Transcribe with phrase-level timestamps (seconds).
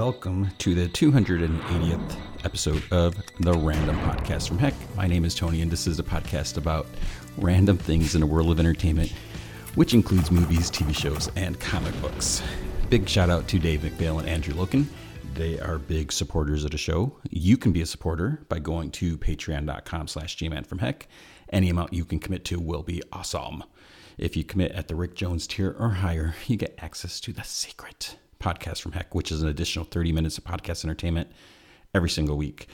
[0.00, 4.72] welcome to the 280th episode of the Random Podcast from Heck.
[4.96, 6.86] My name is Tony, and this is a podcast about
[7.36, 9.12] random things in the world of entertainment,
[9.74, 12.42] which includes movies, TV shows, and comic books.
[12.88, 14.86] Big shout out to Dave McPhail and Andrew Loken.
[15.34, 17.18] They are big supporters of the show.
[17.28, 21.08] You can be a supporter by going to patreon.com slash gman from heck.
[21.52, 23.64] Any amount you can commit to will be awesome.
[24.16, 27.42] If you commit at the Rick Jones tier or higher, you get access to the
[27.42, 31.30] secret podcast from heck, which is an additional 30 minutes of podcast entertainment
[31.94, 32.68] every single week.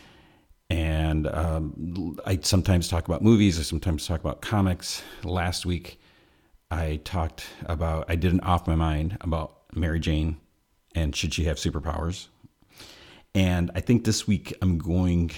[0.68, 5.02] And um, I sometimes talk about movies, I sometimes talk about comics.
[5.22, 6.00] Last week,
[6.70, 10.38] I talked about, I did an off my mind about Mary Jane
[10.94, 12.28] and should she have superpowers.
[13.34, 15.30] And I think this week I'm going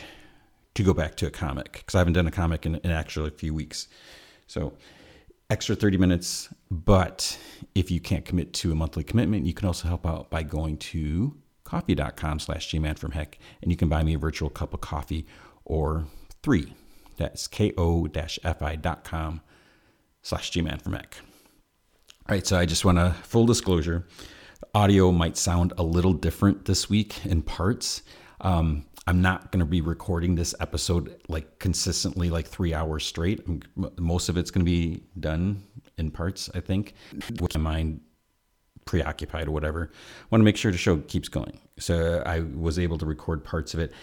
[0.74, 3.28] to go back to a comic because I haven't done a comic in, in actually
[3.28, 3.88] a few weeks.
[4.46, 4.72] So
[5.50, 6.48] extra 30 minutes.
[6.70, 7.38] But
[7.74, 10.76] if you can't commit to a monthly commitment, you can also help out by going
[10.78, 14.80] to ko-fi.com slash gman from heck and you can buy me a virtual cup of
[14.80, 15.26] coffee
[15.64, 16.06] or
[16.42, 16.72] three.
[17.16, 19.40] That's ko-fi.com
[20.22, 21.16] slash gman from heck.
[22.28, 24.06] All right, so I just want to full disclosure.
[24.74, 28.02] Audio might sound a little different this week in parts.
[28.40, 33.40] Um, I'm not going to be recording this episode like consistently, like three hours straight.
[33.98, 35.62] Most of it's going to be done
[35.96, 36.92] in parts, I think,
[37.40, 38.02] with my mind
[38.84, 39.90] preoccupied or whatever.
[39.90, 41.58] I want to make sure the show keeps going.
[41.78, 43.94] So I was able to record parts of it.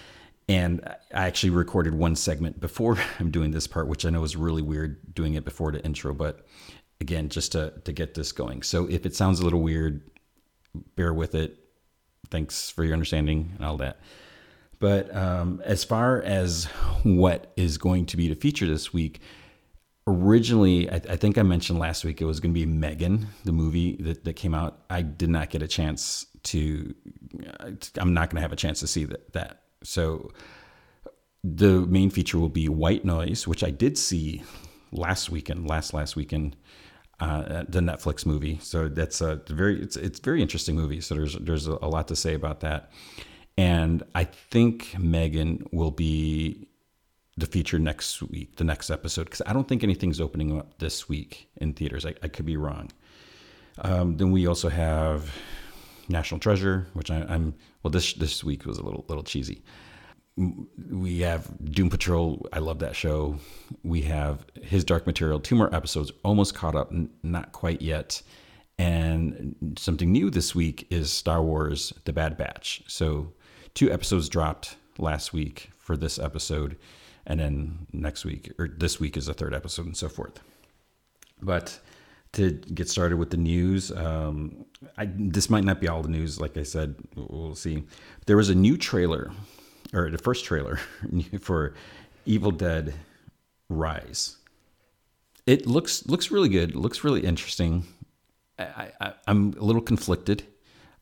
[0.49, 0.81] And
[1.13, 4.63] I actually recorded one segment before I'm doing this part, which I know is really
[4.63, 6.47] weird doing it before the intro, but
[6.99, 8.63] again, just to, to get this going.
[8.63, 10.01] So if it sounds a little weird,
[10.95, 11.59] bear with it.
[12.31, 13.99] Thanks for your understanding and all that.
[14.79, 16.65] But um, as far as
[17.03, 19.21] what is going to be the feature this week,
[20.07, 23.51] originally, I, I think I mentioned last week it was going to be Megan, the
[23.51, 24.79] movie that, that came out.
[24.89, 26.94] I did not get a chance to,
[27.97, 29.33] I'm not going to have a chance to see that.
[29.33, 29.61] that.
[29.83, 30.31] So
[31.44, 34.44] the main feature will be White Noise, which I did see
[34.91, 36.55] last weekend, last last weekend,
[37.19, 38.59] uh, the Netflix movie.
[38.61, 41.01] So that's a very it's it's very interesting movie.
[41.01, 42.91] So there's there's a lot to say about that.
[43.57, 46.67] And I think Megan will be
[47.38, 51.07] the feature next week, the next episode, because I don't think anything's opening up this
[51.09, 52.05] week in theaters.
[52.05, 52.91] I, I could be wrong.
[53.79, 55.33] Um, then we also have
[56.07, 57.91] National Treasure, which I, am well.
[57.91, 59.63] This this week was a little little cheesy.
[60.38, 62.45] We have Doom Patrol.
[62.51, 63.38] I love that show.
[63.83, 65.39] We have His Dark Material.
[65.39, 66.91] Two more episodes, almost caught up,
[67.23, 68.21] not quite yet.
[68.77, 72.83] And something new this week is Star Wars: The Bad Batch.
[72.88, 73.33] So
[73.75, 76.78] two episodes dropped last week for this episode,
[77.28, 80.40] and then next week or this week is the third episode, and so forth.
[81.41, 81.80] But
[82.34, 84.66] to get started with the news, um,
[84.97, 86.41] I, this might not be all the news.
[86.41, 87.84] Like I said, we'll see.
[88.25, 89.31] There was a new trailer,
[89.94, 90.80] or the first trailer
[91.40, 91.75] for
[92.25, 92.94] Evil Dead
[93.69, 94.38] Rise.
[95.46, 96.75] It looks looks really good.
[96.75, 97.86] Looks really interesting.
[98.57, 100.44] I, I, I'm a little conflicted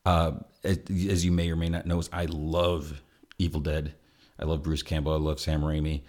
[0.05, 0.31] uh,
[0.63, 3.01] as you may or may not know, I love
[3.37, 3.93] Evil Dead.
[4.39, 5.13] I love Bruce Campbell.
[5.13, 6.01] I love Sam Raimi.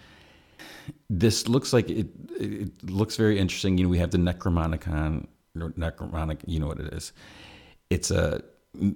[1.09, 2.07] This looks like it.
[2.39, 3.77] It looks very interesting.
[3.77, 5.27] You know, we have the Necromonicon.
[5.55, 6.39] Necromonic.
[6.45, 7.13] You know what it is.
[7.89, 8.41] It's a.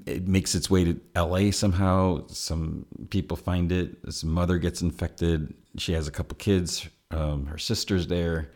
[0.05, 1.51] It makes its way to L.A.
[1.51, 2.27] somehow.
[2.27, 4.03] Some people find it.
[4.03, 5.53] This mother gets infected.
[5.77, 6.87] She has a couple kids.
[7.11, 8.51] Um, her sister's there.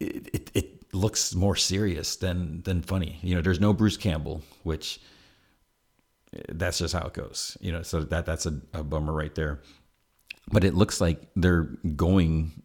[0.00, 3.18] It, it it looks more serious than than funny.
[3.22, 5.00] You know, there's no Bruce Campbell, which
[6.48, 7.56] that's just how it goes.
[7.60, 9.60] You know, so that that's a, a bummer right there.
[10.50, 12.62] But it looks like they're going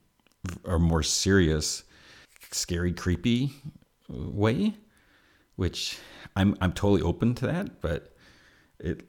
[0.65, 1.83] a more serious,
[2.51, 3.51] scary, creepy
[4.09, 4.73] way,
[5.55, 5.97] which
[6.35, 7.81] I'm I'm totally open to that.
[7.81, 8.15] But
[8.79, 9.05] it,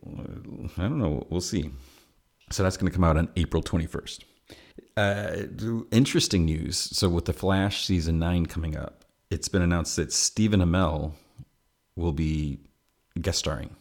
[0.76, 1.26] I don't know.
[1.30, 1.70] We'll see.
[2.50, 4.20] So that's going to come out on April 21st.
[4.96, 6.76] Uh, interesting news.
[6.76, 11.12] So with the Flash season nine coming up, it's been announced that Stephen Amell
[11.96, 12.60] will be
[13.20, 13.74] guest starring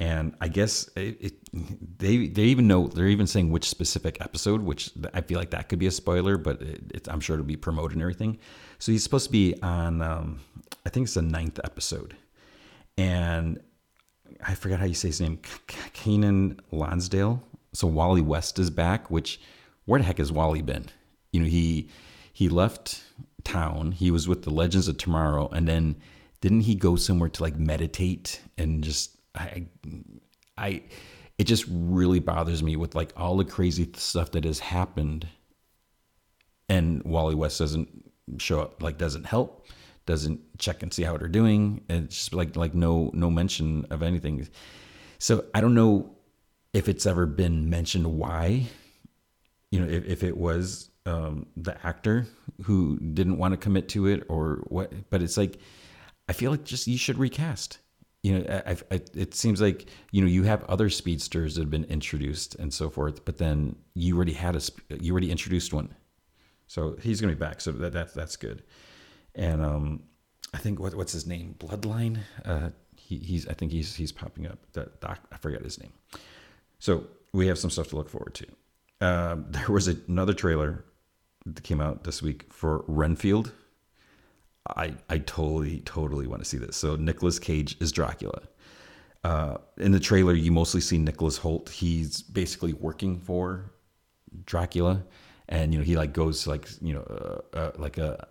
[0.00, 4.62] and I guess it, it, they they even know they're even saying which specific episode,
[4.62, 7.56] which I feel like that could be a spoiler, but it, I'm sure it'll be
[7.56, 8.38] promoted and everything.
[8.78, 10.40] So he's supposed to be on, um,
[10.86, 12.16] I think it's the ninth episode,
[12.96, 13.60] and
[14.46, 15.36] I forgot how you say his name,
[15.68, 17.42] Keiynan Lonsdale.
[17.74, 19.10] So Wally West is back.
[19.10, 19.38] Which
[19.84, 20.86] where the heck has Wally been?
[21.30, 21.90] You know he
[22.32, 23.02] he left
[23.44, 23.92] town.
[23.92, 25.96] He was with the Legends of Tomorrow, and then
[26.40, 29.66] didn't he go somewhere to like meditate and just I,
[30.56, 30.82] I,
[31.38, 35.28] it just really bothers me with like all the crazy stuff that has happened,
[36.68, 39.66] and Wally West doesn't show up, like doesn't help,
[40.06, 44.02] doesn't check and see how they're doing, it's just like like no no mention of
[44.02, 44.46] anything.
[45.18, 46.14] So I don't know
[46.72, 48.66] if it's ever been mentioned why,
[49.70, 52.26] you know, if, if it was um, the actor
[52.62, 55.58] who didn't want to commit to it or what, but it's like,
[56.28, 57.78] I feel like just you should recast.
[58.22, 61.70] You know, I, I, it seems like you know you have other speedsters that have
[61.70, 64.60] been introduced and so forth, but then you already had a
[65.00, 65.94] you already introduced one,
[66.66, 67.60] so he's gonna be back.
[67.60, 68.62] So that, that that's good.
[69.34, 70.02] And um,
[70.52, 71.54] I think what, what's his name?
[71.58, 72.18] Bloodline.
[72.44, 74.58] Uh, he, he's I think he's he's popping up.
[74.74, 75.92] That doc, I forget his name.
[76.78, 78.46] So we have some stuff to look forward to.
[79.00, 80.84] Um, there was another trailer
[81.46, 83.52] that came out this week for Renfield.
[84.76, 86.76] I I totally totally want to see this.
[86.76, 88.42] So Nicolas Cage is Dracula.
[89.22, 91.68] Uh, in the trailer, you mostly see Nicholas Hoult.
[91.68, 93.70] He's basically working for
[94.46, 95.02] Dracula,
[95.48, 98.26] and you know he like goes to like you know uh, uh, like a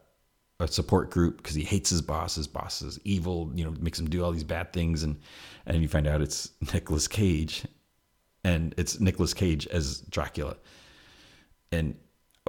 [0.60, 2.36] a support group because he hates his boss.
[2.36, 3.52] His boss is evil.
[3.54, 5.20] You know makes him do all these bad things, and
[5.66, 7.66] and you find out it's Nicolas Cage,
[8.44, 10.58] and it's Nicolas Cage as Dracula,
[11.72, 11.96] and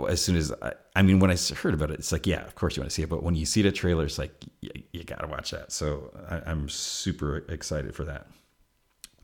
[0.06, 2.55] as soon as I, I, mean, when I heard about it, it's like, yeah, of
[2.55, 3.08] course you want to see it.
[3.08, 5.73] But when you see the trailer, it's like, you, you got to watch that.
[5.73, 8.26] So I, I'm super excited for that.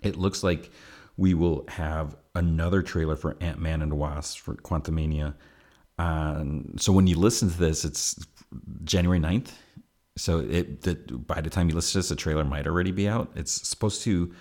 [0.02, 0.70] It looks like
[1.16, 5.34] we will have another trailer for Ant Man and the Wasp for Quantumania.
[5.98, 8.24] Um, so when you listen to this, it's
[8.84, 9.50] January 9th.
[10.18, 13.08] So it the, by the time you listen to this, the trailer might already be
[13.08, 13.30] out.
[13.34, 14.32] It's supposed to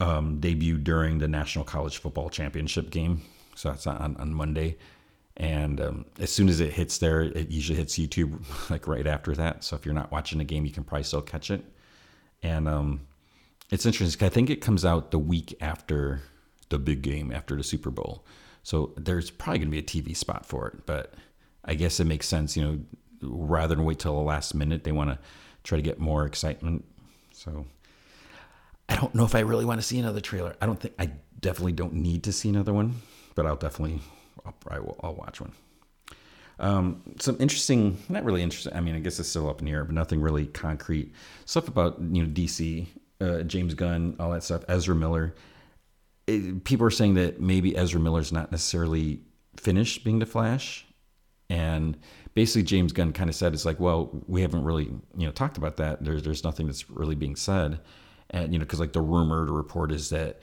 [0.00, 3.22] um, debut during the National College Football Championship game.
[3.54, 4.76] So that's on, on Monday
[5.36, 9.34] and um, as soon as it hits there, it usually hits YouTube like right after
[9.34, 9.64] that.
[9.64, 11.64] So if you're not watching the game, you can probably still catch it.
[12.42, 13.06] And um,
[13.70, 14.24] it's interesting.
[14.24, 16.22] I think it comes out the week after
[16.68, 18.24] the big game, after the Super Bowl.
[18.62, 20.86] So there's probably going to be a TV spot for it.
[20.86, 21.14] But
[21.64, 22.80] I guess it makes sense, you know,
[23.22, 25.18] rather than wait till the last minute, they want to
[25.64, 26.84] try to get more excitement.
[27.32, 27.66] So
[28.88, 30.54] I don't know if I really want to see another trailer.
[30.60, 31.10] I don't think I
[31.40, 33.02] definitely don't need to see another one,
[33.34, 34.00] but I'll definitely
[34.44, 35.52] I'll will, I'll watch one.
[36.58, 38.72] Um, some interesting, not really interesting.
[38.74, 41.12] I mean, I guess it's still up in the air, but nothing really concrete
[41.46, 42.86] stuff about you know DC,
[43.20, 44.64] uh, James Gunn, all that stuff.
[44.68, 45.34] Ezra Miller.
[46.26, 49.20] It, people are saying that maybe Ezra Miller's not necessarily
[49.56, 50.86] finished being the Flash,
[51.50, 51.98] and
[52.34, 55.58] basically James Gunn kind of said it's like, well, we haven't really you know talked
[55.58, 56.04] about that.
[56.04, 57.80] There's there's nothing that's really being said,
[58.30, 60.40] and you know because like the rumor, the report is that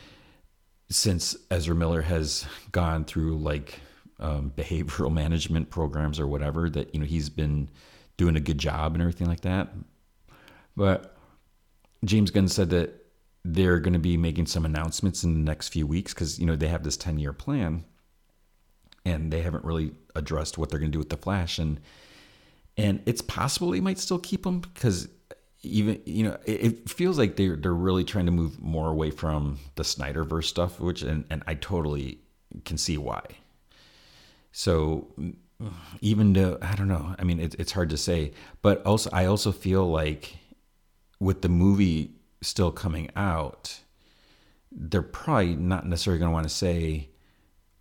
[0.90, 3.80] since Ezra Miller has gone through like
[4.22, 7.70] um, behavioral management programs or whatever that you know he's been
[8.18, 9.70] doing a good job and everything like that.
[10.76, 11.18] But
[12.06, 13.02] James Gunn said that
[13.44, 16.56] they're going to be making some announcements in the next few weeks because you know
[16.56, 17.84] they have this 10 year plan
[19.04, 21.80] and they haven't really addressed what they're going to do with the flash and
[22.78, 25.10] and it's possible they might still keep them because
[25.64, 29.58] even you know it, feels like they're they're really trying to move more away from
[29.76, 32.20] the Snyderverse stuff which and, and I totally
[32.66, 33.24] can see why
[34.52, 35.08] so
[36.02, 38.32] even though I don't know, I mean, it, it's hard to say,
[38.62, 40.38] but also I also feel like
[41.20, 43.80] with the movie still coming out,
[44.72, 47.10] they're probably not necessarily going to want to say,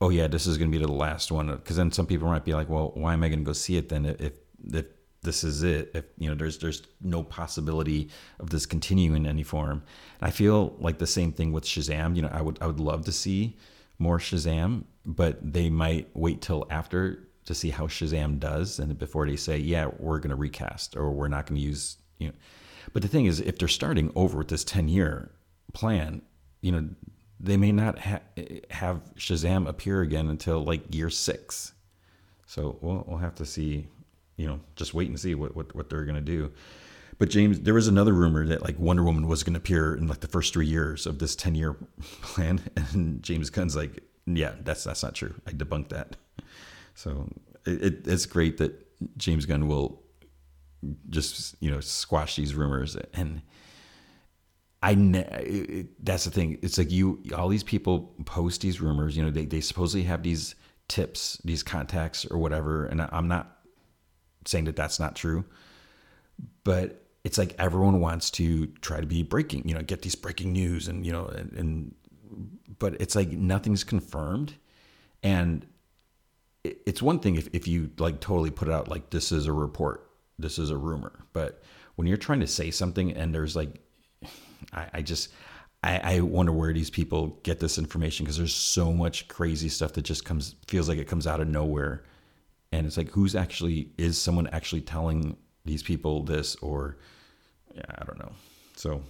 [0.00, 2.44] "Oh yeah, this is going to be the last one," because then some people might
[2.44, 4.34] be like, "Well, why am I going to go see it then if
[4.72, 4.86] if
[5.22, 5.90] this is it?
[5.94, 9.82] If you know, there's there's no possibility of this continuing in any form."
[10.20, 12.16] And I feel like the same thing with Shazam.
[12.16, 13.56] You know, I would I would love to see
[13.98, 19.26] more Shazam, but they might wait till after to see how Shazam does, and before
[19.26, 22.34] they say, "Yeah, we're going to recast," or "We're not going to use." You know,
[22.92, 25.30] but the thing is, if they're starting over with this ten-year
[25.72, 26.22] plan,
[26.60, 26.88] you know,
[27.38, 28.20] they may not ha-
[28.70, 31.72] have Shazam appear again until like year six.
[32.46, 33.88] So we'll we'll have to see.
[34.36, 36.52] You know, just wait and see what what, what they're going to do.
[37.18, 40.08] But James, there was another rumor that like Wonder Woman was going to appear in
[40.08, 41.76] like the first three years of this ten year
[42.22, 44.02] plan, and James Gunn's like,
[44.36, 45.34] yeah, that's that's not true.
[45.46, 46.16] I debunked that.
[46.94, 47.28] So
[47.66, 50.02] it, it's great that James Gunn will
[51.08, 53.42] just you know squash these rumors and.
[54.82, 56.58] I ne- that's the thing.
[56.62, 59.14] It's like you, all these people post these rumors.
[59.14, 60.54] You know, they they supposedly have these
[60.88, 62.86] tips, these contacts, or whatever.
[62.86, 63.58] And I'm not
[64.46, 65.44] saying that that's not true,
[66.64, 70.52] but it's like everyone wants to try to be breaking, you know, get these breaking
[70.52, 71.94] news and, you know, and, and
[72.80, 74.54] but it's like nothing's confirmed.
[75.22, 75.64] And
[76.64, 79.52] it's one thing if, if you like totally put it out like this is a
[79.52, 81.12] report, this is a rumor.
[81.32, 81.62] But
[81.94, 83.80] when you're trying to say something and there's like,
[84.72, 85.30] I, I just,
[85.84, 89.92] I, I wonder where these people get this information because there's so much crazy stuff
[89.92, 92.04] that just comes, feels like it comes out of nowhere.
[92.72, 96.96] And it's like, who's actually, is someone actually telling these people this or
[97.74, 98.32] yeah, I don't know.
[98.76, 99.02] So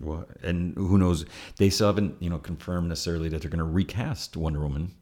[0.00, 1.24] well, and who knows?
[1.56, 4.92] They still haven't, you know, confirmed necessarily that they're going to recast Wonder Woman,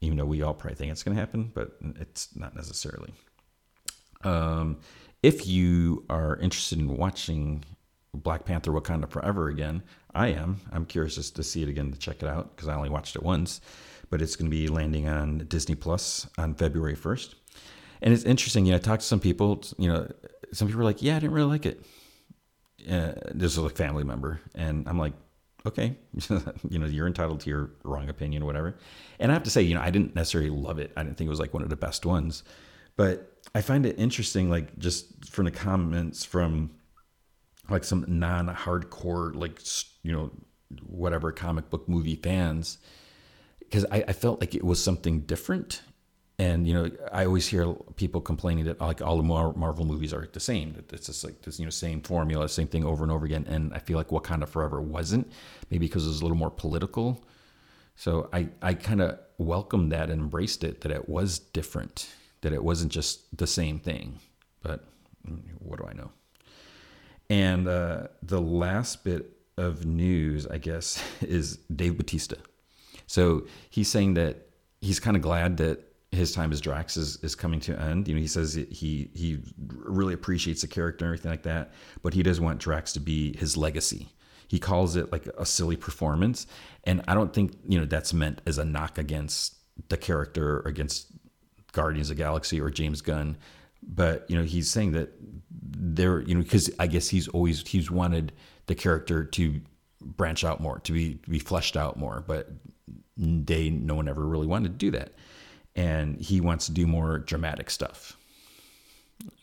[0.00, 3.12] even though we all probably think it's going to happen, but it's not necessarily.
[4.22, 4.78] Um,
[5.22, 7.64] if you are interested in watching
[8.12, 9.82] Black Panther: Wakanda Forever again,
[10.14, 10.60] I am.
[10.72, 13.16] I'm curious just to see it again to check it out because I only watched
[13.16, 13.60] it once,
[14.10, 17.34] but it's going to be landing on Disney Plus on February 1st.
[18.02, 20.10] And it's interesting, you know, I talked to some people, you know,
[20.52, 21.84] some people were like, yeah, I didn't really like it
[22.90, 25.14] uh, this is a family member, and I'm like,
[25.66, 25.96] okay,
[26.68, 28.76] you know, you're entitled to your wrong opinion or whatever.
[29.18, 30.92] And I have to say, you know, I didn't necessarily love it.
[30.96, 32.42] I didn't think it was like one of the best ones,
[32.96, 36.70] but I find it interesting, like just from the comments from
[37.70, 39.60] like some non-hardcore, like
[40.02, 40.30] you know,
[40.86, 42.78] whatever comic book movie fans,
[43.60, 45.82] because I, I felt like it was something different
[46.38, 50.28] and you know i always hear people complaining that like all the marvel movies are
[50.32, 53.12] the same that it's just like this you know same formula same thing over and
[53.12, 53.46] over again.
[53.48, 55.30] And i feel like wakanda forever wasn't
[55.70, 57.24] maybe because it was a little more political.
[57.96, 62.08] So i i kind of welcomed that and embraced it that it was different
[62.40, 64.18] that it wasn't just the same thing.
[64.62, 64.84] But
[65.26, 66.10] mm, what do i know?
[67.30, 72.36] And uh, the last bit of news i guess is dave bautista
[73.06, 74.48] so he's saying that
[74.80, 78.08] he's kind of glad that his time as Drax is, is coming to an end.
[78.08, 82.14] You know, he says he he really appreciates the character and everything like that, but
[82.14, 84.08] he does want Drax to be his legacy.
[84.48, 86.46] He calls it like a silly performance,
[86.84, 89.56] and I don't think you know that's meant as a knock against
[89.88, 91.08] the character or against
[91.72, 93.36] Guardians of Galaxy or James Gunn.
[93.82, 95.10] But you know, he's saying that
[95.50, 98.32] there, you know, because I guess he's always he's wanted
[98.66, 99.60] the character to
[100.00, 102.50] branch out more, to be be fleshed out more, but
[103.16, 105.12] they no one ever really wanted to do that
[105.76, 108.16] and he wants to do more dramatic stuff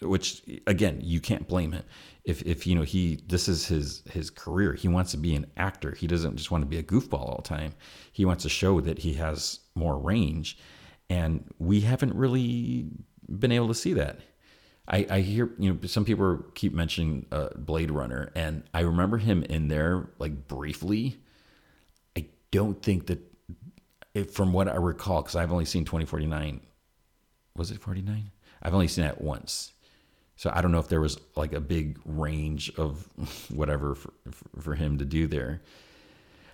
[0.01, 1.83] which again you can't blame him.
[2.23, 4.73] If if you know he this is his his career.
[4.73, 5.95] He wants to be an actor.
[5.95, 7.73] He doesn't just want to be a goofball all the time.
[8.11, 10.57] He wants to show that he has more range
[11.09, 12.89] and we haven't really
[13.27, 14.19] been able to see that.
[14.87, 19.17] I i hear you know some people keep mentioning uh, blade runner and i remember
[19.17, 21.17] him in there like briefly.
[22.17, 23.19] I don't think that
[24.13, 26.61] it, from what I recall, because I've only seen 2049.
[27.55, 28.31] Was it 49?
[28.61, 29.73] I've only seen that once.
[30.35, 33.07] So I don't know if there was like a big range of
[33.49, 34.13] whatever for,
[34.59, 35.61] for him to do there.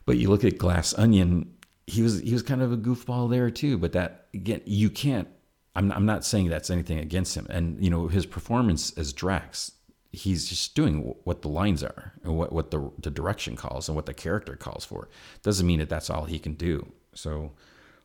[0.05, 1.53] But you look at Glass Onion,
[1.85, 3.77] he was he was kind of a goofball there too.
[3.77, 5.27] But that again, you can't.
[5.75, 7.47] I'm I'm not saying that's anything against him.
[7.49, 9.71] And you know his performance as Drax,
[10.11, 13.95] he's just doing what the lines are and what what the the direction calls and
[13.95, 15.07] what the character calls for.
[15.43, 16.91] Doesn't mean that that's all he can do.
[17.17, 17.51] So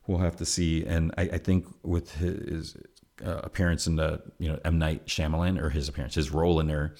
[0.07, 0.85] we'll have to see.
[0.85, 2.77] And I, I think with his
[3.25, 6.67] uh, appearance in the you know M Night Shyamalan or his appearance, his role in
[6.67, 6.97] there,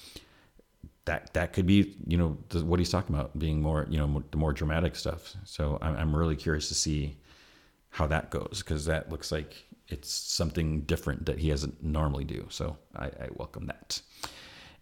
[1.05, 4.07] that that could be you know the, what he's talking about being more you know
[4.07, 5.35] more, the more dramatic stuff.
[5.43, 7.17] So I'm, I'm really curious to see
[7.89, 12.47] how that goes because that looks like it's something different that he doesn't normally do.
[12.49, 14.01] So I, I welcome that.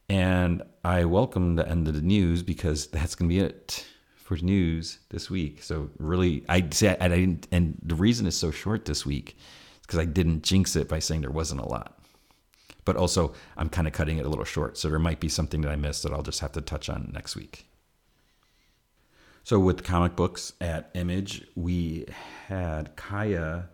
[0.07, 3.85] And I welcome the end of the news because that's going to be it
[4.39, 5.61] news this week.
[5.61, 9.37] So really, I said I, didn't, and the reason it's so short this week
[9.81, 11.97] is because I didn't jinx it by saying there wasn't a lot.
[12.85, 15.61] But also, I'm kind of cutting it a little short, so there might be something
[15.61, 17.65] that I missed that I'll just have to touch on next week.
[19.43, 22.05] So with comic books at Image, we
[22.47, 23.69] had Kaya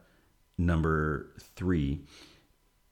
[0.57, 2.01] number three.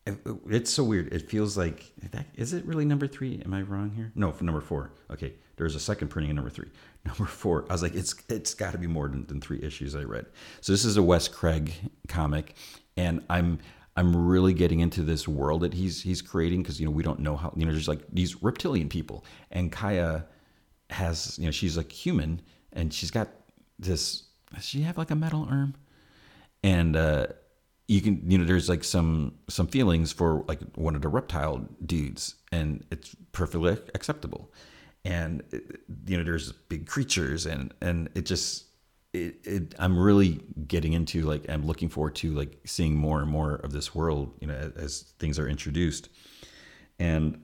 [0.05, 1.11] It's so weird.
[1.13, 1.91] It feels like
[2.35, 3.41] is it really number three?
[3.43, 4.11] Am I wrong here?
[4.15, 4.91] No, number four.
[5.09, 6.69] Okay, there's a second printing of number three.
[7.05, 9.95] Number four, I was like, it's it's got to be more than, than three issues
[9.95, 10.25] I read.
[10.61, 11.71] So this is a Wes Craig
[12.07, 12.55] comic,
[12.97, 13.59] and I'm
[13.95, 17.19] I'm really getting into this world that he's he's creating because you know we don't
[17.19, 20.25] know how you know there's like these reptilian people, and Kaya
[20.89, 22.41] has you know she's like human,
[22.73, 23.29] and she's got
[23.77, 24.23] this.
[24.53, 25.75] Does she have like a metal arm?
[26.63, 27.27] And uh,
[27.87, 31.67] you can you know there's like some some feelings for like one of the reptile
[31.85, 34.51] dudes, and it's perfectly acceptable
[35.05, 35.43] and
[36.07, 38.65] you know there's big creatures and and it just
[39.13, 43.29] it, it, I'm really getting into like I'm looking forward to like seeing more and
[43.29, 46.09] more of this world you know as, as things are introduced.
[46.99, 47.41] And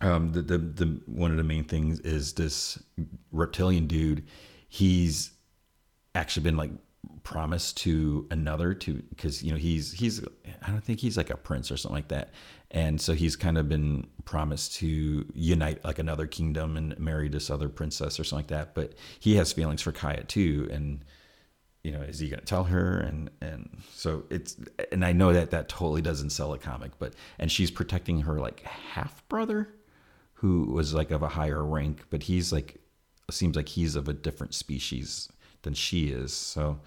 [0.00, 2.82] um the, the the one of the main things is this
[3.30, 4.26] reptilian dude.
[4.68, 5.32] He's
[6.14, 6.70] actually been like
[7.22, 10.22] promised to another to because you know he's he's
[10.62, 12.30] I don't think he's like a prince or something like that.
[12.70, 17.50] And so he's kind of been promised to unite like another kingdom and marry this
[17.50, 18.74] other princess or something like that.
[18.74, 20.68] But he has feelings for Kaya too.
[20.70, 21.04] And
[21.82, 22.98] you know is he going to tell her?
[22.98, 24.56] And and so it's
[24.92, 28.38] and I know that that totally doesn't sell a comic but and she's protecting her
[28.38, 29.74] like half brother
[30.34, 32.80] who was like of a higher rank, but he's like
[33.30, 35.28] seems like he's of a different species
[35.62, 36.32] than she is.
[36.32, 36.80] So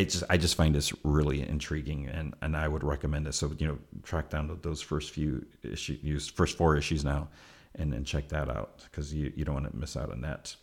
[0.00, 3.34] I just I just find this really intriguing, and and I would recommend it.
[3.34, 7.28] So you know, track down those first few issues, first four issues now,
[7.74, 10.56] and then check that out because you you don't want to miss out on that.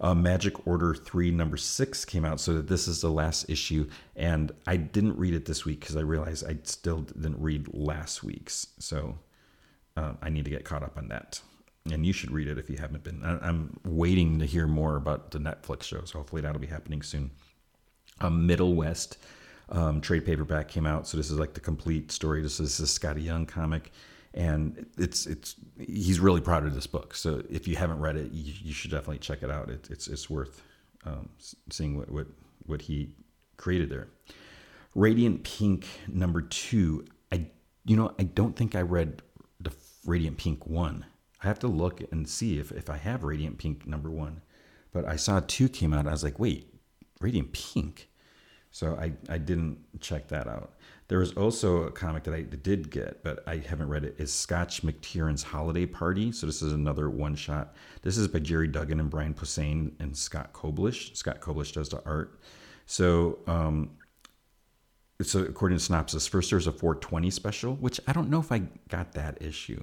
[0.00, 2.40] Uh, Magic Order 3, number 6 came out.
[2.40, 3.88] So that this is the last issue.
[4.16, 8.24] And I didn't read it this week because I realized I still didn't read last
[8.24, 8.66] week's.
[8.80, 9.16] So
[9.96, 11.40] uh, I need to get caught up on that.
[11.92, 13.22] And you should read it if you haven't been.
[13.22, 16.04] I, am waiting to hear more about the Netflix show.
[16.06, 17.30] So hopefully that'll be happening soon.
[18.20, 19.18] Um, Middle West
[19.70, 21.06] um, trade paperback came out.
[21.06, 22.42] So this is like the complete story.
[22.42, 23.92] This is a Skottie Young comic
[24.34, 27.14] and it's it's he's really proud of this book.
[27.14, 29.70] So if you haven't read it, you, you should definitely check it out.
[29.70, 30.60] It, it's it's worth
[31.06, 31.28] um,
[31.70, 32.26] seeing what, what
[32.66, 33.10] what he
[33.56, 34.08] created there.
[34.94, 37.04] Radiant Pink number two.
[37.32, 37.46] I
[37.84, 39.22] you know I don't think I read
[39.60, 39.72] the
[40.04, 41.06] Radiant Pink one.
[41.42, 44.42] I have to look and see if if I have Radiant Pink number one.
[44.92, 46.06] But I saw two came out.
[46.06, 46.73] I was like, wait,
[47.24, 48.10] Radiant Pink.
[48.70, 50.74] So I, I didn't check that out.
[51.08, 54.16] There was also a comic that I did get, but I haven't read it.
[54.18, 56.32] Is Scotch McTiernan's Holiday Party.
[56.32, 57.76] So this is another one shot.
[58.02, 61.16] This is by Gerry Duggan and Brian Posehn and Scott Koblish.
[61.16, 62.40] Scott Koblish does the art.
[62.86, 63.90] So um,
[65.22, 68.62] so according to synopsis, first there's a 420 special, which I don't know if I
[68.88, 69.82] got that issue.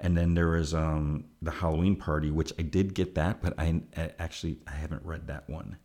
[0.00, 3.82] And then there was um, the Halloween party, which I did get that, but I,
[3.96, 5.76] I actually I haven't read that one.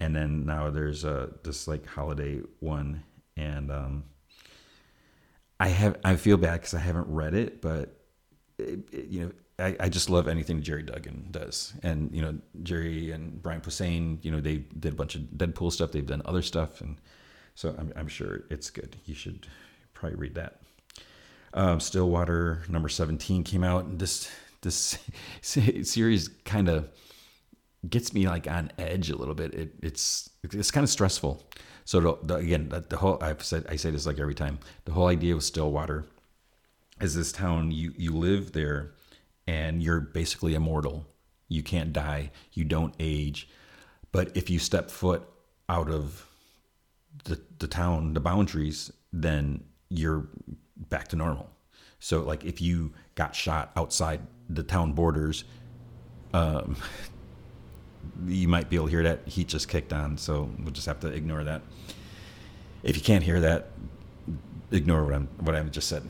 [0.00, 3.02] And then now there's a this like holiday one,
[3.36, 4.04] and um,
[5.58, 7.98] I have I feel bad because I haven't read it, but
[8.58, 12.38] it, it, you know I, I just love anything Gerry Duggan does, and you know
[12.62, 16.22] Gerry and Brian Posehn, you know they did a bunch of Deadpool stuff, they've done
[16.26, 16.98] other stuff, and
[17.54, 18.96] so I'm I'm sure it's good.
[19.06, 19.46] You should
[19.94, 20.60] probably read that.
[21.54, 24.30] Um, Stillwater number seventeen came out, and this
[24.60, 24.98] this
[25.40, 26.90] series kind of
[27.90, 29.54] gets me like on edge a little bit.
[29.54, 31.42] It, it's it's kind of stressful.
[31.84, 34.58] So the, the, again, the, the, whole I've said I say this like every time.
[34.84, 36.04] The whole idea with Stillwater
[37.00, 38.92] is this town you you live there
[39.46, 41.06] and you're basically immortal.
[41.48, 42.32] You can't die.
[42.52, 43.48] You don't age.
[44.12, 45.22] But if you step foot
[45.68, 46.26] out of
[47.24, 50.28] the the town, the boundaries, then you're
[50.76, 51.50] back to normal.
[51.98, 55.44] So like if you got shot outside the town borders,
[56.32, 56.76] um,
[58.26, 61.00] you might be able to hear that heat just kicked on, so we'll just have
[61.00, 61.62] to ignore that.
[62.82, 63.68] If you can't hear that,
[64.70, 66.02] ignore what I'm what I just said.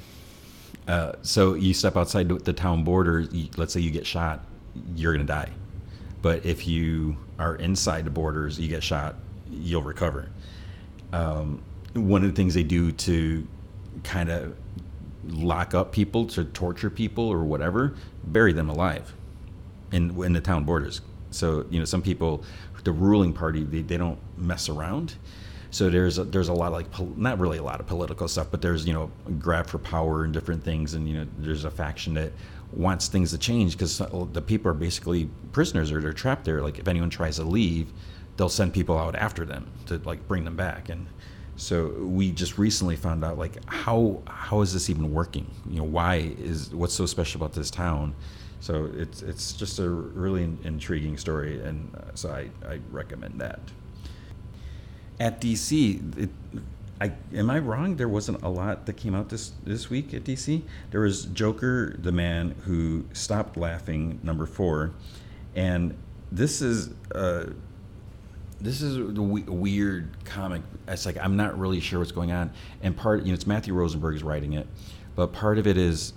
[0.89, 3.21] Uh, so you step outside the town border.
[3.21, 4.45] You, let's say you get shot,
[4.95, 5.51] you're gonna die.
[6.23, 9.17] But if you are inside the borders, you get shot,
[9.51, 10.31] you'll recover.
[11.13, 11.63] Um,
[11.95, 13.47] one of the things they do to
[14.05, 14.57] kind of
[15.29, 19.15] lock up people, to torture people or whatever, bury them alive
[19.93, 22.43] in in the town borders so you know, some people,
[22.85, 25.15] the ruling party, they, they don't mess around.
[25.71, 28.29] So there's a, there's a lot of like pol- not really a lot of political
[28.29, 31.65] stuff, but there's you know grab for power and different things, and you know there's
[31.65, 32.33] a faction that
[32.73, 36.62] wants things to change because oh, the people are basically prisoners or they're trapped there.
[36.62, 37.93] Like if anyone tries to leave,
[38.37, 40.89] they'll send people out after them to like bring them back.
[40.89, 41.07] And
[41.57, 45.51] so we just recently found out like how how is this even working?
[45.69, 48.15] You know why is what's so special about this town?
[48.61, 53.61] So it's it's just a really intriguing story, and uh, so I, I recommend that.
[55.21, 56.31] At DC, it,
[57.01, 57.97] I am I wrong?
[57.97, 60.62] There wasn't a lot that came out this this week at DC.
[60.90, 64.92] There was Joker, the man who stopped laughing, number four,
[65.55, 65.95] and
[66.33, 67.47] this is uh,
[68.61, 70.62] this is a weird comic.
[70.88, 72.51] It's like I'm not really sure what's going on,
[72.83, 74.66] and part you know it's Matthew Rosenberg is writing it,
[75.14, 76.14] but part of it is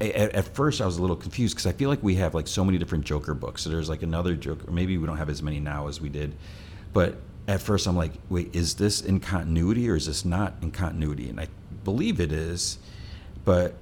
[0.00, 2.46] at, at, first I was a little confused because I feel like we have like
[2.46, 3.62] so many different Joker books.
[3.62, 4.70] So there's like another Joker.
[4.70, 6.34] Maybe we don't have as many now as we did,
[6.92, 7.16] but
[7.48, 11.28] at first I'm like, wait, is this in continuity or is this not in continuity?
[11.28, 11.48] And I
[11.84, 12.78] believe it is,
[13.44, 13.74] but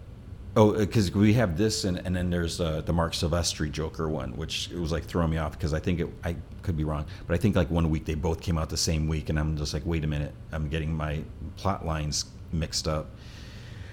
[0.56, 4.36] oh, because we have this and, and then there's uh, the Marc Silvestri Joker one,
[4.36, 7.06] which it was like throwing me off because I think it, I could be wrong,
[7.26, 9.56] but I think like one week they both came out the same week, and I'm
[9.56, 11.22] just like, wait a minute, I'm getting my
[11.56, 13.10] plot lines mixed up.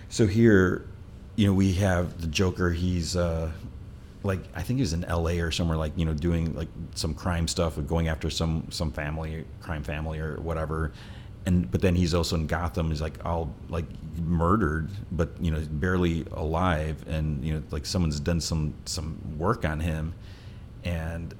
[0.09, 0.88] So here
[1.36, 2.71] you know, we have the Joker.
[2.71, 3.52] He's uh,
[4.24, 5.39] like I think he's in L.A.
[5.39, 8.91] or somewhere, like you know, doing like some crime stuff, or going after some some
[8.91, 10.91] family, crime family or whatever.
[11.45, 12.89] And but then he's also in Gotham.
[12.89, 13.86] He's like all like
[14.17, 19.65] murdered, but you know, barely alive, and you know, like someone's done some some work
[19.65, 20.13] on him,
[20.84, 21.34] and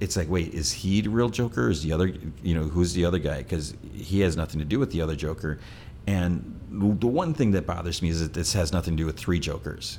[0.00, 1.70] it's like, wait, is he the real Joker?
[1.70, 3.38] Is the other, you know, who's the other guy?
[3.38, 5.58] Because he has nothing to do with the other Joker.
[6.06, 9.16] And the one thing that bothers me is that this has nothing to do with
[9.16, 9.98] three Jokers.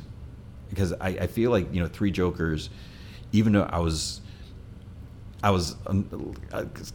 [0.70, 2.70] because I, I feel like you know Three Jokers,
[3.32, 4.22] even though I was
[5.44, 6.36] I was, um,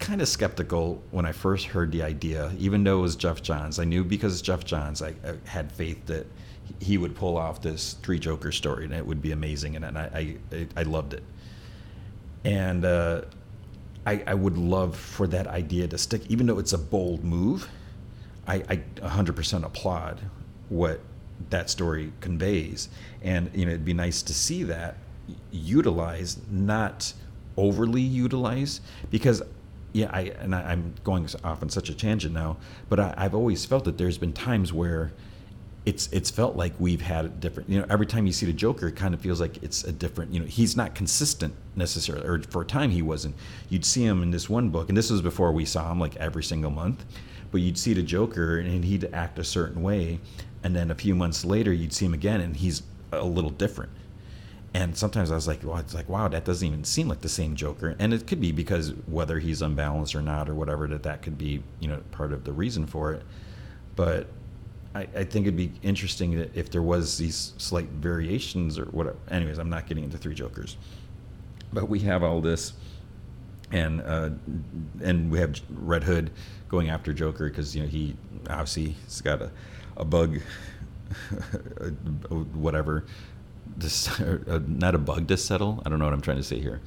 [0.01, 3.79] kind of skeptical when I first heard the idea, even though it was Geoff Johns.
[3.79, 6.27] I knew because Geoff Johns, I, I, had faith that
[6.81, 9.97] he would pull off this three Joker story and it would be amazing, and, and
[9.97, 11.23] I, I, I loved it.
[12.45, 13.23] And uh,
[14.07, 17.69] I, I would love for that idea to stick, even though it's a bold move.
[18.47, 20.21] I, I 100% applaud
[20.69, 21.01] what
[21.51, 22.89] that story conveys,
[23.23, 24.97] and you know it'd be nice to see that
[25.51, 27.13] utilized, not
[27.57, 29.43] overly utilized, because
[29.93, 32.57] yeah, I and I, am going off on such a tangent now,
[32.89, 35.13] but I, I've always felt that there's been times where
[35.85, 38.53] it's it's felt like we've had a different you know every time you see the
[38.53, 42.25] joker it kind of feels like it's a different you know he's not consistent necessarily
[42.25, 43.35] or for a time he wasn't.
[43.69, 46.17] You'd see him in this one book and this was before we saw him like
[46.17, 47.05] every single month
[47.53, 50.19] but you'd see the joker and he'd act a certain way
[50.65, 53.91] and then a few months later you'd see him again and he's a little different
[54.75, 57.29] and sometimes I was like, well, it's like, wow, that doesn't even seem like the
[57.29, 57.95] same Joker.
[57.99, 61.37] And it could be because whether he's unbalanced or not, or whatever, that that could
[61.37, 63.23] be, you know, part of the reason for it.
[63.97, 64.29] But
[64.95, 69.17] I, I think it'd be interesting that if there was these slight variations or whatever.
[69.31, 70.79] Anyways, I'm not getting into three Jokers,
[71.73, 72.73] but we have all this,
[73.73, 74.31] and uh,
[75.03, 76.31] and we have Red Hood
[76.73, 78.17] going after Joker because you know he
[78.51, 79.53] obviously he's got a,
[79.97, 80.41] a bug,
[82.53, 83.05] whatever,
[84.67, 85.81] not a bug to settle.
[85.87, 86.81] I don't know what I'm trying to say here.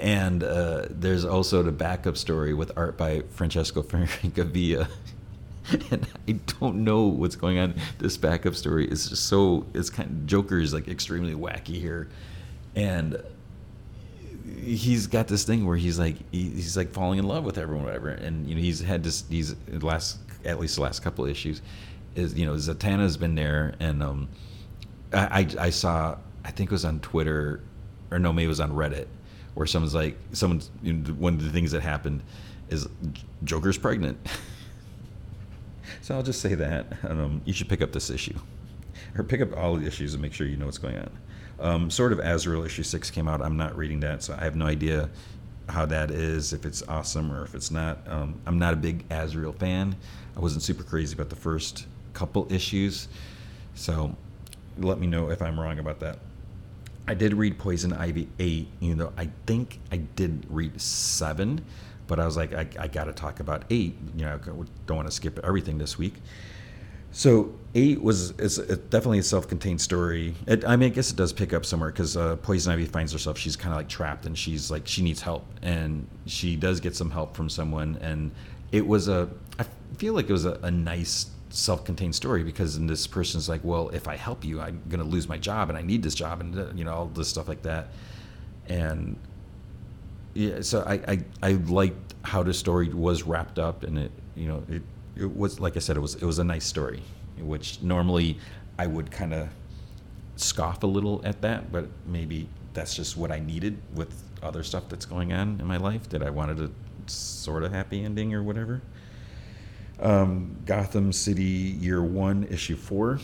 [0.00, 4.88] And uh, there's also the backup story with art by Francesco Francavilla
[5.90, 7.74] and I don't know what's going on.
[7.98, 12.08] This backup story is just so it's kind of Joker is like extremely wacky here,
[12.74, 13.22] and
[14.62, 18.10] he's got this thing where he's like he's like falling in love with everyone, whatever.
[18.10, 21.62] And you know he's had this these last at least the last couple of issues
[22.14, 24.28] is you know Zatanna's been there, and um,
[25.12, 27.60] I I saw I think it was on Twitter
[28.10, 29.06] or no maybe it was on Reddit
[29.54, 32.22] where someone's like someone's you know, one of the things that happened
[32.68, 32.88] is
[33.44, 34.18] Joker's pregnant.
[36.02, 38.38] So I'll just say that um, you should pick up this issue,
[39.16, 41.10] or pick up all the issues and make sure you know what's going on.
[41.60, 43.42] Um, Sword of Azrael issue six came out.
[43.42, 45.10] I'm not reading that, so I have no idea
[45.68, 47.98] how that is, if it's awesome or if it's not.
[48.08, 49.94] Um, I'm not a big Azrael fan.
[50.36, 53.08] I wasn't super crazy about the first couple issues,
[53.74, 54.16] so
[54.78, 56.18] let me know if I'm wrong about that.
[57.06, 61.64] I did read Poison Ivy 8, you know, I think I did read 7
[62.10, 63.96] but I was like, I, I got to talk about eight.
[64.16, 64.38] You know, I
[64.86, 66.14] don't want to skip everything this week.
[67.12, 70.34] So eight was is definitely a self-contained story.
[70.46, 73.12] It, I mean, I guess it does pick up somewhere because uh, Poison Ivy finds
[73.12, 75.46] herself she's kind of like trapped and she's like she needs help.
[75.62, 77.98] And she does get some help from someone.
[78.00, 78.32] And
[78.72, 79.28] it was a
[79.58, 83.88] I feel like it was a, a nice self-contained story because this person's like, well,
[83.90, 86.58] if I help you, I'm gonna lose my job and I need this job and
[86.58, 87.88] uh, you know all this stuff like that.
[88.68, 89.16] And
[90.34, 94.46] yeah, so I, I, I liked how the story was wrapped up, and it you
[94.46, 94.82] know it
[95.16, 97.02] it was like I said it was it was a nice story,
[97.38, 98.38] which normally
[98.78, 99.48] I would kind of
[100.36, 104.88] scoff a little at that, but maybe that's just what I needed with other stuff
[104.88, 106.70] that's going on in my life that I wanted a
[107.06, 108.80] sort of happy ending or whatever.
[110.00, 113.18] Um, Gotham City Year One, Issue Four.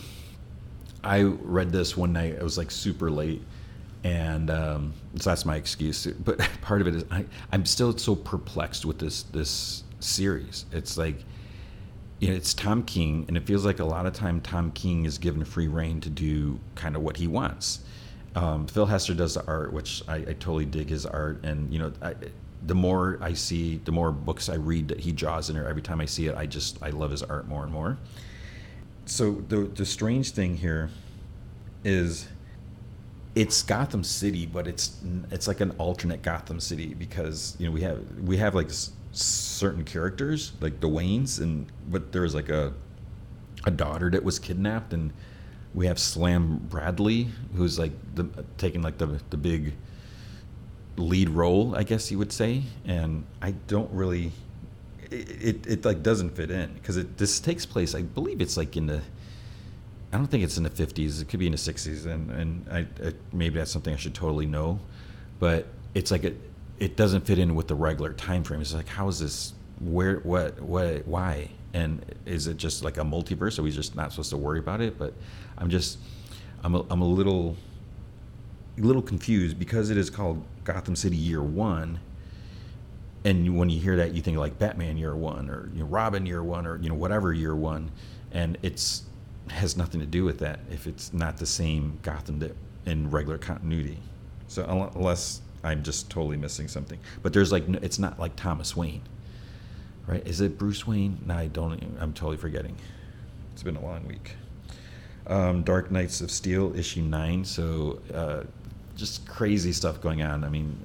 [1.03, 2.33] I read this one night.
[2.33, 3.41] It was like super late
[4.03, 6.05] and um, so that's my excuse.
[6.07, 10.65] But part of it is I, I'm still so perplexed with this this series.
[10.71, 11.23] It's like
[12.19, 15.05] you know, it's Tom King, and it feels like a lot of time Tom King
[15.05, 17.79] is given free reign to do kind of what he wants.
[18.35, 21.79] Um, Phil Hester does the art, which I, I totally dig his art, and you
[21.79, 22.15] know, I,
[22.65, 25.67] the more I see, the more books I read that he draws in there.
[25.67, 27.97] Every time I see it, I just I love his art more and more.
[29.05, 30.89] So the the strange thing here
[31.83, 32.27] is
[33.35, 34.99] it's Gotham City, but it's
[35.31, 38.91] it's like an alternate Gotham City because you know we have we have like s-
[39.17, 42.73] certain characters like the Waynes, and but there was like a
[43.65, 45.11] a daughter that was kidnapped, and
[45.73, 48.27] we have Slam Bradley, who's like the
[48.57, 49.73] taking like the the big
[50.97, 54.31] lead role, I guess you would say, and I don't really.
[55.09, 58.57] It, it, it like doesn't fit in because it this takes place I believe it's
[58.57, 59.01] like in the
[60.11, 61.21] I don't think it's in the 50s.
[61.21, 64.13] It could be in the 60s, and and I, I, maybe that's something I should
[64.13, 64.79] totally know.
[65.39, 66.37] But it's like it
[66.79, 68.61] it doesn't fit in with the regular time frame.
[68.61, 69.53] It's like how is this?
[69.79, 70.17] Where?
[70.19, 70.61] What?
[70.61, 71.07] What?
[71.07, 71.49] Why?
[71.73, 73.59] And is it just like a multiverse?
[73.59, 74.97] Are we just not supposed to worry about it?
[74.97, 75.13] But
[75.57, 75.99] I'm just
[76.63, 77.55] I'm a, I'm a little
[78.77, 81.99] a little confused because it is called Gotham City Year One.
[83.25, 86.25] And when you hear that, you think like Batman Year One or you know, Robin
[86.25, 87.91] Year One or you know whatever Year One,
[88.31, 89.03] and it's
[89.49, 93.37] has nothing to do with that if it's not the same Gotham that in regular
[93.37, 93.97] continuity.
[94.47, 99.01] So unless I'm just totally missing something, but there's like it's not like Thomas Wayne,
[100.05, 100.25] right?
[100.25, 101.17] Is it Bruce Wayne?
[101.25, 101.81] No, I don't.
[101.99, 102.75] I'm totally forgetting.
[103.53, 104.35] It's been a long week.
[105.27, 107.43] Um, Dark Knights of Steel issue nine.
[107.43, 108.43] So uh,
[108.95, 110.43] just crazy stuff going on.
[110.43, 110.77] I mean,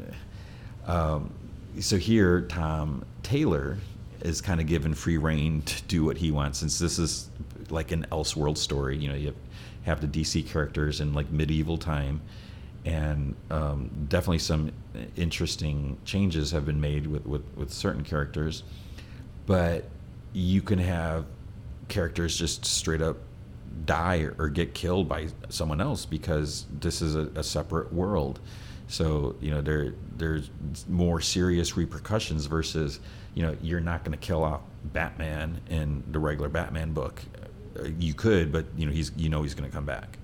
[0.87, 1.32] um,
[1.80, 3.78] so here Tom Taylor
[4.20, 7.28] is kind of given free reign to do what he wants since this is
[7.70, 8.96] like an Elseworld story.
[8.96, 9.35] You know, you
[9.85, 12.20] have the DC characters in like medieval time,
[12.85, 14.73] and um, definitely some
[15.16, 18.64] interesting changes have been made with, with, with certain characters.
[19.47, 19.85] But
[20.33, 21.27] you can have
[21.88, 23.18] characters just straight up
[23.85, 28.40] die or get killed by someone else because this is a, a separate world.
[28.88, 30.51] So you know there there's
[30.88, 33.01] more serious repercussions versus
[33.35, 37.23] you know you're not going to kill off Batman in the regular Batman book.
[37.99, 40.18] You could, but you know he's you know he's going to come back.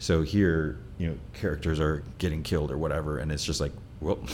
[0.00, 4.18] So here you know characters are getting killed or whatever, and it's just like well.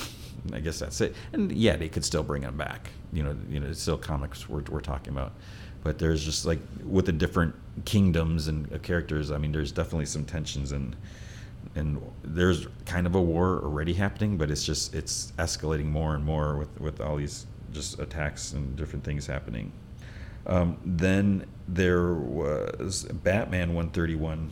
[0.52, 1.16] I guess that's it.
[1.32, 2.90] And yeah, they could still bring them back.
[3.12, 5.32] You know, you know, it's still comics we're, we're talking about
[5.86, 10.04] but there's just like with the different kingdoms and uh, characters i mean there's definitely
[10.04, 10.96] some tensions and
[11.76, 16.24] and there's kind of a war already happening but it's just it's escalating more and
[16.24, 19.70] more with with all these just attacks and different things happening
[20.48, 24.50] um, then there was batman 131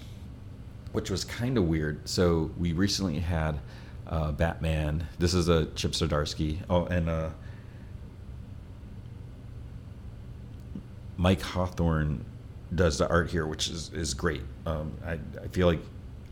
[0.95, 3.61] which was kind of weird so we recently had
[4.07, 7.29] uh, batman this is a chip zdarsky oh and uh,
[11.17, 12.25] Mike Hawthorne
[12.75, 14.43] does the art here, which is, is great.
[14.67, 15.81] Um, I, I feel like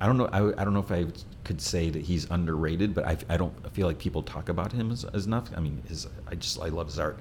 [0.01, 1.07] I don't know I, I don't know if I
[1.45, 4.91] could say that he's underrated, but I, I don't feel like people talk about him
[4.91, 5.51] as, as enough.
[5.57, 7.21] I mean, his I just I love his art.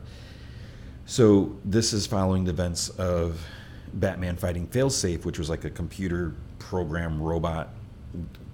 [1.06, 3.46] So this is following the events of
[3.94, 6.34] Batman fighting Failsafe, which was like a computer
[6.72, 7.68] program robot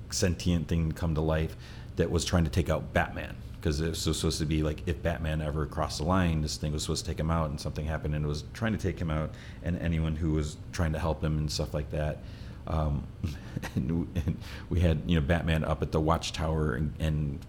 [0.10, 1.56] sentient thing come to life
[1.98, 5.04] that was trying to take out Batman because it was supposed to be like if
[5.04, 7.86] Batman ever crossed the line, this thing was supposed to take him out, and something
[7.86, 9.30] happened, and it was trying to take him out,
[9.62, 12.18] and anyone who was trying to help him and stuff like that.
[12.66, 13.06] Um,
[13.76, 14.38] and, and,
[14.72, 17.40] we had you know Batman up at the watchtower and, and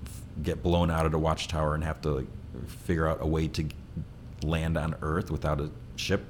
[0.43, 3.67] get blown out of the watchtower and have to like, figure out a way to
[4.43, 6.27] land on Earth without a ship.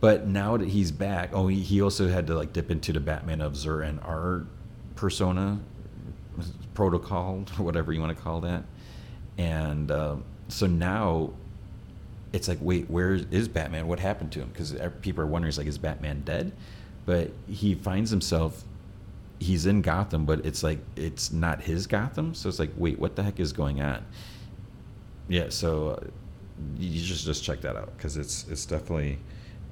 [0.00, 3.00] But now that he's back, oh, he, he also had to like dip into the
[3.00, 4.46] Batman of Zur-En-Arrh
[4.94, 5.58] persona
[6.74, 8.64] protocol or whatever you want to call that.
[9.36, 11.32] And um, so now
[12.32, 13.86] it's like, wait, where is Batman?
[13.86, 14.48] What happened to him?
[14.48, 16.52] Because people are wondering, like, is Batman dead?
[17.04, 18.64] But he finds himself,
[19.38, 22.34] he's in Gotham, but it's like, it's not his Gotham.
[22.34, 24.04] So it's like, wait, what the heck is going on?
[25.28, 26.06] Yeah, so uh,
[26.78, 29.18] you just just check that out because it's it's definitely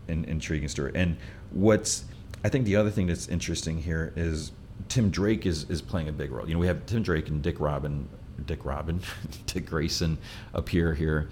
[0.09, 0.93] an intriguing story.
[0.95, 1.17] And
[1.51, 2.05] what's
[2.45, 4.53] I think the other thing that's interesting here is
[4.89, 6.47] Tim Drake is is playing a big role.
[6.47, 8.09] You know, we have Tim Drake and Dick Robin,
[8.47, 9.01] Dick Robin,
[9.47, 10.19] Dick Grayson
[10.55, 11.29] appear here,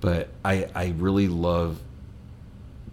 [0.00, 1.80] but I I really love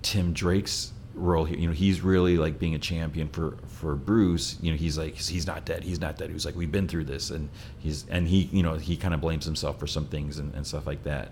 [0.02, 1.58] Tim Drake's role here.
[1.58, 4.58] You know, he's really like being a champion for for Bruce.
[4.62, 5.84] You know, he's like he's not dead.
[5.84, 6.30] He's not dead.
[6.30, 9.22] He's like we've been through this, and he's and he you know he kind of
[9.22, 11.32] blames himself for some things and, and stuff like that.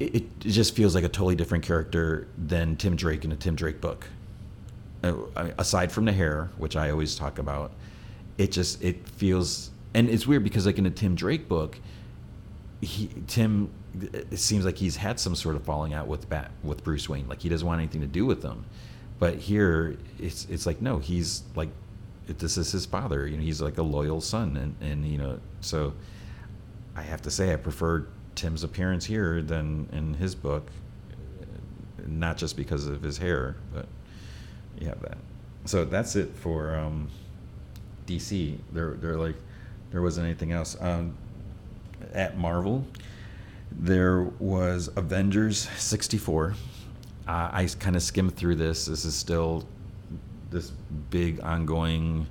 [0.00, 3.80] It, just feels like a totally different character than Tim Drake in a Tim Drake
[3.80, 4.08] book.
[5.02, 5.14] Uh,
[5.58, 7.72] aside from the hair, which I always talk about,
[8.38, 11.78] it just it feels and it's weird because like in a Tim Drake book,
[12.80, 16.82] he Tim it seems like he's had some sort of falling out with Bat with
[16.82, 17.28] Bruce Wayne.
[17.28, 18.64] Like he doesn't want anything to do with them.
[19.18, 21.70] But here it's it's like no, he's like
[22.26, 23.26] this is his father.
[23.26, 25.94] You know, he's like a loyal son, and and you know, so
[26.96, 30.68] I have to say I prefer Tim's appearance here than in his book,
[32.06, 33.86] not just because of his hair, but
[34.78, 35.18] you have that.
[35.64, 37.08] So that's it for um,
[38.06, 38.58] DC.
[38.72, 39.36] There, there like
[39.90, 40.76] there wasn't anything else.
[40.80, 41.16] Um,
[42.12, 42.84] at Marvel,
[43.72, 46.54] there was Avengers '64.
[47.26, 48.86] Uh, I kind of skimmed through this.
[48.86, 49.66] This is still
[50.50, 50.70] this
[51.10, 52.26] big ongoing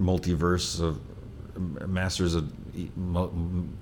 [0.00, 1.00] multiverse of
[1.58, 2.52] masters of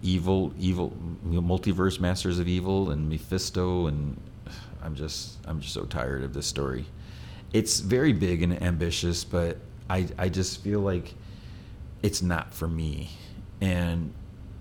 [0.03, 0.93] evil, evil
[1.25, 4.21] multiverse masters of evil, and Mephisto, and
[4.83, 6.87] I'm just I'm just so tired of this story
[7.55, 9.57] it's very big and ambitious, but
[9.89, 11.15] I I just feel like
[12.03, 13.11] it's not for me.
[13.63, 14.13] And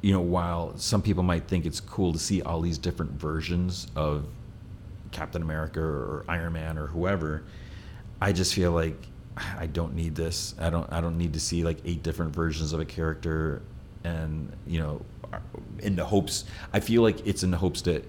[0.02, 3.88] you know, while some people might think it's cool to see all these different versions
[3.96, 4.26] of
[5.12, 7.44] Captain America or Iron Man or whoever,
[8.22, 10.56] I just feel like I don't need this.
[10.60, 13.62] I don't I don't need to see like eight different versions of a character
[14.04, 15.40] and you know uh,
[15.80, 18.06] in the hopes I feel like it's in the hopes that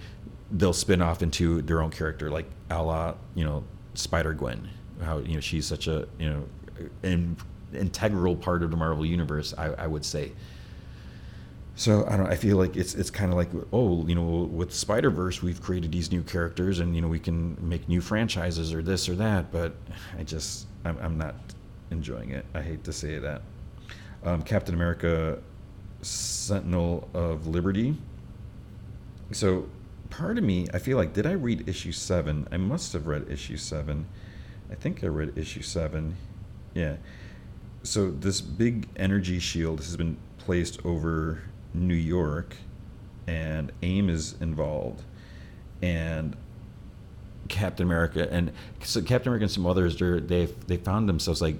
[0.50, 4.68] they'll spin off into their own character like a la, you know, Spider Gwen,
[5.02, 6.44] how you know she's such a you know
[7.02, 7.36] an
[7.72, 9.54] integral part of the Marvel universe.
[9.56, 10.32] I, I would say.
[11.76, 12.26] So I don't.
[12.26, 15.60] I feel like it's it's kind of like oh you know with Spider Verse we've
[15.60, 19.16] created these new characters and you know we can make new franchises or this or
[19.16, 19.74] that, but
[20.18, 21.34] I just I'm, I'm not
[21.90, 22.44] enjoying it.
[22.54, 23.42] I hate to say that.
[24.24, 25.38] Um, Captain America,
[26.02, 27.96] Sentinel of Liberty.
[29.32, 29.68] So
[30.10, 32.46] part of me, I feel like did I read issue seven?
[32.52, 34.06] I must have read issue seven.
[34.70, 36.16] I think I read issue seven.
[36.74, 36.96] Yeah.
[37.82, 41.42] So this big energy shield has been placed over
[41.74, 42.56] New York,
[43.26, 45.02] and AIM is involved,
[45.82, 46.36] and
[47.48, 48.52] Captain America and
[48.82, 51.56] so Captain America and some others they they found themselves like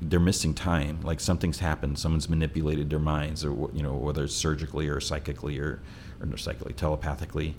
[0.00, 1.00] they're missing time.
[1.02, 1.98] Like something's happened.
[1.98, 5.80] Someone's manipulated their minds or you know whether it's surgically or psychically or
[6.20, 7.56] or no, psychically telepathically.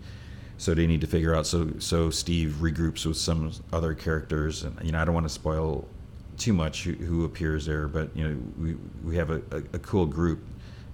[0.57, 4.77] So they need to figure out so so Steve regroups with some other characters and
[4.83, 5.87] you know I don't want to spoil
[6.37, 9.79] too much who, who appears there but you know we we have a, a, a
[9.79, 10.39] cool group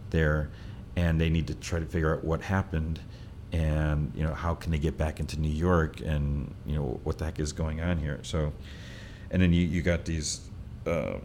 [0.10, 0.50] there
[0.96, 3.00] and they need to try to figure out what happened
[3.56, 7.18] and you know how can they get back into New York and you know what
[7.18, 8.20] the heck is going on here?
[8.24, 8.52] So
[9.32, 10.50] and then you, you got these
[10.86, 11.18] uh,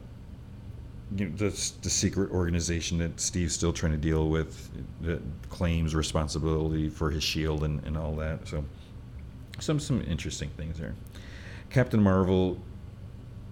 [1.16, 5.94] you know, the, the secret organization that Steve's still trying to deal with that claims
[5.94, 8.46] responsibility for his shield and, and all that.
[8.46, 8.64] So
[9.58, 10.94] some some interesting things there.
[11.68, 12.58] Captain Marvel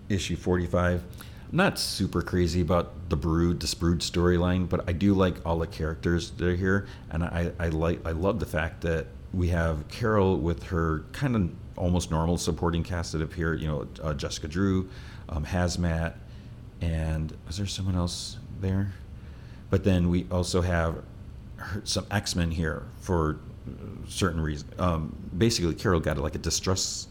[0.08, 1.02] issue 45
[1.50, 5.66] not super crazy about the brood the brood storyline but i do like all the
[5.66, 9.86] characters that are here and i i like i love the fact that we have
[9.88, 14.48] carol with her kind of almost normal supporting cast that appear you know uh, jessica
[14.48, 14.88] drew
[15.30, 16.14] um, hazmat
[16.80, 18.92] and is there someone else there?
[19.70, 21.02] But then we also have
[21.56, 23.38] her, some x-men here for
[24.06, 27.08] certain reasons um, basically carol got like a distress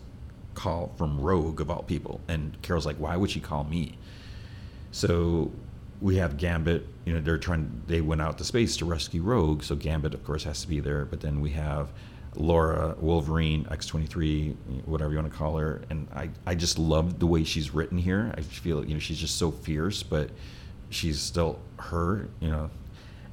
[0.56, 3.96] call from rogue of all people and carol's like why would she call me
[4.98, 5.52] so
[6.02, 6.88] we have Gambit.
[7.06, 7.84] You know, they're trying.
[7.86, 10.80] They went out to space to rescue Rogue, so Gambit, of course, has to be
[10.80, 11.06] there.
[11.06, 11.90] But then we have
[12.36, 14.56] Laura, Wolverine, X23,
[14.86, 18.00] whatever you want to call her, and I, I just love the way she's written
[18.00, 18.34] here.
[18.36, 20.32] I feel you know she's just so fierce, but
[20.90, 22.28] she's still her.
[22.40, 22.70] You know,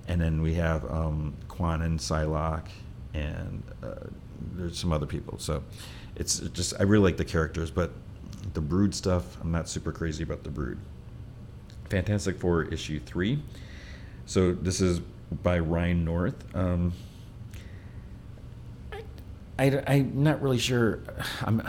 [0.07, 2.69] and then we have um, Kwannon, Psylocke,
[3.15, 3.95] and uh,
[4.53, 5.39] there's some other people.
[5.39, 5.63] So
[6.15, 7.91] it's just I really like the characters, but
[8.53, 10.79] the Brood stuff, I'm not super crazy about the Brood.
[11.95, 13.41] Fantastic Four issue three.
[14.27, 15.01] So this is
[15.45, 16.35] by Ryan North.
[16.53, 16.93] Um,
[19.57, 20.99] I, am not really sure.
[21.43, 21.63] I'm.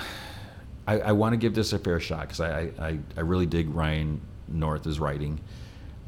[0.87, 3.69] I, I want to give this a fair shot because I, I, I really dig
[3.69, 5.39] Ryan North's writing,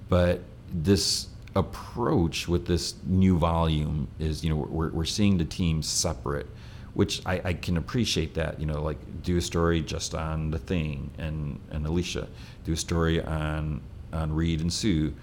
[0.10, 0.42] but
[0.74, 6.48] this approach with this new volume is you know we're, we're seeing the teams separate
[6.94, 10.60] which I, I can appreciate that you know like do a story just on the
[10.60, 12.28] thing and and alicia
[12.64, 13.82] do a story on
[14.14, 15.14] on Reed and Sue,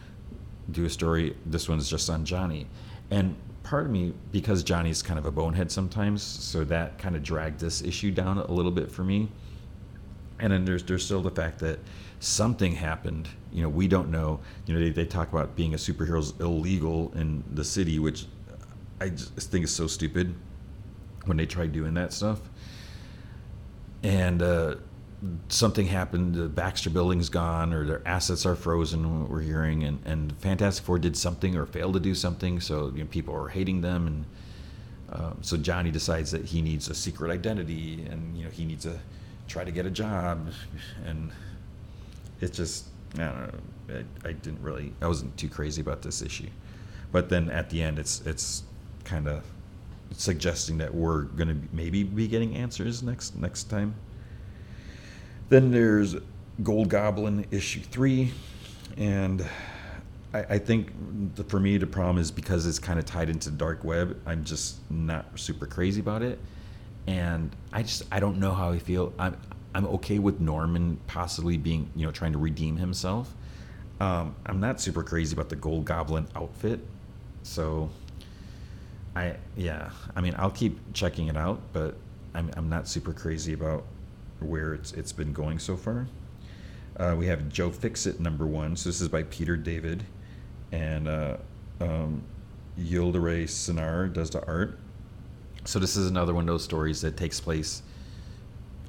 [0.70, 1.36] do a story.
[1.46, 2.66] This one's just on Johnny,
[3.10, 7.22] and part of me because Johnny's kind of a bonehead sometimes, so that kind of
[7.22, 9.28] dragged this issue down a little bit for me.
[10.38, 11.78] And then there's there's still the fact that
[12.20, 13.28] something happened.
[13.52, 14.40] You know, we don't know.
[14.66, 18.26] You know, they, they talk about being a superhero is illegal in the city, which
[19.00, 20.34] I just think is so stupid
[21.24, 22.40] when they try doing that stuff.
[24.02, 24.76] And uh,
[25.48, 29.20] something happened, the Baxter building's gone, or their assets are frozen.
[29.20, 32.90] What We're hearing, and, and Fantastic Four did something or failed to do something, so
[32.94, 34.24] you know, people are hating them, and
[35.12, 38.84] um, so Johnny decides that he needs a secret identity, and you know he needs
[38.84, 38.98] to
[39.46, 40.48] try to get a job,
[41.06, 41.30] and
[42.40, 43.38] it's just I don't
[43.88, 44.04] know.
[44.24, 46.48] I, I didn't really, I wasn't too crazy about this issue,
[47.12, 48.64] but then at the end, it's it's
[49.04, 49.44] kind of
[50.12, 53.94] suggesting that we're going to maybe be getting answers next next time.
[55.48, 56.16] Then there's
[56.62, 58.32] Gold Goblin issue three,
[58.96, 59.44] and
[60.32, 60.92] I, I think
[61.34, 64.20] the, for me the problem is because it's kind of tied into dark web.
[64.26, 66.38] I'm just not super crazy about it,
[67.06, 69.12] and I just I don't know how I feel.
[69.18, 69.36] I'm
[69.74, 73.34] I'm okay with Norman possibly being you know trying to redeem himself.
[74.00, 76.80] Um, I'm not super crazy about the Gold Goblin outfit,
[77.42, 77.90] so
[79.14, 79.90] I yeah.
[80.16, 81.96] I mean I'll keep checking it out, but
[82.34, 83.84] I'm I'm not super crazy about
[84.40, 86.06] where it's it's been going so far.
[86.96, 88.76] Uh, we have Joe Fixit number one.
[88.76, 90.04] So this is by Peter David,
[90.70, 91.36] and uh,
[91.80, 92.22] um,
[92.78, 94.78] Yildiray Cinar does the art.
[95.64, 97.82] So this is another one of those stories that takes place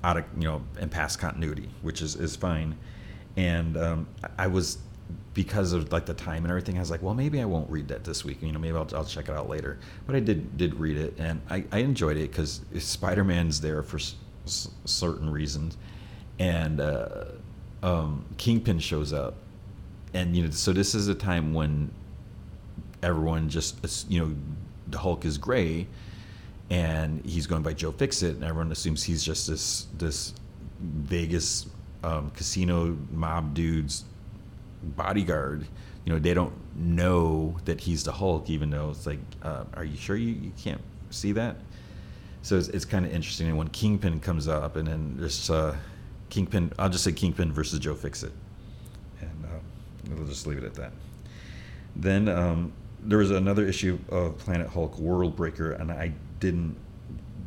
[0.04, 2.78] out of you know in past continuity, which is is fine.
[3.38, 4.78] And um, I was
[5.34, 7.90] because of like the time and everything, I was like, well, maybe I won't read
[7.90, 8.42] that this week.
[8.42, 9.80] You know, maybe I'll, I'll check it out later.
[10.08, 13.84] But I did did read it, and I, I enjoyed it because Spider Man's there
[13.84, 14.00] for
[14.46, 15.78] certain reasons,
[16.40, 17.26] and uh,
[17.84, 19.36] um, Kingpin shows up,
[20.14, 21.92] and you know, so this is a time when
[23.04, 24.36] everyone just you know
[24.88, 25.88] the Hulk is gray,
[26.70, 30.34] and he's going by Joe Fixit, and everyone assumes he's just this this
[30.80, 31.68] Vegas
[32.04, 34.06] um, casino mob dude's
[34.84, 35.66] bodyguard.
[36.06, 39.84] You know, they don't know that he's the Hulk, even though it's like, uh, are
[39.84, 41.56] you sure you, you can't see that?
[42.46, 43.48] So it's, it's kind of interesting.
[43.48, 45.76] And when Kingpin comes up, and then there's uh,
[46.30, 48.32] Kingpin, I'll just say Kingpin versus Joe Fixit,
[49.20, 50.92] and uh, we'll just leave it at that.
[51.96, 52.72] Then um,
[53.02, 56.76] there was another issue of Planet Hulk World Breaker, and I didn't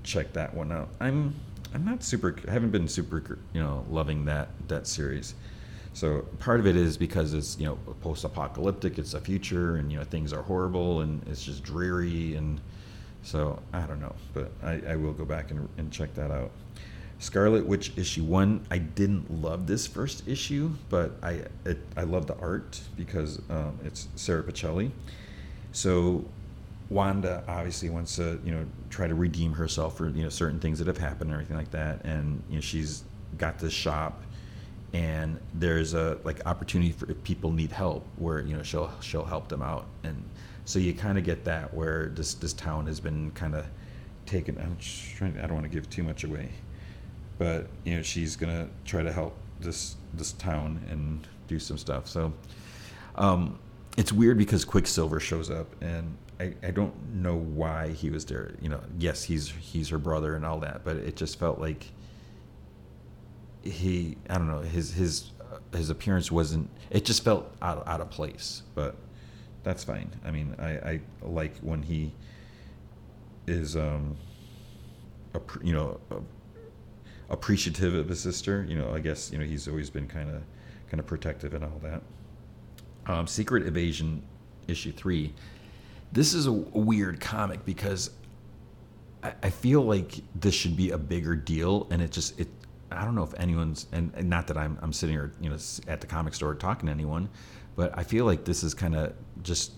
[0.03, 0.88] check that one out.
[0.99, 1.32] I'm
[1.72, 2.34] I'm not super.
[2.49, 5.36] I haven't been super, you know, loving that that series.
[5.92, 8.99] So part of it is because it's you know post-apocalyptic.
[8.99, 12.61] It's a future, and you know things are horrible, and it's just dreary, and
[13.29, 14.14] so I don't know.
[14.33, 16.51] But I, I will go back and, and check that out.
[17.18, 18.64] Scarlet Witch issue one.
[18.70, 23.79] I didn't love this first issue, but I it, I love the art because um,
[23.85, 24.91] it's Sara Pichelli.
[25.72, 26.24] So
[26.89, 30.79] Wanda obviously wants to, you know, try to redeem herself for, you know, certain things
[30.79, 32.05] that have happened and everything like that.
[32.05, 33.05] And, you know, she's
[33.37, 34.22] got this shop
[34.95, 39.24] and there's a like opportunity for if people need help where, you know, she'll she'll
[39.24, 39.87] help them out.
[40.03, 40.22] And
[40.69, 43.64] so you kind of get that where this this town has been kind of
[44.27, 44.77] taken I'm
[45.16, 46.51] trying I don't want to give too much away.
[47.39, 52.07] But, you know, she's to try to help this this town and do some stuff.
[52.07, 52.35] So
[53.14, 53.59] um
[53.97, 58.53] it's weird because Quicksilver shows up and I, I don't know why he was there.
[58.61, 61.87] You know, yes, he's he's her brother and all that, but it just felt like
[63.62, 66.69] he I don't know his his uh, his appearance wasn't.
[66.91, 68.64] It just felt out out of place.
[68.75, 68.97] But
[69.63, 70.11] that's fine.
[70.25, 72.13] I mean, I I like when he
[73.47, 74.17] is um
[75.35, 76.17] a, you know a,
[77.31, 78.65] appreciative of his sister.
[78.69, 80.43] You know, I guess you know he's always been kind of
[80.91, 82.03] kind of protective and all that.
[83.07, 84.23] Um, Secret Invasion
[84.67, 85.33] issue three
[86.13, 88.11] this is a, weird comic because
[89.23, 92.49] I, I, feel like this should be a bigger deal, and it just it.
[92.91, 95.59] I don't know if anyone's and, and not that I'm I'm sitting here you know
[95.87, 97.29] at the comic store talking to anyone,
[97.79, 99.12] but I feel like this is kind of
[99.45, 99.70] just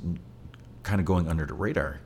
[0.85, 2.01] kind of going under the radar,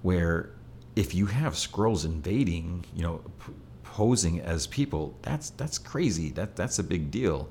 [0.00, 0.48] where
[0.96, 6.30] if you have Skrulls invading, you know, p- posing as people, that's that's crazy.
[6.30, 7.50] That that's a big deal.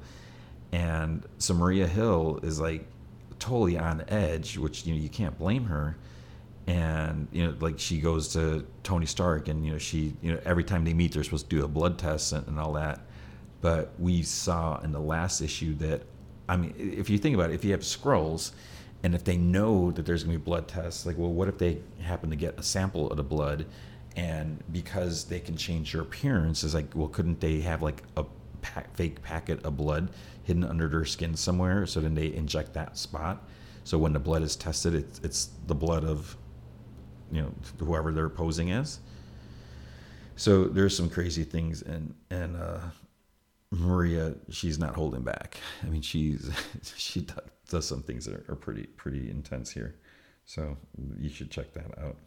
[0.71, 2.87] And so Maria Hill is like
[3.37, 5.95] totally on edge, which you know you can't blame her
[6.65, 10.39] and you know like she goes to tony stark and you know she you know
[10.45, 13.01] every time they meet they're supposed to do a blood test and, and, all that
[13.59, 16.03] but we saw in the last issue that
[16.49, 18.51] i mean if you think about it if you have Skrulls,
[19.03, 21.57] and if they know that there's going to be blood tests like well what if
[21.57, 23.65] they happen to get a sample of the blood
[24.15, 28.23] and because they can change your appearance is like well couldn't they have like a
[28.61, 30.09] pack, fake packet of blood
[30.43, 33.43] hidden under their skin somewhere so then they inject that spot
[33.83, 36.37] so when the blood is tested it's, it's the blood of
[37.33, 38.99] you know whoever they're posing as.
[40.35, 42.79] So there's some crazy things, and and uh,
[43.73, 45.57] Maria, she's not holding back.
[45.81, 46.49] I mean, she's
[46.95, 47.27] she
[47.69, 49.95] does some things that are, pretty pretty intense here.
[50.45, 50.77] So
[51.17, 52.17] you should check that out.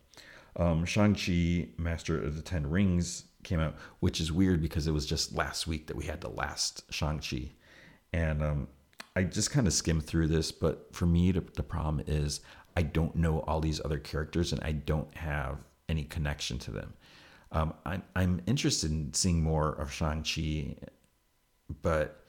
[0.56, 5.06] Um, Shang-Chi, Master of the Ten Rings, came out, which is weird because it was
[5.06, 7.50] just last week that we had the last Shang-Chi.
[8.12, 8.68] And um,
[9.14, 12.40] I just kind of skimmed through this, but for me, the, the problem is
[12.74, 16.94] I don't know all these other characters and I don't have any connection to them.
[17.52, 20.76] Um, I'm, I'm interested in seeing more of Shang-Chi,
[21.82, 22.24] but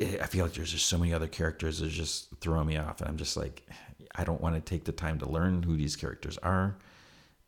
[0.00, 3.00] I feel like there's just so many other characters that just throw me off.
[3.00, 3.66] And I'm just like,
[4.14, 6.76] I don't want to take the time to learn who these characters are.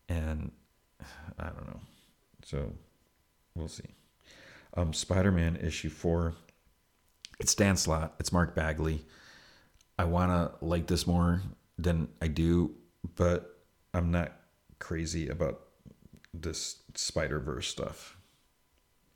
[0.09, 0.53] And
[1.39, 1.81] I don't know.
[2.45, 2.73] So
[3.55, 3.95] we'll see.
[4.77, 6.35] Um, Spider Man issue four.
[7.41, 8.15] It's Dan Slott.
[8.21, 9.05] It's Mark Bagley.
[9.99, 11.43] I want to like this more
[11.79, 12.75] than I do,
[13.17, 13.59] but
[13.93, 14.33] I'm not
[14.79, 15.61] crazy about
[16.33, 18.16] this Spider Verse stuff.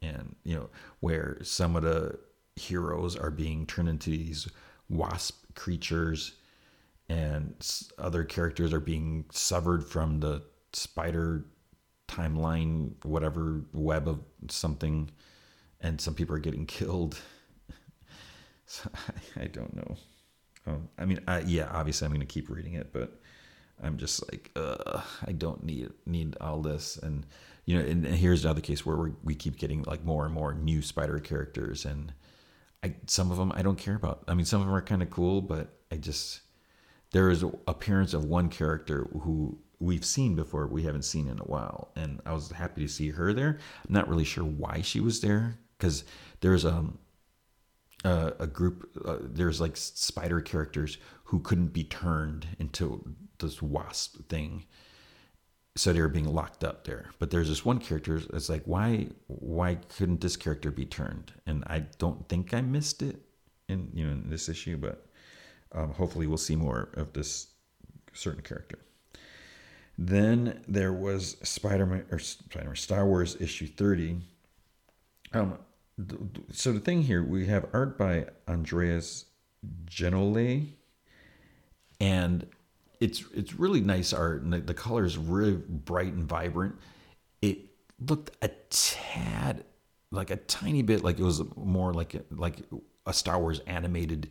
[0.03, 0.71] And, you know,
[1.01, 2.19] where some of the
[2.57, 4.49] heroes are being turned into these
[4.89, 6.35] wasp creatures
[7.09, 7.55] and
[7.99, 10.43] other characters are being severed from the
[10.73, 11.45] spider
[12.09, 15.11] timeline, whatever web of something,
[15.81, 17.19] and some people are getting killed.
[18.67, 19.97] so I, I don't know.
[20.67, 23.21] Um, I mean, I, yeah, obviously I'm going to keep reading it, but
[23.83, 26.97] I'm just like, uh, I don't need need all this.
[26.99, 27.27] And
[27.71, 30.35] you know, and, and here's another case where we we keep getting like more and
[30.35, 32.13] more new Spider characters, and
[32.83, 34.25] I some of them I don't care about.
[34.27, 36.41] I mean, some of them are kind of cool, but I just
[37.13, 41.45] there is appearance of one character who we've seen before we haven't seen in a
[41.45, 43.59] while, and I was happy to see her there.
[43.87, 46.03] I'm not really sure why she was there because
[46.41, 46.99] there's um,
[48.05, 54.29] a, a group, uh, there's like spider characters who couldn't be turned into this wasp
[54.29, 54.65] thing.
[55.81, 57.07] So they were being locked up there.
[57.19, 58.21] But there's this one character.
[58.35, 61.33] It's like, why, why couldn't this character be turned?
[61.47, 63.23] And I don't think I missed it
[63.67, 65.07] in you know in this issue, but
[65.73, 67.47] um, hopefully we'll see more of this
[68.13, 68.79] certain character.
[69.97, 74.19] Then there was Spider-Man or Spider-Man Star Wars issue 30.
[75.33, 75.57] Um,
[76.53, 79.25] so the thing here, we have art by Andreas
[79.87, 80.75] Genolet,
[81.99, 82.47] and
[83.01, 86.77] it's it's really nice art, and the, the color is really bright and vibrant.
[87.41, 87.59] It
[87.99, 89.65] looked a tad,
[90.13, 92.59] like a tiny bit, like it was more like a, like
[93.07, 94.29] a Star Wars animated,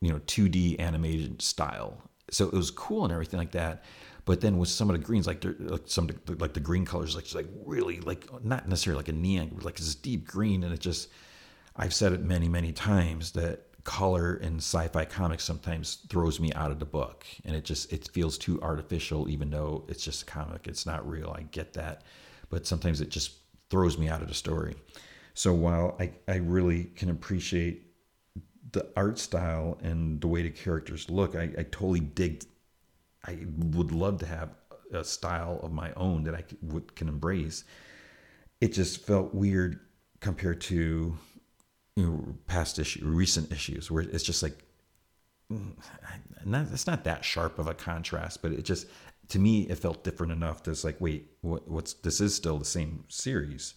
[0.00, 2.02] you know, 2D animated style.
[2.30, 3.84] So it was cool and everything like that.
[4.24, 7.32] But then with some of the greens, like, like some like the green colors, like
[7.34, 11.10] like really like not necessarily like a neon, like this deep green, and it just
[11.76, 16.70] I've said it many many times that color in sci-fi comics sometimes throws me out
[16.70, 20.26] of the book, and it just it feels too artificial, even though it's just a
[20.26, 21.34] comic, it's not real.
[21.36, 22.02] I get that,
[22.48, 23.32] but sometimes it just
[23.70, 24.74] throws me out of the story.
[25.34, 27.82] So while I, I really can appreciate
[28.72, 32.44] the art style and the way the characters look, I, I totally dig
[33.26, 34.50] I would love to have
[34.92, 37.64] a style of my own that I could, can embrace.
[38.60, 39.80] It just felt weird
[40.20, 41.16] compared to
[41.96, 44.64] you know, past issue, recent issues, where it's just like,
[45.52, 45.72] mm,
[46.44, 48.86] not, it's not that sharp of a contrast, but it just,
[49.28, 52.64] to me, it felt different enough it's like, wait, what, what's this is still the
[52.64, 53.74] same series,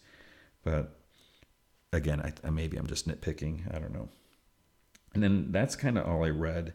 [0.63, 0.97] but
[1.93, 3.74] again, I, maybe I'm just nitpicking.
[3.74, 4.09] I don't know.
[5.13, 6.74] And then that's kind of all I read.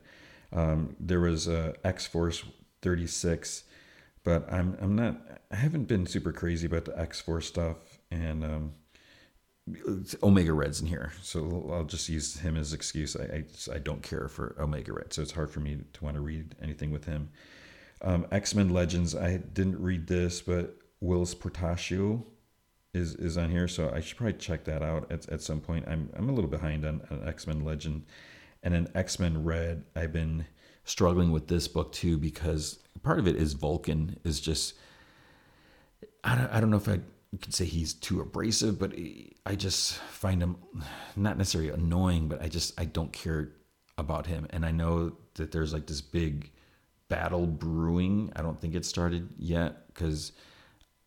[0.52, 2.44] Um, there was uh, X Force
[2.82, 3.64] 36,
[4.24, 5.16] but I'm I'm not
[5.50, 7.76] I haven't been super crazy about the X Force stuff
[8.10, 8.72] and um,
[10.22, 13.16] Omega Red's in here, so I'll just use him as excuse.
[13.16, 16.16] I, I, I don't care for Omega Red, so it's hard for me to want
[16.16, 17.28] to read anything with him.
[18.00, 22.24] Um, X Men Legends, I didn't read this, but Whilce Portacio
[22.92, 25.86] is is on here, so I should probably check that out at, at some point.
[25.86, 28.04] I'm I'm a little behind on, on X Men Legend,
[28.64, 29.84] and then X Men Red.
[29.94, 30.44] I've been
[30.84, 34.74] struggling with this book too because part of it is Vulcan is just
[36.24, 36.98] I don't, I don't know if I
[37.38, 38.92] could say he's too abrasive, but
[39.46, 40.56] I just find him
[41.16, 43.52] not necessarily annoying, but I just I don't care
[43.98, 46.50] about him, and I know that there's like this big
[47.08, 48.32] battle brewing.
[48.36, 50.32] I don't think it started yet because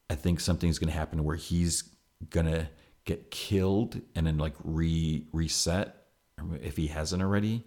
[0.10, 1.84] I think something's going to happen where he's
[2.30, 2.68] going to
[3.06, 5.96] get killed and then like re reset
[6.62, 7.64] if he hasn't already.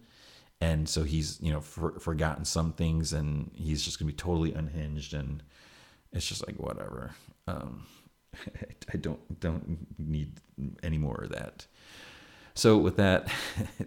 [0.61, 4.53] And so he's you know for, forgotten some things and he's just gonna be totally
[4.53, 5.43] unhinged and
[6.13, 7.13] it's just like whatever.
[7.47, 7.87] Um,
[8.93, 10.33] i don't don't need
[10.83, 11.67] any more of that.
[12.55, 13.31] So with that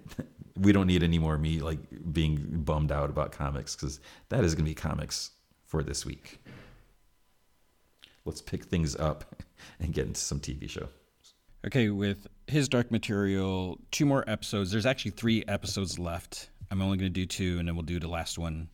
[0.58, 1.80] we don't need any more me like
[2.14, 5.32] being bummed out about comics because that is gonna be comics
[5.66, 6.40] for this week.
[8.26, 9.44] Let's pick things up
[9.80, 10.88] and get into some tv show.
[11.66, 14.72] Okay with his dark material two more episodes.
[14.72, 16.50] There's actually three episodes left.
[16.70, 18.70] I'm only going to do two, and then we'll do the last one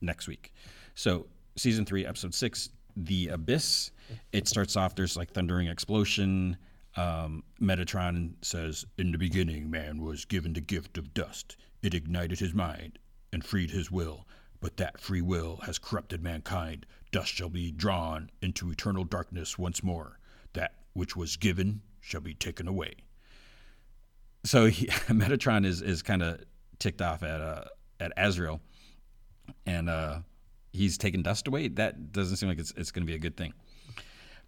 [0.00, 0.52] next week.
[0.94, 1.26] So,
[1.56, 3.90] season three, episode six, The Abyss.
[4.32, 6.56] It starts off, there's like thundering explosion.
[6.96, 11.56] Um, Metatron says, In the beginning, man was given the gift of dust.
[11.82, 12.98] It ignited his mind
[13.32, 14.26] and freed his will.
[14.60, 16.84] But that free will has corrupted mankind.
[17.12, 20.18] Dust shall be drawn into eternal darkness once more.
[20.52, 22.94] That which was given shall be taken away.
[24.44, 26.40] So he, Metatron is, is kind of
[26.78, 27.64] ticked off at uh,
[28.00, 28.60] at Asriel,
[29.66, 30.20] and uh,
[30.72, 31.68] he's taking dust away.
[31.68, 33.52] That doesn't seem like it's it's going to be a good thing.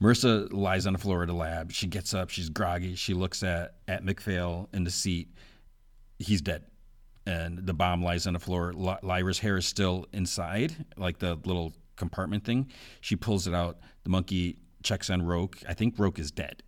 [0.01, 1.71] Marisa lies on the floor of the lab.
[1.71, 2.31] She gets up.
[2.31, 2.95] She's groggy.
[2.95, 5.29] She looks at at MacPhail in the seat.
[6.19, 6.65] He's dead,
[7.27, 8.73] and the bomb lies on the floor.
[8.73, 12.71] Lyra's hair is still inside, like the little compartment thing.
[13.01, 13.79] She pulls it out.
[14.05, 15.59] The monkey checks on Roke.
[15.69, 16.63] I think Roke is dead,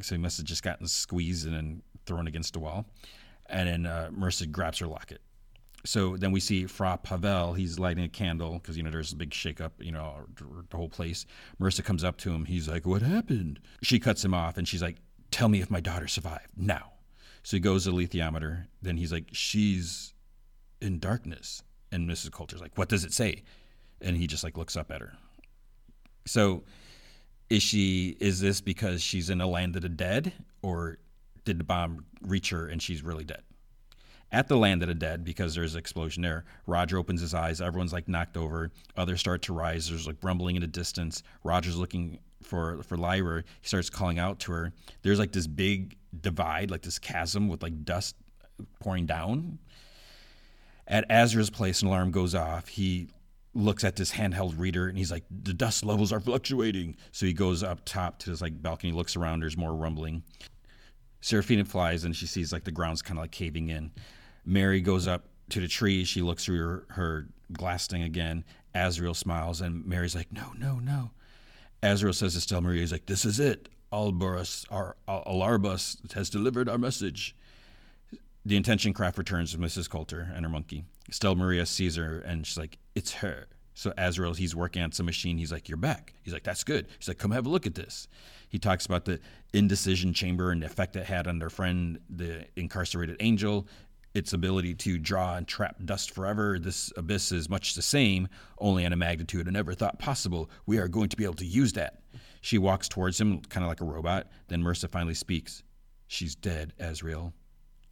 [0.00, 2.86] so he must have just gotten squeezed and then thrown against the wall
[3.50, 5.20] and then uh, Marisa grabs her locket.
[5.84, 7.54] So then we see Fra Pavel.
[7.54, 10.26] He's lighting a candle because you know there's a big shakeup, you know,
[10.70, 11.26] the whole place.
[11.60, 12.44] Marisa comes up to him.
[12.44, 14.96] He's like, "What happened?" She cuts him off, and she's like,
[15.30, 16.92] "Tell me if my daughter survived now."
[17.42, 18.66] So he goes to the alethiometer.
[18.82, 20.12] Then he's like, "She's
[20.80, 21.62] in darkness."
[21.92, 22.30] And Mrs.
[22.30, 23.42] Coulter's like, "What does it say?"
[24.00, 25.16] And he just like looks up at her.
[26.26, 26.64] So
[27.48, 28.16] is she?
[28.20, 30.98] Is this because she's in a land of the dead, or
[31.44, 33.42] did the bomb reach her and she's really dead.
[34.32, 37.60] At the land of the dead, because there's an explosion there, Roger opens his eyes.
[37.60, 38.70] Everyone's like knocked over.
[38.96, 39.88] Others start to rise.
[39.88, 41.24] There's like rumbling in the distance.
[41.42, 43.42] Roger's looking for for Lyra.
[43.60, 44.72] He starts calling out to her.
[45.02, 48.14] There's like this big divide, like this chasm with like dust
[48.78, 49.58] pouring down.
[50.86, 52.68] At Azra's place, an alarm goes off.
[52.68, 53.08] He
[53.54, 56.96] looks at this handheld reader and he's like, the dust levels are fluctuating.
[57.12, 60.22] So he goes up top to this like balcony, looks around, there's more rumbling.
[61.20, 63.90] Seraphina flies and she sees like the ground's kind of like caving in.
[64.50, 66.04] Mary goes up to the tree.
[66.04, 68.44] She looks through her, her glass thing again.
[68.74, 71.12] Asriel smiles and Mary's like, no, no, no.
[71.84, 73.68] Asriel says to Stella Maria, he's like, this is it.
[73.92, 77.34] Albarus, our Alarbus has delivered our message.
[78.44, 79.88] The intention craft returns with Mrs.
[79.88, 80.84] Coulter and her monkey.
[81.10, 83.46] Stella Maria sees her and she's like, it's her.
[83.74, 85.38] So Asriel, he's working on some machine.
[85.38, 86.12] He's like, you're back.
[86.22, 86.86] He's like, that's good.
[86.98, 88.08] He's like, come have a look at this.
[88.48, 89.20] He talks about the
[89.52, 93.68] intercession chamber and the effect it had on their friend, the incarcerated angel,
[94.14, 96.58] its ability to draw and trap dust forever.
[96.58, 100.50] This abyss is much the same, only on a magnitude I never thought possible.
[100.66, 102.02] We are going to be able to use that.
[102.40, 104.28] She walks towards him, kind of like a robot.
[104.48, 105.62] Then Mercer finally speaks.
[106.08, 107.32] She's dead, Asriel.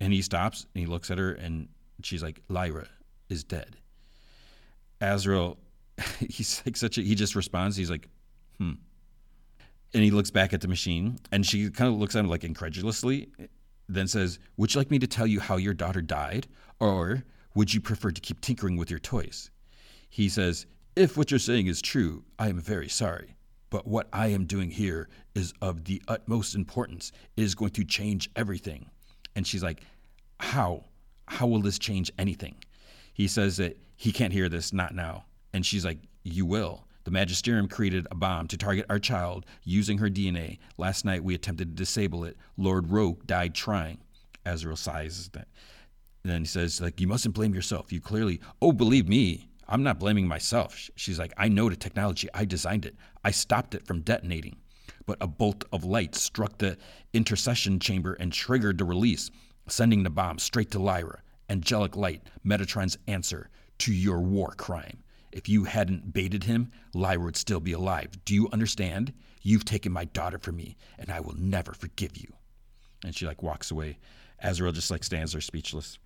[0.01, 1.69] And he stops and he looks at her, and
[2.03, 2.89] she's like, Lyra
[3.29, 3.77] is dead.
[5.01, 5.57] Asriel,
[6.19, 7.77] he's like such a, he just responds.
[7.77, 8.09] He's like,
[8.59, 8.73] hmm.
[9.95, 12.45] And he looks back at the machine, and she kind of looks at him like
[12.45, 13.29] incredulously,
[13.89, 16.47] then says, Would you like me to tell you how your daughter died?
[16.81, 17.25] Or
[17.55, 19.51] would you prefer to keep tinkering with your toys?
[20.09, 20.67] He says,
[20.97, 23.37] If what you're saying is true, I am very sorry.
[23.71, 27.13] But what I am doing here is of the utmost importance.
[27.37, 28.91] It is going to change everything.
[29.37, 29.83] And she's like,
[30.41, 30.85] How?
[31.27, 32.57] How will this change anything?
[33.13, 35.25] He says that he can't hear this, not now.
[35.53, 36.85] And she's like, You will.
[37.09, 40.59] The Magisterium created a bomb to target our child using her DNA.
[40.77, 42.37] Last night we attempted to disable it.
[42.59, 43.97] Lord Roke died trying.
[44.45, 45.31] Asriel sighs.
[45.31, 45.49] That.
[46.23, 47.95] Then he says, like, you mustn't blame yourself.
[47.95, 50.91] You clearly, oh, believe me, I'm not blaming myself.
[50.97, 52.29] She's like, I know the technology.
[52.35, 52.95] I designed it.
[53.25, 54.59] I stopped it from detonating.
[55.07, 56.77] But a bolt of light struck the
[57.15, 59.31] intercession chamber and triggered the release,
[59.67, 61.23] sending the bomb straight to Lyra.
[61.49, 63.49] Angelic light, Metatron's answer
[63.79, 65.03] to your war crime.
[65.39, 68.09] If you hadn't baited him, Lyra would still be alive.
[68.25, 69.13] Do you understand?
[69.41, 72.33] You've taken my daughter from me, and I will never forgive you.
[73.05, 73.99] And she like walks away.
[74.45, 76.01] Asriel just like stands there speechless.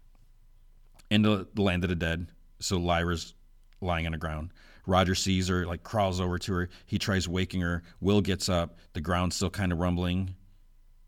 [1.10, 2.26] Into the land of the dead.
[2.60, 3.32] So Lyra's
[3.80, 4.50] lying on the ground.
[4.86, 6.68] Roger sees her, like crawls over to her.
[6.84, 7.82] He tries waking her.
[8.02, 8.76] Will gets up.
[8.92, 10.34] The ground's still kind of rumbling,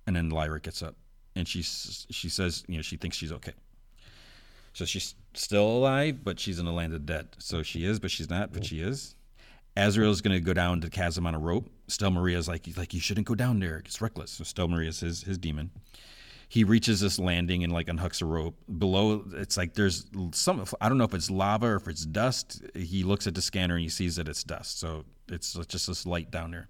[0.06, 0.96] and then Lyra gets up,
[1.36, 3.52] and she she says, you know, she thinks she's okay.
[4.74, 7.28] So she's still alive, but she's in the land of dead.
[7.38, 9.14] So she is, but she's not, but she is.
[9.76, 11.70] Asriel's going to go down the chasm on a rope.
[11.88, 13.78] Stella Maria's like, like you shouldn't go down there.
[13.78, 14.32] It's reckless.
[14.32, 15.70] So Stella Maria's his his daemon.
[16.48, 18.56] He reaches this landing and like unhooks a rope.
[18.78, 20.64] Below, it's like there's some.
[20.80, 22.62] I don't know if it's lava or if it's dust.
[22.74, 24.78] He looks at the scanner and he sees that it's dust.
[24.78, 26.68] So it's just this light down there.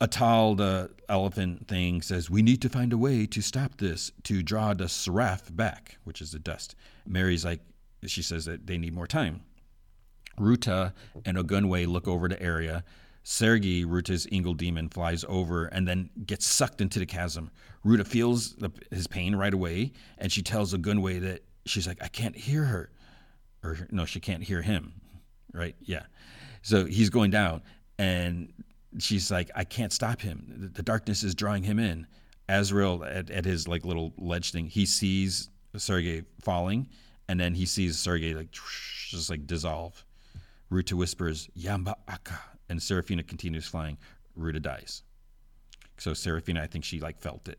[0.00, 4.42] Atal, the elephant thing, says, We need to find a way to stop this, to
[4.42, 6.74] draw the sraf back, which is the dust.
[7.06, 7.60] Mary's like,
[8.06, 9.42] she says that they need more time.
[10.38, 10.94] Ruta
[11.26, 12.82] and Ogunwe look over the area.
[13.22, 17.50] Sergei, Ruta's Ingle daemon, flies over and then gets sucked into the chasm.
[17.84, 22.08] Ruta feels the, his pain right away, and she tells Ogunwe that she's like, I
[22.08, 22.90] can't hear her.
[23.62, 24.94] Or, no, she can't hear him.
[25.52, 25.76] Right?
[25.82, 26.04] Yeah.
[26.62, 27.62] So he's going down,
[27.98, 28.50] and
[28.98, 30.70] she's like, I can't stop him.
[30.74, 32.06] The darkness is drawing him in.
[32.48, 36.88] Asriel at, at his like little ledge thing, he sees Sergei falling,
[37.28, 38.50] and then he sees Sergei like
[39.08, 40.04] just like dissolve.
[40.68, 42.38] Ruta whispers, Yamba Aka,
[42.68, 43.98] and Seraphina continues flying.
[44.36, 45.02] Ruta dies.
[45.98, 47.58] So Seraphina, I think she like felt it.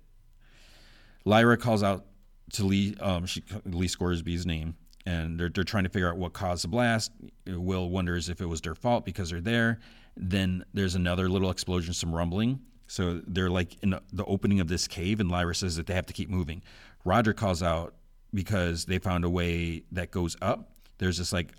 [1.26, 2.06] Lyra calls out
[2.54, 4.76] to Lee, um, she, Lee Scoresby's name,
[5.06, 7.12] and they're, they're trying to figure out what caused the blast.
[7.48, 9.80] Will wonders if it was their fault because they're there,
[10.16, 12.60] then there's another little explosion, some rumbling.
[12.88, 16.08] So they're like in the opening of this cave, and Lyra says that they have
[16.08, 16.62] to keep moving.
[17.06, 17.96] Roger calls out
[18.34, 20.76] because they found a way that goes up.
[20.98, 21.54] There's this like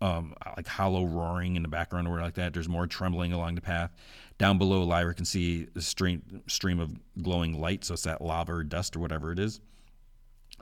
[0.00, 2.54] um, like hollow roaring in the background or like that.
[2.54, 3.90] There's more trembling along the path.
[4.38, 7.84] Down below, Lyra can see a stream stream of glowing light.
[7.84, 9.60] So it's that lava or dust or whatever it is.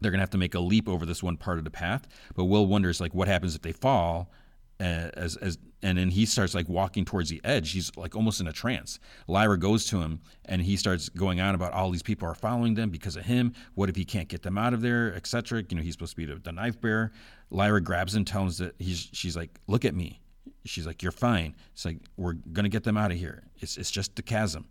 [0.01, 2.09] They're gonna have to make a leap over this one part of the path.
[2.35, 4.31] But Will wonders like what happens if they fall
[4.79, 7.73] as as and then he starts like walking towards the edge.
[7.73, 8.99] He's like almost in a trance.
[9.29, 12.75] Lyra goes to him and he starts going on about all these people are following
[12.75, 13.53] them because of him.
[13.75, 15.63] What if he can't get them out of there, etc.
[15.69, 17.13] You know, he's supposed to be the, knife bearer.
[17.51, 20.21] Lyra grabs him, tells him that he's she's like, look at me.
[20.65, 21.55] She's like, you're fine.
[21.73, 23.45] It's like we're gonna get them out of here.
[23.59, 24.67] It's it's just the chasm,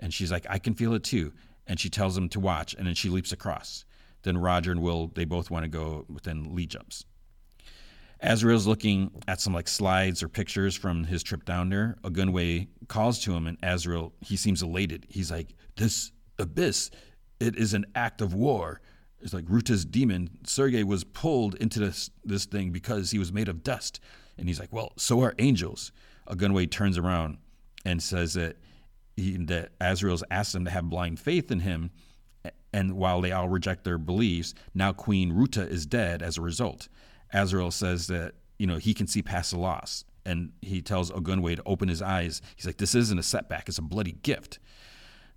[0.00, 1.32] and she's like, I can feel it too.
[1.66, 3.84] And she tells him to watch, and then she leaps across.
[4.22, 7.04] Then Roger and Will they both want to go within Lee jumps.
[8.22, 11.96] Asriel's looking at some like slides or pictures from his trip down there.
[12.02, 15.06] Ogunwe calls to him, and Asriel he seems elated.
[15.08, 16.90] He's like, "This abyss
[17.40, 18.80] it is an act of war.
[19.20, 23.48] It's like Ruta's daemon, Sergei, was pulled into this, this thing because he was made
[23.48, 24.00] of dust.
[24.36, 25.92] And he's like, well, so are angels.
[26.28, 27.38] Ogunwe turns around
[27.84, 28.56] and says that,
[29.16, 31.90] he, that Asriel's asked them to have blind faith in him.
[32.72, 36.88] And while they all reject their beliefs, now Queen Ruta is dead as a result.
[37.32, 40.04] Asriel says that, you know, he can see past the loss.
[40.24, 42.42] And he tells Ogunwe to open his eyes.
[42.56, 44.58] He's like, this isn't a setback, it's a bloody gift.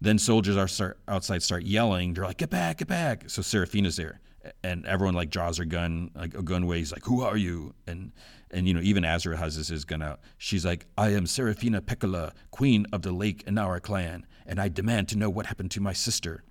[0.02, 2.16] Then soldiers are start, outside start yelling.
[2.16, 2.80] They're like, "Get back!
[2.80, 4.20] Get back!" So Seraphina's there,
[4.64, 8.12] and everyone like draws her gun, like a gun He's like, "Who are you?" And
[8.50, 10.20] and you know even Asriel has his, his gun out.
[10.40, 14.70] She's like, "I am Seraphina Pekkala, queen of the Lake and our clan, and I
[14.70, 16.44] demand to know what happened to my sister."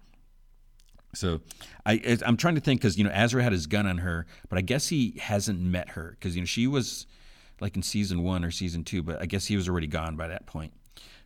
[1.12, 1.40] So
[1.84, 4.58] I I'm trying to think because you know Asriel had his gun on her, but
[4.58, 7.06] I guess he hasn't met her because you know she was
[7.60, 10.28] like in season one or season two, but I guess he was already gone by
[10.28, 10.72] that point.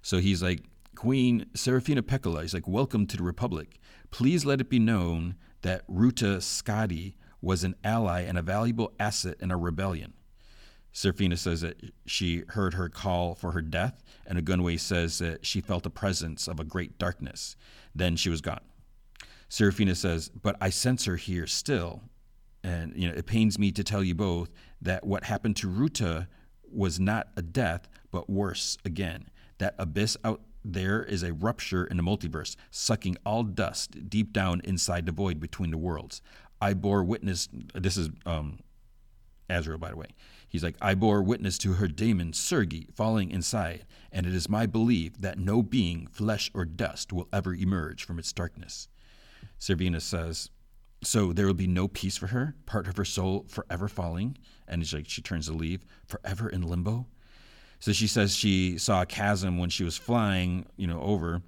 [0.03, 0.63] So he's like,
[0.95, 3.79] Queen Serafina Pekkala is like, Welcome to the Republic.
[4.11, 9.37] Please let it be known that Ruta Skadi was an ally and a valuable asset
[9.41, 10.15] in a rebellion.
[10.93, 15.61] Serafina says that she heard her call for her death, and Ogunwe says that she
[15.61, 17.57] felt the presence of a great darkness.
[17.95, 18.61] Then she was gone.
[19.55, 22.03] Serafina says, But I sense her here still.
[22.65, 24.51] And you know, it pains me to tell you both
[24.83, 26.27] that what happened to Ruta
[26.69, 29.29] was not a death, but worse again.
[29.59, 34.61] That abyss out there is a rupture in the multiverse, sucking all dust deep down
[34.65, 36.21] inside the void between the worlds.
[36.61, 37.49] I bore witness.
[37.75, 38.59] This is um,
[39.49, 40.09] Asriel, by the way.
[40.49, 44.67] He's like, I bore witness to her daemon Sergi falling inside, and it is my
[44.67, 48.89] belief that no being, flesh or dust, will ever emerge from its darkness.
[49.59, 50.51] Serafina says,
[51.03, 54.83] so there will be no peace for her, part of her soul forever falling, and
[54.83, 57.07] it's like she turns to leave, forever in limbo.
[57.79, 61.43] So she says she saw a chasm when she was flying, you know, over.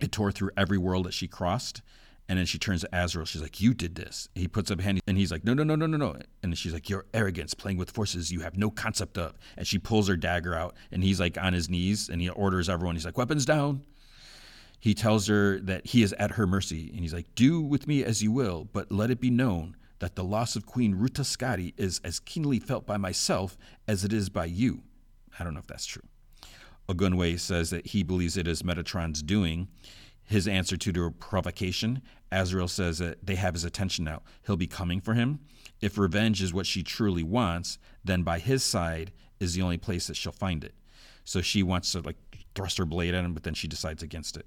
[0.00, 1.82] It tore through every world that she crossed.
[2.28, 3.26] And then she turns to Asriel.
[3.26, 4.28] She's like, You did this.
[4.34, 6.16] He puts up a hand and he's like, No, no, no, no, no, no.
[6.42, 9.38] And she's like, Your arrogance, playing with forces you have no concept of.
[9.58, 12.70] And she pulls her dagger out and he's like on his knees and he orders
[12.70, 13.82] everyone, he's like, Weapons down.
[14.84, 18.04] He tells her that he is at her mercy and he's like, Do with me
[18.04, 21.72] as you will, but let it be known that the loss of Queen Ruta Skadi
[21.78, 23.56] is as keenly felt by myself
[23.88, 24.82] as it is by you.
[25.40, 26.02] I don't know if that's true.
[26.86, 29.68] Ogunwe says that he believes it is Metatron's doing.
[30.22, 34.20] His answer to the provocation, Asriel says that they have his attention now.
[34.44, 35.40] He'll be coming for him.
[35.80, 40.08] If revenge is what she truly wants, then by his side is the only place
[40.08, 40.74] that she'll find it.
[41.24, 42.18] So she wants to like
[42.54, 44.44] thrust her blade at him, but then she decides against it.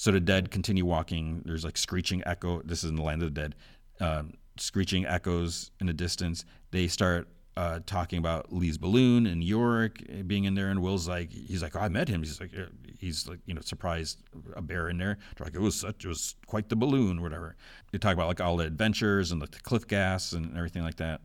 [0.00, 1.42] So the dead continue walking.
[1.44, 2.62] There's like screeching echo.
[2.62, 3.54] This is in the land of the dead.
[4.00, 6.46] Um, screeching echoes in the distance.
[6.70, 11.30] They start uh, talking about Lee's balloon and Iorek being in there, and Will's like,
[11.30, 12.22] he's like, oh, I met him.
[12.22, 12.52] He's like,
[12.98, 14.22] he's like, you know, surprised
[14.56, 15.18] a bear in there.
[15.36, 17.56] They're like, it was such, it was quite the balloon, whatever.
[17.92, 20.96] They talk about like all the adventures and like the cliff gas and everything like
[20.96, 21.20] that.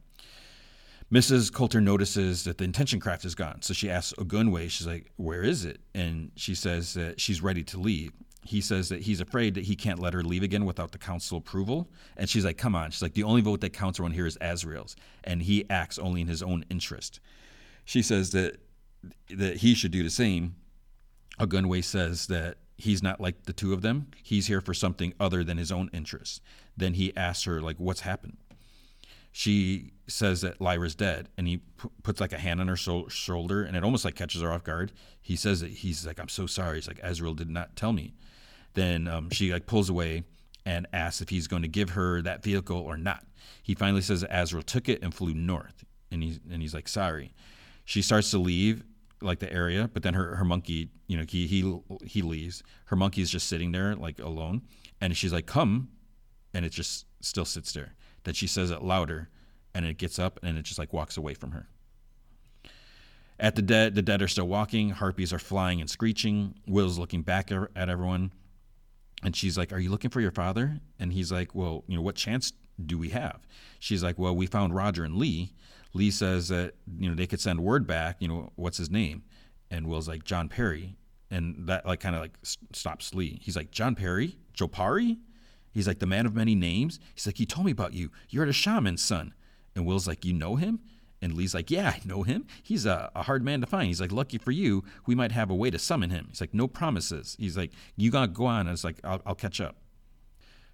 [1.13, 1.49] Mrs.
[1.49, 5.43] Coulter notices that the intention craft is gone, so she asks Ogunwe, she's like, "Where
[5.43, 8.11] is it?" And she says that she's ready to leave
[8.45, 11.37] he says that he's afraid that he can't let her leave again without the council
[11.37, 11.89] approval.
[12.15, 12.91] And she's like, come on.
[12.91, 16.21] She's like, the only vote that counts around here is Asriel's, and he acts only
[16.21, 17.19] in his own interest.
[17.85, 18.57] She says that
[19.29, 20.55] that he should do the same.
[21.39, 24.07] Ogunwe says that he's not like the two of them.
[24.23, 26.41] He's here for something other than his own interests.
[26.75, 28.37] Then he asks her, like, what's happened?
[29.31, 33.07] She says that Lyra's dead, and he p- puts like a hand on her so-
[33.09, 34.93] shoulder, and it almost like catches her off guard.
[35.21, 36.77] He says that he's like, I'm so sorry.
[36.77, 38.13] He's like, Asriel did not tell me.
[38.75, 40.23] Then um, she like pulls away
[40.65, 43.23] and asks if he's going to give her that vehicle or not.
[43.63, 47.33] He finally says Asriel took it and flew north, and he's and he's like sorry.
[47.85, 48.83] She starts to leave
[49.21, 52.63] like the area, but then her, her monkey, you know, he he he leaves.
[52.85, 54.61] Her monkey is just sitting there like alone,
[55.01, 55.89] and she's like come,
[56.53, 57.95] and it just still sits there.
[58.23, 59.29] Then she says it louder,
[59.73, 61.67] and it gets up and it just like walks away from her.
[63.37, 64.91] At the dead, the dead are still walking.
[64.91, 66.55] Harpies are flying and screeching.
[66.65, 68.31] Will's looking back at everyone.
[69.25, 70.79] And she's like, Are you looking for your father?
[70.99, 72.53] And he's like, Well, you know, what chance
[72.85, 73.39] do we have?
[73.79, 75.51] She's like, Well, we found Roger and Lee.
[75.93, 79.23] Lee says that, you know, they could send word back, you know, what's his name?
[79.71, 80.97] And Will's like, John Parry.
[81.31, 82.37] And that, like, kind of like
[82.71, 83.39] stops Lee.
[83.41, 84.37] He's like, John Parry?
[84.55, 85.17] Jopari?
[85.73, 86.99] He's like, The man of many names?
[87.15, 88.11] He's like, He told me about you.
[88.29, 89.33] You're the shaman's son.
[89.75, 90.81] And Will's like, You know him?
[91.21, 92.45] And Lee's like, Yeah, I know him.
[92.63, 93.87] He's a, a, hard man to find.
[93.87, 96.27] He's like, Lucky for you, we might have a way to summon him.
[96.29, 97.35] He's like, No promises.
[97.39, 98.61] He's like, You gotta go on.
[98.61, 99.77] And it's like, I'll, I'll catch up.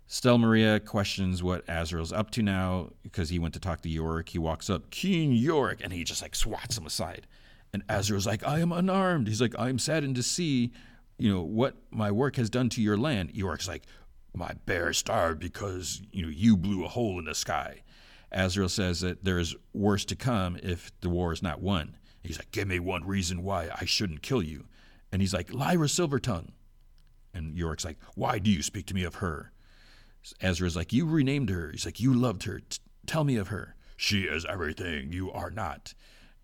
[0.08, 4.28] Stella Maria questions what Asriel's up to now because he went to talk to Iorek.
[4.28, 7.28] He walks up, King Iorek, and he just like swats him aside.
[7.74, 9.30] And Asriel's like, I am unarmed.
[9.30, 10.74] He's like, I am saddened to see,
[11.18, 13.34] you know, what my work has done to your land.
[13.34, 13.84] Iorek's like,
[14.36, 17.82] my bear starved because you know you blew a hole in the sky.
[18.34, 21.98] Asriel says that there is worse to come if the war is not won.
[22.24, 24.66] He's like, give me one reason why I shouldn't kill you.
[25.12, 26.52] And he's like, Lyra Silvertongue.
[27.34, 29.52] And Iorek's like, why do you speak to me of her?
[30.40, 31.72] Ezra's like, you renamed her.
[31.72, 32.60] He's like, you loved her.
[32.60, 33.76] T- tell me of her.
[33.98, 35.94] She is everything you are not.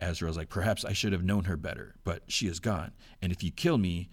[0.02, 2.92] Asriel's like, perhaps I should have known her better, but she is gone.
[3.22, 4.10] And if you kill me,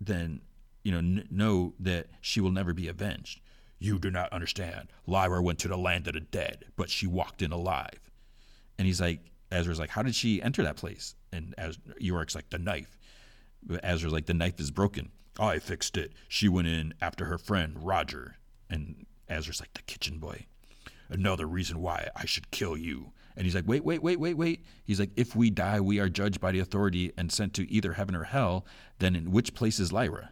[0.00, 0.40] then
[0.82, 3.40] you know n- know that she will never be avenged.
[3.82, 4.92] You do not understand.
[5.08, 8.12] Lyra went to the land of the dead, but she walked in alive.
[8.78, 9.18] And he's like,
[9.50, 11.16] Ezra's like, how did she enter that place?
[11.32, 12.96] And as Iorek's like, the knife.
[13.60, 15.10] But Ezra's like, the knife is broken.
[15.40, 16.12] Oh, I fixed it.
[16.28, 18.36] She went in after her friend Roger.
[18.70, 20.46] And Ezra's like, the kitchen boy.
[21.08, 23.12] Another reason why I should kill you.
[23.36, 24.64] And he's like, wait, wait, wait, wait, wait.
[24.84, 27.94] He's like, if we die, we are judged by the authority and sent to either
[27.94, 28.64] heaven or hell.
[29.00, 30.30] Then in which place is Lyra?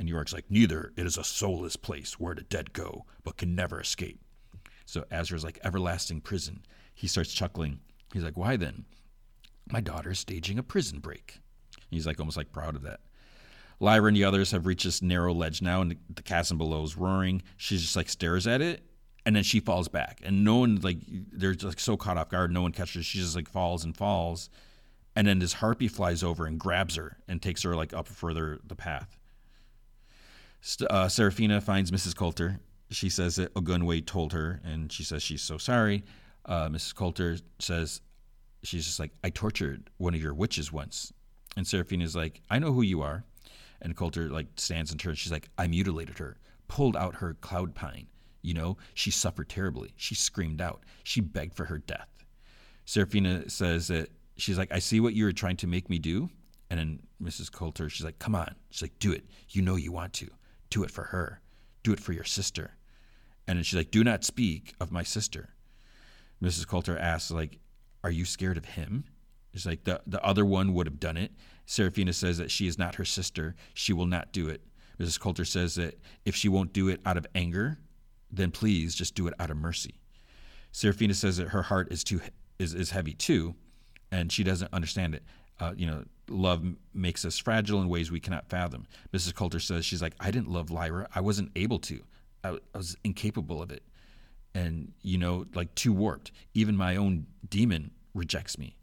[0.00, 0.94] And Iorek's like, Neither.
[0.96, 4.18] It is a soulless place where the dead go, but can never escape.
[4.86, 6.62] So Azra's like, Everlasting prison.
[6.94, 7.80] He starts chuckling.
[8.14, 8.86] He's like, Why then?
[9.70, 11.40] My daughter is staging a prison break.
[11.90, 13.00] He's like almost like proud of that.
[13.78, 16.96] Lyra and the others have reached this narrow ledge now, and the, chasm below is
[16.96, 17.42] roaring.
[17.58, 18.82] She just like stares at it,
[19.26, 20.22] and then she falls back.
[20.24, 22.96] And no one like they're like so caught off guard, no one catches.
[22.96, 23.02] Her.
[23.02, 24.48] She just like falls and falls,
[25.14, 28.60] and then this harpy flies over and grabs her and takes her like up further
[28.66, 29.19] the path.
[30.88, 32.14] Uh, Seraphina finds Mrs.
[32.14, 32.60] Coulter.
[32.90, 36.04] She says that Ogunwe told her, and she says she's so sorry.
[36.44, 36.94] Uh, Mrs.
[36.94, 38.00] Coulter says
[38.62, 41.12] she's just like, I tortured one of your witches once.
[41.56, 43.24] And Seraphina's like, I know who you are.
[43.82, 45.18] And Coulter like stands and turns.
[45.18, 46.36] She's like, I mutilated her,
[46.68, 48.06] pulled out her cloud pine.
[48.42, 49.92] You know, she suffered terribly.
[49.96, 50.82] She screamed out.
[51.04, 52.08] She begged for her death.
[52.84, 56.30] Seraphina says that she's like, I see what you were trying to make me do.
[56.70, 57.50] And then Mrs.
[57.50, 58.54] Coulter, she's like, come on.
[58.70, 59.24] She's like, do it.
[59.50, 60.28] You know you want to.
[60.70, 61.40] Do it for her.
[61.82, 62.76] Do it for your sister.
[63.46, 65.50] And then she's like, Do not speak of my sister.
[66.42, 66.66] Mrs.
[66.66, 67.58] Coulter asks, like,
[68.02, 69.04] Are you scared of him?
[69.52, 71.32] It's like, the, the other one would have done it.
[71.66, 73.56] Seraphina says that she is not her sister.
[73.74, 74.62] She will not do it.
[75.00, 75.18] Mrs.
[75.18, 77.78] Coulter says that if she won't do it out of anger,
[78.30, 80.00] then please just do it out of mercy.
[80.72, 82.20] Seraphina says that her heart is too
[82.58, 83.54] is, is heavy too,
[84.12, 85.24] and she doesn't understand it.
[85.58, 86.64] Uh, you know, love
[86.94, 88.86] makes us fragile in ways we cannot fathom.
[89.12, 89.34] Mrs.
[89.34, 91.08] Coulter says she's like, I didn't love Lyra.
[91.14, 92.00] I wasn't able to.
[92.44, 93.82] I, I was incapable of it,
[94.54, 96.32] and you know, like too warped.
[96.54, 98.76] Even my own daemon rejects me.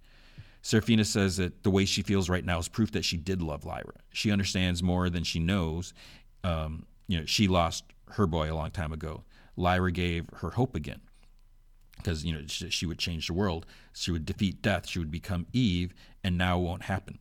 [0.62, 3.66] Seraphina says that the way she feels right now is proof that she did love
[3.66, 3.94] Lyra.
[4.12, 5.94] She understands more than she knows.
[6.44, 9.24] Um, you know, she lost her boy a long time ago.
[9.56, 11.02] Lyra gave her hope again
[11.98, 13.66] because you know she, would change the world.
[13.94, 14.88] She would defeat death.
[14.88, 15.94] She would become Eve,
[16.24, 17.20] and now won't happen.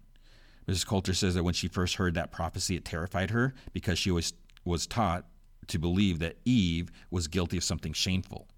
[0.69, 0.87] Mrs.
[0.87, 4.33] Coulter says that when she first heard that prophecy, it terrified her because she was
[4.65, 5.27] was taught
[5.69, 8.49] to believe that Eve was guilty of something shameful.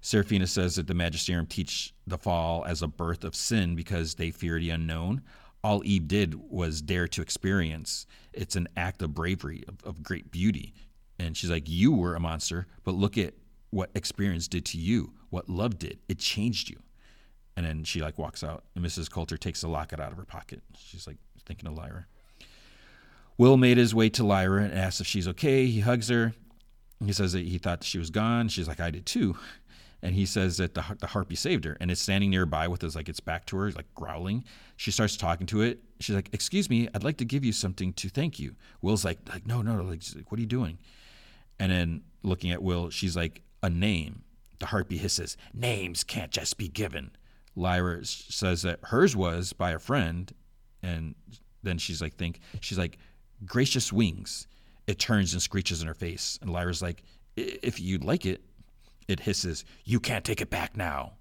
[0.00, 4.30] Seraphina says that the magisterium teach the fall as a birth of sin because they
[4.30, 5.22] fear the unknown.
[5.62, 8.06] All Eve did was dare to experience.
[8.32, 10.72] It's an act of bravery, of, of great beauty.
[11.18, 13.34] And she's like, You were a monster, but look at
[13.68, 15.98] what experience did to you, what love did.
[16.08, 16.80] It changed you.
[17.56, 19.10] And then she like walks out, and Mrs.
[19.10, 20.62] Coulter takes the locket out of her pocket.
[20.78, 21.18] She's like
[21.50, 22.06] thinking of Lyra.
[23.36, 25.66] Will made his way to Lyra and asks if she's okay.
[25.66, 26.32] He hugs her.
[27.04, 28.48] He says that he thought she was gone.
[28.48, 29.36] She's like, I did too.
[30.00, 32.94] And he says that the, the harpy saved her and it's standing nearby with his
[32.94, 34.44] like its back to her, like growling.
[34.76, 35.82] She starts talking to it.
[35.98, 39.18] She's like, "Excuse me, I'd like to give you something to thank you." Will's like,
[39.28, 40.78] "Like no, no, like, what are you doing?"
[41.58, 44.22] And then looking at Will, she's like, "A name."
[44.58, 47.10] The harpy hisses, "Names can't just be given."
[47.54, 50.32] Lyra says that hers was by a friend,
[50.82, 51.14] and
[51.62, 52.98] then she's like, "Think." She's like,
[53.44, 54.46] "Gracious wings."
[54.86, 57.02] It turns and screeches in her face, and Lyra's like,
[57.36, 58.42] "If you'd like it."
[59.10, 61.14] It hisses, You can't take it back now.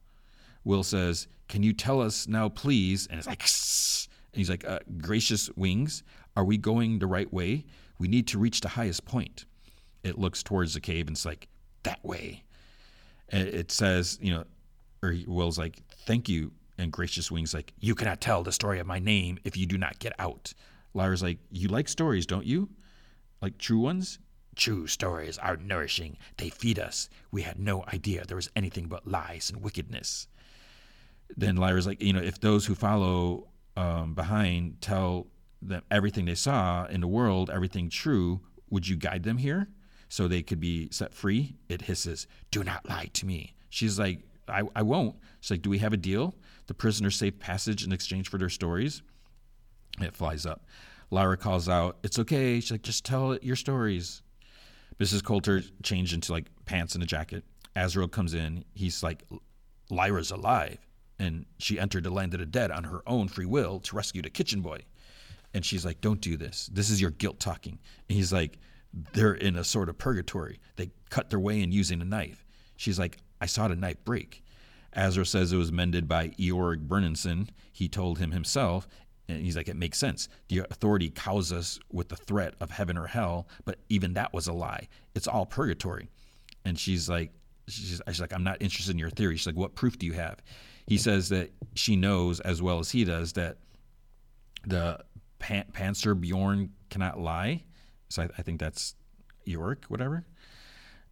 [0.64, 3.07] Will says, Can you tell us now, please?
[3.07, 6.03] And it's like, and he's like, uh, Gracious wings,
[6.38, 7.66] are we going the right way?
[7.97, 9.45] We need to reach the highest point.
[10.03, 11.47] It looks towards the cave and it's like,
[11.82, 12.43] That way.
[13.30, 14.43] It says, you know,
[15.01, 16.51] or Will's like, Thank you.
[16.80, 19.78] And Gracious Wings like, You cannot tell the story of my name if you do
[19.78, 20.54] not get out.
[20.94, 22.70] Lyra's like, You like stories, don't you?
[23.42, 24.20] Like true ones?
[24.56, 26.18] True stories are nourishing.
[26.38, 27.10] They feed us.
[27.32, 30.28] We had no idea there was anything but lies and wickedness.
[31.36, 35.28] Then Lyra's like, you know, if those who follow um, behind tell
[35.62, 39.68] them everything they saw in the world, everything true, would you guide them here
[40.08, 41.56] so they could be set free?
[41.68, 43.54] It hisses, Do not lie to me.
[43.70, 45.16] She's like, I, I won't.
[45.42, 46.36] She's like, Do we have a deal?
[46.70, 49.02] The prisoner safe passage in exchange for their stories?
[50.00, 50.68] It flies up.
[51.10, 52.60] Lyra calls out, It's okay.
[52.60, 54.22] She's like, Just tell your stories.
[55.00, 55.24] Mrs.
[55.24, 57.44] Coulter changed into like pants and a jacket.
[57.76, 58.64] Asriel comes in.
[58.76, 59.24] He's like,
[59.90, 60.78] Lyra's alive.
[61.18, 64.22] And she entered the land of the dead on her own free will to rescue
[64.22, 64.82] the kitchen boy.
[65.56, 66.70] And she's like, Don't do this.
[66.72, 67.80] This is your guilt talking.
[68.08, 68.60] And he's like,
[69.14, 70.60] They're in a sort of purgatory.
[70.76, 72.46] They cut their way in using a knife.
[72.78, 74.44] She's like, I saw the knife break.
[75.00, 77.50] Asriel says it was mended by Iorek Byrnison.
[77.72, 78.88] He told him himself,
[79.28, 80.28] and he's like, it makes sense.
[80.47, 84.47] The authority cows us with the threat of heaven or hell, but even that was
[84.47, 84.88] a lie.
[85.16, 86.10] It's all purgatory.
[86.66, 87.32] And she's like,
[87.68, 89.38] she's, she's like, I'm not interested in your theory.
[89.38, 90.41] She's like, what proof do you have?
[90.88, 93.58] He says that she knows as well as he does that
[94.66, 95.00] the
[95.38, 97.64] Pan- Panzer Bjorn cannot lie.
[98.10, 98.95] So I, I think that's
[99.45, 100.26] York, whatever.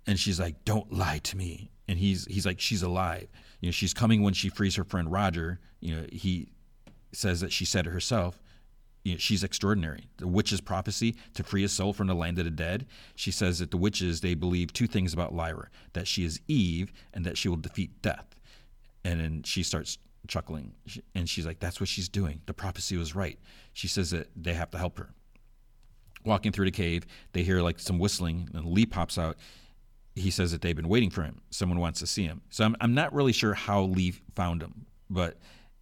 [0.05, 3.27] And she's like, "Don't lie to me." And he's he's like, "She's alive.
[3.59, 6.49] You know, she's coming when she frees her friend Roger." You know, he
[7.11, 8.41] says that she said it herself.
[9.03, 10.09] You know, she's extraordinary.
[10.17, 12.85] The witch's prophecy to free a soul from the land of the dead.
[13.15, 16.91] She says that the witches they believe two things about Lyra: that she is Eve
[17.13, 18.35] and that she will defeat death.
[19.05, 19.97] And then she starts
[20.27, 20.73] chuckling,
[21.15, 22.41] and she's like, "That's what she's doing.
[22.47, 23.39] The prophecy was right."
[23.71, 25.13] She says that they have to help her.
[26.25, 29.37] Walking through the cave, they hear like some whistling, and Lee pops out
[30.17, 31.41] he says that they've been waiting for him.
[31.49, 32.41] Someone wants to see him.
[32.49, 35.37] So I'm, I'm not really sure how Lee found him, but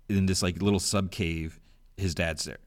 [0.09, 1.59] in this like little sub cave,
[1.97, 2.59] his dad's there.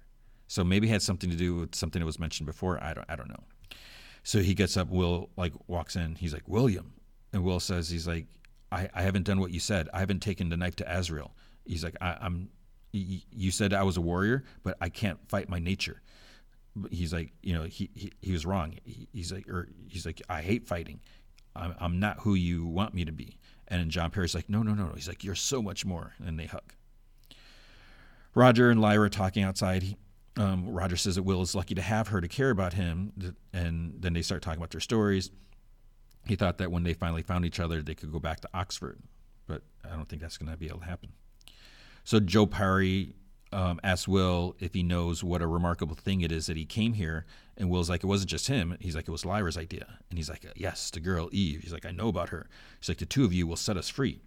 [0.46, 2.82] So maybe had something to do with something that was mentioned before.
[2.82, 3.44] I don't I don't know.
[4.22, 4.88] So he gets up.
[4.88, 6.14] Will like walks in.
[6.14, 6.94] He's like William,
[7.32, 8.26] and Will says he's like
[8.72, 9.88] I, I haven't done what you said.
[9.92, 11.30] I haven't taken the knife to Asriel.
[11.64, 12.48] He's like I, I'm.
[12.92, 16.00] You said I was a warrior, but I can't fight my nature.
[16.90, 18.78] He's like, you know, he, he, he was wrong.
[18.84, 21.00] He, he's like, or he's like, I hate fighting.
[21.58, 23.38] I'm, I'm not who you want me to be.
[23.68, 24.94] And John Parry's like, no, no, no, no.
[24.94, 26.14] He's like, you're so much more.
[26.24, 26.72] And they hug.
[28.34, 29.82] Roger and Lyra talking outside.
[29.82, 29.96] He,
[30.36, 33.12] um, Roger says that Will is lucky to have her to care about him.
[33.52, 35.30] And then they start talking about their stories.
[36.26, 39.00] He thought that when they finally found each other, they could go back to Oxford.
[39.46, 41.12] But I don't think that's going to be able to happen.
[42.04, 43.14] So John Parry
[43.52, 46.92] um, asks Will if he knows what a remarkable thing it is that he came
[46.92, 47.24] here.
[47.56, 48.76] And Will's like, it wasn't just him.
[48.80, 49.86] He's like, it was Lyra's idea.
[50.10, 51.60] And he's like, yes, the girl, Eve.
[51.62, 52.48] He's like, I know about her.
[52.78, 54.20] He's like, the two of you will set us free.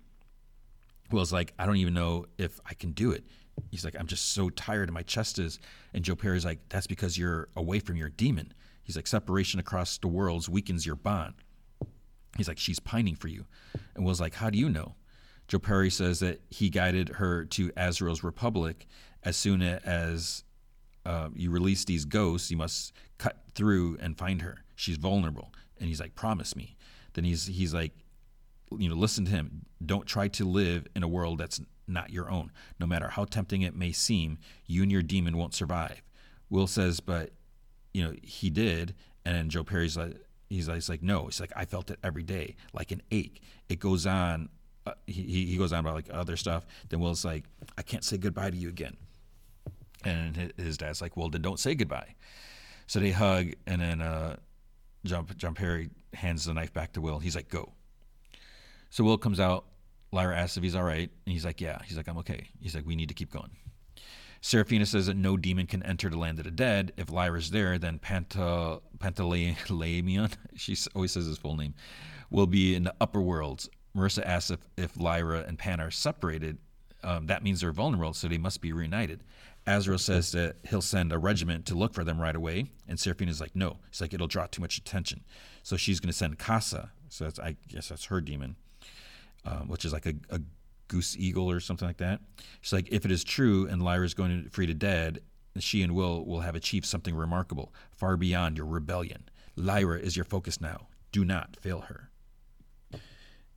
[1.11, 3.25] Will's like, I don't even know if I can do it.
[3.69, 5.59] He's like, I'm just so tired and my chest is.
[5.93, 8.53] And John Parry's like, that's because you're away from your daemon.
[8.83, 11.35] He's like, separation across the worlds weakens your bond.
[12.37, 13.45] He's like, she's pining for you.
[13.95, 14.95] And Will's like, how do you know?
[15.47, 18.87] John Parry says that he guided her to Asriel's Republic
[19.23, 20.43] as soon as
[21.05, 24.63] uh, you release these ghosts, you must cut through and find her.
[24.75, 25.53] She's vulnerable.
[25.79, 26.77] And he's like, promise me.
[27.13, 27.91] Then he's he's like,
[28.77, 29.65] you know, listen to him.
[29.85, 32.51] Don't try to live in a world that's not your own.
[32.79, 36.01] No matter how tempting it may seem, you and your daemon won't survive.
[36.49, 37.31] Will says, but
[37.93, 38.95] you know, he did.
[39.25, 40.15] And John Parry's like,
[40.49, 41.25] he's like, he's like, no.
[41.25, 43.41] He's like, I felt it every day, like an ache.
[43.69, 44.49] It goes on.
[44.85, 46.65] Uh, he he goes on about like other stuff.
[46.89, 47.45] Then Will's like,
[47.77, 48.97] I can't say goodbye to you again.
[50.03, 52.15] And his dad's like, well, then don't say goodbye.
[52.87, 54.35] So they hug, and then uh,
[55.05, 57.19] John, John Parry hands the knife back to Will.
[57.19, 57.71] He's like, go.
[58.89, 59.65] So Will comes out.
[60.11, 61.79] Lyra asks if he's all right, and he's like, yeah.
[61.85, 62.49] He's like, I'm okay.
[62.59, 63.51] He's like, we need to keep going.
[64.41, 66.91] Serafina says that no daemon can enter the land of the dead.
[66.97, 71.75] If Lyra's there, then Panta, Pantalaimon, she always says his full name,
[72.31, 73.69] will be in the upper worlds.
[73.95, 76.57] Marisa asks if, if Lyra and Pan are separated.
[77.03, 79.23] Um, that means they're vulnerable, so they must be reunited.
[79.67, 83.39] Asriel says that he'll send a regiment to look for them right away, and Serafina's
[83.39, 83.77] like, no.
[83.89, 85.23] It's like it'll draw too much attention.
[85.61, 86.91] So she's going to send Kaisa.
[87.09, 88.55] So that's, I guess that's her daemon,
[89.45, 90.41] um, which is like a, a,
[90.87, 92.19] goose eagle or something like that.
[92.59, 95.21] She's like, if it is true and Lyra's going to free the dead,
[95.57, 99.29] she and Will will have achieved something remarkable, far beyond your rebellion.
[99.55, 100.87] Lyra is your focus now.
[101.13, 102.09] Do not fail her.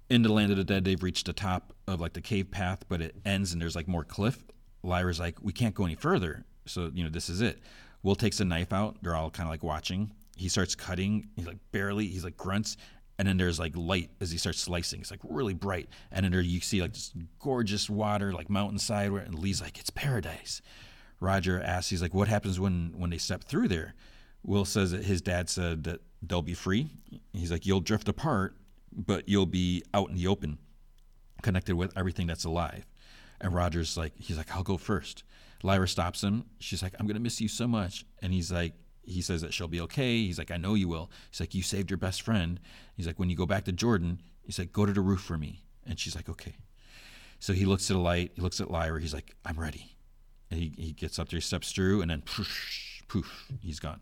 [0.08, 2.84] In the land of the dead, they've reached the top of like the cave path,
[2.88, 4.44] but it ends and there's like more cliff
[4.84, 6.44] Lyra's like, we can't go any further.
[6.66, 7.60] So, you know, this is it.
[8.02, 8.96] Will takes a knife out.
[9.02, 10.12] They're all kind of like watching.
[10.36, 11.28] He starts cutting.
[11.36, 12.76] He's like barely, he's like grunts.
[13.18, 15.00] And then there's like light as he starts slicing.
[15.00, 15.88] It's like really bright.
[16.10, 19.12] And then there you see like this gorgeous water, like mountainside.
[19.12, 20.60] Where, and Lee's like, it's paradise.
[21.20, 23.94] Roger asks, he's like, what happens when, when they step through there?
[24.42, 26.90] Will says that his dad said that they'll be free.
[27.32, 28.56] He's like, you'll drift apart,
[28.92, 30.58] but you'll be out in the open,
[31.40, 32.84] connected with everything that's alive.
[33.44, 35.22] And Roger's like, he's like, I'll go first.
[35.62, 36.46] Lyra stops him.
[36.60, 38.06] She's like, I'm gonna miss you so much.
[38.22, 38.72] And he's like,
[39.02, 40.16] he says that she'll be okay.
[40.24, 41.10] He's like, I know you will.
[41.30, 42.58] He's like, you saved your best friend.
[42.96, 45.36] He's like, when you go back to Jordan, he's like, go to the roof for
[45.36, 45.62] me.
[45.86, 46.56] And she's like, okay.
[47.38, 48.32] So he looks at the light.
[48.34, 48.98] He looks at Lyra.
[48.98, 49.94] He's like, I'm ready.
[50.50, 54.00] And he, he gets up there, he steps through, and then poof, poof, he's gone.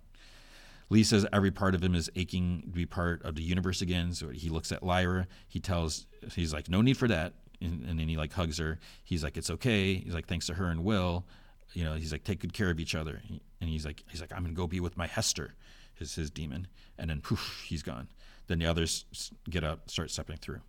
[0.88, 4.12] Lee says every part of him is aching to be part of the universe again.
[4.12, 5.26] So he looks at Lyra.
[5.49, 7.32] He tells, he's like, no need for that.
[7.62, 8.78] And, and then he like hugs her.
[9.04, 9.94] He's like, it's okay.
[9.94, 11.24] He's like, thanks to her and Will,
[11.72, 13.22] you know, he's like, take good care of each other.
[13.60, 15.54] And he's like, he's like, I'm gonna go be with my Hester,
[15.94, 16.66] his his daemon.
[16.98, 18.08] And then poof, he's gone.
[18.46, 19.04] Then the others
[19.48, 20.60] get up, start stepping through.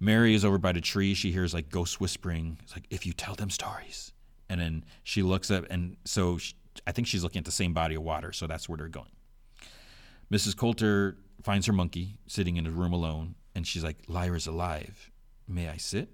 [0.00, 1.14] Mary is over by the tree.
[1.14, 2.58] She hears like ghosts whispering.
[2.62, 4.12] It's like, if you tell them stories.
[4.48, 6.54] And then she looks up, and so she,
[6.86, 9.10] I think she's looking at the same body of water, so that's where they're going.
[10.30, 10.56] Mrs.
[10.56, 15.10] Coulter finds her monkey sitting in a room alone, and she's like, Lyra's alive.
[15.46, 16.08] May I sit?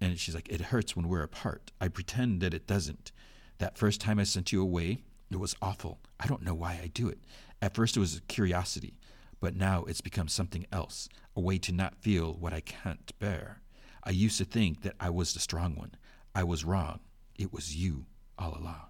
[0.00, 1.70] And she's like, It hurts when we're apart.
[1.80, 3.12] I pretend that it doesn't.
[3.58, 6.00] That first time I sent you away, it was awful.
[6.18, 7.18] I don't know why I do it.
[7.60, 8.94] At first, it was curiosity,
[9.40, 13.60] but now it's become something else a way to not feel what I can't bear.
[14.04, 15.92] I used to think that I was the strong one.
[16.34, 17.00] I was wrong.
[17.38, 18.06] It was you
[18.38, 18.88] all along.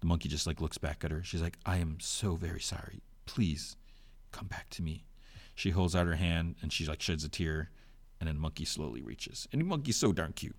[0.00, 1.22] The monkey just like looks back at her.
[1.22, 3.00] She's like, I am so very sorry.
[3.26, 3.76] Please
[4.32, 5.04] come back to me.
[5.54, 7.70] She holds out her hand and she like sheds a tear,
[8.20, 9.48] and then monkey slowly reaches.
[9.52, 10.56] And monkey's so darn cute,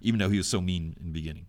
[0.00, 1.46] even though he was so mean in the beginning.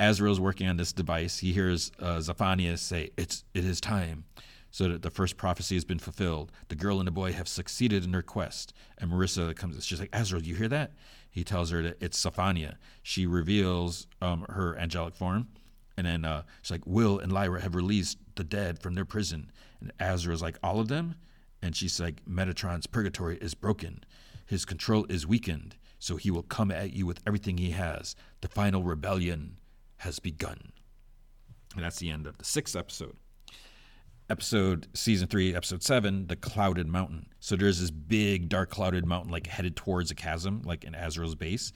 [0.00, 1.38] Asriel's working on this device.
[1.38, 4.24] He hears uh, Xaphania say, "It's it is time."
[4.70, 6.50] So that the first prophecy has been fulfilled.
[6.68, 8.72] The girl and the boy have succeeded in their quest.
[8.96, 9.84] And Marisa comes.
[9.84, 10.92] She's like, Asriel, do you hear that?
[11.30, 12.76] He tells her that it's Xaphania.
[13.02, 15.48] She reveals um, her angelic form
[15.96, 19.50] and then uh, she's like, Will and Lyra have released the dead from their prison.
[19.80, 21.16] And Asriel's like, All of them?
[21.60, 24.02] And she's like, Metatron's purgatory is broken.
[24.52, 25.76] His control is weakened.
[25.98, 28.14] So he will come at you with everything he has.
[28.42, 29.58] The final rebellion
[29.96, 30.72] has begun.
[31.74, 33.16] And that's the end of the sixth episode.
[34.28, 37.30] Episode season three, episode seven, the clouded mountain.
[37.40, 41.34] So there's this big, dark, clouded mountain, like headed towards a chasm, like in Asriel's
[41.34, 41.72] base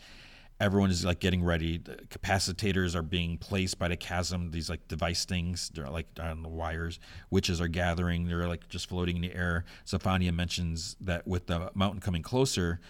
[0.60, 1.78] everyone is like getting ready.
[1.78, 4.50] The capacitators are being placed by the chasm.
[4.50, 6.98] These like device things, they're like on the wires.
[7.30, 8.26] Witches are gathering.
[8.26, 9.64] They're like just floating in the air.
[9.86, 12.80] Xaphania mentions that with the mountain coming closer,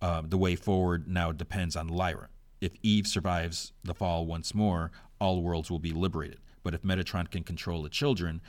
[0.00, 2.28] uh, the way forward now depends on Lyra.
[2.60, 6.38] If Eve survives the fall once more, all worlds will be liberated.
[6.62, 8.40] But if Metatron can control the children,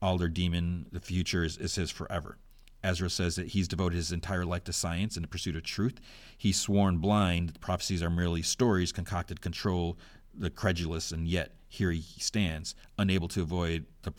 [0.00, 2.38] all their daemon, the future is, is his forever.
[2.84, 6.00] Asriel says that he's devoted his entire life to science and the pursuit of truth.
[6.36, 9.98] He's sworn blind prophecies are merely stories concocted to control
[10.34, 14.12] the credulous, and yet here he stands, unable to avoid the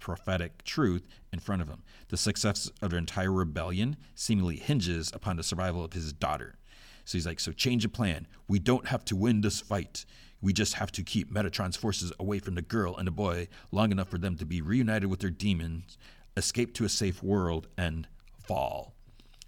[0.00, 1.82] prophetic truth in front of him.
[2.08, 6.58] The success of their entire rebellion seemingly hinges upon the survival of his daughter.
[7.04, 8.26] So he's like, so change of plan.
[8.48, 10.04] We don't have to win this fight.
[10.40, 13.90] We just have to keep Metatron's forces away from the girl and the boy long
[13.90, 15.98] enough for them to be reunited with their daemons
[16.38, 18.08] escape to a safe world, and
[18.46, 18.94] fall.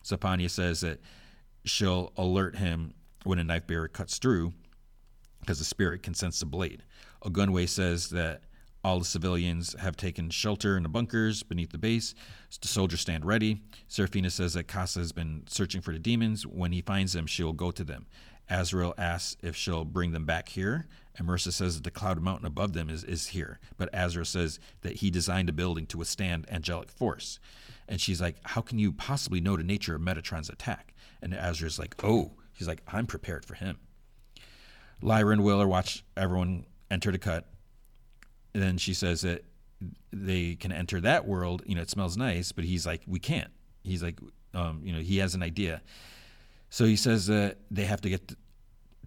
[0.05, 1.01] Xaphania says that
[1.65, 4.53] she'll alert him when a knife bearer cuts through
[5.41, 6.83] because the spirit can sense the blade.
[7.25, 8.43] Ogunwe says that
[8.83, 12.15] all the civilians have taken shelter in the bunkers beneath the base.
[12.61, 13.61] The soldiers stand ready.
[13.89, 16.47] Serafina says that Kaisa has been searching for the daemons.
[16.47, 18.07] When he finds them, she'll go to them.
[18.51, 20.87] Asriel asks if she'll bring them back here,
[21.21, 23.61] and Marisa says that the cloud mountain above them is, is here.
[23.77, 27.39] But Azra says that he designed a building to withstand angelic force.
[27.87, 30.95] And she's like, How can you possibly know the nature of Metatron's attack?
[31.21, 33.77] And Asriel's like, Oh, he's like, I'm prepared for him.
[35.03, 37.47] Lyra and Will are watch everyone enter the cut.
[38.55, 39.45] And then she says that
[40.11, 41.63] they can enter that world.
[41.67, 43.51] You know, it smells nice, but he's like, We can't.
[43.83, 44.19] He's like,
[44.55, 45.83] um, you know, he has an idea.
[46.71, 48.35] So he says that they have to get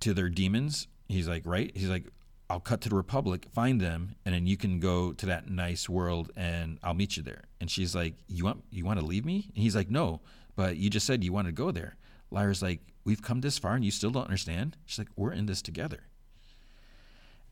[0.02, 0.88] to their daemons.
[1.08, 1.72] He's like, right?
[1.76, 2.06] He's like,
[2.50, 5.88] I'll cut to the Republic, find them, and then you can go to that nice
[5.90, 7.44] world, and I'll meet you there.
[7.60, 9.50] And she's like, you want you want to leave me?
[9.56, 10.22] And he's like, no,
[10.56, 11.96] but you just said you want to go there.
[12.32, 14.78] Lyra's like, we've come this far, and you still don't understand.
[14.86, 16.02] She's like, we're in this together.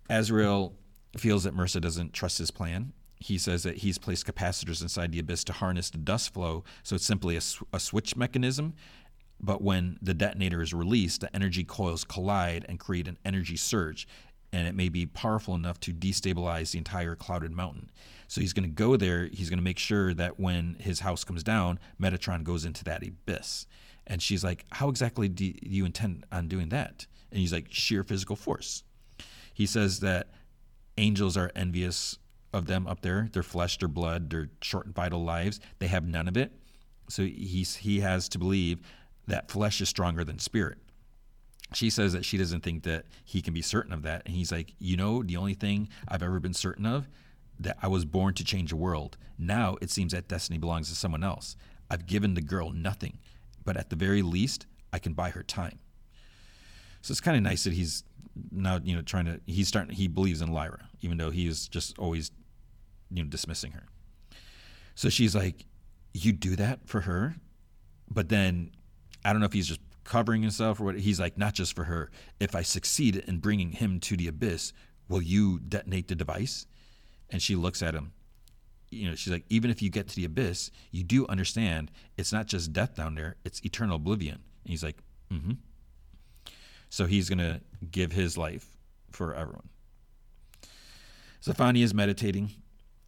[0.09, 0.73] Asriel
[1.17, 2.93] feels that Marisa doesn't trust his plan.
[3.15, 6.95] He says that he's placed capacitors inside the abyss to harness the dust flow, so
[6.95, 8.73] it's simply a, sw- a switch mechanism
[9.41, 14.07] but when the detonator is released, the energy coils collide and create an energy surge,
[14.53, 17.89] and it may be powerful enough to destabilize the entire clouded mountain.
[18.27, 19.25] So he's going to go there.
[19.25, 23.05] He's going to make sure that when his house comes down, Metatron goes into that
[23.05, 23.65] abyss.
[24.07, 27.07] And she's like, How exactly do you intend on doing that?
[27.31, 28.83] And he's like, Sheer physical force.
[29.53, 30.29] He says that
[30.97, 32.17] angels are envious
[32.53, 35.59] of them up there, their flesh, their blood, their short and vital lives.
[35.79, 36.51] They have none of it.
[37.09, 38.79] So he's, he has to believe
[39.31, 40.77] that flesh is stronger than spirit.
[41.73, 44.23] She says that she doesn't think that he can be certain of that.
[44.25, 47.07] And he's like, You know, the only thing I've ever been certain of,
[47.59, 49.17] that I was born to change the world.
[49.37, 51.55] Now it seems that destiny belongs to someone else.
[51.89, 53.19] I've given the girl nothing,
[53.63, 55.79] but at the very least, I can buy her time.
[57.01, 58.03] So it's kind of nice that he's
[58.51, 61.97] now, you know, trying to, he's starting, he believes in Lyra, even though he's just
[61.97, 62.31] always
[63.09, 63.83] you know, dismissing her.
[64.95, 65.65] So she's like,
[66.13, 67.35] You do that for her?
[68.09, 68.71] But then
[69.23, 70.99] I don't know if he's just covering himself or what.
[70.99, 72.11] He's like, Not just for her.
[72.39, 74.73] If I succeed in bringing him to the abyss,
[75.07, 76.65] will you detonate the device?
[77.29, 78.13] And she looks at him.
[78.89, 82.33] You know, she's like, Even if you get to the abyss, you do understand it's
[82.33, 84.35] not just death down there, it's eternal oblivion.
[84.63, 84.97] And he's like,
[85.31, 85.51] Mm hmm.
[86.89, 88.67] So he's to give his life
[89.11, 89.69] for everyone.
[91.41, 92.51] Xaphania is meditating.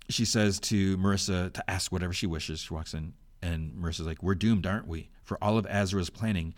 [0.10, 2.62] She says to Marisa to ask whatever she wishes.
[2.62, 3.14] She walks in,
[3.44, 5.10] and Marisa's like, We're doomed, aren't we?
[5.24, 6.54] For all of Azra's planning,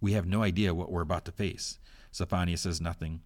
[0.00, 1.78] we have no idea what we're about to face.
[2.14, 3.20] Xaphania says nothing.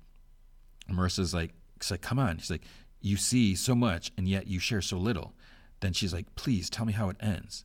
[0.91, 2.39] Marisa's like, she's like, Come on.
[2.39, 2.65] She's like,
[3.01, 5.35] You see so much, and yet you share so little.
[5.81, 7.65] Then she's like, Please tell me how it ends.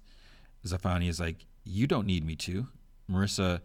[0.65, 2.67] Xaphania is like, You don't need me to.
[3.09, 3.61] Marisa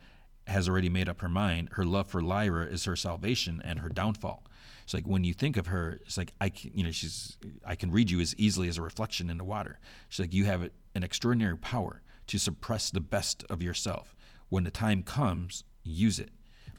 [0.46, 1.70] has already made up her mind.
[1.72, 4.44] Her love for Lyra is her salvation and her downfall.
[4.84, 7.74] It's like when you think of her, it's like I can, you know, she's I
[7.76, 9.78] can read you as easily as a reflection in the water.
[10.08, 14.14] She's like you have an extraordinary power to suppress the best of yourself.
[14.48, 16.30] When the time comes, use it.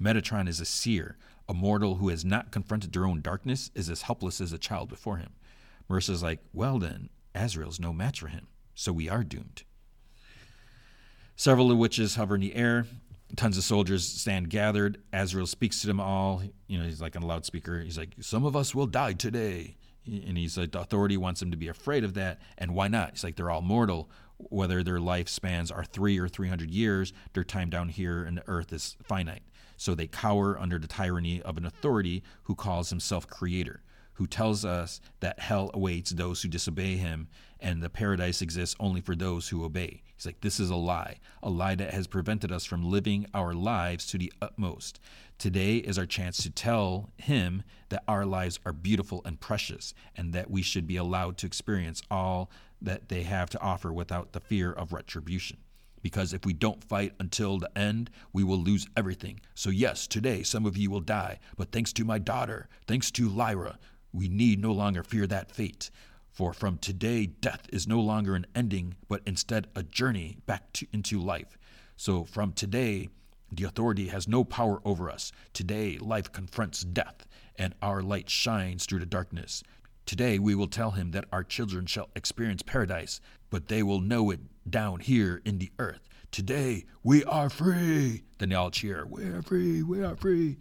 [0.02, 1.18] Metatron is a seer,
[1.48, 4.90] a mortal who has not confronted their own darkness, is as helpless as a child
[4.90, 5.34] before him.
[5.90, 9.64] Marisa's like, well then, Asriel's no match for him, so we are doomed.
[11.36, 12.86] Several of the witches hover in the air
[13.36, 15.02] tons of soldiers stand gathered.
[15.12, 16.44] Asriel speaks to them all.
[16.68, 17.80] You know, he's like on a loudspeaker.
[17.80, 19.78] He's like, Some of us will die today.
[20.06, 22.40] And he's like, The authority wants them to be afraid of that.
[22.58, 23.12] And why not?
[23.12, 24.10] He's like, They're all mortal.
[24.38, 28.74] Whether their lifespans are three or 300 years, their time down here in the earth
[28.74, 29.44] is finite.
[29.78, 34.66] So they cower under the tyranny of an authority who calls himself creator, who tells
[34.66, 37.28] us that hell awaits those who disobey him
[37.64, 40.04] and the paradise exists only for those who obey.
[40.16, 43.54] He's like, this is a lie, a lie that has prevented us from living our
[43.54, 45.00] lives to the utmost.
[45.40, 50.34] Today is our chance to tell him that our lives are beautiful and precious, and
[50.34, 54.42] that we should be allowed to experience all that they have to offer without the
[54.42, 55.58] fear of retribution.
[56.02, 59.40] Because if we don't fight until the end, we will lose everything.
[59.56, 63.30] So, yes, today some of you will die, but thanks to my daughter, thanks to
[63.30, 63.80] Lyra,
[64.12, 65.90] we need no longer fear that fate.
[66.34, 70.88] For from today, death is no longer an ending, but instead a journey back to,
[70.92, 71.60] into life.
[71.96, 73.10] So from today,
[73.52, 75.32] the authority has no power over us.
[75.54, 79.62] Today, life confronts death, and our light shines through the darkness.
[80.08, 84.32] Today, we will tell him that our children shall experience paradise, but they will know
[84.32, 86.10] it down here in the earth.
[86.32, 88.24] Today, we are free.
[88.40, 90.58] Then they all cheer, We are free, we are free.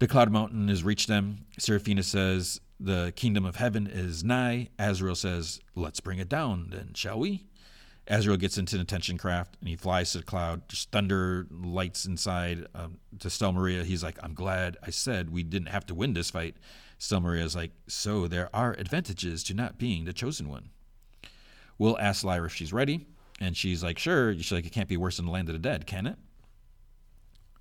[0.00, 1.46] The cloud mountain has reached them.
[1.56, 4.68] Serafina says, the kingdom of heaven is nigh.
[4.78, 7.44] Asriel says, Let's bring it down, then, shall we?
[8.08, 10.68] Asriel gets into an intention craft and he flies to the cloud.
[10.68, 12.66] Just thunder lights inside.
[12.74, 16.30] Um, to Stelmaria, he's like, I'm glad I said we didn't have to win this
[16.30, 16.56] fight.
[16.98, 20.70] Stelmaria is like, So there are advantages to not being the chosen one.
[21.76, 23.06] Will asks Lyra if she's ready.
[23.40, 24.34] And she's like, Sure.
[24.34, 26.16] She's like, It can't be worse than the land of the dead, can it?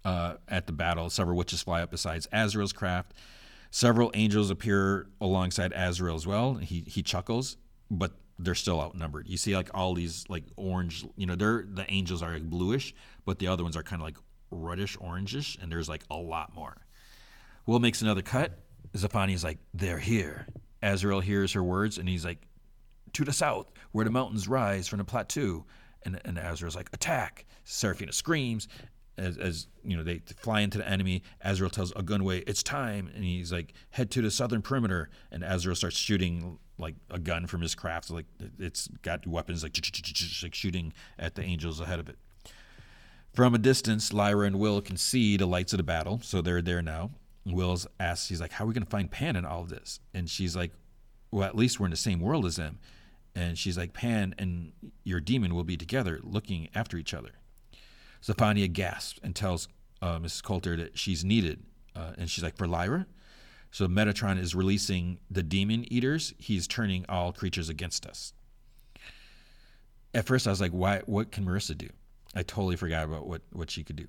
[0.05, 3.13] Uh, at the battle, several witches fly up besides Asriel's craft.
[3.71, 6.55] Several angels appear alongside Asriel as well.
[6.55, 7.57] He he chuckles,
[7.91, 9.27] but they're still outnumbered.
[9.27, 12.93] You see like all these like orange, you know, they're the angels are like bluish,
[13.25, 14.17] but the other ones are kind of like
[14.51, 16.77] reddish orangish, and there's like a lot more.
[17.65, 18.59] Will makes another cut.
[18.95, 20.47] Xaphania's like, they're here.
[20.81, 22.47] Asriel hears her words, and he's like,
[23.13, 25.65] to the south, where the mountains rise from the plateau.
[26.03, 27.45] And, and Asriel's like, attack.
[27.65, 28.69] Serafina screams,
[29.17, 31.23] as, as you know they fly into the enemy.
[31.43, 35.75] Asriel tells Ogunwe, "It's time," and he's like, "Head to the southern perimeter." And Asriel
[35.75, 38.25] starts shooting like a gun from his craft, like
[38.59, 39.75] it's got weapons like,
[40.43, 42.17] like shooting at the angels ahead of it.
[43.33, 46.61] From a distance, Lyra and Will can see the lights of the battle, so they're
[46.61, 47.11] there now.
[47.45, 49.99] Will's asks, he's like, "How are we going to find Pan in all of this?"
[50.13, 50.73] And she's like,
[51.31, 52.79] "Well, at least we're in the same world as them."
[53.35, 54.73] And she's like, "Pan and
[55.03, 57.31] your daemon will be together, looking after each other."
[58.23, 59.67] Xaphania gasps and tells
[60.01, 60.43] uh, Mrs.
[60.43, 61.63] Coulter that she's needed.
[61.95, 63.07] Uh, and she's like, For Lyra?
[63.71, 66.33] So Metatron is releasing the daemon eaters.
[66.37, 68.33] He's turning all creatures against us.
[70.13, 71.01] At first, I was like, Why?
[71.05, 71.89] What can Marisa do?
[72.35, 74.07] I totally forgot about what, what she could do.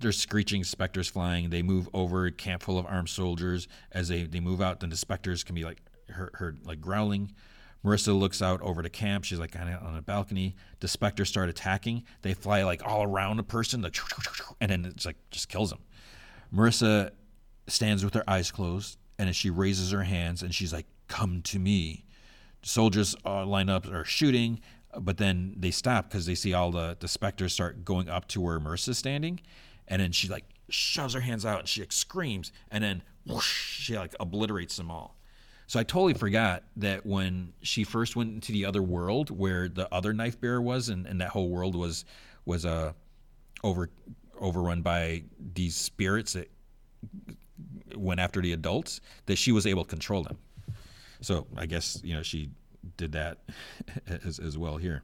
[0.00, 1.50] There's screeching specters flying.
[1.50, 3.68] They move over a camp full of armed soldiers.
[3.92, 7.32] As they, they move out, then the specters can be like heard, heard like growling.
[7.84, 9.24] Marisa looks out over the camp.
[9.24, 10.54] She's like on a balcony.
[10.80, 12.04] The specters start attacking.
[12.22, 13.84] They fly like all around a person,
[14.60, 15.80] and then it's like just kills them.
[16.54, 17.10] Marisa
[17.66, 21.42] stands with her eyes closed, and as she raises her hands, and she's like, "Come
[21.42, 22.04] to me."
[22.62, 24.60] Soldiers uh, line up, are shooting,
[25.00, 28.40] but then they stop because they see all the the specters start going up to
[28.40, 29.40] where Marisa's standing,
[29.88, 33.80] and then she like shoves her hands out and she like, screams, and then whoosh,
[33.80, 35.16] she like obliterates them all.
[35.72, 39.88] So I totally forgot that when she first went into the other world where the
[39.90, 42.04] other knife bearer was, and, and that whole world was
[42.44, 42.92] was uh,
[43.64, 43.88] over
[44.38, 45.22] overrun by
[45.54, 46.50] these spirits that
[47.96, 50.36] went after the adults, that she was able to control them.
[51.22, 52.50] So I guess you know she
[52.98, 53.38] did that
[54.26, 55.02] as, as well here.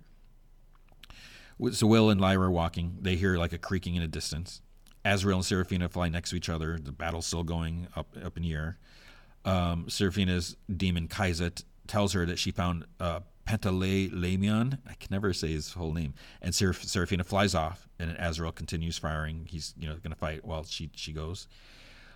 [1.72, 2.98] So Will and Lyra are walking.
[3.00, 4.60] They hear like a creaking in the distance.
[5.02, 6.78] Asriel and Serafina fly next to each other.
[6.78, 8.76] The battle's still going up up in the air.
[9.44, 13.20] Um, Serafina's daemon Kaisa t- tells her that she found uh.
[13.50, 16.12] I can never say his whole name.
[16.42, 19.46] And Seraph- Serafina flies off, and Asriel continues firing.
[19.48, 21.48] He's you know going to fight while she she goes.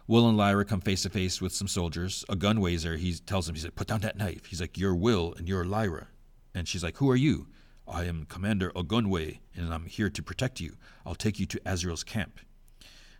[0.06, 2.22] Will and Lyra come face to face with some soldiers.
[2.28, 2.58] A gun.
[2.58, 5.64] He tells him, he said, "Put down that knife." He's like, "You're Will and you're
[5.64, 6.08] Lyra,"
[6.54, 7.46] and she's like, "Who are you?"
[7.86, 10.76] I am Commander Ogunwe, and I'm here to protect you.
[11.04, 12.40] I'll take you to Asriel's camp.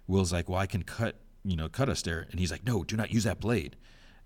[0.07, 2.27] Will's like, well, I can cut, you know, cut us there.
[2.31, 3.77] And he's like, no, do not use that blade.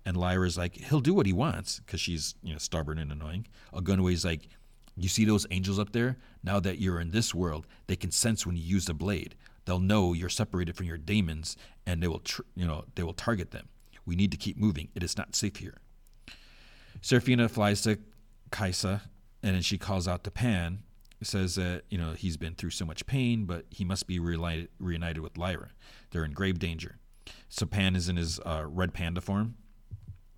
[0.05, 3.47] And Lyra's like, he'll do what he wants because she's, you know, stubborn and annoying.
[3.73, 4.47] Ogunwe's like,
[4.95, 6.17] you see those angels up there?
[6.43, 9.35] Now that you're in this world, they can sense when you use the blade.
[9.65, 13.13] They'll know you're separated from your daemons, and they will, tr- you know, they will
[13.13, 13.67] target them.
[14.05, 14.87] We need to keep moving.
[14.95, 15.77] It is not safe here.
[17.01, 17.99] Serafina flies to
[18.49, 19.01] Kaisa,
[19.43, 20.83] and then she calls out to Pan,
[21.21, 24.69] says that you know he's been through so much pain, but he must be reunited,
[24.79, 25.69] reunited with Lyra.
[26.11, 26.97] They're in grave danger.
[27.49, 29.55] So Pan is in his uh, red panda form.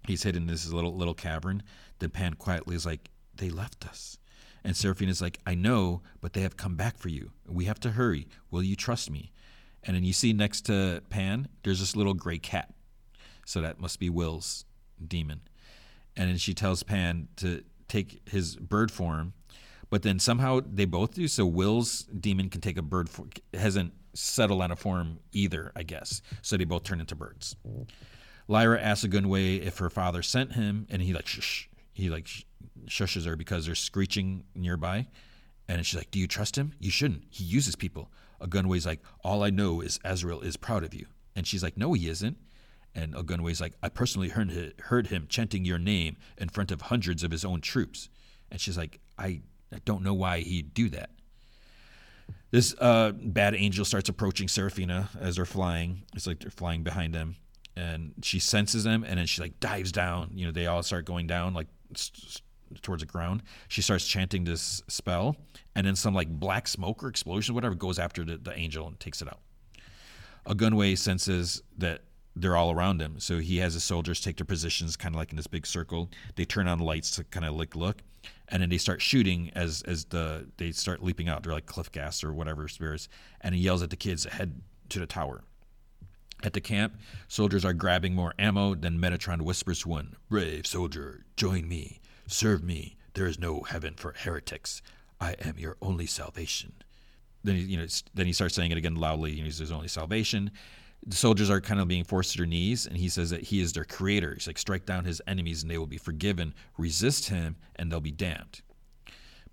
[0.08, 1.64] He's hidden in this little little cavern.
[2.00, 4.18] Then Pan quietly is like, "They left us."
[4.64, 7.32] And Seraphine is like, "I know, but they have come back for you.
[7.48, 8.28] We have to hurry.
[8.52, 9.32] Will you trust me?"
[9.84, 12.74] And then you see next to Pan, there's this little gray cat.
[13.46, 14.66] So that must be Will's
[15.06, 15.42] daemon.
[16.18, 19.34] And then she tells Pan to take his bird form
[19.90, 21.28] but then somehow they both do.
[21.28, 25.84] So Will's daemon can take a bird, form, hasn't settled on a form either, I
[25.84, 26.22] guess.
[26.42, 27.56] So they both turn into birds.
[28.48, 32.28] Lyra asks Ogunwe if her father sent him, and he like shh, he like
[32.86, 35.08] shushes her because they're screeching nearby.
[35.68, 36.74] And she's like, "Do you trust him?
[36.80, 37.26] You shouldn't.
[37.30, 38.12] He uses people."
[38.42, 41.06] Ogunwe's like, "All I know is Asriel is proud of you."
[41.36, 42.38] And she's like, "No, he isn't."
[42.96, 47.24] And Ogunwe's like, "I personally heard heard him chanting your name in front of hundreds
[47.24, 48.10] of his own troops."
[48.50, 49.42] And she's like, "I
[49.72, 51.12] I don't know why he'd do that.
[52.52, 56.04] This uh, bad angel starts approaching Serafina as they're flying.
[56.16, 57.36] It's like they're flying behind them,
[57.76, 60.32] and she senses them, and then she like dives down.
[60.34, 61.68] You know, they all start going down like
[62.82, 63.44] towards the ground.
[63.68, 65.36] She starts chanting this spell,
[65.76, 69.00] and then some like black smoke or explosion, whatever, goes after the, the angel and
[69.00, 69.40] takes it out.
[70.46, 72.02] Ogunwe senses that
[72.36, 75.32] they're all around him, so he has his soldiers take their positions, kind of like
[75.32, 76.10] in this big circle.
[76.36, 78.02] They turn on lights to kind of like look,
[78.50, 81.44] and then they start shooting as as the they start leaping out.
[81.44, 83.08] They're like cliff-ghasts or whatever spirits,
[83.42, 85.44] and he yells at the kids head to the tower.
[86.42, 86.98] At the camp,
[87.28, 88.74] soldiers are grabbing more ammo.
[88.76, 92.96] Then Metatron whispers to one, "Brave soldier, join me, serve me.
[93.14, 94.82] There is no heaven for heretics.
[95.20, 96.74] I am your only salvation."
[97.44, 99.32] Then he, you know, then he starts saying it again loudly.
[99.34, 100.52] You know, "There's only salvation."
[101.06, 103.62] The soldiers are kind of being forced to their knees, and he says that he
[103.62, 104.34] is their creator.
[104.34, 106.54] He's like, strike down his enemies and they will be forgiven.
[106.78, 108.62] Resist him and they'll be damned.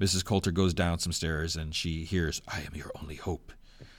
[0.01, 0.25] Mrs.
[0.25, 3.53] Coulter goes down some stairs and she hears, I am your only hope.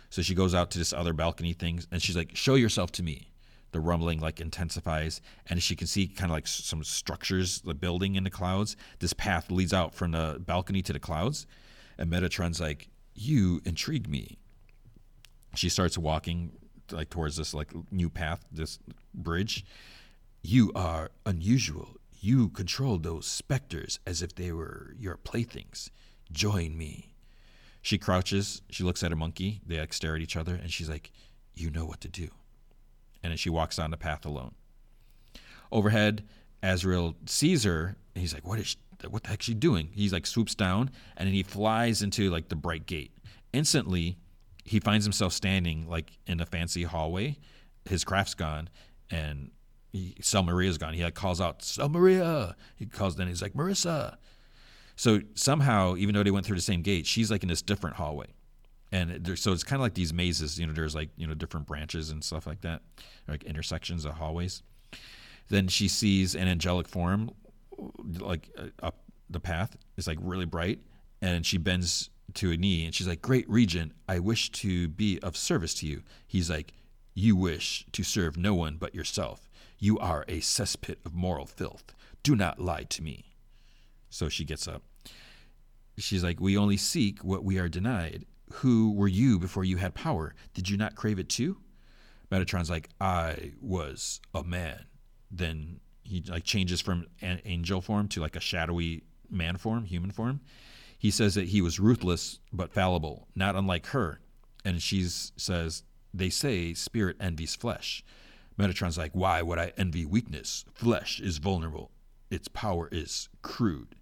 [0.10, 3.04] So she goes out to this other balcony thing and she's like, Show yourself to
[3.04, 3.32] me.
[3.72, 8.16] The rumbling like intensifies, and she can see kind of like some structures, the building
[8.16, 8.78] in the clouds.
[9.00, 11.46] This path leads out from the balcony to the clouds,
[11.98, 14.38] and Metatron's like, "You intrigue me."
[15.54, 16.54] She starts walking
[16.92, 18.80] like towards this like new path, this
[19.14, 19.66] bridge.
[20.42, 21.98] You are unusual.
[22.20, 25.92] You control those specters as if they were your playthings.
[26.32, 27.14] Join me.
[27.82, 28.62] She crouches.
[28.70, 29.62] She looks at a monkey.
[29.66, 31.12] They like stare at each other, and she's like,
[31.56, 32.30] "You know what to do."
[33.24, 34.56] And then she walks down the path alone.
[35.72, 36.24] Overhead,
[36.64, 38.68] Asriel sees her, and he's like, "What is?
[38.68, 38.78] She,
[39.08, 42.30] what the heck is she doing?" He's like swoops down, and then he flies into
[42.30, 43.12] like the bright gate.
[43.54, 44.18] Instantly,
[44.68, 47.38] he finds himself standing like in a fancy hallway.
[47.86, 48.70] His craft's gone,
[49.10, 49.52] and
[49.94, 50.94] he, Maria's gone.
[50.94, 52.54] He like calls out Stelmaria.
[52.76, 54.18] He calls then he's like Marisa.
[54.98, 57.96] So somehow, even though they went through the same gate, she's like in this different
[57.96, 58.28] hallway,
[58.92, 60.60] and there, so it's kind of like these mazes.
[60.60, 62.82] You know, there's like you know different branches and stuff like that,
[63.28, 64.64] like intersections of hallways.
[65.48, 67.32] Then she sees an angelic form,
[68.20, 68.98] like uh, up
[69.30, 69.78] the path.
[69.96, 70.80] It's like really bright,
[71.22, 75.20] and she bends to a knee and she's like, Great regent, I wish to be
[75.20, 76.04] of service to you.
[76.26, 76.74] He's like,
[77.14, 79.50] You wish to serve no one but yourself.
[79.80, 81.94] You are a cesspit of moral filth.
[82.24, 83.26] Do not lie to me.
[84.10, 84.84] So she gets up.
[85.98, 88.26] She's like, We only seek what we are denied.
[88.54, 90.34] Who were you before you had power?
[90.54, 91.58] Did you not crave it too?
[92.32, 94.86] Metatron's like, I was a man.
[95.32, 100.12] Then he like changes from an angel form to like a shadowy man form, human
[100.12, 100.42] form.
[100.98, 104.20] He says that he was ruthless but fallible, not unlike her.
[104.66, 105.84] And she says,
[106.14, 108.04] They say spirit envies flesh.
[108.58, 110.66] Metatron's like, Why would I envy weakness?
[110.74, 111.92] Flesh is vulnerable,
[112.30, 113.96] its power is crude.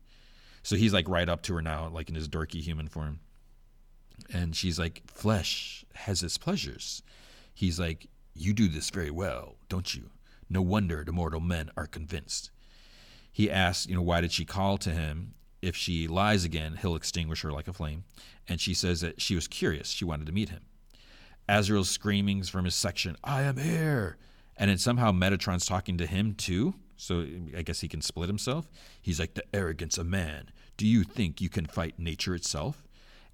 [0.63, 3.19] So he's like right up to her now, like in his dorky human form.
[4.33, 7.03] And she's like, Flesh has its pleasures.
[7.53, 10.09] He's like, You do this very well, don't you?
[10.49, 12.51] No wonder the mortal men are convinced.
[13.31, 15.33] He asks, you know, why did she call to him?
[15.61, 18.03] If she lies again, he'll extinguish her like a flame.
[18.47, 19.89] And she says that she was curious.
[19.89, 20.61] She wanted to meet him.
[21.47, 24.17] Asriel's screamings from his section, I am here.
[24.57, 26.75] And then somehow Metatron's talking to him too.
[26.97, 27.25] So
[27.55, 28.69] I guess he can split himself.
[29.01, 30.49] He's like, The arrogance of man.
[30.77, 32.83] Do you think you can fight nature itself?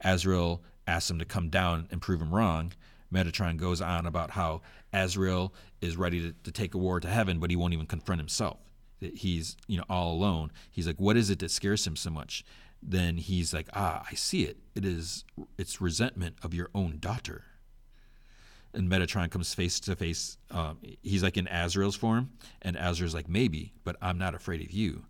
[0.03, 2.73] Asriel asks him to come down and prove him wrong.
[3.13, 4.61] Metatron goes on about how
[4.93, 8.19] Asriel is ready to, to take a war to heaven, but he won't even confront
[8.19, 8.57] himself.
[9.01, 10.51] That he's you know all alone.
[10.71, 12.45] He's like, what is it that scares him so much?
[12.81, 14.57] Then he's like, ah, I see it.
[14.75, 15.25] It is
[15.57, 17.43] it's resentment of your own daughter.
[18.73, 20.37] And Metatron comes face to face.
[20.49, 24.71] Um, he's like in Asriel's form, and Asriel's like, maybe, but I'm not afraid of
[24.71, 25.03] you.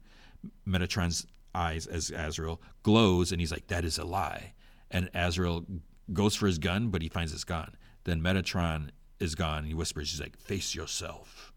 [0.68, 4.54] Metatron's eyes as Asriel glows, and he's like, that is a lie.
[4.90, 5.66] And Asriel
[6.12, 7.76] goes for his gun, but he finds it's gone.
[8.04, 8.90] Then Metatron
[9.20, 9.66] is gone.
[9.66, 11.51] He whispers, he's like, face yourself.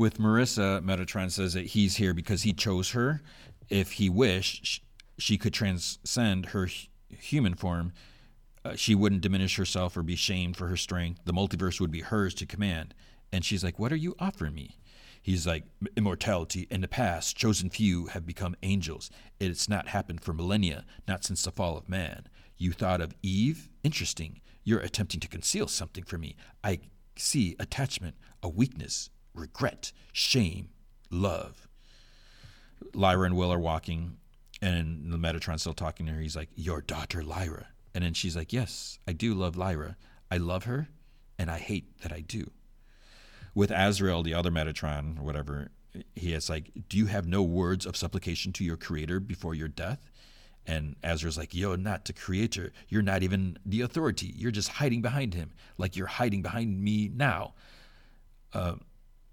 [0.00, 3.20] With Marisa, Metatron says that he's here because he chose her.
[3.68, 4.82] If he wished,
[5.18, 6.70] she could transcend her
[7.10, 7.92] human form.
[8.64, 11.20] Uh, she wouldn't diminish herself or be shamed for her strength.
[11.26, 12.94] The multiverse would be hers to command.
[13.30, 14.78] And she's like, What are you offering me?
[15.20, 15.64] He's like,
[15.94, 16.66] Immortality.
[16.70, 19.10] In the past, chosen few have become angels.
[19.38, 22.26] It's not happened for millennia, not since the fall of man.
[22.56, 23.68] You thought of Eve?
[23.84, 24.40] Interesting.
[24.64, 26.36] You're attempting to conceal something from me.
[26.64, 26.78] I
[27.16, 30.68] see attachment, a weakness, regret, shame,
[31.10, 31.68] love.
[32.94, 34.16] Lyra and Will are walking,
[34.62, 36.20] and the Metatron's still talking to her.
[36.20, 37.68] He's like, Your daughter, Lyra.
[37.94, 39.96] And then she's like, Yes, I do love Lyra.
[40.30, 40.88] I love her,
[41.38, 42.50] and I hate that I do.
[43.54, 45.70] With Asriel, the other Metatron, whatever,
[46.14, 49.68] he is like, Do you have no words of supplication to your creator before your
[49.68, 50.10] death?
[50.66, 52.72] And Asriel's like, You're not the creator.
[52.88, 54.32] You're not even the authority.
[54.36, 57.54] You're just hiding behind him, like you're hiding behind me now.
[58.52, 58.74] Uh,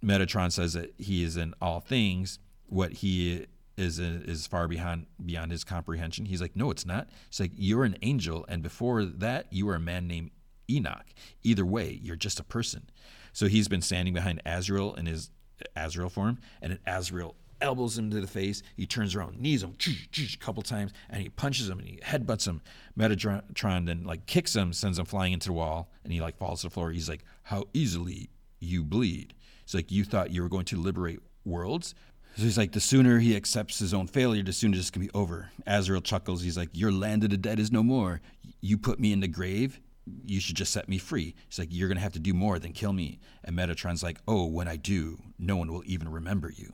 [0.03, 2.39] Metatron says that he is in all things.
[2.67, 3.45] What he
[3.77, 6.25] is is far beyond beyond his comprehension.
[6.25, 7.09] He's like, no, it's not.
[7.27, 10.31] It's like you're an angel, and before that, you were a man named
[10.69, 11.05] Enoch.
[11.43, 12.89] Either way, you're just a person.
[13.33, 15.29] So he's been standing behind Asriel in his
[15.75, 18.61] Asriel form, and Asriel elbows him to the face.
[18.75, 22.47] He turns around, knees him a couple times, and he punches him and he headbutts
[22.47, 22.61] him.
[22.97, 26.61] Metatron then like kicks him, sends him flying into the wall, and he like falls
[26.61, 26.91] to the floor.
[26.91, 28.29] He's like, "How easily
[28.59, 29.33] you bleed."
[29.67, 31.93] It's like you thought you were going to liberate worlds.
[32.37, 35.09] So he's like, the sooner he accepts his own failure, the sooner this can be
[35.13, 35.51] over.
[35.67, 36.41] Asriel chuckles.
[36.41, 38.21] He's like, Your land of the dead is no more.
[38.61, 39.81] You put me in the grave.
[40.23, 41.35] You should just set me free.
[41.49, 43.19] He's like, You're going to have to do more than kill me.
[43.43, 46.71] And Metatron's like, Oh, when I do, no one will even remember you.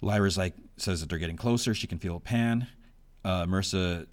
[0.00, 1.74] Lyra's like says that they're getting closer.
[1.74, 2.68] She can feel a pan.
[3.24, 4.06] Uh, Marisa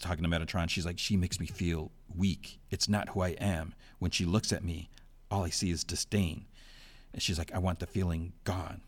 [0.00, 0.70] talking to Metatron.
[0.70, 2.58] She's like, she makes me feel weak.
[2.70, 3.74] It's not who I am.
[3.98, 4.88] When she looks at me,
[5.30, 6.46] all I see is disdain.
[7.12, 8.82] And she's like, I want the feeling gone.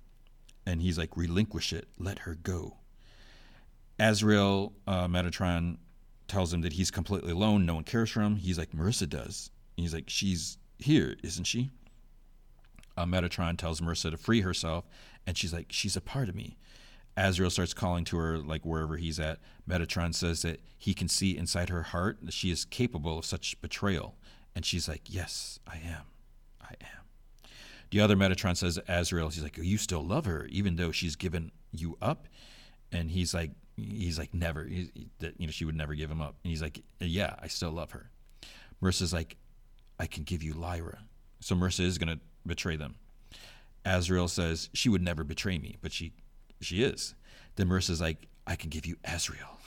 [0.67, 1.89] And he's like, relinquish it.
[1.99, 2.77] Let her go.
[3.99, 5.79] Asriel, uh, Metatron
[6.29, 7.67] tells him that he's completely alone.
[7.67, 8.37] No one cares for him.
[8.37, 9.51] He's like, Marisa does.
[9.77, 11.71] And he's like, she's here, isn't she?
[12.97, 14.85] Uh, Metatron tells Marisa to free herself,
[15.27, 16.57] and she's like, she's a part of me.
[17.17, 19.39] Asriel starts calling to her, like wherever he's at.
[19.69, 23.61] Metatron says that he can see inside her heart that she is capable of such
[23.61, 24.17] betrayal.
[24.55, 26.05] And she's like, Yes, I am.
[26.63, 27.00] I am.
[27.91, 31.51] The other Metatron says Asriel, he's like, You still love her, even though she's given
[31.73, 32.29] you up?
[32.93, 34.69] And he's like, He's like, Never.
[35.19, 36.37] that you know, she would never give him up.
[36.45, 38.11] And he's like, Yeah, I still love her.
[38.83, 39.37] Marisa's like,
[39.99, 41.01] I can give you Lyra.
[41.41, 42.95] So Marisa is to betray them.
[43.85, 46.13] Asriel says she would never betray me, but she
[46.61, 47.15] she is.
[47.57, 49.59] Then Marisa's like, I can give you Asriel,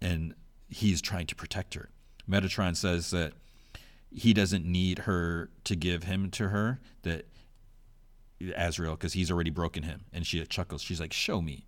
[0.00, 0.34] and
[0.68, 1.90] he's trying to protect her.
[2.28, 3.32] Metatron says that
[4.10, 6.80] he doesn't need her to give him to her.
[7.02, 7.26] That
[8.40, 10.82] Asriel, because he's already broken him, and she chuckles.
[10.82, 11.66] She's like, "Show me."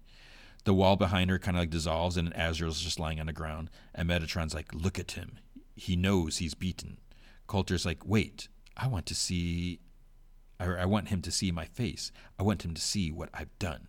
[0.64, 3.70] The wall behind her kind of like dissolves, and Asriel's just lying on the ground.
[3.94, 5.38] And Metatron's like, "Look at him.
[5.74, 6.98] He knows he's beaten."
[7.46, 9.80] Coulter's like, "Wait, I want to see
[10.60, 12.12] I, I want him to see my face.
[12.38, 13.88] I want him to see what I've done.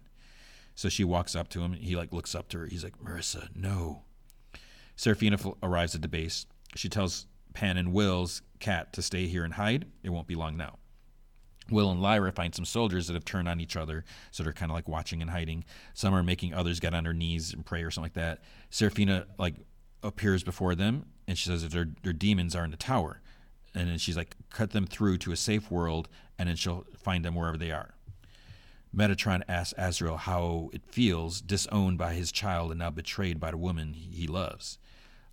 [0.74, 1.74] So she walks up to him.
[1.74, 2.66] He like looks up to her.
[2.66, 4.04] He's like, Marisa, no.
[4.96, 6.46] Serafina arrives at the base.
[6.76, 9.86] She tells Pan and Will's cat to stay here and hide.
[10.04, 10.78] It won't be long now.
[11.70, 14.72] Will and Lyra find some soldiers that have turned on each other, so they're kind
[14.72, 15.64] of like watching and hiding.
[15.94, 18.42] Some are making others get on their knees and pray or something like that.
[18.70, 19.56] Serafina like
[20.04, 23.22] appears before them, and she says that their their daemons are in the tower,
[23.74, 27.24] and then she's like cut them through to a safe world, and then she'll find
[27.24, 27.94] them wherever they are.
[28.94, 33.58] Metatron asks Asriel how it feels disowned by his child and now betrayed by the
[33.58, 34.78] woman he loves.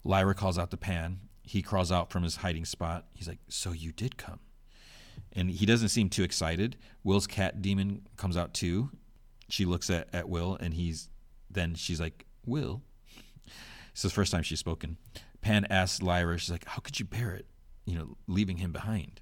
[0.04, 1.18] Lyra calls out to Pan.
[1.48, 3.06] He crawls out from his hiding spot.
[3.14, 4.40] He's like, "So you did come."
[5.32, 6.76] and he doesn't seem too excited.
[7.04, 8.90] Will's cat daemon comes out too.
[9.48, 11.08] She looks at, at Will, and he's
[11.50, 12.82] then she's like, Will.
[13.92, 14.96] It's the first time she's spoken.
[15.40, 17.46] Pan asks Lyra, she's like, How could you bear it?
[17.84, 19.20] You know, leaving him behind.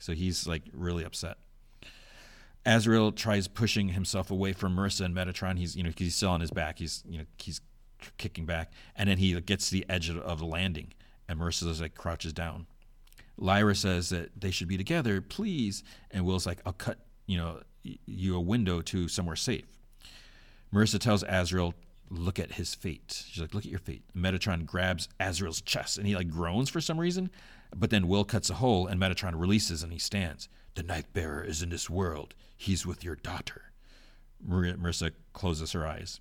[0.00, 1.38] So he's like really upset.
[2.66, 5.58] Asriel tries pushing himself away from Marisa and Metatron.
[5.58, 6.78] He's you know he's still on his back.
[6.78, 7.60] He's you know he's
[8.16, 10.92] kicking back, and then he gets to the edge of, of the landing,
[11.28, 12.66] and Marisa's like crouches down.
[13.36, 15.84] Lyra says that they should be together, please.
[16.10, 19.66] And Will's like, I'll cut, you know, you a window to somewhere safe.
[20.72, 21.74] Marisa tells Asriel,
[22.10, 23.24] look at his fate.
[23.28, 24.02] She's like, look at your fate.
[24.16, 27.30] Metatron grabs Asriel's chest and he like groans for some reason.
[27.74, 30.48] But then Will cuts a hole and Metatron releases and he stands.
[30.74, 32.34] The knife bearer is in this world.
[32.56, 33.72] He's with your daughter.
[34.46, 36.20] Marisa closes her eyes.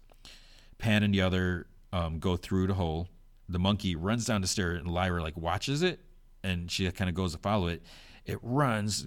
[0.78, 3.08] Pan and the other um, go through the hole.
[3.50, 6.00] The monkey runs down the stair and Lyra like watches it
[6.44, 7.84] and she kind of goes to follow it.
[8.26, 9.06] It runs,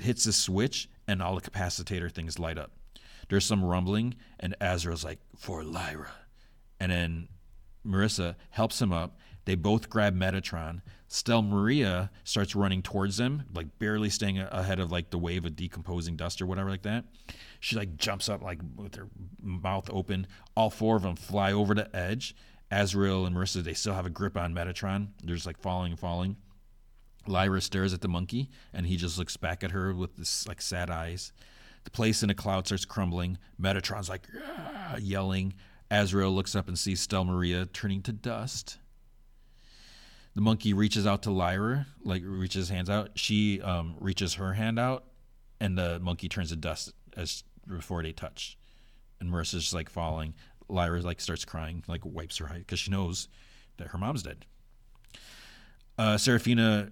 [0.00, 2.72] hits the switch, and all the capacitor things light up.
[3.28, 6.12] There's some rumbling, and Asriel's like, for Lyra.
[6.78, 7.28] And then
[7.86, 9.18] Marisa helps him up.
[9.44, 10.82] They both grab Metatron.
[11.08, 16.16] Stelmaria starts running towards them, like barely staying ahead of like the wave of decomposing
[16.16, 17.04] dust or whatever like that.
[17.58, 19.08] She like jumps up like with her
[19.42, 20.26] mouth open.
[20.56, 22.36] All four of them fly over the edge.
[22.72, 25.08] Asriel and Marisa, they still have a grip on Metatron.
[25.22, 26.36] They're just like falling and falling.
[27.26, 30.62] Lyra stares at the monkey, and he just looks back at her with this like
[30.62, 31.32] sad eyes.
[31.84, 33.38] The place in a cloud starts crumbling.
[33.60, 35.54] Metatron's like yeah, yelling.
[35.90, 38.78] Asriel looks up and sees Stelmaria turning to dust.
[40.34, 43.10] The monkey reaches out to Lyra, like reaches hands out.
[43.16, 45.04] She um, reaches her hand out,
[45.60, 48.56] and the monkey turns to dust as before they touch.
[49.20, 50.34] And Marisa's just like falling.
[50.72, 53.28] Lyra like starts crying, like wipes her eye because she knows
[53.76, 54.46] that her mom's dead.
[55.98, 56.90] Uh, Serafina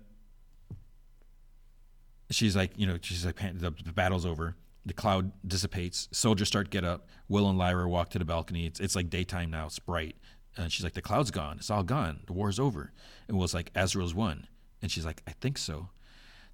[2.30, 4.56] she's like, you know, she's like, the, the battle's over.
[4.86, 6.08] The cloud dissipates.
[6.12, 7.08] Soldiers start to get up.
[7.28, 8.66] Will and Lyra walk to the balcony.
[8.66, 9.66] It's, it's like daytime now.
[9.66, 10.16] It's bright.
[10.56, 11.56] And she's like, the cloud's gone.
[11.58, 12.20] It's all gone.
[12.26, 12.92] The war's over.
[13.28, 14.46] And Will's like, Asriel's won.
[14.80, 15.90] And she's like, I think so.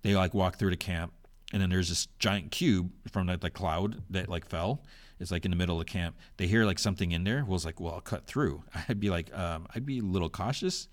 [0.03, 1.13] They like walk through the camp.
[1.53, 4.83] And then there's this giant cube from the, the cloud that like fell.
[5.19, 6.17] It's like in the middle of the camp.
[6.37, 7.45] They hear like something in there.
[7.45, 8.63] Will's like, well, I'll cut through.
[8.89, 10.89] I'd be like, um, I'd be a little cautious.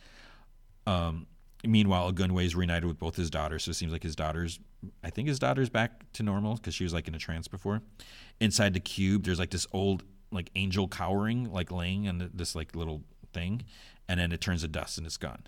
[0.88, 1.28] Um,
[1.66, 4.60] Meanwhile, Ogunwe is reunited with both his daughters, so it seems like his daughter's,
[5.02, 7.82] I think his daughter's back to normal because she was like in a trance before.
[8.42, 12.76] Inside the cube, there's like this old like angel cowering, like laying on this like
[12.76, 13.64] little thing,
[14.10, 15.44] and then it turns to dust and it's gone.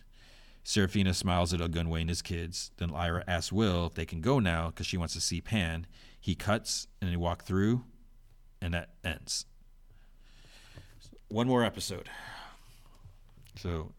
[0.64, 2.72] Serafina smiles at Ogunwe and his kids.
[2.78, 5.86] Then Lyra asks Will if they can go now because she wants to see Pan.
[6.20, 7.84] He cuts and they walk through,
[8.66, 9.46] and that ends.
[11.28, 12.10] One more episode.
[13.58, 13.92] So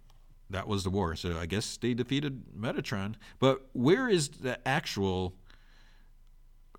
[0.50, 1.14] that was the war.
[1.14, 3.14] So I guess they defeated Metatron.
[3.38, 5.36] But where is the actual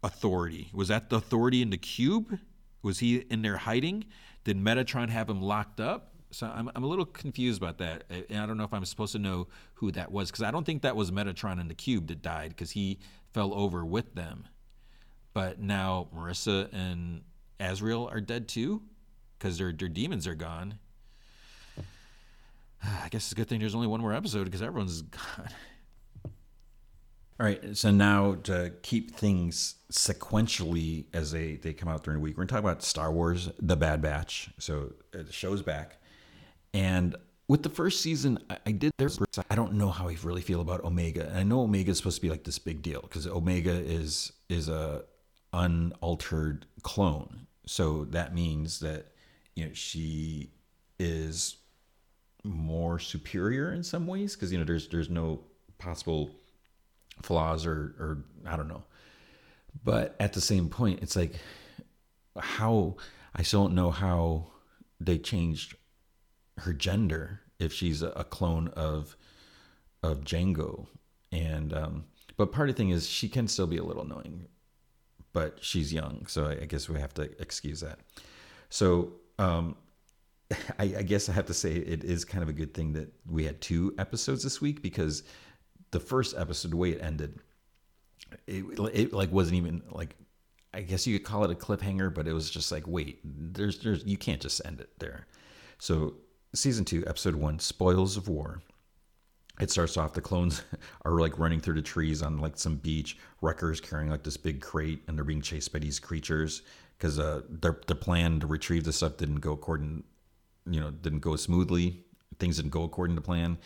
[0.03, 0.69] authority?
[0.73, 2.39] Was that the authority in the cube?
[2.83, 4.03] Was he in there hiding?
[4.43, 6.13] Did Metatron have him locked up?
[6.31, 8.03] So I'm, I'm a little confused about that.
[8.29, 10.65] And I don't know if I'm supposed to know who that was because I don't
[10.65, 12.99] think that was Metatron in the cube that died because he
[13.33, 14.45] fell over with them.
[15.33, 17.21] But now Marisa and
[17.59, 18.81] Asriel are dead too
[19.37, 20.79] because their, their daemons are gone.
[22.83, 25.49] I guess it's a good thing there's only one more episode because everyone's gone.
[27.39, 32.23] All right, so now to keep things sequentially as they, they come out during the
[32.23, 34.49] week, we're going to talk about Star Wars The Bad Batch.
[34.57, 36.01] So uh, the show's back.
[36.73, 37.15] And
[37.47, 39.19] with the first season, I, I did there's
[39.49, 41.27] I don't know how I really feel about Omega.
[41.27, 44.31] And I know Omega is supposed to be like this big deal because Omega is
[44.49, 45.03] is a
[45.53, 47.46] unaltered clone.
[47.67, 49.07] So that means that
[49.55, 50.51] you know she
[50.99, 51.57] is
[52.43, 55.41] more superior in some ways because you know there's there's no
[55.77, 56.31] possible
[57.21, 58.83] flaws or or I don't know.
[59.83, 61.35] But at the same point, it's like
[62.37, 62.95] how
[63.35, 64.47] I still don't know how
[64.99, 65.75] they changed
[66.59, 69.15] her gender if she's a, clone of
[70.03, 70.87] of Jango,
[71.31, 72.05] and um,
[72.37, 74.47] but part of the thing is she can still be a little annoying,
[75.33, 77.99] but she's young, so I, guess we have to excuse that.
[78.69, 79.75] So um,
[80.79, 83.11] I, I, guess I have to say it is kind of a good thing that
[83.29, 85.23] we had two episodes this week because
[85.91, 87.39] the first episode, the way it ended,
[88.47, 90.15] it, it like wasn't even like
[90.73, 93.79] I guess you could call it a cliffhanger, but it was just like, wait, there's
[93.79, 95.25] there's you can't just end it there.
[95.79, 96.15] So
[96.53, 98.61] season two, episode one, spoils of war.
[99.59, 100.61] It starts off the clones
[101.05, 103.17] are like running through the trees on like some beach.
[103.41, 106.61] Wrecker's carrying like this big crate, and they're being chased by these creatures
[106.97, 110.03] because uh, their their plan to retrieve the stuff didn't go according,
[110.69, 112.03] you know, didn't go smoothly.
[112.39, 113.57] Things didn't go according to plan.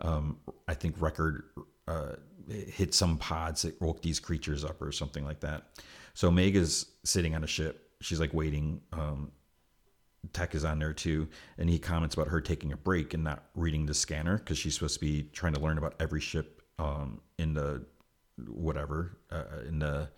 [0.00, 1.46] Um, I think Wrecker
[1.86, 2.12] uh,
[2.48, 5.80] hit some pods that woke these creatures up or something like that.
[6.14, 7.90] So Meg is sitting on a ship.
[8.00, 8.80] She's like waiting.
[8.92, 9.32] Um,
[10.32, 11.28] Tech is on there too,
[11.58, 14.74] and he comments about her taking a break and not reading the scanner because she's
[14.74, 17.84] supposed to be trying to learn about every ship um, in the
[18.48, 20.08] whatever uh, in the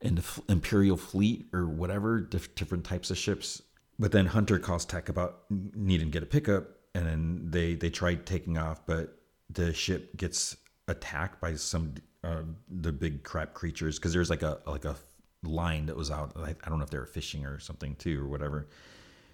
[0.00, 3.62] in the Imperial fleet or whatever different types of ships.
[3.98, 7.90] But then Hunter calls Tech about needing to get a pickup, and then they they
[7.90, 9.16] try taking off, but
[9.50, 10.56] the ship gets
[10.88, 11.94] attacked by some
[12.24, 14.96] uh, the big crap creatures because there's like a like a
[15.44, 16.32] line that was out.
[16.36, 18.68] I, I don't know if they were fishing or something too or whatever.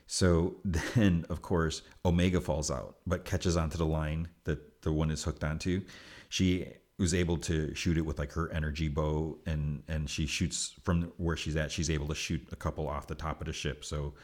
[0.08, 5.12] So then, of course, Omega falls out, but catches onto the line that the one
[5.12, 5.82] is hooked onto.
[6.30, 6.66] She
[6.98, 11.12] was able to shoot it with like her energy bow, and and she shoots from
[11.18, 11.70] where she's at.
[11.70, 13.84] She's able to shoot a couple off the top of the ship.
[13.84, 14.14] So,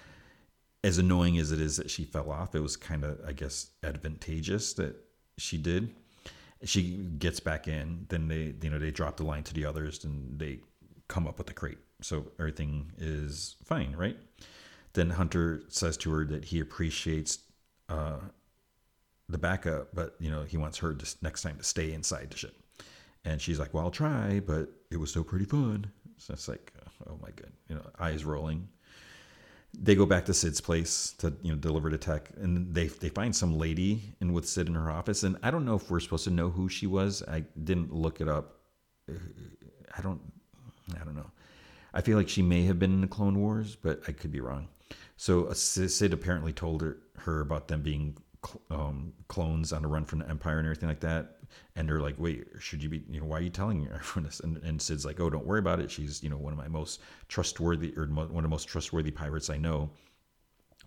[0.82, 3.70] as annoying as it is that she fell off, it was kind of, I guess,
[3.84, 4.96] advantageous that
[5.38, 5.94] she did.
[6.64, 8.06] She gets back in.
[8.08, 10.60] Then they, you know, they drop the line to the others, and they
[11.08, 11.78] come up with the crate.
[12.02, 14.16] So everything is fine, right?
[14.94, 17.38] Then Hunter says to her that he appreciates
[17.88, 18.20] uh,
[19.28, 22.36] the backup, but you know he wants her to next time to stay inside the
[22.36, 22.54] ship.
[23.24, 26.72] And she's like, "Well, I'll try, but it was still pretty fun." So it's like,
[27.08, 28.68] oh my god, you know, eyes rolling.
[29.76, 33.08] They go back to Sid's place to you know deliver the tech, and they they
[33.08, 36.00] find some lady in with Sid in her office, and I don't know if we're
[36.00, 37.22] supposed to know who she was.
[37.26, 38.60] I didn't look it up.
[39.08, 40.20] I don't,
[41.00, 41.30] I don't know.
[41.92, 44.40] I feel like she may have been in the Clone Wars, but I could be
[44.40, 44.68] wrong.
[45.16, 48.16] So uh, Sid apparently told her, her about them being
[48.70, 51.36] um, clones on the run from the Empire and everything like that.
[51.76, 54.40] And they're like, wait, should you be, you know, why are you telling everyone this?
[54.40, 55.90] And, and Sid's like, oh, don't worry about it.
[55.90, 59.50] She's, you know, one of my most trustworthy or one of the most trustworthy pirates
[59.50, 59.90] I know.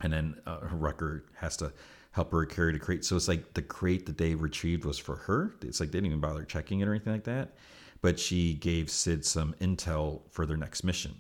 [0.01, 1.73] And then uh, Wrecker has to
[2.11, 3.05] help her carry the crate.
[3.05, 5.55] So it's like the crate that they retrieved was for her.
[5.61, 7.55] It's like they didn't even bother checking it or anything like that.
[8.01, 11.15] But she gave Sid some intel for their next mission.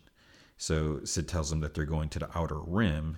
[0.57, 3.17] So Sid tells them that they're going to the outer rim,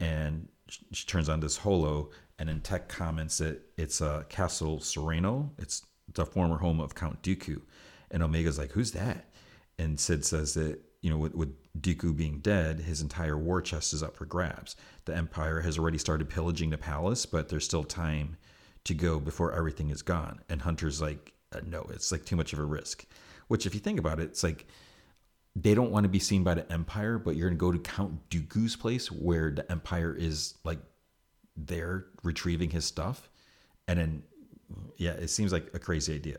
[0.00, 0.48] and
[0.92, 5.52] she turns on this holo, and then Tech comments that it's a uh, Castle Sereno.
[5.58, 7.62] It's the former home of Count Dooku,
[8.10, 9.26] and Omega's like, "Who's that?"
[9.78, 13.92] And Sid says that you know, with, with Dooku being dead, his entire war chest
[13.92, 14.74] is up for grabs.
[15.04, 18.36] The Empire has already started pillaging the palace, but there's still time
[18.82, 20.40] to go before everything is gone.
[20.48, 23.06] And Hunter's like, uh, no, it's like too much of a risk.
[23.46, 24.66] Which, if you think about it, it's like
[25.58, 27.78] they don't want to be seen by the Empire, but you're going to go to
[27.78, 30.78] Count Dooku's place where the Empire is like
[31.56, 33.30] there retrieving his stuff.
[33.88, 34.22] And then,
[34.98, 36.36] yeah, it seems like a crazy idea.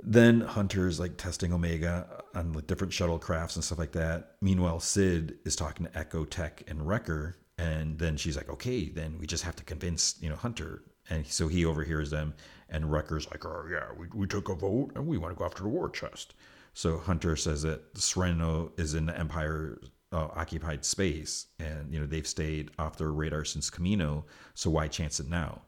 [0.00, 4.36] Then Hunter's like testing Omega on like different shuttlecrafts and stuff like that.
[4.40, 7.36] Meanwhile, Sid is talking to Echo Tech and Wrecker.
[7.58, 10.84] And then she's like, okay, then we just have to convince, you know, Hunter.
[11.10, 12.32] And so he overhears them.
[12.70, 15.44] And Wrecker's like, oh, yeah, we, we took a vote and we want to go
[15.44, 16.32] after the war chest.
[16.78, 19.80] So Hunter says that Sereno is in the Empire
[20.12, 24.26] uh, occupied space, and you know they've stayed off their radar since Camino.
[24.54, 25.62] So why chance it now?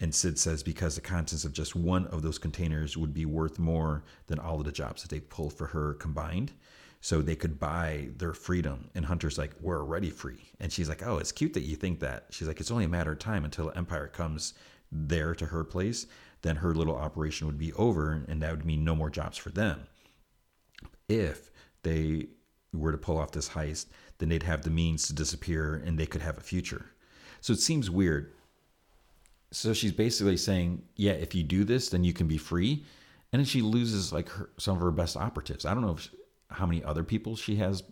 [0.00, 3.58] And Sid says because the contents of just one of those containers would be worth
[3.58, 6.52] more than all of the jobs that they pulled for her combined.
[7.02, 8.88] So they could buy their freedom.
[8.94, 10.50] And Hunter's like, we're already free.
[10.60, 12.28] And she's like, oh, it's cute that you think that.
[12.30, 14.54] She's like, it's only a matter of time until Empire comes
[14.90, 16.06] there to her place.
[16.40, 19.50] Then her little operation would be over, and that would mean no more jobs for
[19.50, 19.88] them
[21.08, 21.50] if
[21.82, 22.28] they
[22.72, 23.86] were to pull off this heist,
[24.18, 26.86] then they'd have the means to disappear and they could have a future.
[27.40, 28.32] So it seems weird.
[29.50, 32.84] So she's basically saying, yeah, if you do this, then you can be free.
[33.32, 35.64] And then she loses like her, some of her best operatives.
[35.64, 36.08] I don't know if,
[36.50, 37.82] how many other people she has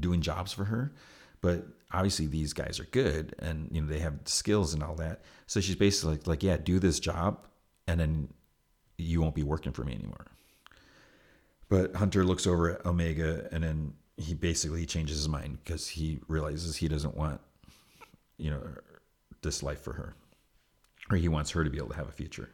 [0.00, 0.92] doing jobs for her,
[1.40, 5.22] but obviously these guys are good and you know they have skills and all that.
[5.46, 7.46] So she's basically like, like yeah, do this job,
[7.86, 8.28] and then
[8.98, 10.26] you won't be working for me anymore.
[11.72, 16.20] But Hunter looks over at Omega and then he basically changes his mind because he
[16.28, 17.40] realizes he doesn't want,
[18.36, 18.60] you know,
[19.40, 20.14] this life for her.
[21.10, 22.50] Or he wants her to be able to have a future.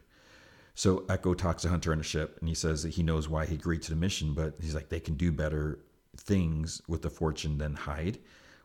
[0.73, 3.45] So Echo talks to Hunter on the ship and he says that he knows why
[3.45, 5.79] he agreed to the mission, but he's like, they can do better
[6.15, 8.19] things with the fortune than hide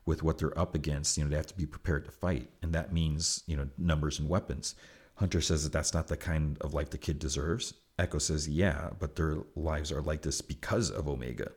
[0.06, 1.18] with what they're up against.
[1.18, 2.48] You know, they have to be prepared to fight.
[2.62, 4.76] And that means, you know, numbers and weapons.
[5.16, 7.74] Hunter says that that's not the kind of life the kid deserves.
[7.98, 11.52] Echo says, yeah, but their lives are like this because of Omega.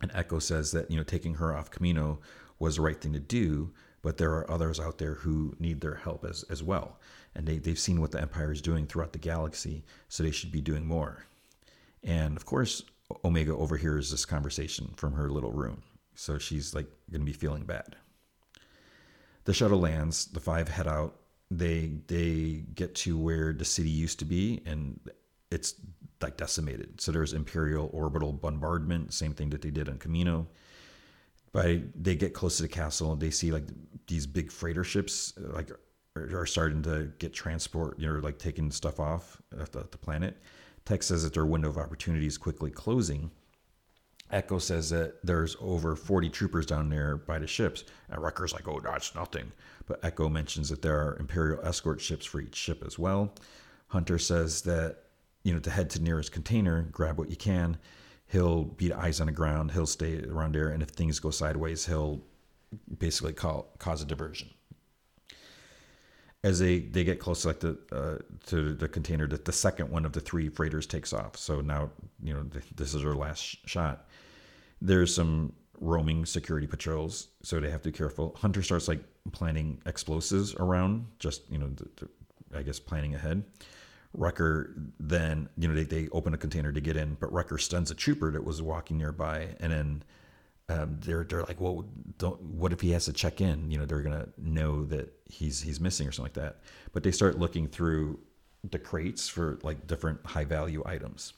[0.00, 2.20] And Echo says that, you know, taking her off Camino
[2.58, 3.72] was the right thing to do,
[4.02, 7.00] but there are others out there who need their help as, as well.
[7.34, 10.52] And they, they've seen what the Empire is doing throughout the galaxy, so they should
[10.52, 11.24] be doing more.
[12.04, 12.82] And of course,
[13.24, 15.82] Omega overhears this conversation from her little room.
[16.14, 17.96] So she's like going to be feeling bad.
[19.44, 21.16] The shuttle lands, the five head out.
[21.50, 25.00] They they get to where the city used to be and
[25.50, 25.74] it's
[26.20, 27.00] like decimated.
[27.00, 30.46] So there's imperial orbital bombardment, same thing that they did on Camino.
[31.52, 33.64] By they get close to the castle, and they see like
[34.06, 35.70] these big freighter ships like
[36.16, 40.36] are starting to get transport, you know, like taking stuff off the, the planet.
[40.84, 43.30] Tech says that their window of opportunity is quickly closing.
[44.30, 47.84] Echo says that there's over 40 troopers down there by the ships.
[48.10, 49.52] And Wrecker's like, oh, that's nothing.
[49.86, 53.34] But Echo mentions that there are Imperial escort ships for each ship as well.
[53.88, 54.96] Hunter says that,
[55.42, 57.78] you know, to head to nearest container, grab what you can.
[58.26, 59.70] He'll be eyes on the ground.
[59.72, 60.68] He'll stay around there.
[60.68, 62.20] And if things go sideways, he'll
[62.98, 64.50] basically call, cause a diversion
[66.44, 68.16] as they, they get close like the, uh,
[68.46, 71.36] to the container, that the second one of the three freighters takes off.
[71.36, 71.90] So now,
[72.22, 72.44] you know,
[72.74, 74.06] this is our last shot.
[74.80, 78.36] There's some roaming security patrols, so they have to be careful.
[78.38, 79.02] Hunter starts like
[79.32, 82.08] planning explosives around, just, you know, the, the,
[82.58, 83.42] I guess planning ahead.
[84.18, 87.90] Wrecker then, you know, they, they open a container to get in, but Wrecker stuns
[87.90, 90.02] a trooper that was walking nearby and then
[90.70, 91.84] um, they're they're like, well,
[92.18, 92.40] don't.
[92.42, 93.70] What if he has to check in?
[93.70, 96.60] You know, they're gonna know that he's he's missing or something like that.
[96.92, 98.18] But they start looking through
[98.70, 101.32] the crates for like different high value items.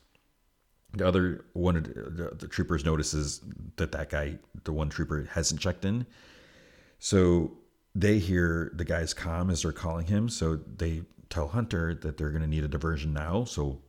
[0.95, 3.41] The other one of the, the troopers notices
[3.77, 6.07] that that guy, the one trooper, hasn't checked in.
[6.99, 7.53] So
[7.95, 10.29] they hear the guy's calm as they're calling him.
[10.29, 13.45] So they tell Hunter that they're going to need a diversion now.
[13.45, 13.81] So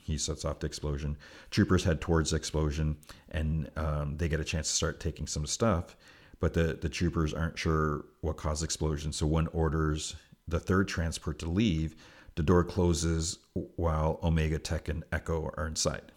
[0.00, 1.16] he sets off the explosion.
[1.50, 2.96] Troopers head towards the explosion,
[3.30, 5.96] and um, they get a chance to start taking some stuff.
[6.40, 9.12] But the, the troopers aren't sure what caused the explosion.
[9.12, 11.96] So one orders the third transport to leave.
[12.36, 16.12] The door closes while Omega Tech and Echo are inside.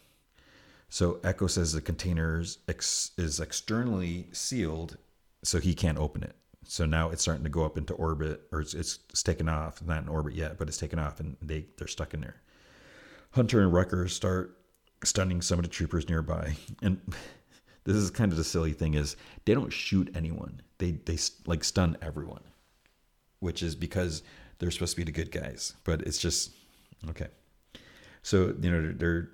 [0.89, 4.97] So Echo says the container ex- is externally sealed,
[5.43, 6.35] so he can't open it.
[6.63, 9.81] So now it's starting to go up into orbit, or it's, it's, it's taken off.
[9.83, 12.41] Not in orbit yet, but it's taken off, and they they're stuck in there.
[13.31, 14.57] Hunter and Wrecker start
[15.03, 16.55] stunning some of the troopers nearby.
[16.81, 17.01] And
[17.83, 19.15] this is kind of the silly thing is
[19.45, 20.61] they don't shoot anyone.
[20.77, 22.43] They they like stun everyone,
[23.39, 24.23] which is because
[24.59, 25.73] they're supposed to be the good guys.
[25.83, 26.51] But it's just
[27.09, 27.27] okay.
[28.23, 29.29] So you know they're, they're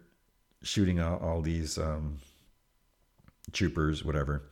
[0.64, 2.20] shooting all, all these um,
[3.52, 4.44] troopers, whatever.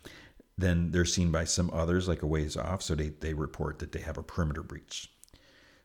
[0.57, 2.81] Then they're seen by some others like a ways off.
[2.81, 5.11] So they they report that they have a perimeter breach.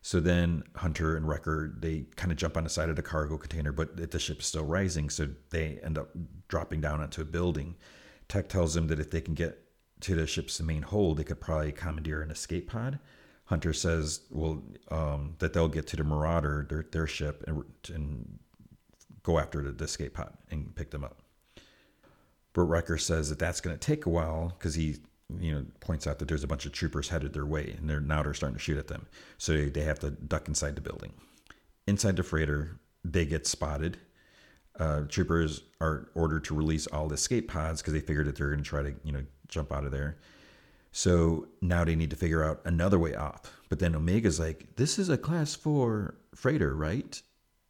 [0.03, 3.37] So then Hunter and Wrecker they kind of jump on the side of the cargo
[3.37, 6.11] container, but the ship is still rising, so they end up
[6.49, 7.77] dropping down onto a building.
[8.29, 9.63] Tech tells them that if they can get
[10.01, 12.99] to the ship's main hold, they could probably commandeer an escape pod.
[13.45, 18.39] Hunter says, well, um, that they'll get to the Marauder, their, their ship, and, and
[19.25, 21.20] go after the, the escape pod and pick them up.
[22.53, 24.97] But Wrecker says that that's going to take a while because he
[25.39, 28.01] you know points out that there's a bunch of troopers headed their way and they're
[28.01, 29.07] now they're starting to shoot at them.
[29.39, 31.13] So they have to duck inside the building.
[31.87, 33.99] Inside the freighter they get spotted.
[34.79, 38.51] Uh, troopers are ordered to release all the escape pods because they figured that they're
[38.51, 40.17] going to try to you know jump out of there.
[40.93, 44.99] So now they need to figure out another way off but then omega's like this
[44.99, 47.23] is a class 4 freighter right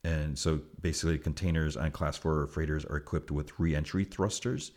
[0.05, 4.73] and so basically containers on class 4 freighters are equipped with re-entry thrusters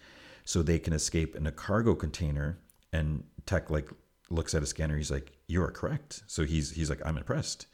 [0.45, 2.57] so they can escape in a cargo container
[2.91, 3.89] and Tech like
[4.29, 4.97] looks at a scanner.
[4.97, 7.67] He's like, "You are correct." So he's he's like, "I'm impressed."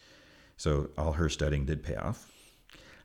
[0.57, 2.31] So all her studying did pay off.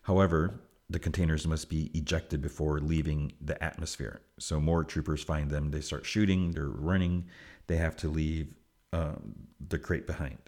[0.02, 0.60] However,
[0.90, 4.20] the containers must be ejected before leaving the atmosphere.
[4.38, 5.70] So more troopers find them.
[5.70, 6.52] They start shooting.
[6.52, 7.26] They're running.
[7.66, 8.54] They have to leave
[8.92, 9.34] um,
[9.68, 10.38] the crate behind.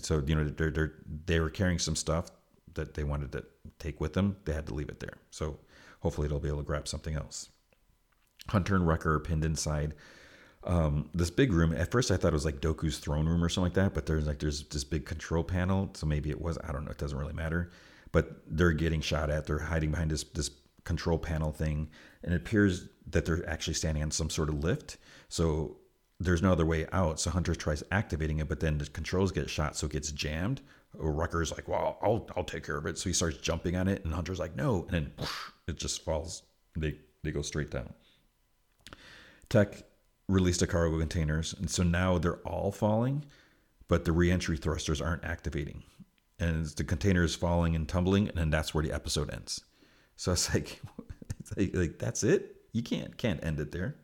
[0.00, 0.94] So you know they're, they're
[1.26, 2.30] they were carrying some stuff
[2.76, 3.44] that they wanted to
[3.78, 4.36] take with them.
[4.44, 5.18] They had to leave it there.
[5.30, 5.58] So
[6.00, 7.50] hopefully they'll be able to grab something else.
[8.48, 9.94] Hunter and Wrecker are pinned inside
[10.64, 11.72] um, this big room.
[11.72, 13.94] At first, I thought it was like Dooku's throne room or something like that.
[13.94, 16.58] But there's like there's this big control panel, so maybe it was.
[16.64, 16.90] I don't know.
[16.90, 17.70] It doesn't really matter.
[18.12, 19.46] But they're getting shot at.
[19.46, 20.50] They're hiding behind this this
[20.84, 21.88] control panel thing,
[22.22, 24.96] and it appears that they're actually standing on some sort of lift.
[25.28, 25.78] So
[26.18, 27.20] there's no other way out.
[27.20, 30.62] So Hunter tries activating it, but then the controls get shot, so it gets jammed.
[30.98, 34.04] Wrecker's like, "Well, I'll I'll take care of it." So he starts jumping on it,
[34.04, 35.12] and Hunter's like, "No!" And then
[35.68, 36.42] it just falls.
[36.76, 37.92] They they go straight down.
[39.48, 39.82] Tech
[40.28, 43.24] released the cargo containers, and so now they're all falling,
[43.88, 45.82] but the reentry thrusters aren't activating.
[46.38, 49.60] and the container is falling and tumbling, and then that's where the episode ends.
[50.16, 50.80] So it's like,
[51.40, 52.56] it's like, like that's it.
[52.72, 53.96] You can't can't end it there.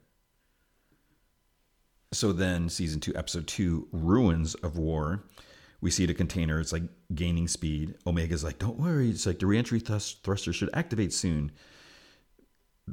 [2.13, 5.25] So then, season two, episode two, ruins of war.
[5.83, 6.61] We see the container.
[6.61, 6.85] It's like
[7.15, 7.97] gaining speed.
[8.07, 11.53] Omega's like, "Don't worry." It's like the reentry thrust- thruster should activate soon.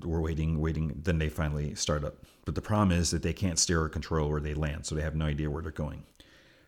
[0.03, 0.99] We're waiting, waiting.
[1.02, 2.26] Then they finally start up.
[2.45, 5.03] But the problem is that they can't steer or control where they land, so they
[5.03, 6.03] have no idea where they're going.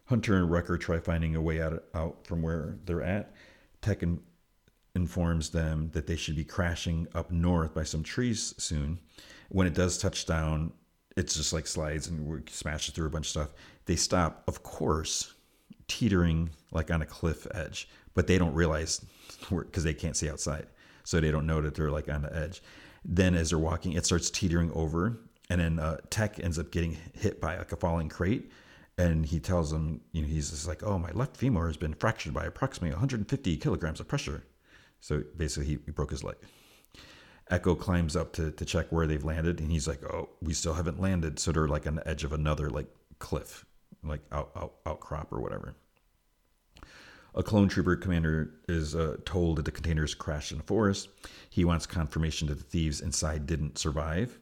[0.06, 3.34] Hunter and Wrecker try finding a way out, out from where they're at.
[3.81, 4.22] Tech in,
[4.93, 8.99] informs them that they should be crashing up north by some trees soon.
[9.49, 10.73] When it does touch down,
[11.18, 13.53] it's just like slides and smashes through a bunch of stuff.
[13.85, 15.34] They stop, of course,
[15.91, 19.05] teetering like on a cliff edge, but they don't realize
[19.49, 20.68] because they can't see outside.
[21.03, 22.61] So they don't know that they're like on the edge.
[23.03, 25.18] Then as they're walking, it starts teetering over,
[25.49, 28.49] and then uh, Tech ends up getting hit by like a falling crate.
[28.97, 31.93] And he tells them, you know, he's just like, "Oh, my left femur has been
[31.93, 34.43] fractured by approximately 150 kilograms of pressure."
[35.01, 36.38] So basically, he, he broke his leg.
[37.49, 40.76] Echo climbs up to, to check where they've landed, and he's like, "Oh, we still
[40.76, 42.88] haven't landed." So they're like on the edge of another like
[43.19, 43.65] cliff,
[44.03, 45.76] like out, out outcrop or whatever.
[47.34, 51.07] A clone trooper commander is uh, told that the containers crashed in the forest.
[51.49, 54.38] He wants confirmation that the thieves inside didn't survive,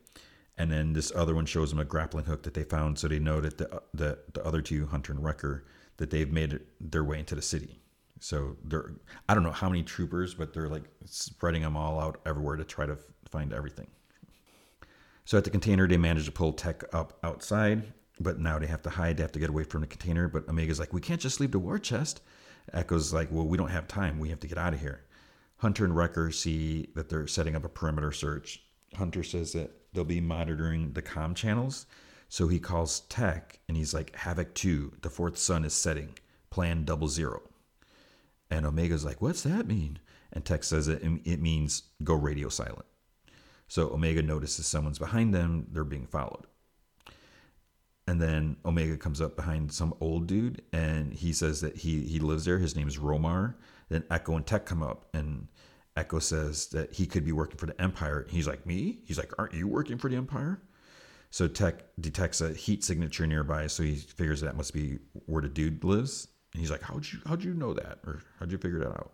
[0.57, 3.19] and then this other one shows him a grappling hook that they found, so they
[3.19, 5.65] know that the the, the other two, Hunter and Wrecker,
[5.97, 7.79] that they've made their way into the city.
[8.19, 8.93] So they're
[9.27, 12.63] I don't know how many troopers, but they're like spreading them all out everywhere to
[12.63, 12.97] try to
[13.29, 13.87] find everything.
[15.25, 18.81] So at the container, they manage to pull Tech up outside, but now they have
[18.83, 19.17] to hide.
[19.17, 20.27] They have to get away from the container.
[20.27, 22.21] But Omega's like, we can't just leave the war chest.
[22.73, 24.19] Echo's like, well, we don't have time.
[24.19, 25.05] We have to get out of here.
[25.57, 28.63] Hunter and Wrecker see that they're setting up a perimeter search.
[28.95, 31.85] Hunter says that they'll be monitoring the com channels.
[32.29, 36.17] So he calls Tech and he's like, Havoc 2, the fourth sun is setting.
[36.49, 37.41] Plan double zero.
[38.51, 39.99] And Omega's like, what's that mean?
[40.31, 42.85] And Tech says it, it means go radio silent.
[43.67, 46.45] So Omega notices someone's behind them, they're being followed.
[48.09, 52.17] And then Omega comes up behind some old dude and he says that he, he
[52.17, 52.57] lives there.
[52.57, 53.53] His name is Romar.
[53.89, 55.47] Then Echo and Tech come up and
[55.95, 58.25] Echo says that he could be working for the Empire.
[58.27, 58.97] He's like, Me?
[59.05, 60.59] He's like, Aren't you working for the Empire?
[61.29, 65.47] So Tech detects a heat signature nearby, so he figures that must be where the
[65.47, 66.29] dude lives.
[66.53, 67.99] And he's like, How'd you how'd you know that?
[68.07, 69.13] Or how'd you figure that out?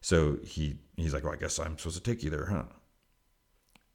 [0.00, 2.64] So he he's like, Well, I guess I'm supposed to take you there, huh?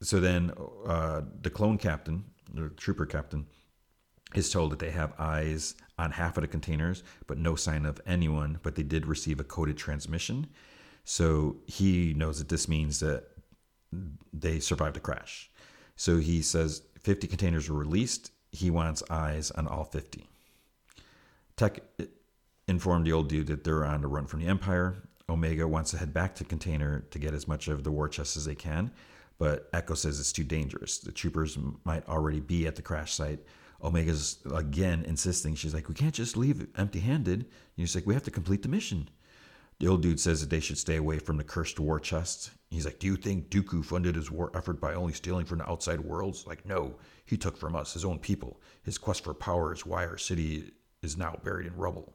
[0.02, 0.52] So then
[0.86, 3.46] uh, the clone captain, the trooper captain,
[4.34, 8.00] is told that they have eyes on half of the containers, but no sign of
[8.06, 8.58] anyone.
[8.62, 10.46] But they did receive a coded transmission.
[11.04, 13.24] So he knows that this means that
[14.32, 15.50] they survived a crash.
[15.96, 18.30] So he says 50 containers were released.
[18.52, 20.28] He wants eyes on all 50.
[21.56, 21.80] Tech
[22.68, 24.96] informed the old dude that they're on the run from the Empire.
[25.28, 28.36] Omega wants to head back to container to get as much of the war chest
[28.36, 28.90] as they can,
[29.38, 30.98] but Echo says it's too dangerous.
[30.98, 33.40] The troopers might already be at the crash site.
[33.82, 35.54] Omega's again insisting.
[35.54, 37.46] She's like, we can't just leave empty handed.
[37.76, 39.08] He's like, we have to complete the mission.
[39.78, 42.50] The old dude says that they should stay away from the cursed war chest.
[42.70, 45.70] He's like, Do you think Dooku funded his war effort by only stealing from the
[45.70, 46.46] outside worlds?
[46.46, 48.60] Like, no, he took from us, his own people.
[48.82, 52.14] His quest for power is why our city is now buried in rubble.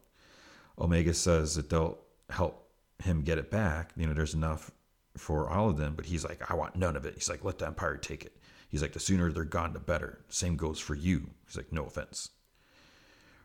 [0.78, 1.98] Omega says that they'll
[2.30, 2.70] help
[3.02, 3.90] him get it back.
[3.96, 4.70] You know, there's enough
[5.16, 7.14] for all of them, but he's like, I want none of it.
[7.14, 8.36] He's like, let the Empire take it.
[8.76, 10.18] He's like, the sooner they're gone, the better.
[10.28, 11.30] Same goes for you.
[11.46, 12.28] He's like, no offense.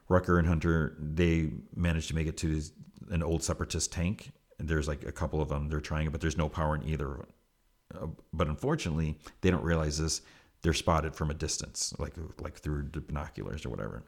[0.10, 2.62] Wrecker and Hunter, they managed to make it to
[3.12, 4.34] an old separatist tank.
[4.60, 5.70] There's like a couple of them.
[5.70, 7.28] They're trying it, but there's no power in either of them.
[7.98, 10.22] Uh, but unfortunately, they don't realize this.
[10.64, 14.04] They're spotted from a distance, like like through the binoculars or whatever.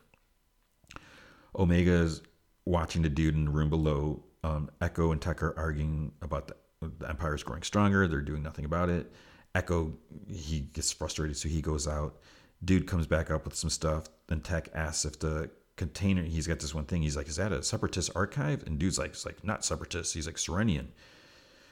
[1.56, 2.22] Omega's
[2.66, 4.26] watching the dude in the room below.
[4.44, 6.56] Um, Echo and Tucker arguing about the,
[7.00, 8.10] the Empire is growing stronger.
[8.10, 9.10] They're doing nothing about it.
[9.56, 9.94] Echo,
[10.28, 12.18] he gets frustrated, so he goes out.
[12.64, 14.06] Dude comes back up with some stuff.
[14.28, 17.02] Then Tech asks if the container, he's got this one thing.
[17.02, 18.64] He's like, is that a separatist archive?
[18.66, 20.14] And dude's like, it's like, not separatist.
[20.14, 20.88] He's like, Serenian.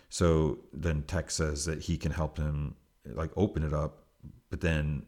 [0.09, 2.75] So then Tech says that he can help him
[3.05, 4.05] like open it up.
[4.49, 5.05] But then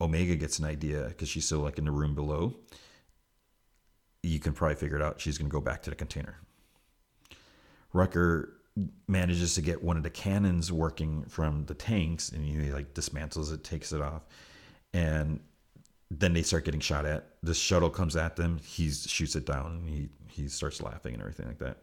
[0.00, 2.54] Omega gets an idea because she's still like in the room below
[4.22, 5.20] you can probably figure it out.
[5.20, 6.38] She's going to go back to the container.
[7.92, 8.56] Wrecker
[9.06, 13.52] manages to get one of the cannons working from the tanks, and he like dismantles
[13.52, 14.22] it, takes it off,
[14.92, 15.40] and
[16.10, 17.26] then they start getting shot at.
[17.42, 18.58] The shuttle comes at them.
[18.64, 21.78] He shoots it down, and he he starts laughing and everything like that.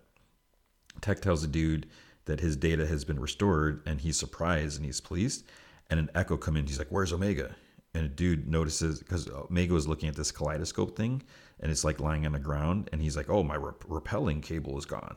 [1.02, 1.88] Tech tells the dude
[2.26, 5.46] that his data has been restored, and he's surprised and he's pleased.
[5.92, 6.68] And an Echo come in.
[6.68, 7.56] He's like, "Where's Omega?"
[7.94, 11.24] and a dude notices because Omega was looking at this kaleidoscope thing,
[11.60, 14.78] and it's like lying on the ground, and he's like, "Oh, my rep- repelling cable
[14.78, 15.16] is gone."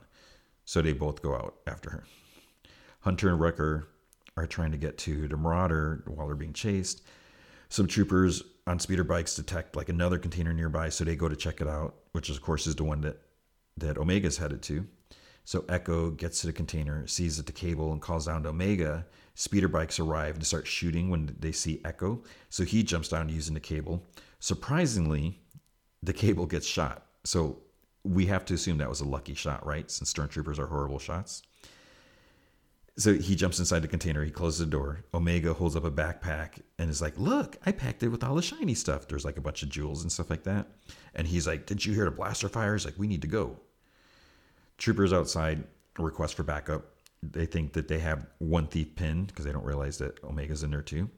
[0.65, 2.05] So they both go out after her.
[3.01, 3.89] Hunter and Wrecker
[4.37, 7.03] are trying to get to the Marauder while they're being chased.
[7.69, 11.61] Some troopers on speeder bikes detect like another container nearby, so they go to check
[11.61, 13.19] it out, which of course is the one that
[13.79, 14.87] that Omega's headed to.
[15.45, 19.07] So Echo gets to the container, sees that the cable, and calls down to Omega.
[19.35, 22.23] Speeder bikes arrive and start shooting when they see Echo.
[22.51, 24.07] So he jumps down using the cable.
[24.39, 25.41] Surprisingly,
[26.03, 27.07] the cable gets shot.
[27.25, 27.59] So
[28.05, 29.91] we have to assume that was a lucky shot, right?
[29.91, 31.43] Since stormtroopers are horrible shots.
[32.99, 34.23] So he jumps inside the container.
[34.23, 35.05] He closes the door.
[35.15, 38.43] Omega holds up a backpack and is like, "Look, I packed it with all the
[38.43, 39.09] shiny stuff.
[39.09, 40.69] There's like a bunch of jewels and stuff like that."
[41.15, 42.85] And he's like, "Did you hear the blaster fires?
[42.85, 43.61] Like, we need to go."
[44.77, 45.65] Troopers outside
[45.99, 46.85] request for backup.
[47.23, 50.71] They think that they have one thief pinned because they don't realize that Omega's in
[50.71, 51.09] there too.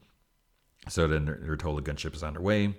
[0.89, 2.75] So then they're, they're told the gunship is on their way.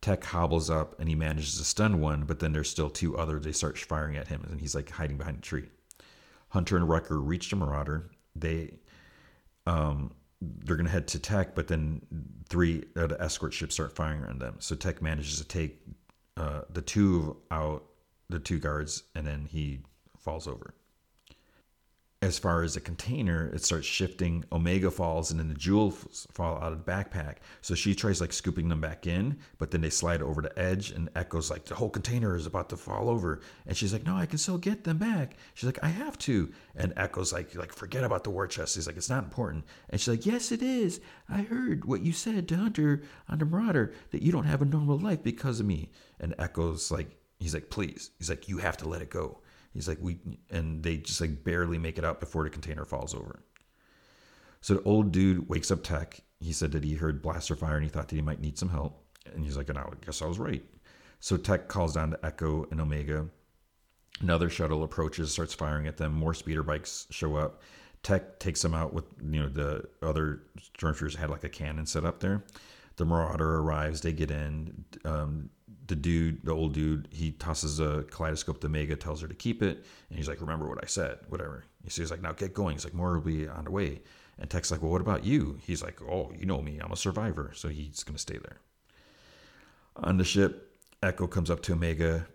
[0.00, 3.44] Tech hobbles up and he manages to stun one, but then there's still two others.
[3.44, 5.68] They start firing at him and he's like hiding behind a tree.
[6.48, 8.10] Hunter and Wrecker reach the Marauder.
[8.34, 8.78] They
[9.66, 12.00] um, they're gonna head to Tech, but then
[12.48, 14.56] three of the escort ships start firing on them.
[14.58, 15.80] So Tech manages to take
[16.36, 17.84] uh, the two out,
[18.30, 19.80] the two guards, and then he
[20.18, 20.74] falls over.
[22.22, 24.44] As far as the container, it starts shifting.
[24.52, 27.36] Omega falls, and then the jewels fall out of the backpack.
[27.62, 30.90] So she tries like scooping them back in, but then they slide over the edge,
[30.90, 33.40] and Echo's like, the whole container is about to fall over.
[33.66, 35.38] And she's like, no, I can still get them back.
[35.54, 36.52] She's like, I have to.
[36.76, 38.74] And Echo's like, like forget about the war chest.
[38.74, 39.64] He's like, it's not important.
[39.88, 41.00] And she's like, yes, it is.
[41.26, 44.66] I heard what you said to Hunter on the Marauder that you don't have a
[44.66, 45.90] normal life because of me.
[46.20, 48.10] And Echo's like, he's like, please.
[48.18, 49.38] He's like, you have to let it go.
[49.72, 50.18] He's like, we,
[50.50, 53.42] and they just like barely make it out before the container falls over.
[54.60, 56.20] So the old dude wakes up Tech.
[56.40, 58.68] He said that he heard blaster fire and he thought that he might need some
[58.68, 59.04] help.
[59.32, 60.64] And he's like, and I guess I was right.
[61.20, 63.26] So Tech calls down to Echo and Omega.
[64.20, 66.12] Another shuttle approaches, starts firing at them.
[66.12, 67.62] More speeder bikes show up.
[68.02, 70.42] Tech takes them out with, you know, the other
[70.78, 72.44] stormtroopers had like a cannon set up there.
[72.96, 74.00] The Marauder arrives.
[74.00, 74.84] They get in.
[75.04, 75.50] Um,
[75.90, 79.62] the dude, the old dude, he tosses a kaleidoscope to Omega, tells her to keep
[79.62, 82.84] it, and he's like, "Remember what I said, whatever." He's like, "Now get going." He's
[82.84, 84.00] like, "More will be on the way."
[84.38, 86.96] And Tech's like, "Well, what about you?" He's like, "Oh, you know me, I'm a
[86.96, 88.60] survivor," so he's gonna stay there.
[89.96, 92.26] On the ship, Echo comes up to Omega,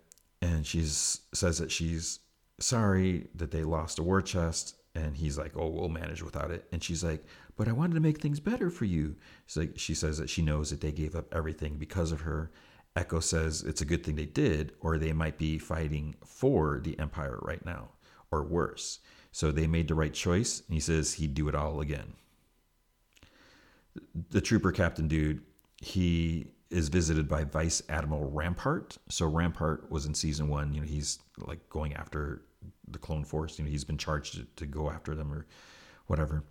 [0.42, 2.20] and she's says that she's
[2.60, 6.68] sorry that they lost a war chest, and he's like, "Oh, we'll manage without it."
[6.72, 7.26] And she's like,
[7.56, 9.16] "But I wanted to make things better for you."
[9.46, 12.52] She's like, she says that she knows that they gave up everything because of her,
[12.96, 16.98] Echo says it's a good thing they did, or they might be fighting for the
[16.98, 17.90] Empire right now,
[18.32, 19.00] or worse.
[19.32, 22.14] So they made the right choice, and he says he'd do it all again.
[24.30, 25.42] The trooper captain dude,
[25.82, 28.98] he is visited by Vice Admiral Rampart.
[29.10, 30.74] So Rampart was in season one.
[30.74, 32.42] You know, he's like going after
[32.88, 33.60] the clone force.
[33.60, 35.46] You know, he's been charged to, to go after them or
[36.08, 36.44] whatever.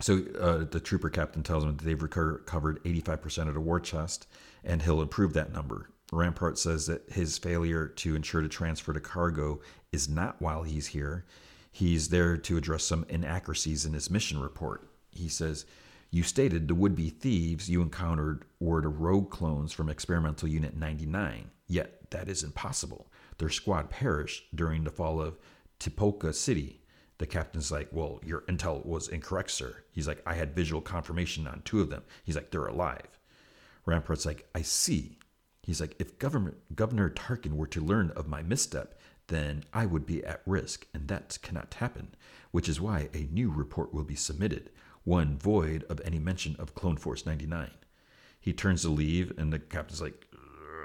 [0.00, 4.26] So uh, the trooper captain tells him that they've recovered 85% of the war chest,
[4.62, 5.90] and he'll improve that number.
[6.12, 9.60] Rampart says that his failure to ensure the transfer to cargo
[9.92, 11.24] is not while he's here.
[11.72, 14.88] He's there to address some inaccuracies in his mission report.
[15.10, 15.66] He says,
[16.10, 20.76] You stated the would be thieves you encountered were the rogue clones from Experimental Unit
[20.76, 23.10] 99, yet that is impossible.
[23.38, 25.38] Their squad perished during the fall of
[25.80, 26.80] Tipoca City.
[27.18, 29.84] The captain's like, Well, your intel was incorrect, sir.
[29.90, 32.02] He's like, I had visual confirmation on two of them.
[32.24, 33.18] He's like, They're alive.
[33.86, 35.18] Rampart's like, I see.
[35.62, 38.98] He's like, If government, Governor Tarkin were to learn of my misstep,
[39.28, 42.14] then I would be at risk, and that cannot happen,
[42.52, 44.70] which is why a new report will be submitted,
[45.04, 47.70] one void of any mention of Clone Force 99.
[48.38, 50.26] He turns to leave, and the captain's like,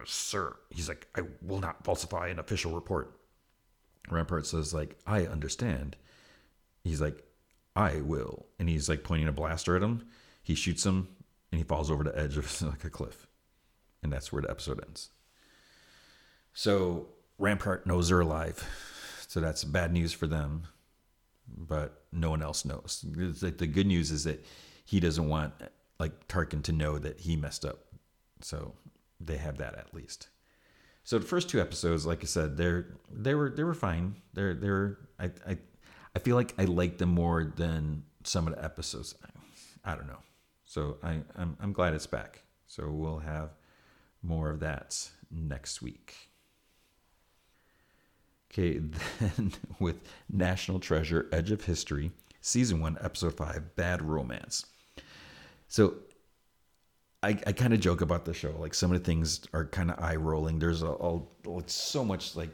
[0.05, 3.19] Sir, he's like, I will not falsify an official report.
[4.09, 5.95] Rampart says, like, I understand.
[6.83, 7.23] He's like,
[7.75, 8.47] I will.
[8.59, 10.05] And he's like pointing a blaster at him.
[10.43, 11.07] He shoots him
[11.51, 13.27] and he falls over the edge of like a cliff.
[14.03, 15.09] And that's where the episode ends.
[16.53, 18.67] So Rampart knows they're alive.
[19.27, 20.63] So that's bad news for them.
[21.47, 23.05] But no one else knows.
[23.41, 24.43] Like the good news is that
[24.85, 25.53] he doesn't want
[25.99, 27.79] like Tarkin to know that he messed up.
[28.41, 28.73] So
[29.19, 30.29] they have that at least.
[31.03, 34.15] So the first two episodes, like I said, they're they were they were fine.
[34.33, 35.57] They're they're I I
[36.15, 39.15] I feel like I like them more than some of the episodes.
[39.83, 40.19] I don't know.
[40.65, 42.43] So I, I'm, I'm glad it's back.
[42.67, 43.49] So we'll have
[44.23, 46.15] more of that next week.
[48.51, 48.79] Okay,
[49.19, 49.97] then with
[50.29, 52.11] National Treasure Edge of History,
[52.41, 54.65] Season 1, Episode 5, Bad Romance.
[55.67, 55.95] So
[57.23, 58.53] I, I kind of joke about the show.
[58.57, 60.59] Like some of the things are kind of eye rolling.
[60.59, 61.21] There's a, a
[61.67, 62.49] so much like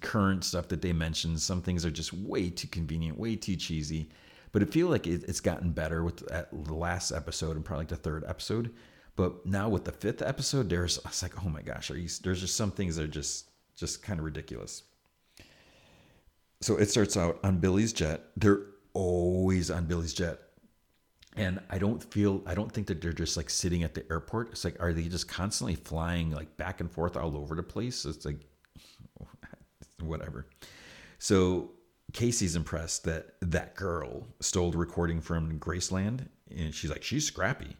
[0.00, 1.40] current stuff that they mentioned.
[1.40, 4.10] Some things are just way too convenient, way too cheesy.
[4.52, 7.88] But I feel like it, it's gotten better with the last episode and probably like
[7.88, 8.72] the third episode.
[9.16, 12.08] But now with the fifth episode, there's I was like, oh my gosh, you?
[12.22, 14.82] There's just some things that are just just kind of ridiculous.
[16.60, 18.22] So it starts out on Billie's jet.
[18.36, 18.60] They're
[18.94, 20.38] always on Billie's jet.
[21.34, 24.50] And I don't feel, I don't think that they're just like sitting at the airport.
[24.52, 28.04] It's like, are they just constantly flying like back and forth all over the place?
[28.04, 28.40] It's like,
[30.08, 30.46] whatever.
[31.18, 31.70] So
[32.12, 37.76] Casey's impressed that that girl stole the recording from Graceland, and she's like, she's scrappy.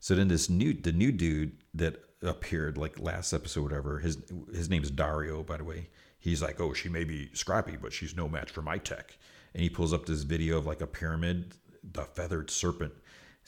[0.00, 3.98] So then this new, the new dude that appeared like last episode, whatever.
[3.98, 4.18] His
[4.52, 5.88] his name's Dario, by the way.
[6.18, 9.16] He's like, oh, she may be scrappy, but she's no match for my tech.
[9.54, 11.54] And he pulls up this video of like a pyramid,
[11.92, 12.92] the feathered serpent.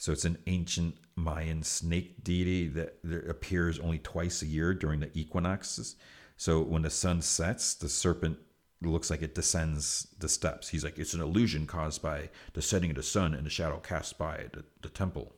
[0.01, 2.97] So it's an ancient Mayan snake deity that
[3.29, 5.95] appears only twice a year during the equinoxes.
[6.37, 8.39] So when the sun sets, the serpent
[8.81, 10.69] looks like it descends the steps.
[10.69, 13.77] He's like, it's an illusion caused by the setting of the sun and the shadow
[13.77, 15.35] cast by the, the temple.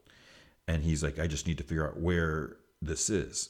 [0.66, 3.50] And he's like, I just need to figure out where this is.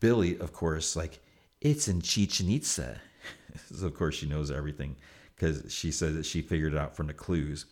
[0.00, 1.20] Billie, of course, like,
[1.60, 3.00] it's in Chichen Itza.
[3.72, 4.96] so, of course, she knows everything
[5.36, 7.66] because she says that she figured it out from the clues.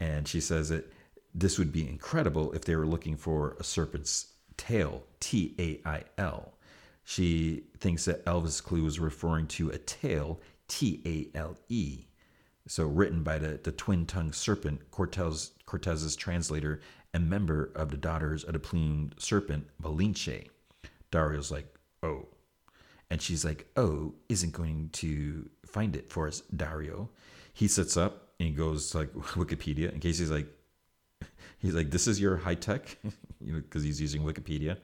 [0.00, 0.92] And she says that
[1.34, 6.04] this would be incredible if they were looking for a serpent's tail, T A I
[6.18, 6.54] L.
[7.04, 12.06] She thinks that Elvis clue is referring to a tail, T A L E.
[12.68, 16.80] So written by the, the twin-tongued serpent, Cortez, Cortez's translator
[17.12, 20.48] and member of the Daughters of the Plumed Serpent, Malinche.
[21.10, 21.66] Dario's like,
[22.02, 22.28] oh.
[23.10, 27.10] And she's like, oh, isn't going to find it for us, Dario.
[27.52, 30.48] He sits up and he goes to like Wikipedia in case he's like,
[31.62, 32.98] he's like, this is your high tech,
[33.40, 34.76] you know, because he's using Wikipedia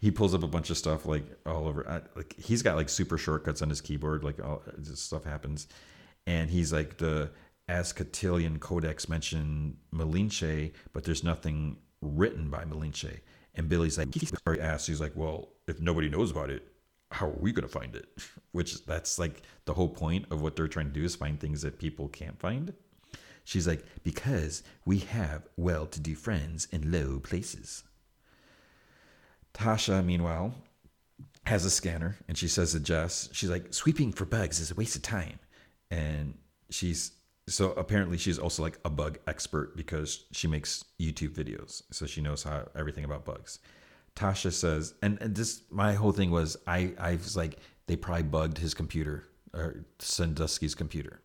[0.00, 1.86] he pulls up a bunch of stuff like all over.
[1.86, 4.24] Uh, like he's got like super shortcuts on his keyboard.
[4.24, 5.68] Like all uh, this stuff happens,
[6.26, 7.30] and he's like the
[7.68, 13.20] Azcatitlan Codex mentioned Malinche, but there's nothing written by Malinche.
[13.54, 14.28] And Billie's like, he
[14.60, 16.66] asks, he's like, well, if nobody knows about it,
[17.10, 18.08] how are we going to find it?
[18.52, 21.62] Which that's like the whole point of what they're trying to do is find things
[21.62, 22.72] that people can't find.
[23.44, 27.84] She's like, because we have well to do friends in low places.
[29.54, 30.54] Tasha, meanwhile,
[31.46, 34.74] has a scanner and she says to Jess, she's like, sweeping for bugs is a
[34.74, 35.38] waste of time.
[35.90, 36.34] And
[36.70, 37.12] she's
[37.48, 41.82] so apparently she's also like a bug expert because she makes YouTube videos.
[41.90, 43.58] So she knows how everything about bugs.
[44.14, 48.24] Tasha says, and, and this my whole thing was I I was like, they probably
[48.24, 51.22] bugged his computer or Sadusky's computer.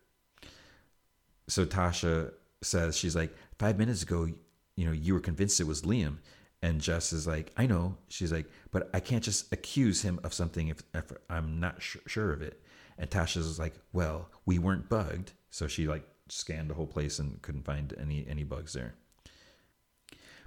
[1.48, 2.32] So Tasha
[2.62, 4.28] says, she's like, five minutes ago,
[4.76, 6.18] you know, you were convinced it was Liam.
[6.62, 7.96] And Jess is like, I know.
[8.08, 11.98] She's like, but I can't just accuse him of something if, if I'm not sh-
[12.06, 12.60] sure of it.
[12.98, 15.32] And Tasha's like, well, we weren't bugged.
[15.50, 18.94] So she like scanned the whole place and couldn't find any any bugs there.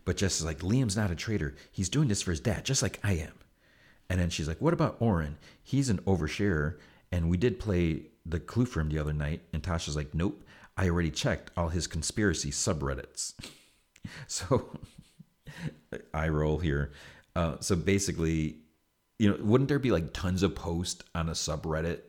[0.04, 1.56] But Jess is like, Liam's not a traitor.
[1.72, 3.34] He's doing this for his dad, just like I am.
[4.10, 5.38] And then she's like, what about Oren?
[5.64, 6.78] He's an oversharer.
[7.12, 9.42] And we did play the clue for him the other night.
[9.54, 10.44] And Tasha's like, nope.
[10.80, 13.34] I already checked all his conspiracy subreddits.
[14.28, 14.70] so
[16.14, 16.94] eye roll here.
[17.36, 18.56] Uh, so basically,
[19.18, 22.00] you know, wouldn't there be like tons of posts on a subreddit,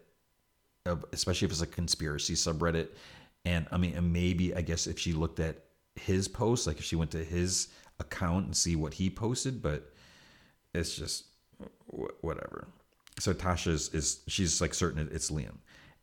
[0.87, 2.91] of, especially if it's a conspiracy subreddit?
[3.45, 5.57] And I mean, and maybe I guess if she looked at
[5.97, 7.69] his post, like if she went to his
[7.99, 9.93] account and see what he posted, but
[10.75, 11.25] it's just
[12.21, 12.69] whatever.
[13.19, 15.57] So Tasha's is she's like certain it's Liam,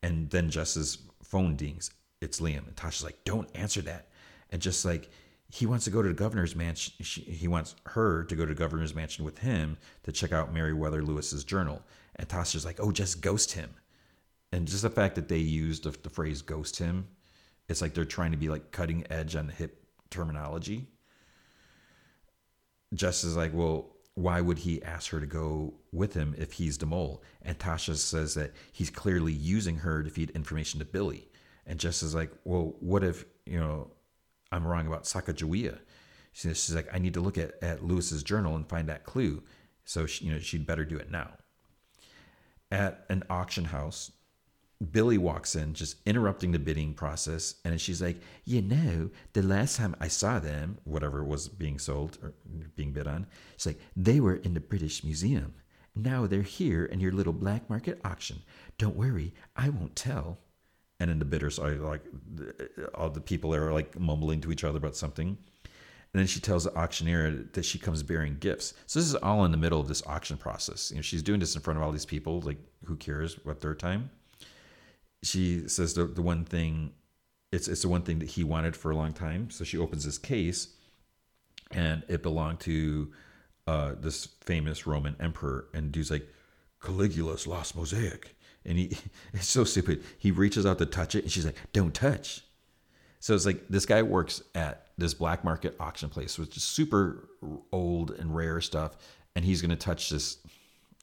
[0.04, 1.92] and then Jess's phone dings.
[2.22, 4.08] It's Liam, and Tasha's like, "Don't answer that,"
[4.52, 5.10] and just like
[5.50, 6.94] he wants to go to the governor's mansion.
[7.00, 11.04] he wants her to go to the governor's mansion with him to check out Meriwether
[11.04, 11.82] Lewis's journal.
[12.18, 13.70] And Tasha's like, oh, just ghost him.
[14.52, 17.08] And just the fact that they used the, the phrase ghost him,
[17.70, 20.88] it's like they're trying to be like cutting edge on hip terminology.
[22.94, 26.78] Jess is like, well, why would he ask her to go with him if he's
[26.78, 27.22] the mole?
[27.42, 31.28] And Tasha says that he's clearly using her to feed information to Billie.
[31.68, 33.92] And Jess is like, well, what if, you know,
[34.52, 35.78] I'm wrong about Sacagawea.
[36.32, 39.44] She's like, I need to look at, at Lewis's journal and find that clue.
[39.86, 41.32] So, she, you know, she'd better do it now.
[42.72, 44.12] At an auction house,
[44.92, 47.56] Billie walks in, just interrupting the bidding process.
[47.66, 52.18] And she's like, You know, the last time I saw them, whatever was being sold
[52.22, 52.34] or
[52.76, 53.26] being bid on,
[53.58, 55.56] she's like, They were in the British Museum.
[55.96, 58.44] Now they're here in your little black market auction.
[58.78, 60.38] Don't worry, I won't tell
[61.00, 62.02] and then the bidders are like
[62.96, 65.38] all the people are like mumbling to each other about something.
[66.14, 68.74] And And then she tells the auctioneer that she comes bearing gifts.
[68.88, 70.90] So this is all in the middle of this auction process.
[70.90, 72.42] You know, she's doing this in front of all these people.
[72.42, 73.36] Like, who cares?
[73.46, 74.10] What third time?
[75.22, 76.94] She says the, the one thing,
[77.52, 79.52] it's it's the one thing that he wanted for a long time.
[79.52, 80.70] So she opens this case,
[81.70, 83.12] and it belonged to
[83.68, 85.68] uh, this famous Roman emperor.
[85.76, 86.28] And dude's like,
[86.82, 88.36] Caligula's lost mosaic.
[88.68, 88.98] And he,
[89.34, 90.04] it's so stupid.
[90.20, 92.44] He reaches out to touch it, and she's like, "Don't touch."
[93.20, 97.30] So it's like this guy works at this black market auction place, which is super
[97.72, 98.98] old and rare stuff,
[99.36, 100.38] and he's going to touch this.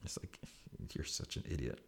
[0.04, 0.38] It's like
[0.94, 1.80] you're such an idiot.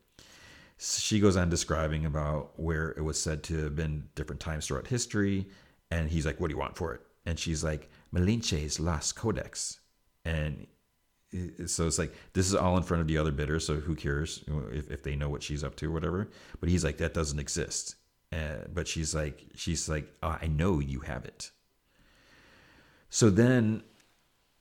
[0.78, 4.66] So she goes on describing about where it was said to have been different times
[4.66, 5.46] throughout history,
[5.90, 9.80] and he's like, "What do you want for it?" And she's like, "Malinche's lost codex,"
[10.24, 10.66] and
[11.66, 14.44] so it's like this is all in front of the other bidder so who cares
[14.72, 16.28] if, if they know what she's up to or whatever.
[16.60, 17.96] But he's like that doesn't exist.
[18.32, 21.50] Uh, but she's like she's like oh, i know you have it.
[23.08, 23.82] So then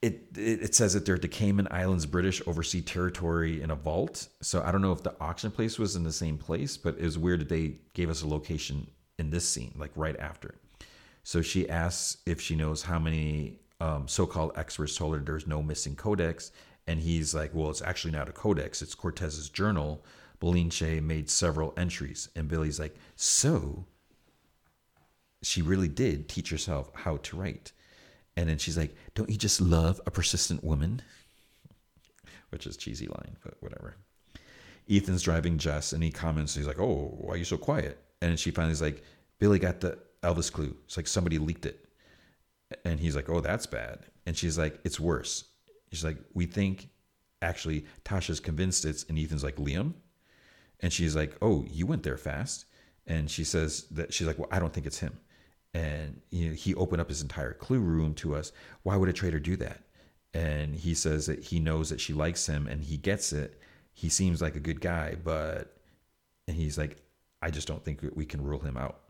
[0.02, 4.28] it, it, it says that they're the cayman islands british overseas territory in a vault.
[4.40, 7.04] So i don't know if the auction place was in the same place but it
[7.04, 8.86] was weird that they gave us a location
[9.18, 10.54] in this scene like right after.
[11.22, 15.62] So she asks if she knows how many um, so-called experts told her there's no
[15.62, 16.52] missing codex,
[16.86, 20.04] and he's like, "Well, it's actually not a codex; it's Cortez's journal."
[20.40, 23.86] Malinche made several entries, and Billie's like, "So,
[25.42, 27.72] she really did teach herself how to write."
[28.36, 31.02] And then she's like, "Don't you just love a persistent woman?"
[32.50, 33.96] Which is cheesy line, but whatever.
[34.88, 38.30] Ethan's driving Jess, and he comments, he's like, "Oh, why are you so quiet?" And
[38.30, 39.02] then she finally is like,
[39.38, 40.76] "Billy got the Elvis clue.
[40.84, 41.85] It's like somebody leaked it."
[42.84, 45.44] And he's like, "Oh, that's bad." And she's like, "It's worse."
[45.92, 46.88] She's like, "We think
[47.42, 49.94] actually Tasha's convinced it's." And Ethan's like, "Liam,"
[50.80, 52.66] and she's like, "Oh, you went there fast."
[53.06, 55.18] And she says that she's like, "Well, I don't think it's him."
[55.74, 58.52] And you know, he opened up his entire clue room to us.
[58.82, 59.82] Why would a traitor do that?
[60.34, 63.60] And he says that he knows that she likes him and he gets it.
[63.92, 65.76] He seems like a good guy, but
[66.48, 66.98] and he's like,
[67.42, 69.00] I just don't think we can rule him out.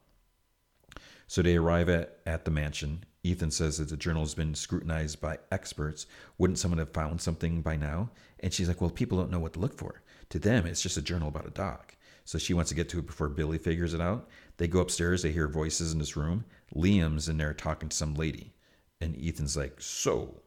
[1.27, 3.05] So they arrive at, at the mansion.
[3.23, 6.07] Ethan says that the journal has been scrutinized by experts.
[6.39, 8.11] Wouldn't someone have found something by now?
[8.41, 10.03] And she's like, Well, people don't know what to look for.
[10.31, 11.93] To them, it's just a journal about a dog.
[12.25, 14.29] So she wants to get to it before Billie figures it out.
[14.57, 16.45] They go upstairs, they hear voices in this room.
[16.75, 18.53] Liam's in there talking to some lady.
[19.01, 20.41] And Ethan's like, So,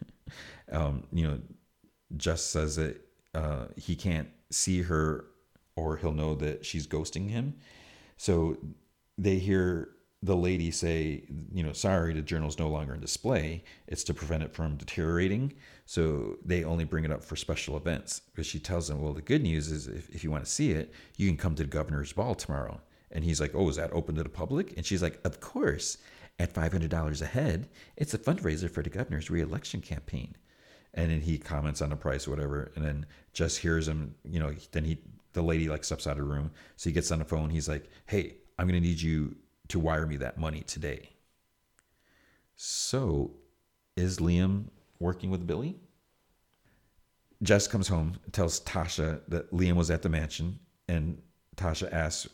[0.72, 1.40] um, you know,
[2.16, 3.00] Jess says that
[3.34, 5.26] uh, he can't see her
[5.76, 7.54] or he'll know that she's ghosting him.
[8.16, 8.58] So
[9.18, 9.88] they hear
[10.22, 13.64] the lady say, you know, sorry, the journal's no longer in display.
[13.88, 15.54] It's to prevent it from deteriorating.
[15.84, 19.20] So they only bring it up for special events But she tells them, well, the
[19.20, 21.68] good news is if, if you want to see it, you can come to the
[21.68, 22.80] governor's ball tomorrow.
[23.10, 24.74] And he's like, oh, is that open to the public?
[24.76, 25.98] And she's like, of course.
[26.38, 30.34] At $500 a head, it's a fundraiser for the governor's reelection campaign.
[30.94, 32.72] And then he comments on the price, whatever.
[32.74, 34.98] And then just hears him, you know, then he,
[35.34, 36.50] the lady like steps out of the room.
[36.76, 37.50] So he gets on the phone.
[37.50, 39.36] He's like, hey, I'm going to need you
[39.72, 41.08] to wire me that money today.
[42.56, 43.32] So,
[43.96, 44.66] is Liam
[45.00, 45.76] working with Billie?
[47.42, 50.58] Jess comes home, tells Tasha that Liam was at the mansion,
[50.88, 51.20] and
[51.56, 52.28] Tasha asks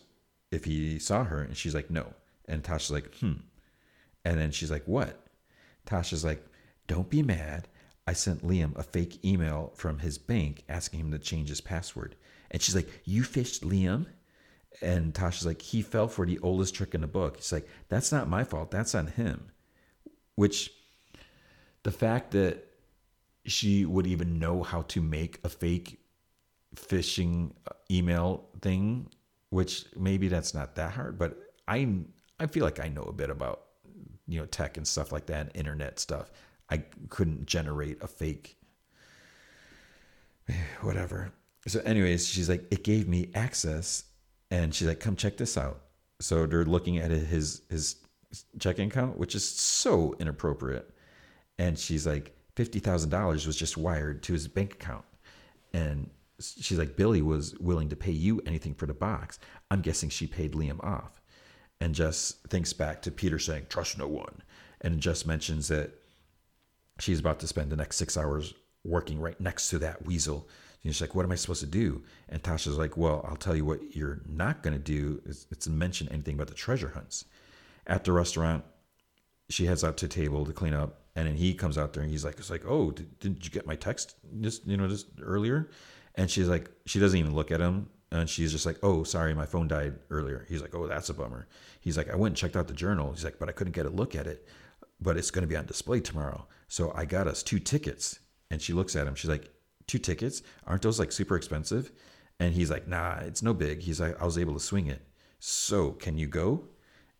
[0.51, 2.13] if he saw her, and she's like, no.
[2.47, 3.33] And Tasha's like, hmm.
[4.25, 5.25] And then she's like, what?
[5.85, 6.45] Tasha's like,
[6.87, 7.69] don't be mad.
[8.05, 12.15] I sent Liam a fake email from his bank asking him to change his password.
[12.51, 14.07] And she's like, you phished Liam?
[14.81, 17.37] And Tasha's like, he fell for the oldest trick in the book.
[17.37, 18.71] He's like, that's not my fault.
[18.71, 19.51] That's on him.
[20.35, 20.71] Which
[21.83, 22.65] the fact that
[23.45, 25.99] she would even know how to make a fake
[26.75, 29.07] phishing uh, email thing,
[29.49, 31.37] which maybe that's not that hard, but
[31.67, 31.87] I
[32.39, 33.63] I feel like I know a bit about
[34.27, 36.31] you know tech and stuff like that, and internet stuff.
[36.69, 38.57] I couldn't generate a fake
[40.81, 41.31] whatever.
[41.67, 44.03] So anyways, she's like it gave me access
[44.51, 45.81] and she's like, "Come check this out."
[46.19, 47.95] So they're looking at his his
[48.59, 50.89] checking account, which is so inappropriate.
[51.57, 55.05] And she's like, fifty thousand dollars was just wired to his bank account,
[55.73, 56.09] and
[56.39, 59.39] she's like, Billie was willing to pay you anything for the box.
[59.71, 61.21] I'm guessing she paid Liam off.
[61.81, 64.41] And Jess thinks back to Peter saying, "Trust no one,"
[64.81, 65.91] and Jess mentions that
[66.99, 68.53] she's about to spend the next six hours
[68.83, 70.47] working right next to that weasel
[70.83, 72.03] and she's like, what am I supposed to do?
[72.29, 75.69] And Tasha's like, well, I'll tell you what you're not going to do it's to
[75.69, 77.25] mention anything about the treasure hunts.
[77.85, 78.63] At the restaurant,
[79.49, 81.01] she heads out to table to clean up.
[81.15, 83.51] And then he comes out there and he's like, it's like, oh, did, didn't you
[83.51, 85.69] get my text just, you know, just earlier?
[86.15, 87.89] And she's like, she doesn't even look at him.
[88.11, 90.45] And she's just like, oh, sorry, my phone died earlier.
[90.47, 91.47] He's like, oh, that's a bummer.
[91.81, 93.11] He's like, I went and checked out the journal.
[93.11, 94.47] He's like, but I couldn't get a look at it.
[95.01, 96.47] but it's going to be on display tomorrow.
[96.67, 98.19] So I got us two tickets.
[98.51, 99.15] And she looks at him.
[99.15, 99.51] She's like,
[99.89, 100.41] two tickets?
[100.65, 101.91] Aren't those like super expensive?
[102.39, 103.81] And he's like, nah, it's no big.
[103.81, 105.01] He's like, I was able to swing it.
[105.39, 106.63] So can you go?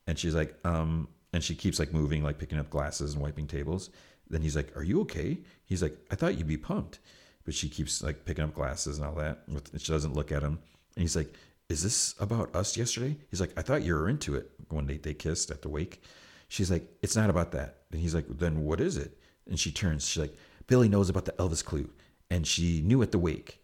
[0.08, 3.48] And she's like, um, and she keeps like moving, like picking up glasses and wiping
[3.48, 3.90] tables.
[4.30, 5.40] Then he's like, are you okay?
[5.66, 7.00] He's like, I thought you'd be pumped.
[7.44, 9.44] But she keeps like picking up glasses and all that.
[9.78, 10.60] She doesn't look at him.
[10.96, 11.34] And he's like,
[11.68, 13.18] is this about us yesterday?
[13.30, 16.02] He's like, I thought you were into it when they, they kissed at the wake.
[16.48, 17.84] She's like, it's not about that.
[17.92, 19.18] And he's like, then what is it?
[19.48, 20.36] And she turns, she's like,
[20.68, 21.90] Billie knows about the Elvis clue.
[22.30, 23.60] And she knew at the wake.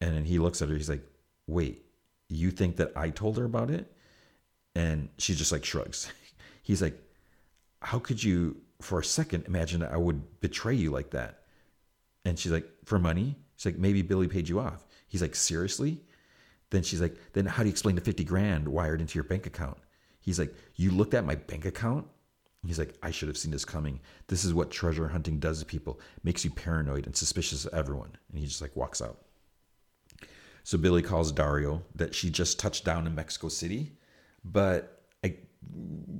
[0.00, 1.06] And then he looks at her, he's like,
[1.46, 1.86] wait,
[2.28, 3.90] you think that I told her about it?
[4.74, 6.12] And she just like shrugs.
[6.62, 7.00] He's like,
[7.80, 11.42] how could you for a second imagine that I would betray you like that?
[12.24, 13.36] And she's like, for money?
[13.56, 14.84] She's like, maybe Billy paid you off.
[15.08, 16.02] He's like, seriously?
[16.70, 19.46] Then she's like, then how do you explain the 50 grand wired into your bank
[19.46, 19.78] account?
[20.20, 22.08] He's like, you looked at my bank account?
[22.66, 24.00] He's like, I should have seen this coming.
[24.28, 26.00] This is what treasure hunting does to people.
[26.24, 28.16] Makes you paranoid and suspicious of everyone.
[28.30, 29.22] And he just like walks out.
[30.64, 33.92] So Billy calls Dario that she just touched down in Mexico City,
[34.44, 35.36] but I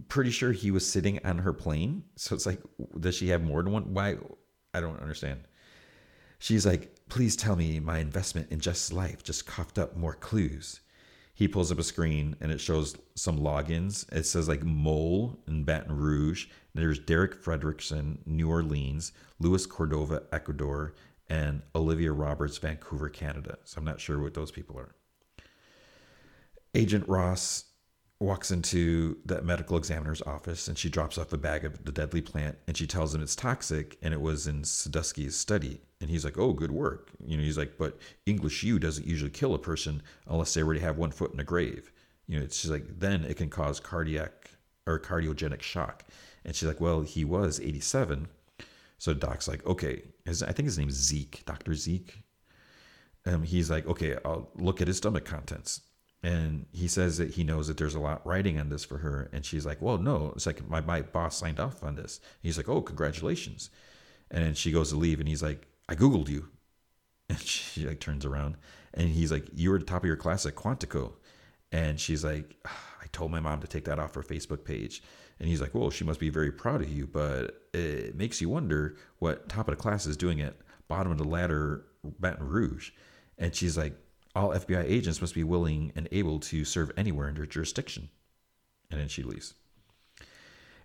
[0.08, 2.04] pretty sure he was sitting on her plane.
[2.14, 2.60] So it's like,
[3.00, 3.92] does she have more than one?
[3.92, 4.16] Why?
[4.72, 5.40] I don't understand.
[6.38, 10.80] She's like, please tell me my investment in Just Life just coughed up more clues.
[11.36, 14.10] He pulls up a screen and it shows some logins.
[14.10, 16.46] It says like Mole in Baton Rouge.
[16.74, 20.94] There's Derek Fredrickson, New Orleans, Luis Cordova, Ecuador,
[21.28, 23.58] and Olivia Roberts, Vancouver, Canada.
[23.64, 24.94] So I'm not sure what those people are.
[26.74, 27.65] Agent Ross
[28.18, 32.22] walks into the medical examiner's office and she drops off a bag of the deadly
[32.22, 35.80] plant and she tells him it's toxic and it was in Sadusky's study.
[36.00, 37.10] And he's like, Oh, good work.
[37.24, 40.80] You know, he's like, But English yew doesn't usually kill a person unless they already
[40.80, 41.92] have one foot in a grave.
[42.26, 44.50] You know, it's just like, then it can cause cardiac
[44.86, 46.04] or cardiogenic shock.
[46.44, 48.28] And she's like, Well, he was 87.
[48.98, 51.74] So Doc's like, okay, his, I think his name's Zeke, Dr.
[51.74, 52.22] Zeke.
[53.26, 55.82] Um, he's like, okay, I'll look at his stomach contents.
[56.26, 59.30] And he says that he knows that there's a lot writing on this for her.
[59.32, 62.18] And she's like, well, no, it's like my, my boss signed off on this.
[62.18, 63.70] And he's like, oh, congratulations.
[64.32, 66.48] And then she goes to leave and he's like, I Googled you.
[67.28, 68.56] And she like turns around
[68.94, 71.14] and he's like, you were the top of your class at Quantico.
[71.72, 75.02] And she's like, ah, I told my mom to take that off her Facebook page.
[75.40, 78.48] And he's like, well, she must be very proud of you, but it makes you
[78.48, 80.54] wonder what top of the class is doing at
[80.86, 81.84] bottom of the ladder
[82.20, 82.92] Baton Rouge.
[83.38, 83.96] And she's like,
[84.36, 88.10] all FBI agents must be willing and able to serve anywhere their jurisdiction.
[88.90, 89.54] And then she leaves.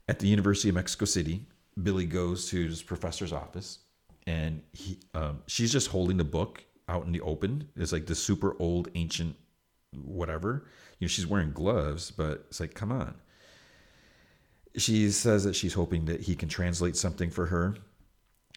[0.08, 1.46] At the University of Mexico City,
[1.84, 3.80] Billy goes to his professor's office,
[4.26, 7.68] and he, um, she's just holding the book out in the open.
[7.76, 9.36] It's like the super old, ancient,
[9.94, 10.66] whatever.
[11.00, 13.16] You know, she's wearing gloves, but it's like, come on.
[14.78, 17.76] She says that she's hoping that he can translate something for her.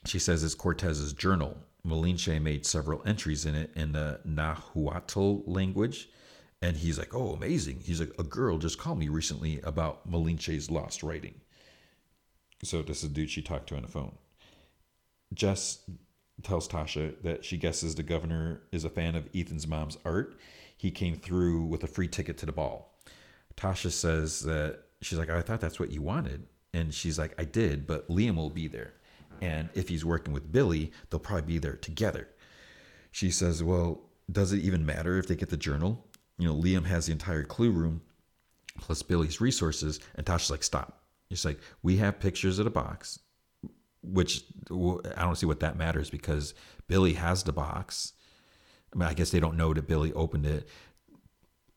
[0.07, 1.57] She says it's Cortez's journal.
[1.87, 6.09] Malinche made several entries in it in the Nahuatl language.
[6.63, 7.81] And he's like, oh, amazing.
[7.85, 11.35] He's like, a girl just called me recently about Malinche's lost writing.
[12.63, 14.17] So this is dude she talked to on the phone.
[15.35, 15.81] Jess
[16.43, 20.39] tells Tasha that she guesses the governor is a fan of Ethan's mom's art.
[20.77, 22.99] He came through with a free ticket to the ball.
[23.57, 26.47] Tasha says that she's like, I thought that's what you wanted.
[26.73, 28.95] And she's like, I did, but Liam will be there.
[29.45, 32.29] And if he's working with Billy, they'll probably be there together.
[33.11, 34.01] She says, Well,
[34.33, 36.07] does it even matter if they get the journal?
[36.39, 38.01] You know, Liam has the entire clue room
[38.81, 40.01] plus Billy's resources.
[40.15, 41.03] And Tasha's like, Stop.
[41.31, 43.19] It's like, We have pictures of the box,
[44.03, 46.55] which I don't see what that matters because
[46.87, 48.15] Billy has the box.
[48.95, 50.69] I mean, I guess they don't know that Billy opened it.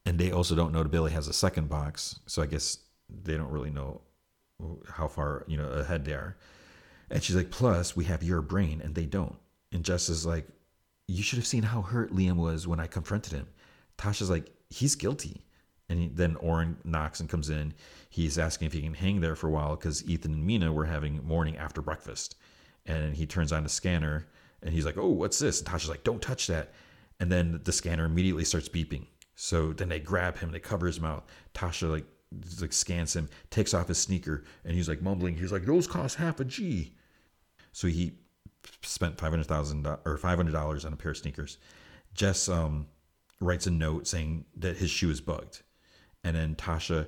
[0.05, 2.19] And they also don't know that Billy has a second box.
[2.27, 2.77] So I guess
[3.09, 4.01] they don't really know
[4.89, 6.37] how far you know ahead they are.
[7.09, 9.35] And she's like, plus we have your brain and they don't.
[9.71, 10.47] And Jess is like,
[11.07, 13.47] you should have seen how hurt Liam was when I confronted him.
[13.97, 15.41] Tasha's like, he's guilty.
[15.89, 17.73] And he, then Oren knocks and comes in.
[18.09, 20.85] He's asking if he can hang there for a while because Ethan and Mina were
[20.85, 22.35] having morning after breakfast.
[22.85, 24.27] And he turns on the scanner
[24.61, 25.59] and he's like, oh, what's this?
[25.59, 26.73] And Tasha's like, don't touch that.
[27.19, 29.05] And then the scanner immediately starts beeping.
[29.35, 31.23] So then they grab him, they cover his mouth.
[31.53, 32.05] Tasha like
[32.59, 35.37] like scans him, takes off his sneaker, and he's like mumbling.
[35.37, 36.96] He's like, "Those cost half a G."
[37.71, 38.13] So he
[38.81, 41.57] spent five hundred thousand or five hundred dollars on a pair of sneakers.
[42.13, 42.87] Jess um,
[43.39, 45.61] writes a note saying that his shoe is bugged,
[46.23, 47.07] and then Tasha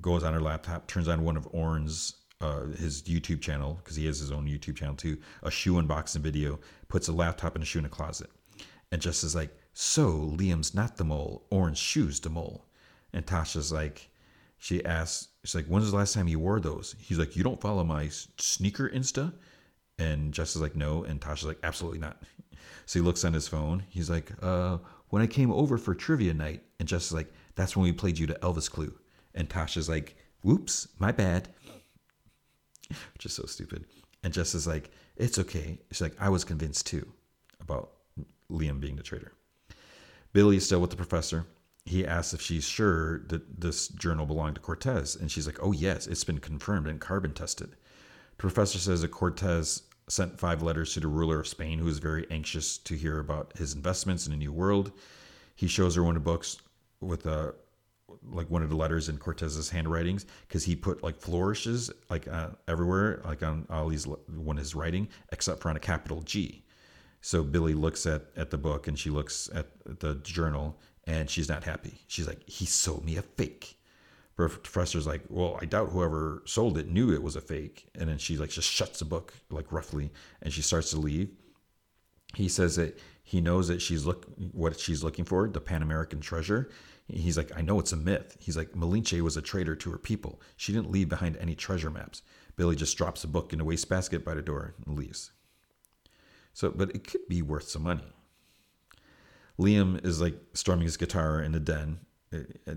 [0.00, 4.06] goes on her laptop, turns on one of Oren's uh, his YouTube channel because he
[4.06, 6.58] has his own YouTube channel too, a shoe unboxing video,
[6.88, 8.30] puts a laptop and a shoe in a closet,
[8.92, 12.66] and Jess is like, "So Liam's not the mole, Oren's shoe's the mole,"
[13.12, 14.10] and Tasha's like
[14.58, 16.94] She asks, she's like, when's the last time you wore those?
[16.98, 18.08] He's like, you don't follow my
[18.38, 19.34] sneaker Insta?
[19.98, 21.04] And Jess is like, no.
[21.04, 22.22] And Tasha's like, absolutely not.
[22.86, 23.82] So he looks on his phone.
[23.88, 24.76] He's like, uh,
[25.08, 26.62] when I came over for trivia night.
[26.78, 28.94] And Jess is like, that's when we played you to Elvis Clue.
[29.34, 31.48] And Tasha's like, whoops, my bad.
[33.14, 33.86] Which is so stupid.
[34.22, 35.78] And Jess is like, it's okay.
[35.90, 37.06] She's like, I was convinced too
[37.60, 37.92] about
[38.50, 39.32] Liam being the traitor.
[40.32, 41.46] Billy's still with the professor.
[41.86, 45.16] He asks if she's sure that this journal belonged to Cortez.
[45.16, 47.76] And she's like, oh, yes, it's been confirmed and carbon tested.
[48.44, 52.26] Professor says that Cortez sent five letters to the ruler of Spain, who is very
[52.30, 54.92] anxious to hear about his investments in a new world.
[55.54, 56.58] He shows her one of the books
[57.00, 57.54] with a
[58.30, 62.50] like one of the letters in Cortez's handwritings because he put like flourishes like uh,
[62.68, 66.64] everywhere, like on all these when his writing, except for on a capital G.
[67.22, 71.48] So Billy looks at at the book and she looks at the journal and she's
[71.48, 72.02] not happy.
[72.08, 73.78] She's like, he sold me a fake
[74.36, 77.88] professor's like, well, I doubt whoever sold it knew it was a fake.
[77.94, 80.10] And then she like just shuts the book like roughly,
[80.42, 81.30] and she starts to leave.
[82.34, 86.20] He says that he knows that she's look what she's looking for, the Pan American
[86.20, 86.68] treasure.
[87.06, 88.36] He's like, I know it's a myth.
[88.40, 90.40] He's like, Malinche was a traitor to her people.
[90.56, 92.22] She didn't leave behind any treasure maps.
[92.56, 95.30] Billy just drops the book in a wastebasket by the door and leaves.
[96.54, 98.12] So, but it could be worth some money.
[99.58, 102.00] Liam is like strumming his guitar in the den.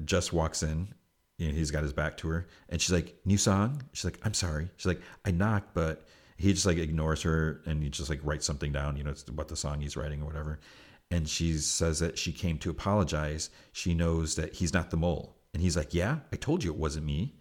[0.06, 0.94] Jess walks in
[1.38, 4.20] you know, he's got his back to her, and she's like, "New song." She's like,
[4.24, 6.08] "I'm sorry." She's like, "I knocked," but
[6.38, 9.28] he just like ignores her, and he just like writes something down, you know, it's
[9.30, 10.60] what the song he's writing or whatever.
[11.10, 13.50] And she says that she came to apologize.
[13.72, 16.78] She knows that he's not the mole, and he's like, "Yeah, I told you it
[16.78, 17.36] wasn't me."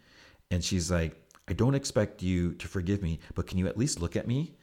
[0.51, 4.01] And she's like, "I don't expect you to forgive me, but can you at least
[4.01, 4.57] look at me?"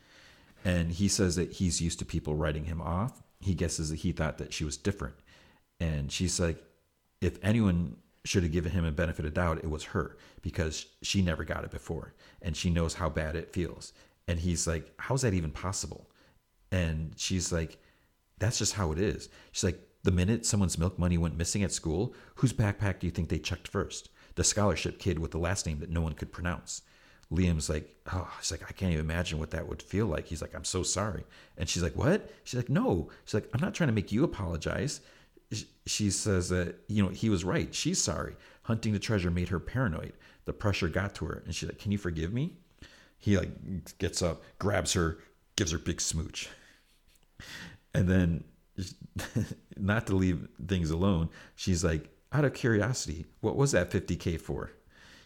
[0.65, 3.21] And he says that he's used to people writing him off.
[3.39, 5.15] He guesses that he thought that she was different,
[5.79, 6.63] and she's like,
[7.19, 11.21] "If anyone should have given him a benefit of doubt, it was her because she
[11.21, 13.93] never got it before and she knows how bad it feels.
[14.27, 16.09] And he's like, How's that even possible?
[16.71, 17.77] And she's like,
[18.39, 19.29] That's just how it is.
[19.51, 23.11] She's like, The minute someone's milk money went missing at school, whose backpack do you
[23.11, 24.09] think they checked first?
[24.35, 26.81] The scholarship kid with the last name that no one could pronounce.
[27.31, 30.27] Liam's like, oh, she's like, I can't even imagine what that would feel like.
[30.27, 31.23] He's like, I'm so sorry.
[31.57, 32.31] And she's like, what?
[32.43, 33.09] She's like, no.
[33.25, 35.01] She's like, I'm not trying to make you apologize
[35.85, 37.73] she says that you know he was right.
[37.73, 38.35] She's sorry.
[38.63, 40.13] Hunting the treasure made her paranoid.
[40.45, 42.57] The pressure got to her, and she's like, "Can you forgive me?"
[43.17, 45.19] He like gets up, grabs her,
[45.55, 46.49] gives her big smooch,
[47.93, 48.43] and then,
[49.77, 54.71] not to leave things alone, she's like, "Out of curiosity, what was that 50k for?"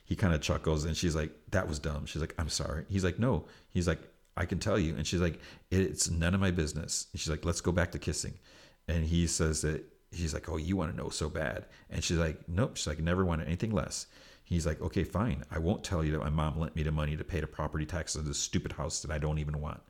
[0.05, 3.03] He kind of chuckles, and she's like, "That was dumb." She's like, "I'm sorry." He's
[3.03, 4.01] like, "No." He's like,
[4.35, 5.39] "I can tell you," and she's like,
[5.71, 8.35] "It's none of my business." And she's like, "Let's go back to kissing,"
[8.87, 11.65] and he says that he's like, Oh, you want to know so bad.
[11.89, 12.77] And she's like, Nope.
[12.77, 14.07] She's like, Never wanted anything less.
[14.43, 15.43] He's like, Okay, fine.
[15.51, 17.85] I won't tell you that my mom lent me the money to pay the property
[17.85, 19.81] taxes of this stupid house that I don't even want.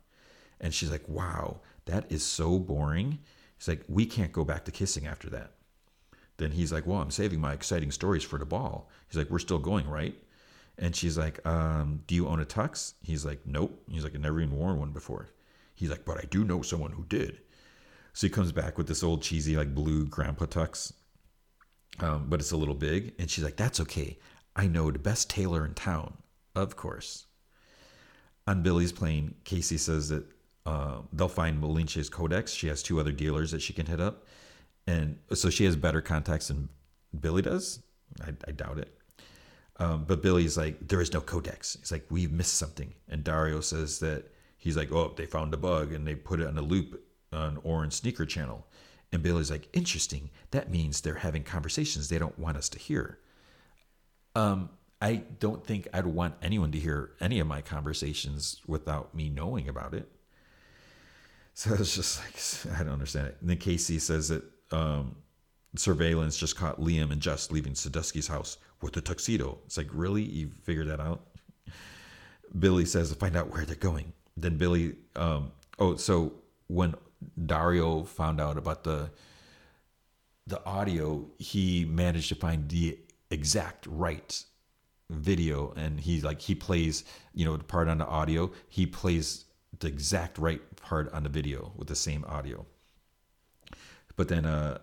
[0.59, 3.19] And she's like, Wow, that is so boring.
[3.57, 5.51] He's like, We can't go back to kissing after that.
[6.37, 8.89] Then he's like, Well, I'm saving my exciting stories for the ball.
[9.07, 10.15] He's like, We're still going, right?
[10.79, 12.93] And she's like, um, Do you own a tux?
[13.01, 13.83] He's like, Nope.
[13.89, 15.29] He's like, I never even worn one before.
[15.75, 17.39] He's like, But I do know someone who did.
[18.17, 20.91] So he comes back with this old cheesy like blue grandpa tux,
[21.99, 23.13] um, but it's a little big.
[23.19, 24.17] And she's like, "That's okay.
[24.55, 26.17] I know the best tailor in town,
[26.55, 27.27] of course."
[28.47, 30.25] On Billy's plane, Casey says that
[30.65, 32.53] uh, they'll find Malinche's codex.
[32.53, 34.25] She has two other dealers that she can hit up,
[34.87, 36.69] and so she has better contacts than
[37.19, 37.83] Billy does.
[38.19, 38.97] I, I doubt it.
[39.79, 41.77] Um, but Billy's like, there is no codex.
[41.79, 42.95] He's like, we've missed something.
[43.07, 46.47] And Dario says that he's like, oh, they found a bug and they put it
[46.47, 46.99] on a loop
[47.31, 48.65] on Oren's Sneaker Channel.
[49.11, 50.29] And Billy's like, interesting.
[50.51, 53.19] That means they're having conversations they don't want us to hear.
[54.35, 54.69] Um,
[55.01, 59.69] I don't think I'd want anyone to hear any of my conversations without me knowing
[59.69, 60.09] about it.
[61.53, 63.37] So it's just like I don't understand it.
[63.41, 65.15] And then Casey says that um,
[65.75, 69.57] surveillance just caught Liam and Jess leaving Sadusky's house with a tuxedo.
[69.65, 70.23] It's like, really?
[70.23, 71.21] You figured that out?
[72.59, 74.13] Billy says to find out where they're going.
[74.35, 76.33] Then Billy, um, oh, so
[76.67, 76.95] when
[77.45, 79.09] Dario found out about the
[80.47, 82.97] the audio, he managed to find the
[83.29, 84.43] exact right
[85.09, 87.03] video and he like he plays,
[87.33, 89.45] you know, the part on the audio, he plays
[89.79, 92.65] the exact right part on the video with the same audio.
[94.15, 94.79] But then uh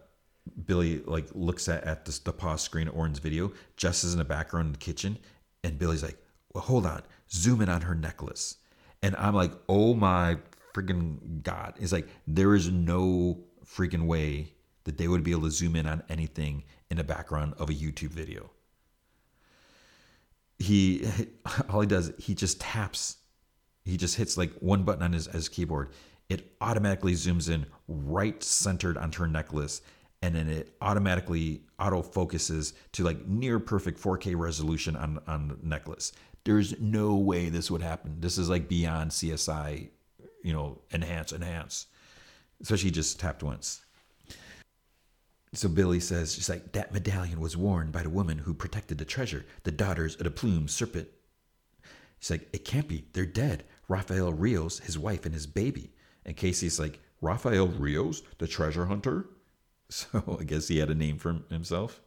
[0.67, 3.53] Billy like looks at, at the, the pause screen of Oren's video.
[3.77, 5.19] Jess is in the background in the kitchen,
[5.63, 6.19] and Billy's like,
[6.53, 8.57] well, "Hold on, zoom in on her necklace."
[9.03, 10.37] And I'm like, "Oh my
[10.75, 11.75] freaking God.
[11.81, 14.53] It's like there is no freaking way
[14.85, 17.75] that they would be able to zoom in on anything in the background of a
[17.75, 18.51] YouTube video.
[20.59, 21.07] he
[21.71, 23.19] all he does he just taps
[23.85, 25.91] he just hits like one button on his, his keyboard
[26.29, 29.83] it automatically zooms in right centered onto her necklace
[30.23, 35.59] and then it automatically auto focuses to like near perfect 4k resolution on on the
[35.63, 36.13] necklace
[36.45, 39.91] there's no way this would happen this is like beyond csi
[40.45, 41.87] you know enhance enhance
[42.63, 43.85] so she just tapped once
[45.55, 49.05] so Billy says, she's like, that medallion was worn by the woman who protected the
[49.05, 51.09] treasure, the daughters of the plume serpent.
[52.19, 53.05] She's like, it can't be.
[53.13, 53.65] They're dead.
[53.89, 55.93] Rafael Rios, his wife, and his baby.
[56.25, 59.27] And Casey's like, Rafael Rios, the treasure hunter?
[59.91, 62.01] So I guess he had a name for himself.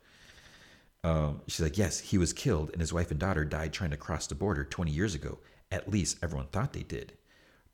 [1.03, 3.97] Um, she's like, yes, he was killed, and his wife and daughter died trying to
[3.97, 5.37] cross the border 20 years ago.
[5.71, 7.13] At least everyone thought they did.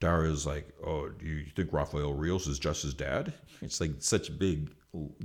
[0.03, 3.33] Dara's like, oh, do you think Rafael Rios is just his dad?
[3.61, 4.71] It's like such a big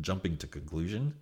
[0.00, 1.12] jumping to conclusion.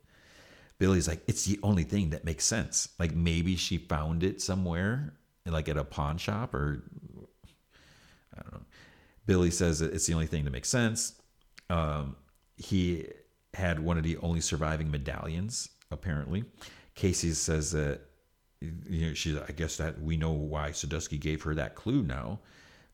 [0.78, 2.91] Billy's like, it's the only thing that makes sense.
[2.99, 5.15] Like maybe she found it somewhere,
[5.47, 6.83] like at a pawn shop or
[8.37, 8.61] I don't know.
[9.24, 11.15] Billy says it's the only thing that makes sense.
[11.70, 12.16] Um,
[12.59, 13.07] he
[13.55, 16.45] had one of the only surviving medallions, apparently.
[16.95, 18.01] Casey says that
[18.61, 22.41] you know, she's I guess that we know why Sadusky gave her that clue now.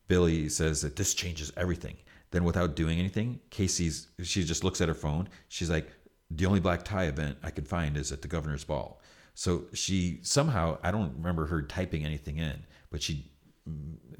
[0.07, 1.95] Billy says that this changes everything.
[2.31, 5.29] Then, without doing anything, Casey's she just looks at her phone.
[5.49, 5.87] She's like,
[6.31, 9.01] "The only black tie event I can find is at the governor's ball."
[9.35, 13.31] So she somehow I don't remember her typing anything in, but she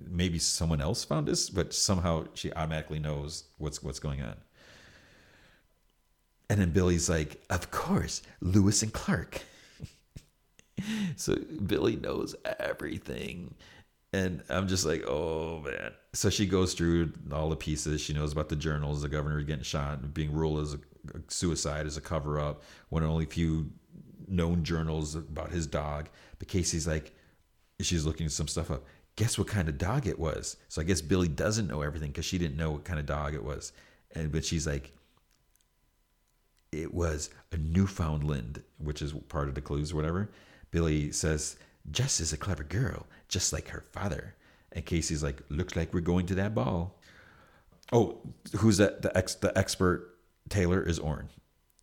[0.08, 4.36] maybe someone else found this, but somehow she automatically knows what's what's going on.
[6.50, 9.42] And then Billy's like, "Of course, Lewis and Clark."
[11.16, 11.36] so
[11.66, 13.56] Billy knows everything.
[14.14, 15.92] And I'm just like, oh man.
[16.14, 18.00] So she goes through all the pieces.
[18.00, 20.80] She knows about the journals, the governor getting shot, being ruled as a,
[21.28, 22.62] suicide, as a cover up.
[22.90, 23.72] One of only few
[24.28, 26.10] known journals about his dog.
[26.38, 27.16] But Casey's like,
[27.82, 28.84] she's looking some stuff up.
[29.16, 30.58] Guess what kind of dog it was?
[30.70, 33.34] So I guess Billy doesn't know everything because she didn't know what kind of dog
[33.34, 33.74] it was.
[34.12, 34.92] And but she's like,
[36.72, 40.30] it was a Newfoundland, which is part of the clues or whatever.
[40.72, 41.58] Billy says
[41.92, 44.36] Jess is a clever girl, just like her father.
[44.72, 47.00] And Casey's like, looks like we're going to that ball.
[47.92, 48.20] Oh,
[48.58, 49.02] who's that?
[49.02, 50.18] The ex, the expert
[50.50, 51.30] tailor is Oren.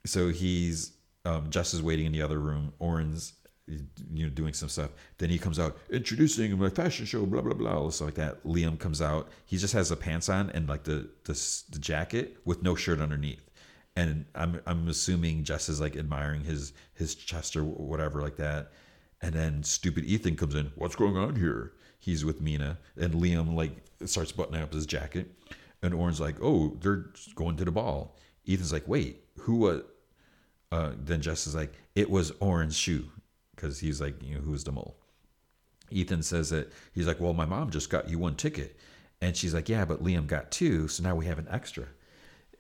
[0.07, 0.93] So he's
[1.25, 2.73] um, Jess is waiting in the other room.
[2.79, 3.35] Oren's
[3.67, 4.91] you know doing some stuff.
[5.19, 8.45] Then he comes out introducing my fashion show, blah blah blah, stuff like that.
[8.45, 9.29] Liam comes out.
[9.45, 11.35] He just has the pants on and like the the,
[11.71, 13.51] the jacket with no shirt underneath.
[13.97, 18.73] And I'm I'm assuming Jess is like admiring his his chest or whatever like that.
[19.23, 20.73] And then stupid Ethan comes in.
[20.77, 21.73] What's going on here?
[21.99, 23.77] He's with Mina, and Liam like
[24.07, 25.31] starts buttoning up his jacket,
[25.83, 28.17] and Oren's like, "Oh, they're going to the ball."
[28.49, 29.83] Ethan's like, "Wait, who was?"
[30.73, 33.11] Uh, then Jess is like, "It was Oren's shoe,"
[33.55, 34.97] because he's like, "You know, who's the mole?"
[35.91, 38.79] Ethan says that he's like, "Well, my mom just got you one ticket,"
[39.21, 41.89] and she's like, "Yeah, but Liam got two, so now we have an extra."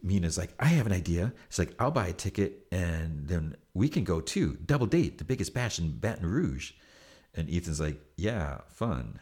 [0.03, 1.33] Mina's like, I have an idea.
[1.47, 4.59] It's like, I'll buy a ticket and then we can go too.
[4.65, 6.73] Double date, the biggest bash in Baton Rouge.
[7.35, 9.21] And Ethan's like, yeah, fun.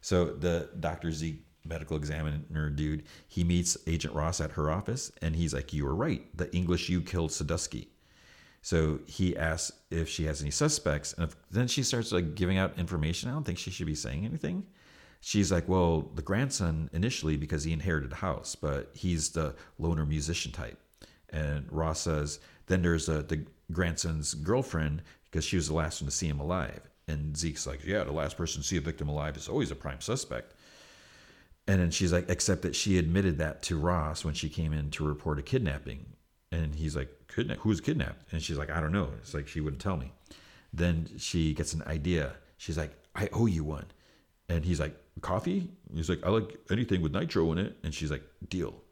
[0.00, 1.12] So the Dr.
[1.12, 5.84] Zeke medical examiner dude, he meets Agent Ross at her office and he's like, You
[5.84, 6.24] were right.
[6.36, 7.88] The English yew killed Sadusky.
[8.62, 11.12] So he asks if she has any suspects.
[11.12, 13.28] And if, then she starts like giving out information.
[13.30, 14.64] I don't think she should be saying anything
[15.20, 20.06] she's like, well, the grandson initially because he inherited a house, but he's the loner
[20.06, 20.78] musician type.
[21.30, 26.10] And Ross says, then there's a, the grandson's girlfriend because she was the last one
[26.10, 26.80] to see him alive.
[27.06, 29.76] And Zeke's like, yeah, the last person to see a victim alive is always a
[29.76, 30.54] prime suspect.
[31.66, 34.90] And then she's like, except that she admitted that to Ross when she came in
[34.92, 36.06] to report a kidnapping.
[36.50, 37.58] And he's like, kidnap?
[37.58, 38.32] Who's kidnapped?
[38.32, 39.10] And she's like, I don't know.
[39.20, 40.12] It's like she wouldn't tell me.
[40.72, 42.32] Then she gets an idea.
[42.56, 43.86] She's like, I owe you one.
[44.48, 45.70] And he's like, coffee?
[45.94, 47.76] He's like, I like anything with nitro in it.
[47.82, 48.82] And she's like, deal.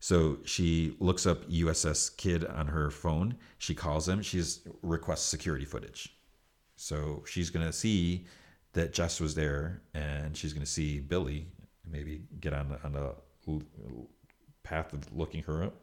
[0.00, 3.36] So she looks up USS Kidd on her phone.
[3.58, 4.22] She calls him.
[4.22, 4.42] She
[4.82, 6.16] requests security footage.
[6.76, 8.26] So she's going to see
[8.74, 11.46] that Jess was there and she's going to see Billy
[11.90, 13.14] maybe get on on the
[14.62, 15.74] path of looking her up.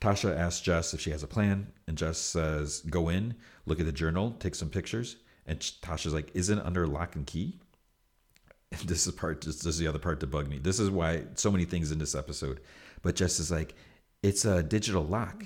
[0.00, 3.34] Tasha asks Jess if she has a plan, and Jess says, Go in,
[3.66, 5.16] look at the journal, take some pictures.
[5.46, 7.60] And Tasha's like, Isn't under lock and key?
[8.84, 10.58] this is part this is the other part to bug me.
[10.58, 12.60] This is why so many things in this episode
[13.02, 13.74] but just as like
[14.22, 15.44] it's a digital lock.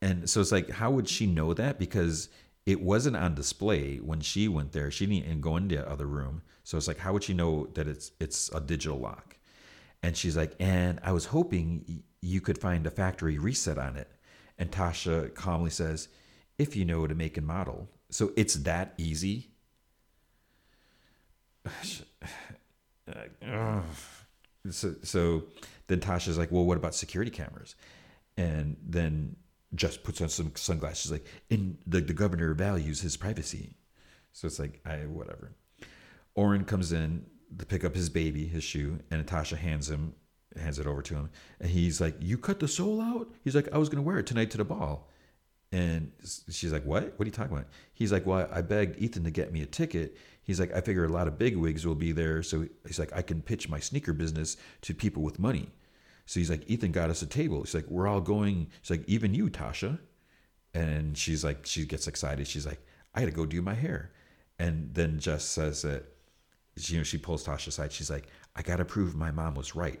[0.00, 1.78] And so it's like how would she know that?
[1.78, 2.28] Because
[2.64, 4.90] it wasn't on display when she went there.
[4.90, 6.42] She didn't go into the other room.
[6.64, 9.36] So it's like how would she know that it's it's a digital lock?
[10.02, 14.10] And she's like and i was hoping you could find a factory reset on it.
[14.58, 16.08] And tasha calmly says
[16.58, 17.88] if you know to make and model.
[18.10, 19.51] So it's that easy.
[24.70, 25.42] So, so
[25.88, 27.74] then Tasha's like, well, what about security cameras?
[28.36, 29.34] And then
[29.74, 33.74] just puts on some sunglasses, like, and the, the governor values his privacy.
[34.32, 35.52] So it's like, I whatever.
[36.34, 37.26] Oren comes in
[37.58, 40.14] to pick up his baby, his shoe, and Natasha hands him
[40.56, 41.30] hands it over to him,
[41.60, 44.26] and he's like, "You cut the sole out?" He's like, "I was gonna wear it
[44.26, 45.08] tonight to the ball,"
[45.70, 46.12] and
[46.50, 47.18] she's like, "What?
[47.18, 49.66] What are you talking about?" He's like, "Well, I begged Ethan to get me a
[49.66, 52.98] ticket." He's like, "I figure a lot of big wigs will be there, so he's
[52.98, 55.70] like, I can pitch my sneaker business to people with money."
[56.26, 59.08] So he's like, "Ethan got us a table." He's like, "We're all going." She's like,
[59.08, 59.98] "Even you, Tasha,"
[60.74, 62.46] and she's like, she gets excited.
[62.46, 62.80] She's like,
[63.14, 64.12] "I got to go do my hair,"
[64.58, 66.04] and then Jess says that,
[66.76, 67.92] you know, she pulls Tasha aside.
[67.92, 70.00] She's like, "I got to prove my mom was right."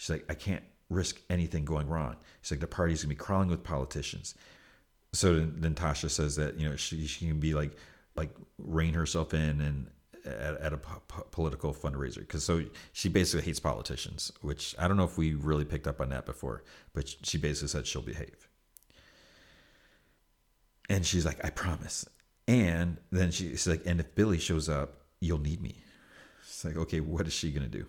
[0.00, 2.16] She's like, I can't risk anything going wrong.
[2.40, 4.34] She's like, the party's gonna be crawling with politicians.
[5.12, 7.72] So then, then Tasha says that you know she she can be like
[8.16, 9.86] like rein herself in and
[10.24, 12.62] at, at a po- political fundraiser because so
[12.92, 16.26] she basically hates politicians, which I don't know if we really picked up on that
[16.26, 16.62] before,
[16.92, 18.48] but she basically said she'll behave.
[20.88, 22.04] And she's like, I promise.
[22.48, 25.76] And then she's like, and if Billy shows up, you'll need me.
[26.42, 27.86] It's like, okay, what is she gonna do?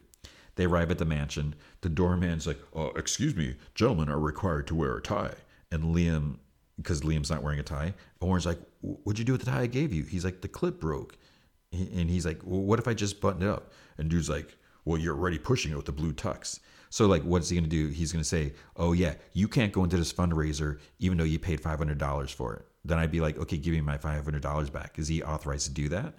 [0.56, 1.56] They arrive at the mansion.
[1.82, 5.34] The doorman's like, oh, excuse me, gentlemen are required to wear a tie.
[5.72, 6.38] And Liam,
[6.78, 9.68] because Liam's not wearing a tie, Oren's like, what'd you do with the tie I
[9.68, 10.04] gave you?
[10.04, 11.18] He's like, the clip broke.
[11.72, 13.72] And he's like, well, what if I just button it up?
[13.98, 16.60] And dude's like, well, you're already pushing it with the blue tux.
[16.90, 17.88] So, like, what's he to do?
[17.88, 21.62] He's to say, oh, yeah, you can't go into this fundraiser even though you paid
[21.62, 22.66] $500 for it.
[22.84, 25.00] Then I'd be like, okay, give me my $500 back.
[25.00, 26.16] Is he authorized to do that?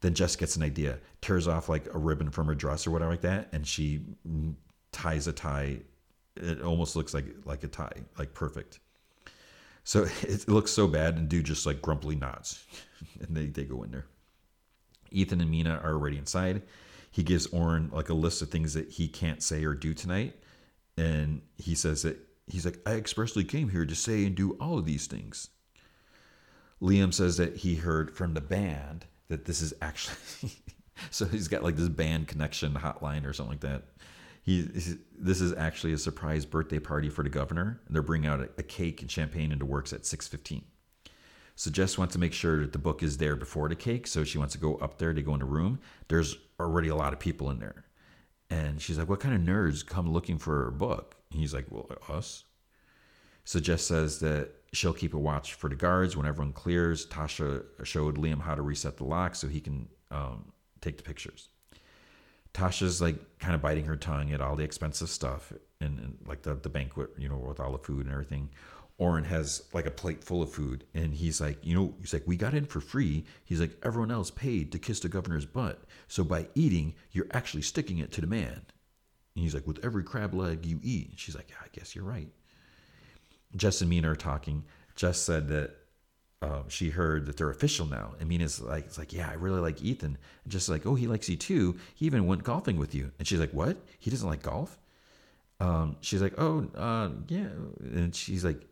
[0.00, 3.10] Then Jess gets an idea, tears off like a ribbon from her dress or whatever
[3.10, 4.54] like that, and she mm,
[4.92, 5.78] ties a tie.
[6.36, 8.80] It almost looks like like a tie, like perfect.
[9.84, 12.64] So it looks so bad, and dude just like grumpily nods,
[13.20, 14.06] and they they go in there.
[15.10, 16.62] Ethan and Mina are already inside.
[17.10, 20.36] He gives Oren like a list of things that he can't say or do tonight,
[20.96, 24.78] and he says that he's like, I expressly came here to say and do all
[24.78, 25.48] of these things.
[26.80, 30.16] Liam says that he heard from the band that this is actually
[31.10, 33.84] so he's got like this band connection hotline or something like that.
[34.50, 34.96] He
[35.28, 37.80] this is actually a surprise birthday party for the governor.
[37.86, 40.64] And they're bringing out a, a cake and champagne into works at six fifteen.
[41.54, 44.24] So Jess wants to make sure that the book is there before the cake, so
[44.24, 45.78] she wants to go up there to go in the room.
[46.08, 47.84] There's already a lot of people in there,
[48.48, 51.66] and she's like, "What kind of nerds come looking for her book?" And he's like,
[51.70, 52.44] "Well, us."
[53.44, 57.06] So Jess says that she'll keep a watch for the guards when everyone clears.
[57.06, 61.50] Tasha showed Liam how to reset the lock so he can um, take the pictures.
[62.52, 66.42] Tasha's like kind of biting her tongue at all the expensive stuff and, and, like
[66.42, 68.50] the, the banquet, you know, with all the food and everything.
[68.98, 72.26] Oren has like a plate full of food and he's like, you know, he's like,
[72.26, 73.24] we got in for free.
[73.44, 75.82] He's like, everyone else paid to kiss the governor's butt.
[76.06, 78.60] So by eating, you're actually sticking it to the man.
[79.34, 81.12] And he's like, with every crab leg you eat.
[81.16, 82.28] she's like, yeah, I guess you're right.
[83.56, 84.64] Jess and Mina are talking.
[84.96, 85.76] Jess said that
[86.42, 88.14] um, she heard that they're official now.
[88.18, 90.16] And Mina's like, it's like, yeah, I really like Ethan.
[90.44, 91.76] And just like, oh, he likes you too.
[91.94, 93.10] He even went golfing with you.
[93.18, 93.76] And she's like, what?
[93.98, 94.78] He doesn't like golf?
[95.60, 97.48] Um, she's like, oh, uh, yeah.
[97.80, 98.62] And she's like,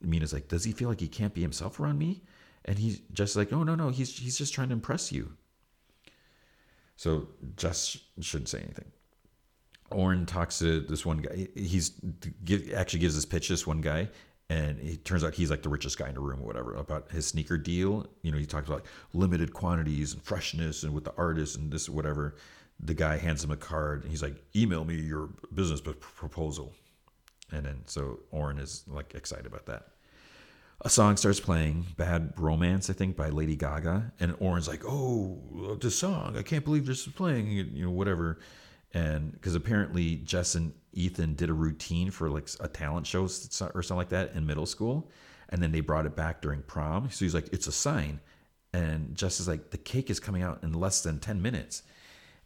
[0.00, 2.22] Mina's like, does he feel like he can't be himself around me?
[2.64, 5.32] And he's just like, oh, no, no, he's, he's just trying to impress you.
[6.96, 8.92] So Jess shouldn't say anything.
[9.90, 11.48] Oren talks to this one guy.
[11.54, 11.92] He's
[12.44, 14.08] give, actually gives this pitch to this one guy,
[14.48, 17.10] and it turns out he's like the richest guy in the room or whatever about
[17.10, 18.06] his sneaker deal.
[18.22, 21.88] You know, he talks about limited quantities and freshness and with the artist and this
[21.88, 22.36] whatever.
[22.78, 26.74] The guy hands him a card and he's like, "Email me your business proposal."
[27.50, 29.88] And then so Oren is like excited about that.
[30.82, 35.76] A song starts playing, "Bad Romance," I think, by Lady Gaga, and Oren's like, "Oh,
[35.80, 36.36] this song!
[36.36, 38.38] I can't believe this is playing." You know, whatever
[38.94, 43.28] and because apparently Jess and Ethan did a routine for like a talent show or
[43.28, 45.10] something like that in middle school,
[45.48, 47.10] and then they brought it back during prom.
[47.10, 48.20] So he's like, "It's a sign,"
[48.72, 51.82] and Jess is like, "The cake is coming out in less than ten minutes,"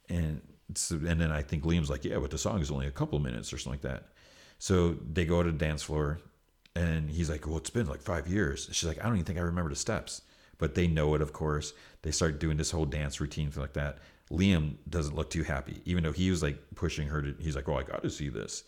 [0.09, 0.41] and
[0.75, 3.19] so, and then I think Liam's like, "Yeah, but the song is only a couple
[3.19, 4.09] minutes or something like that."
[4.59, 6.21] So they go to the dance floor,
[6.75, 9.39] and he's like, "Well, it's been like five years." She's like, "I don't even think
[9.39, 10.23] I remember the steps,"
[10.59, 11.73] but they know it, of course.
[12.03, 13.99] They start doing this whole dance routine like that.
[14.31, 17.35] Liam doesn't look too happy, even though he was like pushing her to.
[17.41, 18.65] He's like, "Oh, I got to see this,"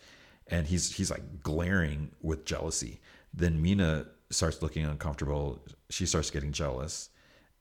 [0.47, 2.99] and he's he's like glaring with jealousy.
[3.33, 5.63] Then Mina starts looking uncomfortable.
[5.89, 7.09] She starts getting jealous,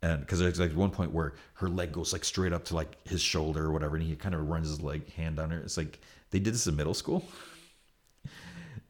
[0.02, 3.06] and because there's like one point where her leg goes like straight up to like
[3.06, 5.60] his shoulder or whatever, and he kind of runs his leg hand on her.
[5.60, 6.00] It's like
[6.30, 7.24] they did this in middle school.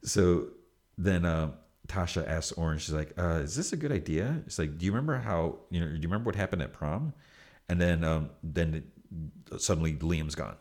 [0.04, 0.48] So
[0.98, 1.52] then uh,
[1.86, 4.90] Tasha asks Oren, she's like, uh, "Is this a good idea?" It's like, "Do you
[4.90, 5.86] remember how you know?
[5.86, 7.12] Do you remember what happened at prom?"
[7.68, 8.82] And then um, then
[9.58, 10.56] suddenly Liam's gone,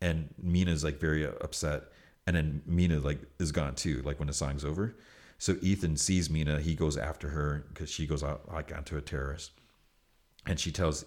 [0.00, 1.84] and Mina's like very upset,
[2.26, 4.02] and then Mina like is gone too.
[4.04, 4.96] Like when the song's over,
[5.38, 9.00] so Ethan sees Mina, he goes after her because she goes out like onto a
[9.00, 9.50] terrace,
[10.46, 11.04] and she tells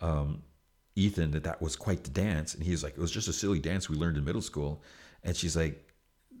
[0.00, 0.42] um,
[0.96, 3.58] Ethan that that was quite the dance, and he's like, "It was just a silly
[3.58, 4.82] dance we learned in middle school,"
[5.22, 5.92] and she's like,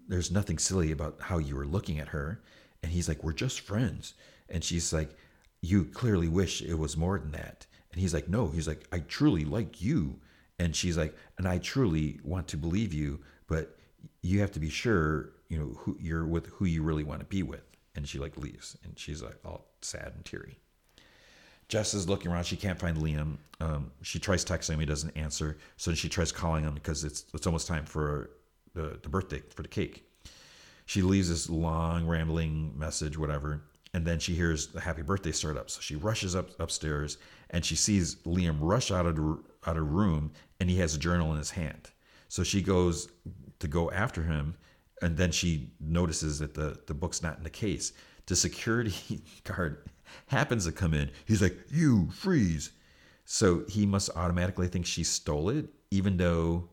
[0.08, 2.40] "There's nothing silly about how you were looking at her,"
[2.82, 4.14] and he's like, "We're just friends,"
[4.48, 5.16] and she's like,
[5.60, 8.98] "You clearly wish it was more than that," and he's like, "No," he's like, "I
[8.98, 10.18] truly like you,"
[10.58, 13.78] and she's like, "And I truly want to believe you, but
[14.20, 17.26] you have to be sure, you know, who you're with, who you really want to
[17.26, 17.62] be with,"
[17.94, 20.58] and she like leaves, and she's like all sad and teary.
[21.68, 22.44] Jess is looking around.
[22.44, 23.36] She can't find Liam.
[23.60, 24.80] Um, she tries texting him.
[24.80, 25.56] He doesn't answer.
[25.76, 28.30] So then she tries calling him because it's it's almost time for
[28.74, 30.04] the, the birthday for the cake.
[30.86, 33.62] She leaves this long rambling message, whatever,
[33.94, 35.70] and then she hears the happy birthday start up.
[35.70, 37.16] So she rushes up upstairs
[37.50, 40.98] and she sees Liam rush out of the, out of room and he has a
[40.98, 41.90] journal in his hand.
[42.28, 43.08] So she goes
[43.60, 44.56] to go after him,
[45.02, 47.92] and then she notices that the the book's not in the case.
[48.26, 49.88] The security guard
[50.26, 51.10] happens to come in.
[51.26, 52.72] He's like, "You freeze."
[53.24, 56.68] So he must automatically think she stole it, even though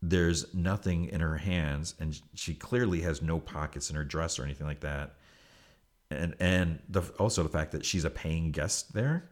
[0.00, 4.44] there's nothing in her hands, and she clearly has no pockets in her dress or
[4.44, 5.16] anything like that.
[6.12, 9.30] And and the, also the fact that she's a paying guest there,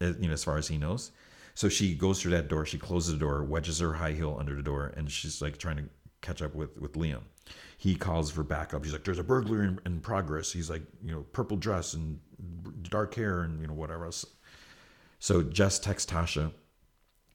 [0.00, 1.12] uh, you know, as far as he knows.
[1.54, 2.66] So she goes through that door.
[2.66, 5.76] She closes the door, wedges her high heel under the door, and she's like trying
[5.78, 5.84] to
[6.20, 7.22] catch up with with Liam.
[7.78, 8.84] He calls for backup.
[8.84, 12.20] He's like, "There's a burglar in, in progress." He's like, you know, purple dress and
[12.82, 14.26] dark hair and you know whatever else.
[15.18, 16.52] So Jess texts Tasha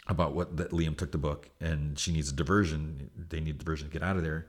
[0.08, 3.10] about what that Liam took the book and she needs a diversion.
[3.16, 4.48] They need diversion to get out of there.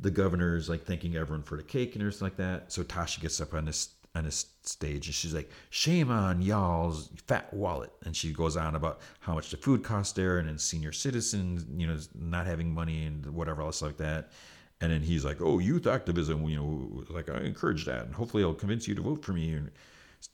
[0.00, 2.72] The governor's like thanking everyone for the cake and everything like that.
[2.72, 7.10] So Tasha gets up on this on this stage and she's like, "Shame on y'all's
[7.26, 10.58] fat wallet," and she goes on about how much the food costs there and then
[10.58, 14.32] senior citizens, you know, not having money and whatever else like that.
[14.80, 18.42] And then he's like, "Oh, youth activism, you know, like I encourage that, and hopefully
[18.42, 19.70] I'll convince you to vote for me." And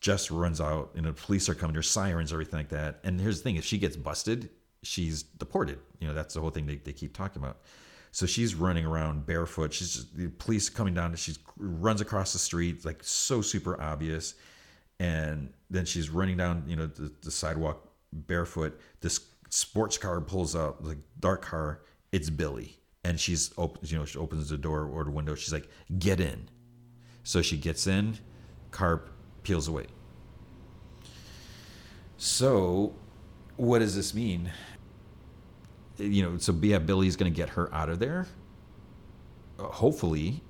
[0.01, 3.01] Jess runs out, and the police are coming, there's sirens, everything like that.
[3.05, 4.51] And here's the thing: if she gets busted,
[4.83, 5.79] she's deported.
[6.01, 7.59] You know, that's the whole thing they, they keep talking about.
[8.13, 9.73] So she's running around barefoot.
[9.73, 11.15] She's just, the police coming down.
[11.17, 14.35] She runs across the street, like so super obvious.
[15.01, 18.79] And then she's running down, you know, the, the sidewalk barefoot.
[19.01, 19.19] This
[19.49, 21.81] sports car pulls up, like dark car.
[22.13, 23.81] It's Billy, and she's open.
[23.89, 25.35] You know, she opens the door or the window.
[25.35, 25.69] She's like,
[25.99, 26.49] "Get in."
[27.25, 28.19] So she gets in.
[28.71, 29.05] Car
[29.43, 29.87] peels away.
[32.19, 32.95] So,
[33.57, 34.53] what does this mean?
[36.03, 38.27] You know, so yeah, Billy's going to get her out of there.
[39.59, 40.43] Hopefully,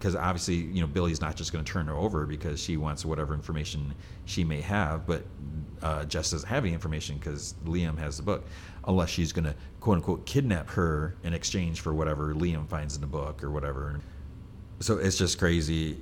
[0.00, 3.04] because obviously, you know, Billy's not just going to turn her over because she wants
[3.04, 5.24] whatever information she may have, but
[5.82, 8.46] uh, Jess doesn't have any information because Liam has the book,
[8.86, 13.02] unless she's going to quote unquote kidnap her in exchange for whatever Liam finds in
[13.02, 14.00] the book or whatever.
[14.80, 15.98] So it's just crazy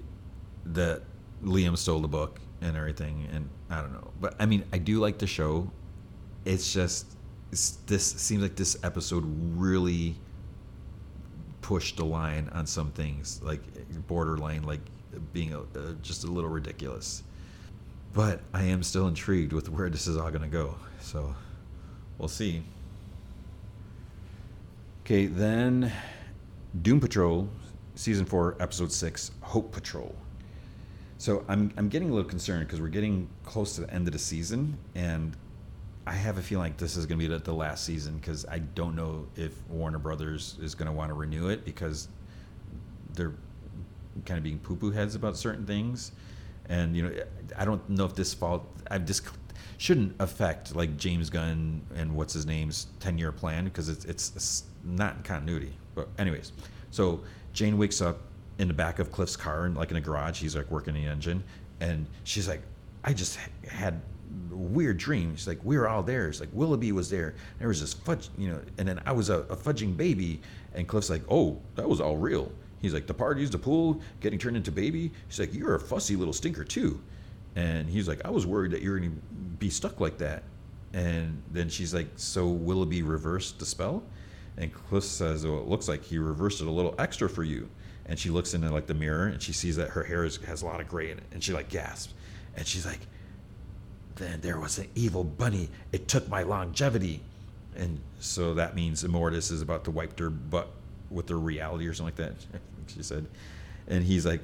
[0.67, 1.03] that
[1.43, 5.01] Liam stole the book and everything, and I don't know, but I mean, I do
[5.01, 5.69] like the show.
[6.45, 7.17] It's just
[7.51, 9.25] this seems like this episode
[9.57, 10.15] really
[11.63, 13.61] pushed the line on some things, like
[14.07, 14.81] borderline, like
[15.33, 15.63] being a,
[16.03, 17.23] just a little ridiculous.
[18.13, 20.75] But I am still intrigued with where this is all going to go.
[21.01, 21.35] So
[22.19, 22.63] we'll see.
[25.05, 25.93] Okay, then
[26.83, 27.49] Doom Patrol,
[27.95, 30.15] season four, episode six, Hope Patrol.
[31.17, 34.13] So I'm I'm getting a little concerned because we're getting close to the end of
[34.13, 35.37] the season, and
[36.09, 38.61] I have a feeling like this is going to be the last season because I
[38.61, 42.09] don't know if Warner Brothers is going to want to renew it because
[43.13, 43.35] they're
[44.25, 46.13] kind of being poo poo heads about certain things.
[46.71, 47.13] And, you know,
[47.59, 48.99] I don't know if this fall, I
[49.77, 54.33] shouldn't affect like James Gunn and what's his name's 10 year plan because it's, it's,
[54.35, 55.75] it's not in continuity.
[55.95, 56.53] But, anyways,
[56.91, 57.21] so
[57.53, 58.21] Jane wakes up
[58.57, 60.41] in the back of Cliff's car and like in a garage.
[60.41, 61.45] He's like working the engine.
[61.81, 62.63] And she's like,
[63.05, 63.39] I just
[63.69, 64.01] had
[64.51, 65.37] weird dream.
[65.37, 66.29] She's like, we were all there.
[66.29, 67.35] It's like Willoughby was there.
[67.59, 70.41] There was this fudge, you know, and then I was a, a, fudging baby.
[70.75, 72.51] And Cliff's like, oh, that was all real.
[72.81, 75.11] He's like, the parties, the pool, getting turned into baby.
[75.29, 77.01] She's like, you're a fussy little stinker too.
[77.57, 79.11] And he's like, I was worried that you're gonna
[79.59, 80.45] be stuck like that.
[80.93, 84.03] And then she's like, so Willoughby reversed the spell?
[84.57, 87.69] And Cliff says, oh, it looks like he reversed it a little extra for you.
[88.07, 90.63] And she looks into like the mirror and she sees that her hair is, has
[90.63, 91.25] a lot of gray in it.
[91.33, 92.15] And she like gasps.
[92.57, 93.01] And she's like,
[94.19, 95.69] then there was an evil bunny.
[95.93, 97.21] It took my longevity.
[97.77, 100.69] And so that means Immortus is about to wipe their butt
[101.11, 103.27] with their reality or something like that, she said.
[103.87, 104.41] And he's like,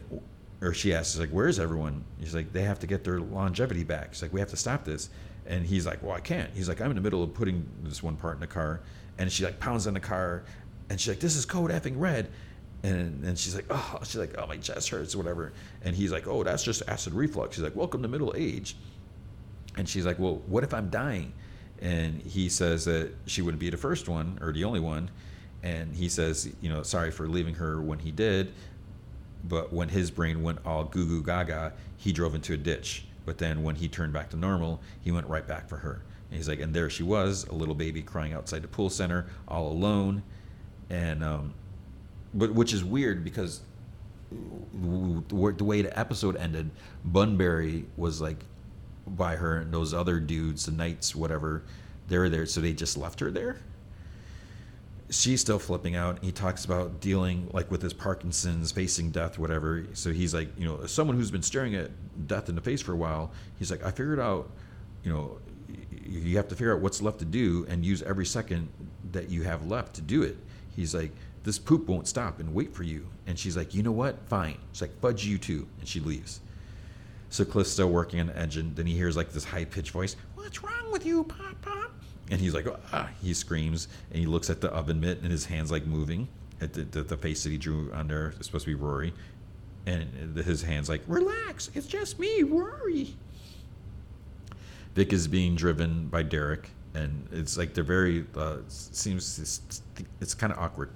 [0.62, 4.15] or she asks, like, "Where's everyone?" He's like, "They have to get their longevity back."
[4.15, 5.11] She's like, "We have to stop this,"
[5.47, 8.03] and he's like, "Well, I can't." He's like, "I'm in the middle of putting this
[8.03, 8.81] one part in the car,"
[9.19, 10.44] and she like pounds on the car,
[10.89, 12.31] and she's like, "This is code effing red."
[12.83, 15.55] And, and she's like, oh, she's like, oh, my chest hurts, whatever.
[15.85, 17.57] And he's like, oh, that's just acid reflux.
[17.57, 18.77] She's like, welcome to middle age.
[19.77, 21.33] And she's like, well, what if I'm dying?
[21.81, 25.11] And he says that she wouldn't be the first one or the only one.
[25.62, 28.53] And he says, you know, sorry for leaving her when he did.
[29.49, 33.05] But when his brain went all goo goo gaga, he drove into a ditch.
[33.27, 36.03] But then when he turned back to normal, he went right back for her.
[36.31, 39.27] And he's like, and there she was, a little baby crying outside the pool center,
[39.49, 40.23] all alone.
[40.91, 41.55] And, um,
[42.33, 43.61] but which is weird because
[44.31, 46.70] the way the episode ended,
[47.05, 48.44] Bunbury was like
[49.07, 51.62] by her and those other dudes, the knights, whatever,
[52.08, 53.58] they're there, so they just left her there.
[55.10, 56.18] She's still flipping out.
[56.23, 59.86] He talks about dealing like with his Parkinson's, facing death, whatever.
[59.92, 61.91] So he's like, you know, someone who's been staring at
[62.26, 64.50] death in the face for a while, he's like, I figured out,
[65.05, 65.39] you know,
[66.07, 68.68] you have to figure out what's left to do and use every second
[69.12, 70.36] that you have left to do it.
[70.74, 71.12] He's like,
[71.44, 73.07] this poop won't stop and wait for you.
[73.26, 74.18] And she's like, you know what?
[74.28, 74.57] Fine.
[74.73, 75.66] She's like, fudge you too.
[75.78, 76.41] And she leaves.
[77.35, 78.71] So Cliff's still working on the engine.
[78.77, 81.91] Then he hears like this high pitched voice, What's wrong with you, Pop Pop?
[82.31, 85.45] And he's like, ah, he screams and he looks at the oven mitt and his
[85.45, 86.29] hand's like moving
[86.61, 88.35] at the, the, the face that he drew there.
[88.37, 89.13] It's supposed to be Rory.
[89.85, 93.17] And his hand's like, relax, it's just me, Rory.
[94.95, 99.83] Vic is being driven by Derek, and it's like they're very, uh, seems, it's,
[100.21, 100.91] it's kind of awkward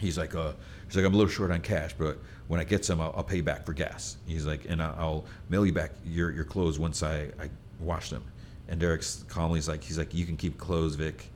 [0.00, 0.52] he's like, uh,
[0.86, 2.18] he's like, I'm a little short on cash, but
[2.50, 4.16] when I get some, I'll, I'll pay back for gas.
[4.26, 7.48] He's like, and I'll mail you back your, your clothes once I, I
[7.78, 8.24] wash them.
[8.66, 11.30] And Derek's calmly is like, he's like, you can keep clothes, Vic.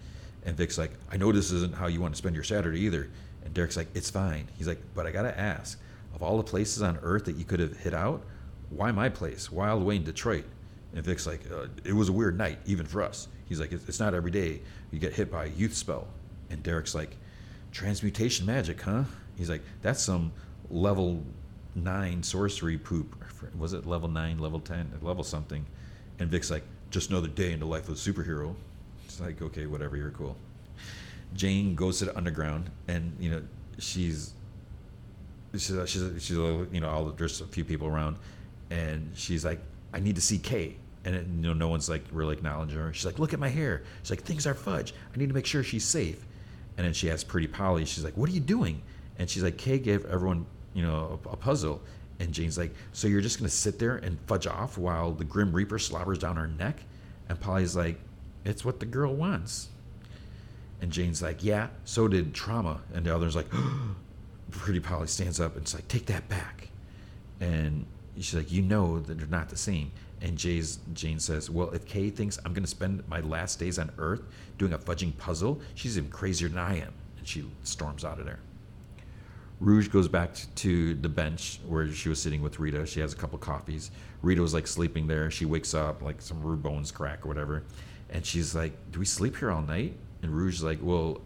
[0.45, 3.11] And Vic's like, I know this isn't how you want to spend your Saturday either.
[3.45, 4.49] And Derek's like, it's fine.
[4.59, 5.79] He's like, but I gotta ask,
[6.17, 8.21] of all the places on earth that you could have hit out,
[8.71, 9.53] why my place?
[9.53, 10.47] Why all the way in Detroit?
[10.97, 13.29] And Vic's like, uh, it was a weird night, even for us.
[13.49, 16.09] He's like, it's not every day you get hit by a youth spell.
[16.51, 17.17] And Derek's like,
[17.71, 19.05] transmutation magic, huh?
[19.37, 20.33] He's like, that's some
[20.71, 21.23] level
[21.75, 23.17] nine sorcery poop.
[23.59, 25.65] Was it level nine, level 10, level something?
[26.19, 28.55] And Vic's like, just another day in the life of a superhero.
[29.05, 30.37] It's like, okay, whatever, you're cool.
[31.35, 33.43] Jane goes to the underground and, you know,
[33.79, 34.35] she's,
[35.53, 38.17] she's, she's, she's you know, all, there's a few people around
[38.71, 39.61] and she's like,
[39.93, 40.77] I need to see Kay.
[41.05, 42.93] And it, you know, no one's like really acknowledging her.
[42.93, 44.95] She's like, "Look at my hair." She's like, "Things are fudge.
[45.15, 46.25] I need to make sure she's safe."
[46.77, 48.83] And then she asks Pretty Polly, she's like, "What are you doing?"
[49.19, 51.81] And she's like, "Kay gave everyone, you know, a, a puzzle."
[52.21, 55.53] And Jane's like, "So you're just gonna sit there and fudge off while the Grim
[55.53, 56.81] Reaper slobbers down her neck?"
[57.29, 57.99] And Polly's like,
[58.45, 59.69] "It's what the girl wants."
[60.81, 63.47] And Jane's like, "Yeah, so did trauma." And the other's like,
[64.51, 66.69] Pretty Polly stands up and it's like, "Take that back."
[67.41, 67.87] And
[68.17, 69.91] she's like, "You know that they're not the same."
[70.25, 73.79] And Jay's, Jane says, Well, if Kay thinks I'm going to spend my last days
[73.79, 74.23] on Earth
[74.57, 76.93] doing a fudging puzzle, she's even crazier than I am.
[77.19, 78.39] And she storms out of there.
[79.65, 82.85] Rouge goes back to the bench where she was sitting with Rita.
[82.85, 83.91] She has a couple coffees.
[84.21, 85.31] Rita was like sleeping there.
[85.31, 87.63] She wakes up, like some her bones crack or whatever.
[88.11, 89.97] And she's like, Do we sleep here all night?
[90.21, 91.23] And Rouge is like, Well,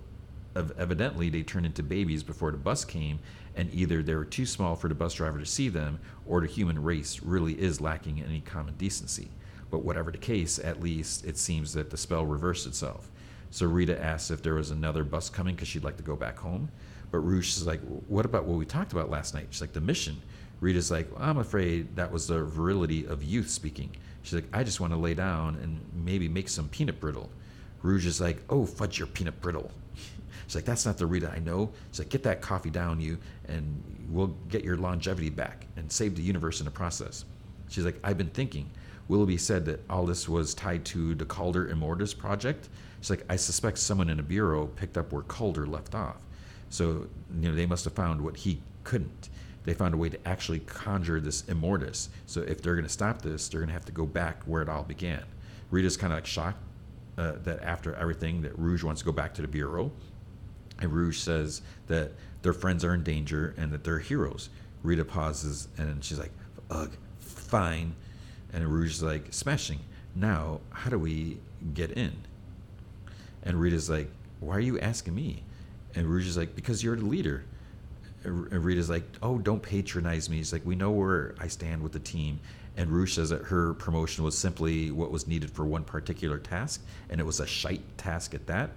[0.54, 3.18] evidently they turned into babies before the bus came
[3.56, 6.46] and either they were too small for the bus driver to see them or the
[6.46, 9.28] human race really is lacking any common decency
[9.70, 13.08] but whatever the case at least it seems that the spell reversed itself
[13.50, 16.36] so rita asks if there was another bus coming because she'd like to go back
[16.38, 16.68] home
[17.10, 19.80] but rouge is like what about what we talked about last night she's like the
[19.80, 20.20] mission
[20.60, 23.90] rita's like well, i'm afraid that was the virility of youth speaking
[24.22, 27.30] she's like i just want to lay down and maybe make some peanut brittle
[27.82, 29.70] rouge is like oh fudge your peanut brittle
[30.48, 31.70] She's like, that's not the Rita I know.
[31.90, 36.16] She's like, get that coffee down, you, and we'll get your longevity back and save
[36.16, 37.26] the universe in the process.
[37.68, 38.70] She's like, I've been thinking.
[39.08, 42.70] Willoughby said that all this was tied to the Caulder Immortus project.
[43.00, 46.16] She's like, I suspect someone in a bureau picked up where Caulder left off.
[46.70, 47.08] So,
[47.40, 49.28] you know, they must have found what he couldn't.
[49.64, 52.08] They found a way to actually conjure this Immortus.
[52.26, 54.62] So if they're going to stop this, they're going to have to go back where
[54.62, 55.24] it all began.
[55.70, 56.62] Rita's kind of like shocked
[57.18, 59.92] uh, that after everything that Rouge wants to go back to the bureau.
[60.80, 64.48] And Rouge says that their friends are in danger and that they're heroes.
[64.82, 66.32] Rita pauses and she's like,
[66.70, 67.94] ugh, fine.
[68.52, 69.80] And Rouge is like, smashing.
[70.14, 71.38] Now, how do we
[71.74, 72.12] get in?
[73.42, 75.42] And Rita's like, why are you asking me?
[75.94, 77.44] And Rouge is like, because you're the leader.
[78.24, 80.36] And Rita's like, oh, don't patronize me.
[80.36, 82.40] He's like, we know where I stand with the team.
[82.76, 86.80] And Rouge says that her promotion was simply what was needed for one particular task,
[87.10, 88.70] and it was a shite task at that.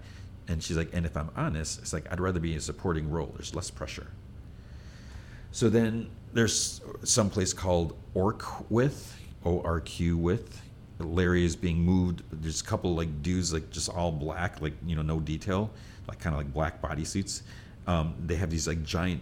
[0.47, 3.11] And she's like, and if I'm honest, it's like I'd rather be in a supporting
[3.11, 3.31] role.
[3.35, 4.07] There's less pressure.
[5.51, 9.11] So then there's some place called Orqwith,
[9.45, 10.61] O R Q with.
[10.97, 12.23] Larry is being moved.
[12.31, 15.69] There's a couple like dudes like just all black, like you know no detail,
[16.11, 17.41] like kind of like black bodysuits.
[17.87, 19.21] Um, they have these like giant,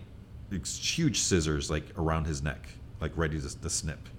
[0.52, 2.68] huge scissors like around his neck,
[3.00, 4.10] like ready to, to snip.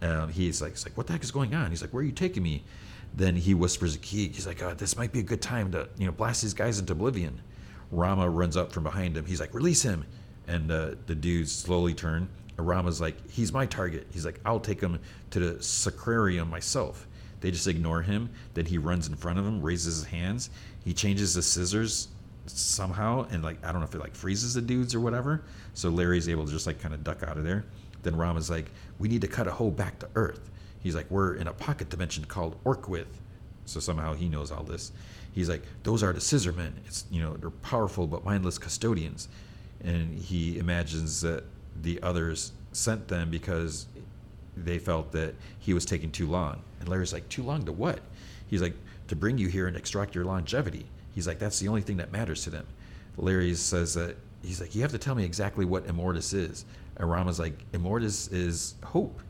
[0.00, 1.68] Uh, he's like, he's like, what the heck is going on?
[1.68, 2.64] He's like, where are you taking me?
[3.14, 4.28] Then he whispers a key.
[4.28, 6.78] He's like, oh, this might be a good time to you know blast these guys
[6.78, 7.42] into oblivion.
[7.90, 9.26] Rama runs up from behind him.
[9.26, 10.06] He's like, release him.
[10.48, 12.28] And uh, the dudes slowly turn.
[12.56, 14.06] Rama's like, he's my target.
[14.12, 14.98] He's like, I'll take him
[15.30, 17.06] to the sacrarium myself.
[17.40, 18.30] They just ignore him.
[18.54, 20.50] Then he runs in front of him, raises his hands.
[20.84, 22.08] He changes the scissors
[22.46, 25.42] somehow, and like I don't know if it like freezes the dudes or whatever.
[25.74, 27.64] So Larry's able to just like kind of duck out of there.
[28.02, 30.50] Then Rama's like, we need to cut a hole back to Earth.
[30.80, 33.18] He's like, we're in a pocket dimension called Orqwith."
[33.66, 34.92] So somehow he knows all this.
[35.32, 36.72] He's like, those are the scissormen.
[36.86, 39.28] It's you know they're powerful but mindless custodians,
[39.84, 41.44] and he imagines that
[41.82, 43.86] the others sent them because
[44.64, 46.60] they felt that he was taking too long.
[46.80, 48.00] And Larry's like, too long to what?
[48.48, 48.74] He's like,
[49.08, 50.86] to bring you here and extract your longevity.
[51.14, 52.66] He's like, that's the only thing that matters to them.
[53.16, 56.64] Larry says that he's like, you have to tell me exactly what Immortus is.
[56.96, 59.20] And Rama's like, Immortus is hope.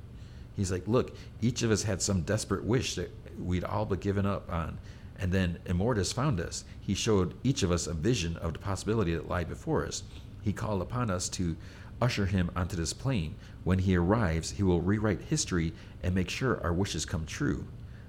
[0.57, 4.26] He's like, look, each of us had some desperate wish that we'd all but given
[4.26, 4.78] up on.
[5.18, 6.65] And then Immortus found us.
[6.81, 10.02] He showed each of us a vision of the possibility that lied before us.
[10.42, 11.57] He called upon us to
[12.00, 13.34] usher him onto this plane.
[13.64, 15.72] When he arrives, he will rewrite history
[16.02, 17.66] and make sure our wishes come true.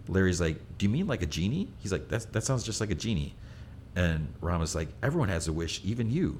[0.07, 1.69] Larry's like, Do you mean like a genie?
[1.79, 3.35] He's like, That, that sounds just like a genie.
[3.95, 6.39] And Rama's like, Everyone has a wish, even you.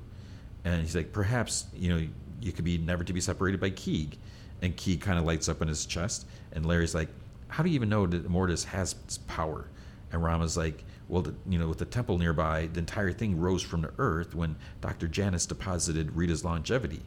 [0.64, 2.08] And he's like, Perhaps, you know,
[2.42, 4.18] you could be never to be separated by Keeg.
[4.62, 6.26] And Keeg kind of lights up in his chest.
[6.54, 7.10] And Larry's like,
[7.50, 8.94] How do you even know that Mortis has
[9.28, 9.68] power?
[10.12, 13.62] And Rama's like, well, the, you know, with the temple nearby, the entire thing rose
[13.62, 15.08] from the earth when Dr.
[15.08, 17.02] Janus deposited Rita's longevity.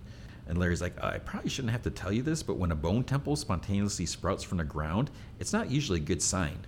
[0.47, 3.05] And Larry's like, I probably shouldn't have to tell you this, but when a bone
[3.05, 6.59] temple spontaneously sprouts from the ground, it's not usually a good sign.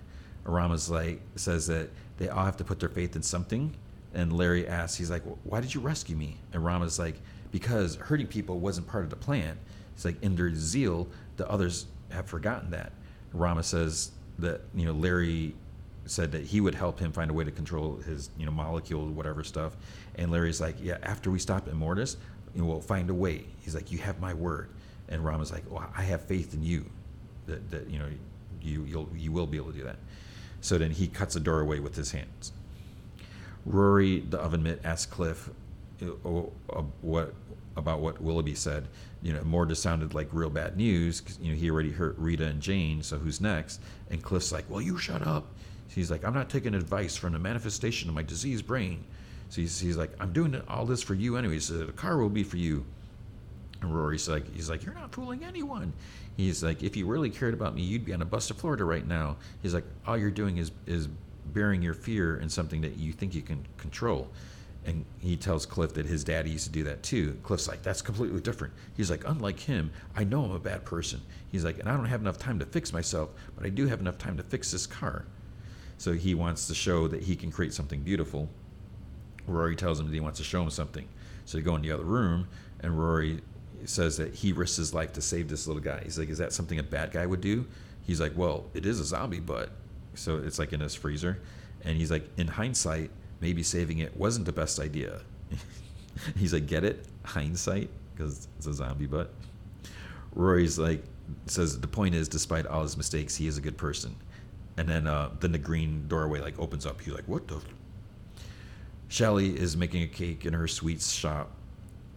[0.43, 3.75] Rama's like says that they all have to put their faith in something.
[4.13, 6.37] And Larry asks, he's like, why did you rescue me?
[6.53, 7.15] And Rama's like,
[7.51, 9.57] because hurting people wasn't part of the plan.
[9.93, 12.93] It's like, in their zeal, the others have forgotten that.
[13.33, 15.53] Rama says that, you know, Larry
[16.05, 19.07] said that he would help him find a way to control his, you know, molecule,
[19.07, 19.75] whatever stuff.
[20.15, 22.15] And Larry's like, yeah, after we stop Immortus,
[22.57, 23.45] you we'll find a way.
[23.61, 24.69] He's like, you have my word.
[25.09, 26.89] And Rama's like, well, I have faith in you
[27.45, 28.09] that, that you know,
[28.61, 29.97] you, you'll, you will be able to do that.
[30.61, 32.51] So then he cuts a door away with his hands.
[33.65, 35.49] Rory, the oven mitt, asks Cliff
[36.01, 36.29] uh,
[36.69, 37.33] uh, what
[37.75, 38.87] about what Willoughby said.
[39.21, 42.17] You know, more just sounded like real bad news because you know he already hurt
[42.17, 43.01] Rita and Jane.
[43.03, 43.81] So who's next?
[44.09, 45.47] And Cliff's like, "Well, you shut up."
[45.89, 49.03] He's like, "I'm not taking advice from the manifestation of my diseased brain."
[49.49, 51.59] So he's, he's like, "I'm doing all this for you anyway.
[51.59, 52.85] So the car will be for you."
[53.81, 55.93] And Rory's like, "He's like, you're not fooling anyone."
[56.35, 58.83] He's like, "If you really cared about me, you'd be on a bus to Florida
[58.83, 61.07] right now." He's like, "All you're doing is is
[61.53, 64.29] bearing your fear in something that you think you can control."
[64.87, 67.37] And he tells Cliff that his daddy used to do that too.
[67.43, 68.73] Cliff's like, that's completely different.
[68.95, 71.19] He's like, unlike him, I know I'm a bad person.
[71.51, 73.99] He's like, and I don't have enough time to fix myself, but I do have
[73.99, 75.25] enough time to fix this car.
[75.97, 78.47] So he wants to show that he can create something beautiful.
[79.47, 81.07] Rory tells him that he wants to show him something.
[81.45, 82.47] So they go in the other room,
[82.81, 83.41] and Rory
[83.85, 86.01] says that he risks his life to save this little guy.
[86.03, 87.65] He's like, is that something a bad guy would do?
[88.05, 89.71] He's like, well, it is a zombie, but
[90.15, 91.39] so it's like in his freezer.
[91.83, 95.21] And he's like, in hindsight, maybe saving it wasn't the best idea.
[96.37, 97.05] He's like, get it?
[97.23, 97.89] Hindsight?
[98.13, 99.31] Because it's a zombie butt.
[100.33, 101.03] Rory's like,
[101.45, 104.15] says the point is, despite all his mistakes, he is a good person.
[104.77, 107.01] And then, uh, then the green doorway like opens up.
[107.01, 107.61] He's like, what the?
[109.09, 111.51] Shelly is making a cake in her sweets shop,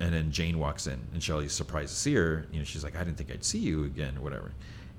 [0.00, 2.46] and then Jane walks in, and Shelly's surprised to see her.
[2.50, 4.52] You know, she's like, I didn't think I'd see you again, or whatever.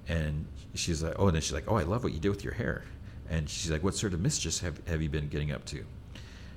[0.08, 2.44] And she's like, oh, and then she's like, oh, I love what you did with
[2.44, 2.84] your hair.
[3.30, 5.86] And she's like, what sort of mischief have, have you been getting up to?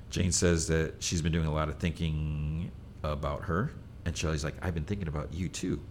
[0.09, 2.71] Jane says that she's been doing a lot of thinking
[3.03, 3.71] about her,
[4.05, 5.81] and Shelly's like, I've been thinking about you too.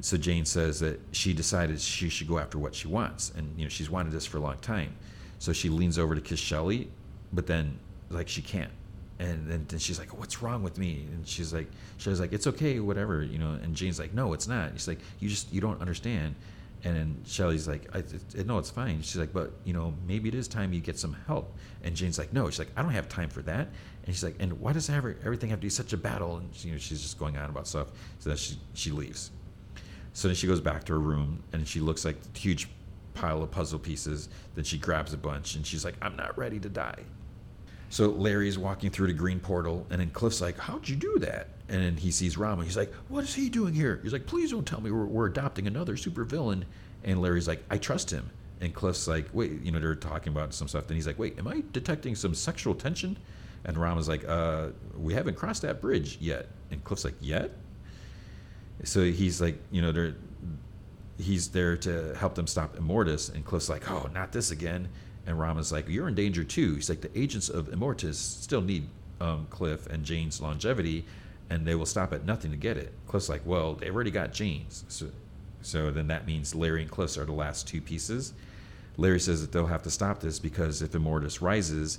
[0.00, 3.64] So Jane says that she decided she should go after what she wants, and you
[3.64, 4.94] know she's wanted this for a long time.
[5.38, 6.90] So she leans over to kiss Shelly,
[7.32, 7.78] but then
[8.10, 8.70] like she can't,
[9.18, 11.68] and then she's like, "What's wrong with me?" And she's like,
[11.98, 15.00] "Shelly's like, it's okay, whatever, you know." And Jane's like, "No, it's not." she's like,
[15.20, 16.34] "You just you don't understand."
[16.84, 19.02] And then Shelly's like, I, it, no, it's fine.
[19.02, 21.52] She's like, but you know, maybe it is time you get some help.
[21.82, 22.48] And Jane's like, no.
[22.48, 23.68] She's like, I don't have time for that.
[24.04, 26.36] And she's like, and why does every, everything have to be such a battle?
[26.36, 27.88] And you know, she's just going on about stuff.
[28.20, 29.30] So then she she leaves.
[30.12, 32.68] So then she goes back to her room and she looks like a huge
[33.14, 34.28] pile of puzzle pieces.
[34.54, 37.02] Then she grabs a bunch and she's like, I'm not ready to die.
[37.88, 41.48] So Larry's walking through the green portal, and then Cliff's like, "How'd you do that?"
[41.68, 42.64] And then he sees Rama.
[42.64, 45.26] He's like, "What is he doing here?" He's like, "Please don't tell me we're, we're
[45.26, 46.64] adopting another supervillain."
[47.04, 50.52] And Larry's like, "I trust him." And Cliff's like, "Wait," you know, they're talking about
[50.54, 50.86] some stuff.
[50.88, 53.18] And he's like, "Wait, am I detecting some sexual tension?"
[53.64, 57.52] And Rama's like, "Uh, we haven't crossed that bridge yet." And Cliff's like, "Yet?"
[58.84, 60.14] So he's like, you know, they're
[61.18, 63.34] he's there to help them stop Immortus.
[63.34, 64.88] And Cliff's like, "Oh, not this again."
[65.26, 68.88] And Rama's like, "You're in danger too." He's like, "The agents of Immortus still need
[69.20, 71.04] um, Cliff and Jane's longevity,
[71.50, 74.32] and they will stop at nothing to get it." Cliff's like, "Well, they've already got
[74.32, 75.06] Jane's, so,
[75.62, 78.34] so then that means Larry and Cliff are the last two pieces."
[78.96, 81.98] Larry says that they'll have to stop this because if Immortus rises,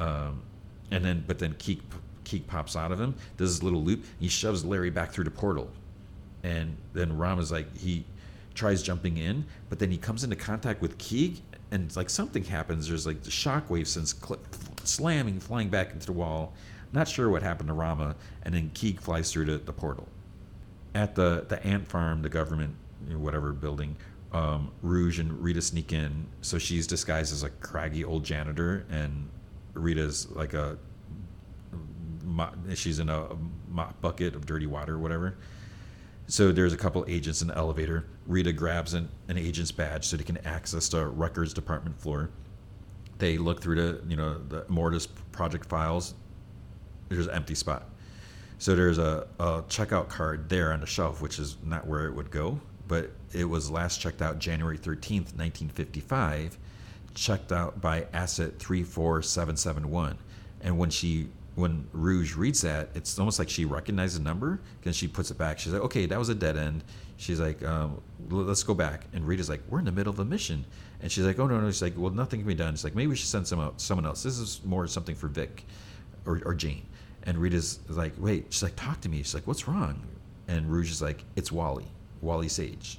[0.00, 0.42] um,
[0.90, 1.80] and then but then Keeg
[2.24, 5.30] Keeg pops out of him, does this little loop, he shoves Larry back through the
[5.30, 5.70] portal,
[6.42, 8.04] and then Rama's like he
[8.54, 11.40] tries jumping in, but then he comes into contact with Keeg,
[11.72, 12.88] and like something happens.
[12.88, 14.38] There's like the shockwave since cl-
[14.84, 16.52] slamming, flying back into the wall.
[16.92, 20.06] Not sure what happened to Rama, and then Keeg flies through the, the portal.
[20.94, 22.76] At the the ant farm, the government,
[23.08, 23.96] you know, whatever building,
[24.32, 26.26] um, Rouge and Rita sneak in.
[26.42, 29.28] So she's disguised as a craggy old janitor, and
[29.72, 30.76] Rita's like a
[32.74, 33.28] she's in a
[33.68, 35.36] mop bucket of dirty water or whatever.
[36.32, 38.06] So there's a couple agents in the elevator.
[38.26, 42.30] Rita grabs an, an agent's badge so they can access the records department floor.
[43.18, 46.14] They look through the you know the Mortis project files.
[47.10, 47.90] There's an empty spot.
[48.56, 52.14] So there's a, a checkout card there on the shelf, which is not where it
[52.14, 56.56] would go, but it was last checked out January 13th, 1955,
[57.12, 60.16] checked out by Asset 34771.
[60.62, 64.96] And when she when Rouge reads that, it's almost like she recognizes the number because
[64.96, 65.58] she puts it back.
[65.58, 66.82] She's like, okay, that was a dead end.
[67.18, 68.00] She's like, um,
[68.30, 69.06] let's go back.
[69.12, 70.64] And Rita's like, we're in the middle of a mission.
[71.02, 71.70] And she's like, oh, no, no.
[71.70, 72.74] She's like, well, nothing can be done.
[72.74, 74.22] She's like, maybe we should send some someone else.
[74.22, 75.64] This is more something for Vic
[76.24, 76.86] or, or Jane.
[77.24, 78.46] And Rita's like, wait.
[78.50, 79.18] She's like, talk to me.
[79.18, 80.02] She's like, what's wrong?
[80.48, 81.86] And Rouge is like, it's Wally,
[82.22, 82.98] Wally Sage.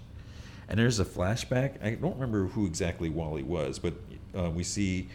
[0.70, 1.84] And there's a flashback.
[1.84, 3.94] I don't remember who exactly Wally was, but
[4.38, 5.10] uh, we see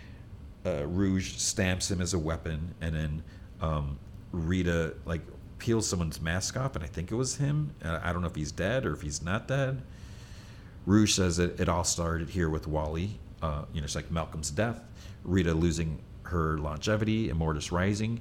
[0.69, 3.23] uh, Rouge stamps him as a weapon, and then
[3.61, 3.99] um,
[4.33, 5.23] Rita like
[5.59, 7.75] peels someone's mask off, and I think it was him.
[7.85, 9.83] Uh, I don't know if he's dead or if he's not dead.
[10.87, 13.19] Rouge says that it all started here with Wally.
[13.43, 14.83] Uh, you know, it's like Malcolm's death,
[15.25, 18.21] Rita losing her longevity, Immortus rising.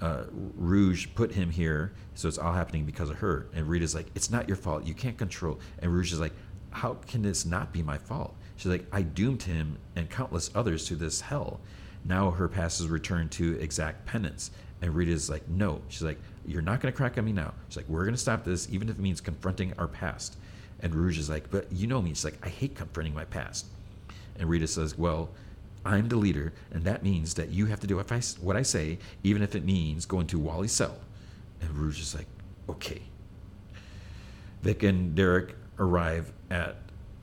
[0.00, 0.24] Uh,
[0.56, 3.46] Rouge put him here, so it's all happening because of her.
[3.54, 4.84] And Rita's like, "It's not your fault.
[4.84, 6.32] You can't control." And Rouge is like,
[6.70, 10.86] "How can this not be my fault?" She's like, "I doomed him and countless others
[10.86, 11.60] to this hell."
[12.04, 14.50] Now her past is returned to exact penance.
[14.82, 15.80] And Rita's like, no.
[15.88, 17.54] She's like, you're not going to crack on me now.
[17.68, 20.36] She's like, we're going to stop this, even if it means confronting our past.
[20.80, 22.10] And Rouge is like, but you know me.
[22.10, 23.66] She's like, I hate confronting my past.
[24.38, 25.30] And Rita says, well,
[25.86, 28.62] I'm the leader, and that means that you have to do what I, what I
[28.62, 30.96] say, even if it means going to Wally's cell.
[31.60, 32.26] And Rouge is like,
[32.68, 33.02] okay.
[34.62, 36.76] Vic and Derek arrive at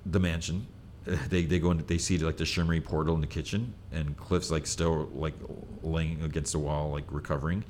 [0.06, 0.68] the mansion.
[1.30, 4.52] They they go and they see like the shimmery portal in the kitchen, and Cliff's
[4.52, 5.34] like still like
[5.82, 7.64] laying against the wall, like recovering.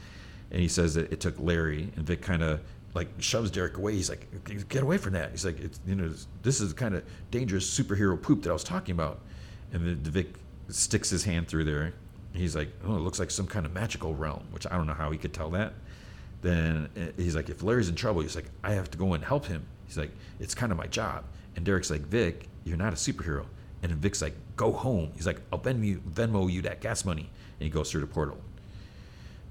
[0.51, 2.59] And he says that it took Larry, and Vic kind of
[2.93, 3.93] like shoves Derek away.
[3.93, 4.27] He's like,
[4.67, 6.11] "Get away from that!" He's like, "It's you know,
[6.43, 9.21] this is kind of dangerous superhero poop that I was talking about."
[9.71, 10.35] And the, the Vic
[10.67, 11.93] sticks his hand through there.
[12.33, 14.93] He's like, "Oh, it looks like some kind of magical realm," which I don't know
[14.93, 15.73] how he could tell that.
[16.41, 19.23] Then uh, he's like, "If Larry's in trouble, he's like, I have to go and
[19.23, 21.23] help him." He's like, "It's kind of my job."
[21.55, 23.45] And Derek's like, "Vic, you're not a superhero."
[23.83, 27.63] And Vic's like, "Go home." He's like, "I'll Venmo, Venmo you that gas money." And
[27.65, 28.37] he goes through the portal.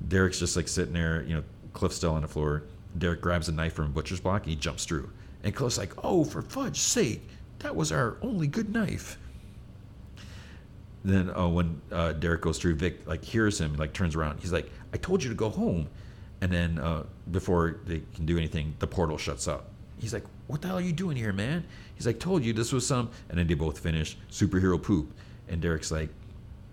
[0.07, 2.65] Derek's just like sitting there, you know, Cliff's still on the floor.
[2.97, 5.11] Derek grabs a knife from a butcher's block and he jumps through.
[5.43, 7.23] And Cliff's like, "Oh, for fudge's sake,
[7.61, 9.19] that was our only good knife."
[11.03, 14.41] Then, oh, when uh, Derek goes through, Vic like hears him, like turns around.
[14.41, 15.89] He's like, "I told you to go home."
[16.43, 19.70] And then uh, before they can do anything, the portal shuts up.
[20.01, 21.65] He's like, "What the hell are you doing here, man?"
[21.95, 25.13] He's like, "Told you this was some." And then they both finish superhero poop.
[25.49, 26.09] And Derek's like,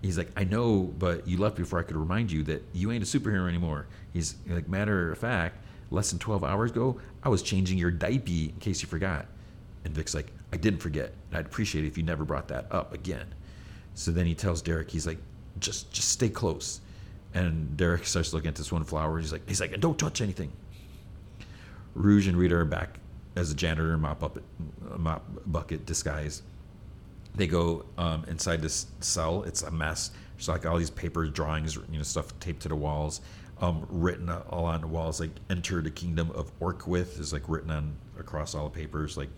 [0.02, 3.02] he's like, "I know, but you left before I could remind you that you ain't
[3.02, 7.42] a superhero anymore." He's like, "Matter of fact, less than 12 hours ago, I was
[7.42, 9.26] changing your diaper in case you forgot."
[9.84, 11.12] And Vic's like, "I didn't forget.
[11.30, 13.26] And I'd appreciate it if you never brought that up again."
[13.94, 15.18] So then he tells Derek, he's like,
[15.60, 16.80] "Just, just stay close."
[17.34, 19.18] And Derek starts looking at this one flower.
[19.18, 20.50] He's like, he's like, "Don't touch anything."
[21.94, 23.00] Rouge and Rita are back
[23.38, 24.38] as a janitor mop up
[24.96, 26.42] mop bucket disguise.
[27.34, 29.44] They go um, inside this cell.
[29.44, 30.10] It's a mess.
[30.36, 33.20] It's like all these papers, drawings, you know, stuff taped to the walls,
[33.60, 35.20] um, written all on the walls.
[35.20, 39.30] Like "Enter the kingdom of Orqwith" is like written on across all the papers, like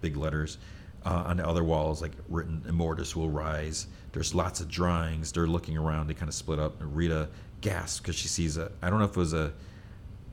[0.00, 0.58] big letters.
[1.02, 5.32] Uh, on the other walls, like written "Immortus will rise." There's lots of drawings.
[5.32, 6.08] They're looking around.
[6.08, 6.80] They kind of split up.
[6.80, 7.28] And Rita
[7.60, 8.70] gasps because she sees a.
[8.82, 9.52] I don't know if it was a.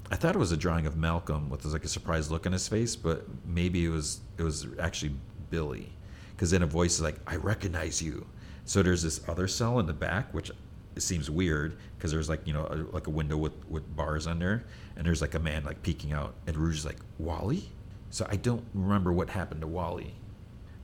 [0.10, 2.68] I thought it was a drawing of Malcolm with like a surprised look on his
[2.68, 5.14] face, but maybe it was it was actually
[5.50, 5.92] Billy,
[6.32, 8.26] because then a voice is like, "I recognize you."
[8.66, 10.52] So there's this other cell in the back, which
[10.98, 14.64] seems weird because there's like you know a, like a window with with bars under,
[14.96, 17.70] and there's like a man like peeking out, and Rouge is like Wally.
[18.10, 20.14] So I don't remember what happened to Wally.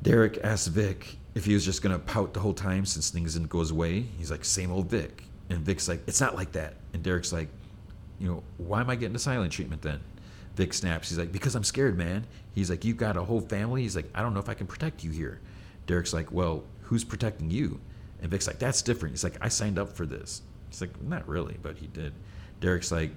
[0.02, 3.50] Derek asks Vic if he was just gonna pout the whole time since things didn't
[3.50, 4.02] go his way.
[4.18, 5.24] He's like, same old Vic.
[5.50, 6.76] And Vic's like, it's not like that.
[6.94, 7.48] And Derek's like,
[8.24, 10.00] you know, why am I getting the silent treatment then?
[10.56, 11.10] Vic snaps.
[11.10, 12.26] He's like, because I'm scared, man.
[12.56, 13.82] He's like, you've got a whole family.
[13.82, 15.42] He's like, I don't know if I can protect you here.
[15.88, 17.82] Derek's like, well, who's protecting you?
[18.22, 19.14] And Vic's like, that's different.
[19.14, 20.42] He's like, I signed up for this.
[20.70, 22.14] He's like, not really, but he did.
[22.62, 23.12] Derek's like,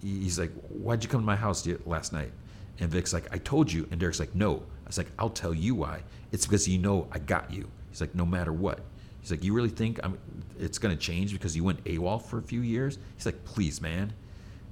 [0.00, 2.32] he's like, why'd you come to my house last night?
[2.78, 3.86] And Vic's like, I told you.
[3.90, 4.62] And Derek's like, no.
[4.84, 6.04] I was like, I'll tell you why.
[6.32, 7.68] It's because you know I got you.
[7.90, 8.80] He's like, no matter what.
[9.24, 10.18] He's like, you really think I'm,
[10.60, 12.98] it's going to change because you went AWOL for a few years?
[13.16, 14.12] He's like, please, man.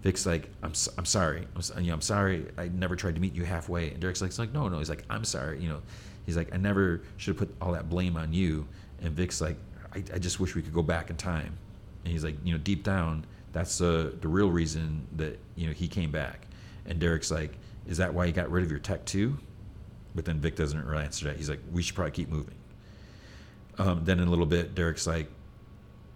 [0.03, 1.49] Vic's like, I'm, I'm sorry.
[1.57, 2.45] I'm, you know, I'm sorry.
[2.59, 3.93] I never tried to meet you halfway.
[3.93, 4.77] And Derek's like, like, no, no.
[4.77, 5.59] He's like, I'm sorry.
[5.59, 5.81] You know,
[6.27, 8.69] he's like, I never should have put all that blame on you.
[9.01, 9.57] And Vic's like,
[9.95, 11.57] I, I just wish we could go back in time.
[12.05, 15.73] And he's like, you know, deep down, that's the the real reason that you know
[15.73, 16.47] he came back.
[16.85, 17.53] And Derek's like,
[17.87, 19.39] is that why you got rid of your tech too?
[20.15, 21.37] But then Vic doesn't really answer that.
[21.37, 22.55] He's like, we should probably keep moving.
[23.83, 25.29] Um, then in a little bit, Derek's like,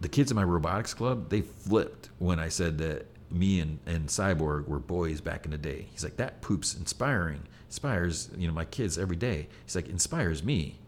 [0.01, 4.07] the kids in my robotics club, they flipped when I said that me and, and
[4.07, 5.89] Cyborg were boys back in the day.
[5.91, 7.43] He's like, that poop's inspiring.
[7.69, 9.49] Inspires, you know, my kids every day.
[9.65, 10.78] He's like, inspires me.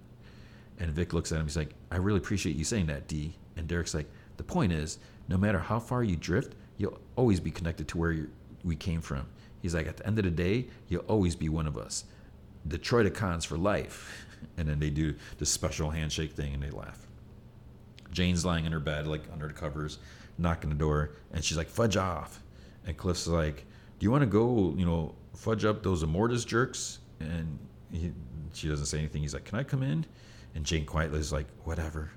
[0.79, 1.47] And Vic looks at him.
[1.47, 3.35] He's like, I really appreciate you saying that, D.
[3.57, 7.51] And Derek's like, the point is, no matter how far you drift, you'll always be
[7.51, 8.29] connected to where
[8.63, 9.27] we came from.
[9.63, 12.05] He's like, at the end of the day, you'll always be one of us.
[12.69, 14.27] Detroiticons for life.
[14.57, 17.07] And then they do this special handshake thing and they laugh.
[18.11, 19.99] Jane's lying in her bed, like under the covers,
[20.39, 22.43] knocking the door, and she's like, fudge off.
[22.87, 23.67] And Cliff's like,
[23.99, 26.99] do you want to go, you know, fudge up those Immortus jerks?
[27.21, 27.59] And
[27.93, 28.13] he,
[28.55, 29.23] she doesn't say anything.
[29.23, 30.05] He's like, can I come in?
[30.55, 32.11] And Jane quietly is like, whatever.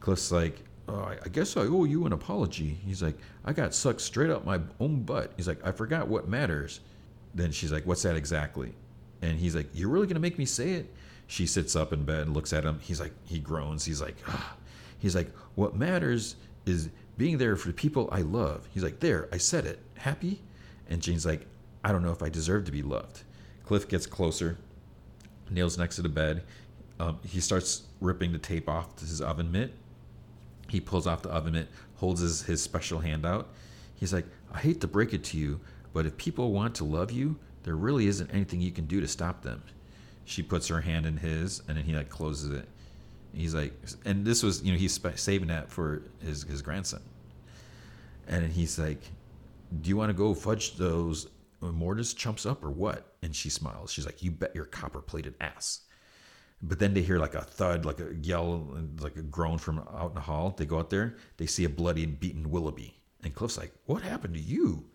[0.00, 2.78] Cliff's like, oh, I guess I owe you an apology.
[2.84, 5.32] He's like, I got sucked straight up my own butt.
[5.36, 6.80] He's like, I forgot what matters.
[7.34, 8.74] Then she's like, what's that exactly?
[9.22, 10.92] And he's like, you're really going to make me say it?
[11.32, 12.78] She sits up in bed and looks at him.
[12.82, 13.86] He's like, he groans.
[13.86, 14.54] He's like, ah.
[14.98, 16.36] he's like, what matters
[16.66, 18.68] is being there for the people I love.
[18.74, 19.78] He's like, there, I said it.
[19.96, 20.42] Happy?
[20.90, 21.46] And Jane's like,
[21.82, 23.22] I don't know if I deserve to be loved.
[23.64, 24.58] Cliff gets closer,
[25.48, 26.42] kneels next to the bed.
[27.00, 29.72] Um, he starts ripping the tape off his oven mitt.
[30.68, 33.48] He pulls off the oven mitt, holds his, his special hand out.
[33.94, 35.60] He's like, I hate to break it to you,
[35.94, 39.08] but if people want to love you, there really isn't anything you can do to
[39.08, 39.62] stop them.
[40.32, 42.66] She puts her hand in his, and then he like closes it.
[43.34, 43.74] He's like,
[44.06, 47.02] and this was, you know, he's saving that for his his grandson.
[48.26, 49.02] And he's like,
[49.82, 51.28] "Do you want to go fudge those
[51.60, 53.92] Mortis chumps up or what?" And she smiles.
[53.92, 55.82] She's like, "You bet your copper plated ass."
[56.62, 58.66] But then they hear like a thud, like a yell,
[59.00, 60.54] like a groan from out in the hall.
[60.56, 61.16] They go out there.
[61.36, 62.98] They see a bloody and beaten Willoughby.
[63.22, 64.86] And Cliff's like, "What happened to you?"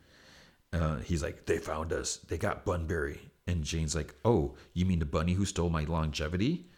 [0.73, 2.17] Uh, he's like, "They found us.
[2.27, 6.69] They got Bunbury." And Jane's like, "Oh, you mean the bunny who stole my longevity?"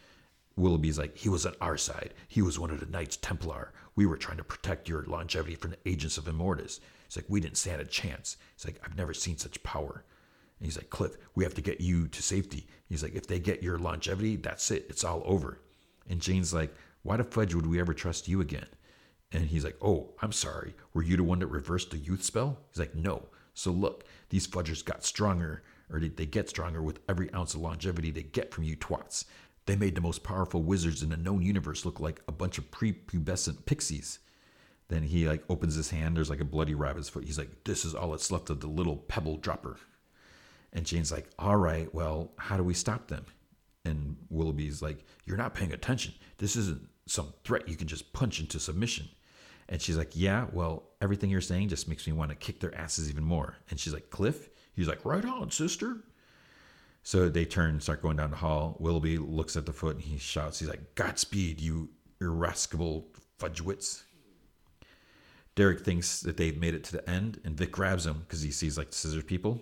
[0.55, 2.13] Willoughby's like, "He was on our side.
[2.27, 3.73] He was one of the Knights Templar.
[3.95, 7.41] We were trying to protect your longevity from the agents of Immortus." It's like we
[7.41, 8.37] didn't stand a chance.
[8.53, 10.03] It's like I've never seen such power.
[10.59, 12.67] And he's like, Cliff, we have to get you to safety.
[12.87, 14.87] He's like, if they get your longevity, that's it.
[14.89, 15.59] It's all over.
[16.09, 18.67] And Jane's like, why the fudge would we ever trust you again?
[19.31, 20.75] And he's like, oh, I'm sorry.
[20.93, 22.59] Were you the one that reversed the youth spell?
[22.71, 23.27] He's like, no.
[23.53, 27.61] So look, these fudgers got stronger, or did they get stronger with every ounce of
[27.61, 29.25] longevity they get from you twats.
[29.65, 32.71] They made the most powerful wizards in the known universe look like a bunch of
[32.71, 34.19] prepubescent pixies.
[34.87, 36.17] Then he like opens his hand.
[36.17, 37.23] There's like a bloody rabbit's foot.
[37.23, 39.77] He's like, "This is all that's left of the little pebble dropper."
[40.73, 43.25] And Jane's like, all right, well, how do we stop them?
[43.85, 46.13] And Willoughby's like, you're not paying attention.
[46.37, 49.09] This isn't some threat you can just punch into submission.
[49.67, 52.75] And she's like, yeah, well, everything you're saying just makes me want to kick their
[52.75, 53.55] asses even more.
[53.69, 54.49] And she's like, Cliff?
[54.79, 55.97] He's like, right on, sister.
[57.03, 58.77] So they turn and start going down the hall.
[58.79, 61.89] Willoughby looks at the foot and he shouts, he's like, Godspeed, you
[62.21, 64.03] irascible fudgewits.
[65.55, 68.51] Derek thinks that they've made it to the end, and Vic grabs him because he
[68.51, 69.59] sees like the scissors people.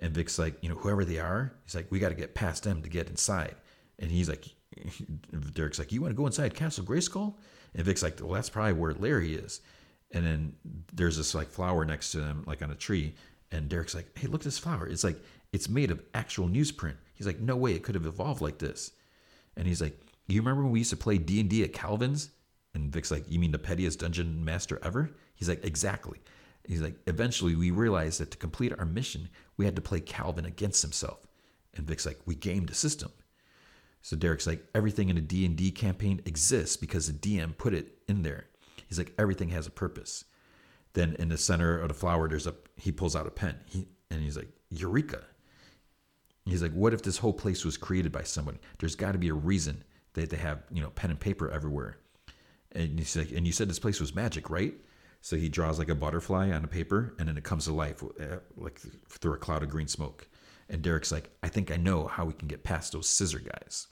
[0.00, 2.64] And Vic's like, you know, whoever they are, he's like, we got to get past
[2.64, 3.54] them to get inside.
[4.00, 4.46] And he's like,
[5.54, 7.34] Derek's like, you want to go inside Castle Grayskull?
[7.76, 9.60] And Vic's like, well, that's probably where Larry is.
[10.10, 10.54] And then
[10.92, 13.14] there's this like flower next to them, like on a tree.
[13.52, 14.86] And Derek's like, hey, look at this flower.
[14.86, 15.18] It's like,
[15.52, 16.96] it's made of actual newsprint.
[17.14, 18.92] He's like, no way, it could have evolved like this.
[19.56, 22.30] And he's like, you remember when we used to play D&D at Calvin's?
[22.74, 25.10] And Vic's like, you mean the pettiest dungeon master ever?
[25.34, 26.20] He's like, exactly.
[26.66, 30.44] He's like, eventually we realized that to complete our mission, we had to play Calvin
[30.44, 31.26] against himself.
[31.74, 33.10] And Vic's like, we gamed the system.
[34.02, 38.22] So Derek's like, everything in a D&D campaign exists because the DM put it in
[38.22, 38.46] there.
[38.86, 40.24] He's like, everything has a purpose.
[40.92, 43.56] Then in the center of the flower, there's a he pulls out a pen.
[43.66, 45.24] He and he's like, Eureka.
[46.46, 48.58] He's like, what if this whole place was created by somebody?
[48.78, 51.98] There's got to be a reason that they have you know pen and paper everywhere.
[52.72, 54.74] And he's like, and you said this place was magic, right?
[55.22, 58.02] So he draws like a butterfly on a paper, and then it comes to life,
[58.02, 60.26] uh, like through a cloud of green smoke.
[60.68, 63.88] And Derek's like, I think I know how we can get past those scissor guys.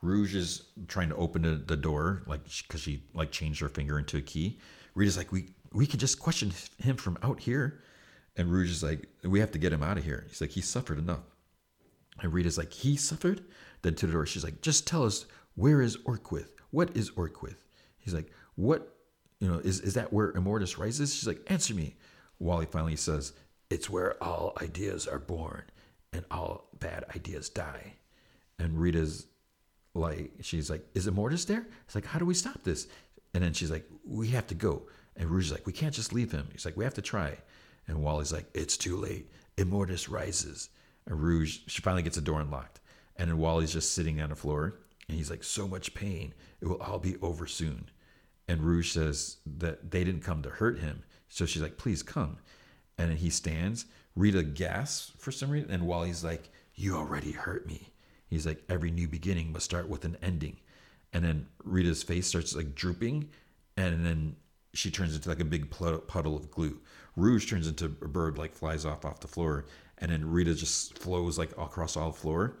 [0.00, 3.98] Rouge is trying to open the, the door, like because she like changed her finger
[3.98, 4.58] into a key.
[4.94, 7.82] Rita's like, we we can just question him from out here,
[8.36, 10.24] and Rouge is like, we have to get him out of here.
[10.28, 11.24] He's like, he suffered enough.
[12.20, 13.42] And Rita's like, he suffered.
[13.82, 16.50] Then to the door, she's like, just tell us where is Orqwith?
[16.70, 17.56] What is Orqwith?
[17.98, 18.96] He's like, what?
[19.40, 21.14] You know, is is that where Immortus rises?
[21.14, 21.96] She's like, answer me.
[22.38, 23.32] Wally finally says,
[23.70, 25.62] it's where all ideas are born
[26.12, 27.94] and all bad ideas die.
[28.58, 29.26] And Rita's
[29.94, 31.66] like, she's like, is Immortus there?
[31.86, 32.86] It's like, how do we stop this?
[33.34, 34.82] And then she's like, we have to go.
[35.16, 36.48] And Rouge is like, we can't just leave him.
[36.52, 37.38] He's like, we have to try.
[37.86, 39.30] And Wally's like, it's too late.
[39.56, 40.68] Immortus rises.
[41.06, 42.80] And Rouge, she finally gets the door unlocked.
[43.16, 44.80] And then Wally's just sitting on the floor.
[45.08, 46.32] And he's like, so much pain.
[46.60, 47.88] It will all be over soon.
[48.48, 51.02] And Rouge says that they didn't come to hurt him.
[51.28, 52.38] So she's like, please come.
[52.98, 53.86] And then he stands.
[54.14, 55.70] Rita gasps for some reason.
[55.70, 57.92] And Wally's like, you already hurt me.
[58.28, 60.56] He's like, every new beginning must start with an ending.
[61.12, 63.28] And then Rita's face starts like drooping.
[63.76, 64.36] And then
[64.74, 66.80] she turns into like a big puddle of glue.
[67.16, 69.66] Rouge turns into a bird, like flies off off the floor,
[69.98, 72.56] and then Rita just flows like across all the floor,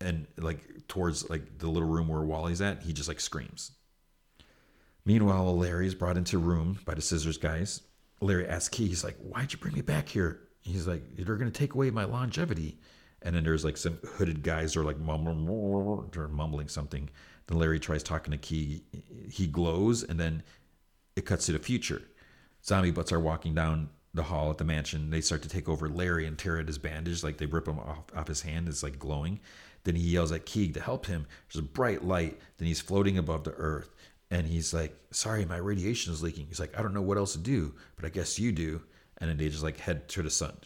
[0.00, 2.82] and like towards like the little room where Wally's at.
[2.82, 3.72] He just like screams.
[5.04, 7.82] Meanwhile, Larry is brought into room by the scissors guys.
[8.20, 11.50] Larry asks Key, he's like, "Why'd you bring me back here?" He's like, "They're gonna
[11.50, 12.78] take away my longevity."
[13.22, 15.44] And then there's like some hooded guys are like mumbling,
[16.30, 17.10] mumbling something.
[17.46, 18.82] Then Larry tries talking to Key.
[19.30, 20.42] He glows, and then
[21.16, 22.02] it cuts to the future.
[22.64, 25.10] Zombie butts are walking down the hall at the mansion.
[25.10, 27.78] They start to take over Larry and tear at his bandage, like they rip him
[27.78, 28.68] off, off his hand.
[28.68, 29.40] It's like glowing.
[29.84, 31.26] Then he yells at Keeg to help him.
[31.48, 32.38] There's a bright light.
[32.58, 33.94] Then he's floating above the earth.
[34.30, 36.46] And he's like, Sorry, my radiation is leaking.
[36.46, 38.82] He's like, I don't know what else to do, but I guess you do.
[39.18, 40.56] And then they just like head to the sun.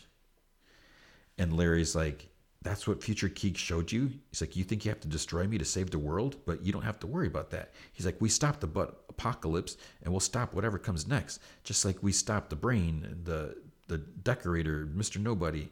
[1.38, 2.28] And Larry's like,
[2.66, 4.10] that's what future Keeg showed you.
[4.30, 6.72] He's like, you think you have to destroy me to save the world, but you
[6.72, 7.72] don't have to worry about that.
[7.92, 12.02] He's like, we stopped the butt apocalypse, and we'll stop whatever comes next, just like
[12.02, 13.56] we stopped the brain, the
[13.88, 15.70] the decorator, Mister Nobody.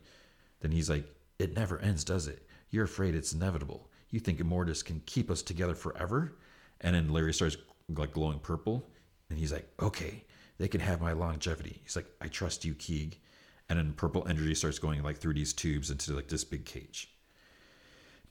[0.60, 1.04] Then he's like,
[1.38, 2.46] it never ends, does it?
[2.70, 3.90] You're afraid it's inevitable.
[4.10, 6.36] You think Immortus can keep us together forever?
[6.80, 7.56] And then Larry starts
[7.88, 8.88] like glowing purple,
[9.28, 10.24] and he's like, okay,
[10.58, 11.80] they can have my longevity.
[11.82, 13.18] He's like, I trust you, Keeg
[13.68, 17.08] and then purple energy starts going like through these tubes into like this big cage.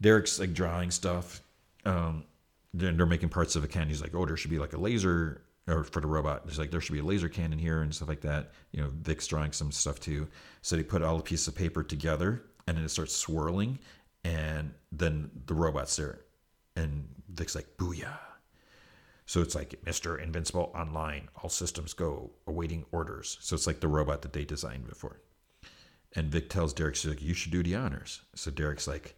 [0.01, 1.41] Derek's like drawing stuff.
[1.85, 2.25] Um,
[2.73, 3.89] then they're making parts of a cannon.
[3.89, 6.43] He's like, oh, there should be like a laser or for the robot.
[6.45, 8.51] He's like, there should be a laser cannon here and stuff like that.
[8.71, 10.27] You know, Vic's drawing some stuff too.
[10.61, 13.79] So they put all the pieces of paper together and then it starts swirling
[14.23, 16.21] and then the robot's there.
[16.75, 18.17] And Vic's like, booyah.
[19.25, 20.21] So it's like Mr.
[20.21, 23.37] Invincible Online, all systems go, awaiting orders.
[23.39, 25.21] So it's like the robot that they designed before.
[26.15, 28.21] And Vic tells Derek, she's like, you should do the honors.
[28.35, 29.15] So Derek's like,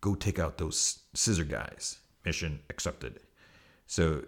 [0.00, 1.98] go take out those scissor guys.
[2.24, 3.20] Mission accepted.
[3.86, 4.24] So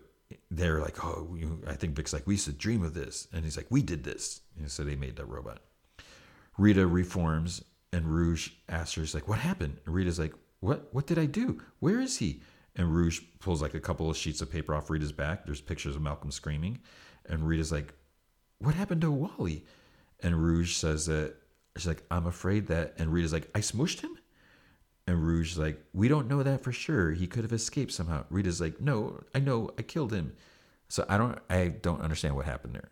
[0.51, 3.29] they're like, oh, I think Vic's like, we used to dream of this.
[3.33, 4.41] And he's like, we did this.
[4.59, 5.61] And so they made that robot.
[6.57, 9.79] Rita reforms and Rouge asks her, like, what happened?
[9.85, 11.61] And Rita's like, what, what did I do?
[11.79, 12.43] Where is he?
[12.77, 15.45] And Rouge pulls like a couple of sheets of paper off Rita's back.
[15.45, 16.79] There's pictures of Malcolm screaming.
[17.29, 17.93] And Rita's like,
[18.59, 19.65] What happened to Wally?
[20.23, 21.35] And Rouge says that
[21.77, 22.95] she's like, I'm afraid that.
[22.99, 24.17] And Rita's like, I smushed him?
[25.07, 27.13] And Rouge's like, We don't know that for sure.
[27.13, 28.25] He could have escaped somehow.
[28.31, 30.35] Rita's like, No, I know, I killed him.
[30.89, 32.91] So I don't I don't understand what happened there.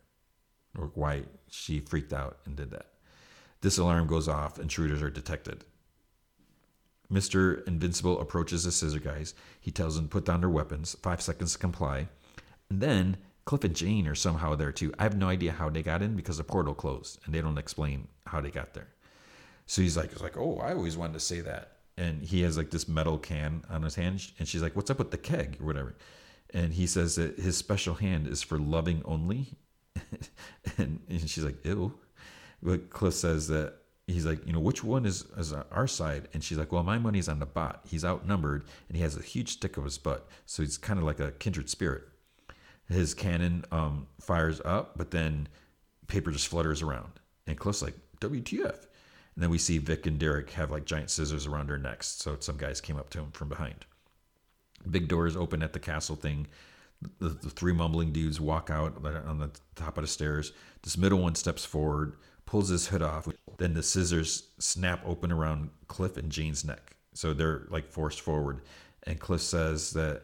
[0.77, 2.87] Or why she freaked out and did that.
[3.61, 5.65] This alarm goes off, intruders are detected.
[7.13, 7.67] Mr.
[7.67, 9.35] Invincible approaches the scissor guys.
[9.61, 12.09] He tells them to put down their weapons, five seconds to comply.
[12.71, 14.93] And then Cliff and Jane are somehow there too.
[14.99, 17.57] I have no idea how they got in because the portal closed and they don't
[17.57, 18.89] explain how they got there.
[19.67, 21.73] So he's like, he's like, oh, I always wanted to say that.
[21.97, 25.01] And he has like this metal can on his hand, and she's like, "What's up
[25.01, 25.97] with the keg or whatever?"
[26.55, 29.49] And he says that his special hand is for loving only.
[30.79, 31.93] and, and she's like, "Ew."
[32.63, 33.75] But Cliff says that
[34.09, 36.29] he's like, you know, which one is is our side?
[36.33, 37.83] And she's like, well, my money's on the bot.
[37.87, 41.05] He's outnumbered, and he has a huge stick of his butt, so he's kind of
[41.05, 42.05] like a kindred spirit.
[42.89, 45.49] His cannon um, fires up, but then
[46.07, 47.13] paper just flutters around,
[47.47, 48.87] and close like, WTF?
[49.39, 52.09] And then we see Vic and Derek have like giant scissors around their necks.
[52.09, 53.87] So some guys came up to him from behind.
[54.91, 56.49] Big doors open at the castle thing.
[57.21, 60.51] The, the, three mumbling dudes walk out on the top of the stairs.
[60.83, 62.17] This middle one steps forward,
[62.49, 63.29] pulls his hood off.
[63.59, 66.97] Then the scissors snap open around Cliff and Jane's neck.
[67.13, 68.63] So they're like forced forward.
[69.03, 70.23] And Cliff says that,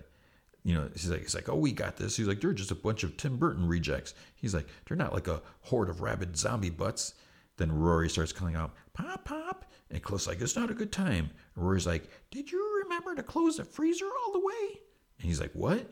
[0.62, 2.16] you know, he's like, he's like, oh, we got this.
[2.16, 4.14] He's like, they're just a bunch of Tim Burton rejects.
[4.36, 7.12] He's like, they're not like a horde of rabid zombie butts.
[7.58, 9.70] Then Rory starts calling out, Pop, Pop.
[9.90, 11.28] And Cliff's like, It's not a good time.
[11.56, 14.80] Rory's like, Did you remember to close the freezer all the way?
[15.18, 15.90] And he's like, What?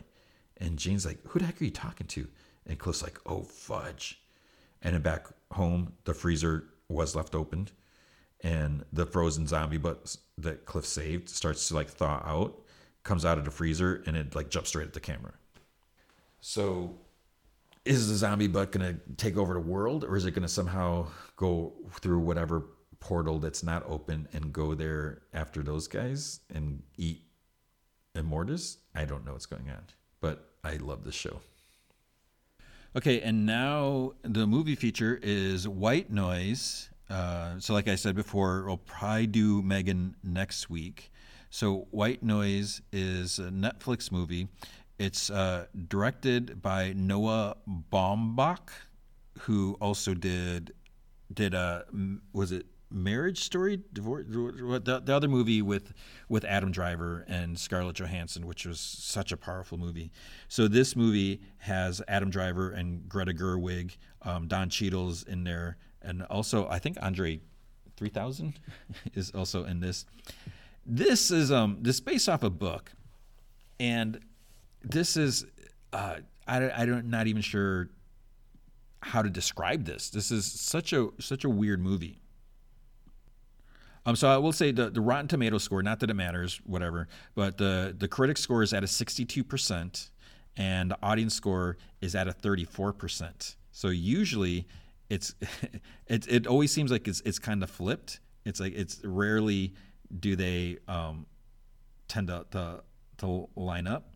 [0.56, 2.26] And Jane's like, Who the heck are you talking to?
[2.66, 4.22] And Cliff's like, Oh, fudge.
[4.80, 7.68] And then back home, the freezer was left open.
[8.44, 12.60] And the frozen zombie butt that Cliff saved starts to like thaw out,
[13.04, 15.34] comes out of the freezer, and it like jumps straight at the camera.
[16.40, 16.96] So
[17.84, 21.06] is the zombie butt to take over the world or is it to somehow
[21.36, 22.66] go through whatever
[23.00, 27.22] portal that's not open and go there after those guys and eat
[28.14, 28.78] Immortus?
[28.94, 29.84] I don't know what's going on,
[30.20, 31.40] but I love this show.
[32.94, 36.90] Okay, and now the movie feature is White Noise.
[37.08, 41.10] Uh, so, like I said before, we'll probably do Megan next week.
[41.48, 44.48] So, White Noise is a Netflix movie.
[44.98, 48.68] It's uh, directed by Noah Baumbach,
[49.40, 50.74] who also did
[51.32, 51.86] did a
[52.34, 55.92] was it Marriage Story, divorce, the, the other movie with
[56.28, 60.12] with Adam Driver and Scarlett Johansson, which was such a powerful movie.
[60.48, 66.22] So this movie has Adam Driver and Greta Gerwig, um, Don Cheadle's in there, and
[66.24, 67.40] also I think Andre
[67.96, 68.58] 3000
[69.14, 70.06] is also in this.
[70.84, 72.92] This is um this based off a book,
[73.78, 74.20] and
[74.82, 75.46] this is
[75.92, 77.90] uh, I, I don't not even sure
[79.00, 80.10] how to describe this.
[80.10, 82.21] This is such a such a weird movie.
[84.04, 87.08] Um, so I will say the, the Rotten Tomato score, not that it matters, whatever,
[87.34, 90.10] but the the critic score is at a 62%,
[90.56, 93.54] and the audience score is at a 34%.
[93.70, 94.66] So usually,
[95.08, 95.34] it's
[96.08, 98.20] it it always seems like it's it's kind of flipped.
[98.44, 99.74] It's like it's rarely
[100.18, 101.26] do they um,
[102.08, 102.82] tend to, to
[103.18, 104.08] to line up.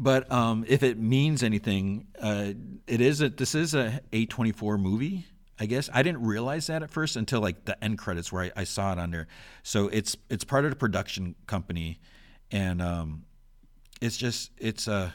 [0.00, 2.52] But um, if it means anything, uh,
[2.86, 5.26] it is a this is a A24 movie.
[5.60, 8.60] I guess I didn't realize that at first until like the end credits where I,
[8.60, 9.26] I saw it on there.
[9.62, 12.00] So it's it's part of the production company,
[12.50, 13.24] and um,
[14.00, 15.10] it's just it's a uh,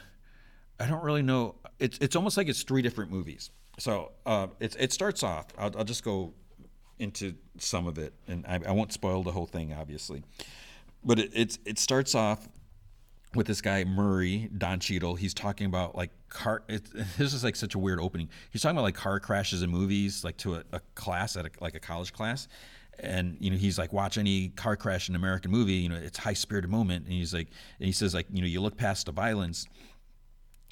[0.80, 1.56] I don't really know.
[1.78, 3.50] It's it's almost like it's three different movies.
[3.78, 5.46] So uh, it it starts off.
[5.58, 6.34] I'll, I'll just go
[6.98, 10.22] into some of it, and I, I won't spoil the whole thing, obviously.
[11.04, 12.48] But it, it's it starts off
[13.34, 15.16] with this guy Murray Don Cheadle.
[15.16, 16.62] He's talking about like car.
[16.68, 16.84] It,
[17.16, 18.28] this is like such a weird opening.
[18.50, 21.50] He's talking about like car crashes in movies, like to a, a class at a,
[21.60, 22.48] like a college class,
[22.98, 25.74] and you know he's like watch any car crash in an American movie.
[25.74, 27.48] You know it's high spirited moment, and he's like,
[27.78, 29.66] and he says like you know you look past the violence.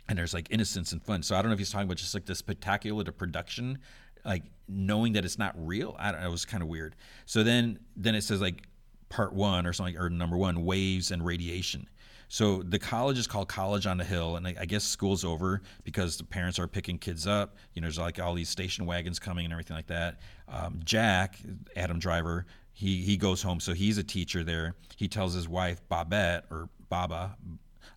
[0.09, 1.23] And there's like innocence and fun.
[1.23, 3.79] So I don't know if he's talking about just like the spectacular the production,
[4.25, 5.95] like knowing that it's not real.
[5.97, 6.27] I don't know.
[6.27, 6.97] It was kind of weird.
[7.25, 8.65] So then then it says like
[9.09, 11.87] part one or something or number one waves and radiation
[12.33, 15.61] so the college is called College on the Hill, and I, I guess school's over
[15.85, 17.57] because the parents are picking kids up.
[17.75, 20.21] You know, there's like all these station wagons coming and everything like that.
[20.49, 21.37] Um, Jack,
[21.77, 24.77] Adam Driver, he he goes home, so he's a teacher there.
[24.97, 27.37] He tells his wife Babette or Baba,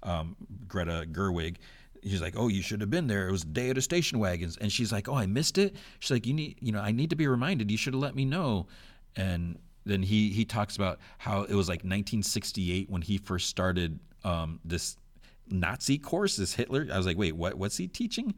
[0.03, 0.35] um,
[0.67, 1.55] Greta Gerwig,
[2.03, 3.30] he's like, "Oh, you should have been there.
[3.30, 5.77] It was the day of the station wagons." And she's like, "Oh, I missed it."
[5.99, 7.72] She's like, "You need, you know, I need to be reminded.
[7.72, 8.67] You should have let me know."
[9.15, 13.97] And then he he talks about how it was like 1968 when he first started
[14.25, 14.97] um, this
[15.47, 16.87] Nazi course, this Hitler.
[16.91, 17.55] I was like, wait, what?
[17.55, 18.33] What's he teaching?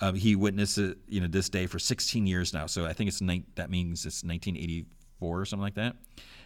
[0.00, 2.66] Um, he witnessed it, you know, this day for 16 years now.
[2.66, 5.96] So I think it's ni- that means it's 1984 or something like that.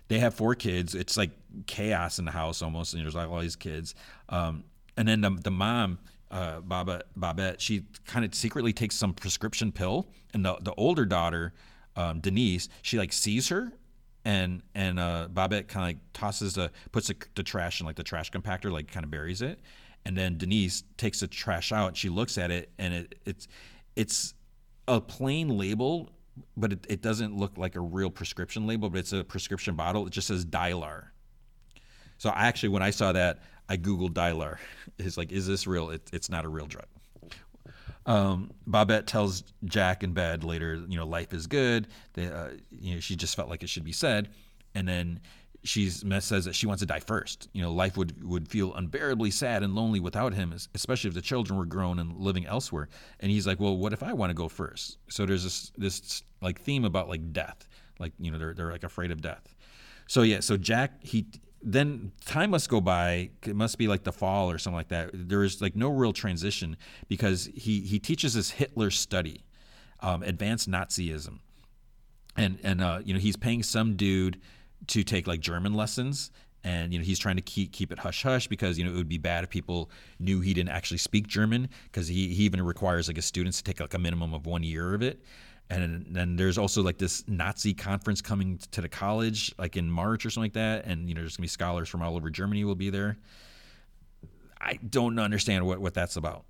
[0.09, 0.95] They have four kids.
[0.95, 1.31] It's like
[1.67, 3.95] chaos in the house almost, and there's like all these kids.
[4.29, 4.65] Um,
[4.97, 5.99] and then the, the mom,
[6.31, 11.05] uh, Babette, Babette, she kind of secretly takes some prescription pill, and the the older
[11.05, 11.53] daughter,
[11.97, 13.73] um, Denise, she like sees her
[14.25, 17.97] and and uh, Babette kind of like tosses the puts the, the, trash in like
[17.97, 19.61] the trash compactor, like kind of buries it,
[20.05, 21.97] and then Denise takes the trash out.
[21.97, 23.49] She looks at it, and it it's
[23.97, 24.35] it's
[24.89, 26.11] a plain label,
[26.57, 30.07] but it, it doesn't look like a real prescription label, but it's a prescription bottle.
[30.07, 31.07] It just says Dylar.
[32.19, 34.59] So I actually, when I saw that, I googled Dylar.
[34.99, 35.91] It's like, is this real?
[35.91, 36.87] It, it's not a real drug.
[38.07, 41.89] Um, Babette tells Jack in bed later, you know, life is good.
[42.15, 44.31] They, uh, you know, she just felt like it should be said,
[44.75, 45.21] and then
[45.65, 47.49] she says that she wants to die first.
[47.53, 51.23] You know, life would would feel unbearably sad and lonely without him, especially if the
[51.23, 52.89] children were grown and living elsewhere.
[53.21, 54.99] And he's like, well, what if I want to go first?
[55.09, 58.85] So there's this this like theme about like death, like you know, they're they're like
[58.85, 59.55] afraid of death.
[60.09, 61.27] So yeah, so Jack he
[61.63, 63.31] then time must go by.
[63.47, 65.11] It must be like the fall or something like that.
[65.13, 66.77] There is like no real transition
[67.09, 69.45] because he he teaches this Hitler study,
[70.01, 71.39] um, advanced Nazism,
[72.37, 74.41] and and uh, you know he's paying some dude
[74.89, 76.31] to take like German lessons.
[76.65, 78.97] And you know he's trying to keep keep it hush hush because you know it
[78.97, 82.63] would be bad if people knew he didn't actually speak German because he, he even
[82.63, 85.21] requires like his students to take like a minimum of one year of it
[85.71, 90.27] and then there's also like this Nazi conference coming to the college, like in March
[90.27, 92.65] or something like that, and you know there's gonna be scholars from all over Germany
[92.65, 93.17] will be there.
[94.61, 96.45] I don't understand what what that's about.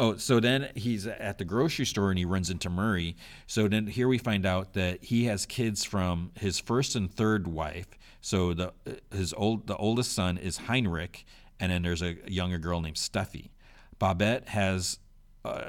[0.00, 3.16] Oh, so then he's at the grocery store and he runs into Murray.
[3.48, 7.48] So then here we find out that he has kids from his first and third
[7.48, 7.88] wife.
[8.20, 8.72] So the
[9.10, 11.24] his old the oldest son is Heinrich,
[11.58, 13.50] and then there's a younger girl named Steffi.
[13.98, 14.98] Babette has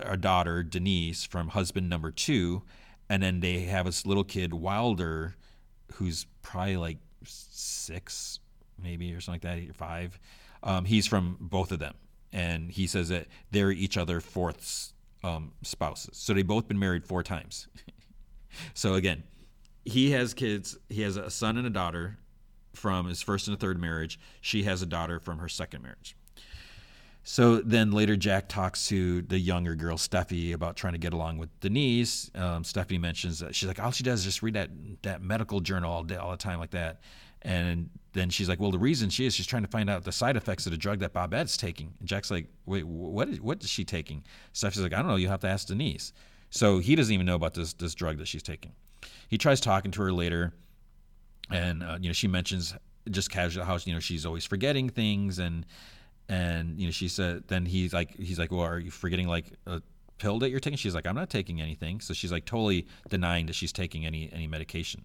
[0.06, 2.64] a daughter Denise from husband number two,
[3.10, 5.36] and then they have this little kid Wilder,
[5.94, 8.40] who's probably like six,
[8.82, 10.20] maybe or something like that, or five.
[10.64, 11.96] Um, he's from both of them,
[12.32, 14.94] and he says that they're each other fourth
[15.24, 16.18] um, spouses.
[16.18, 17.68] So they've both been married four times.
[18.74, 19.24] so again,
[19.86, 20.78] he has kids.
[20.90, 22.18] He has a son and a daughter
[22.74, 24.20] from his first and a third marriage.
[24.42, 26.16] She has a daughter from her second marriage.
[27.24, 31.38] So then later, Jack talks to the younger girl, Steffi, about trying to get along
[31.38, 32.32] with Denise.
[32.34, 32.64] Um,
[33.00, 34.70] mentions that she's like, all she does is just read that
[35.04, 37.02] that medical journal all day, all the time, like that.
[37.42, 40.12] And then she's like, well, the reason she is, she's trying to find out the
[40.12, 41.94] side effects of the drug that Babette's taking.
[42.00, 44.24] And Jack's like, wait, what is, what is she taking?
[44.54, 45.16] Steffi's like, I don't know.
[45.16, 46.12] You have to ask Denise.
[46.50, 48.72] So he doesn't even know about this this drug that she's taking.
[49.28, 50.54] He tries talking to her later,
[51.52, 52.74] and uh, you know she mentions
[53.12, 55.66] just casually how you know she's always forgetting things and
[56.30, 59.46] and you know she said then he's like he's like well are you forgetting like
[59.66, 59.82] a
[60.20, 60.78] pill that you're taking?
[60.78, 62.00] She's like i'm not taking anything.
[62.00, 65.04] So she's like totally denying that she's taking any any medication.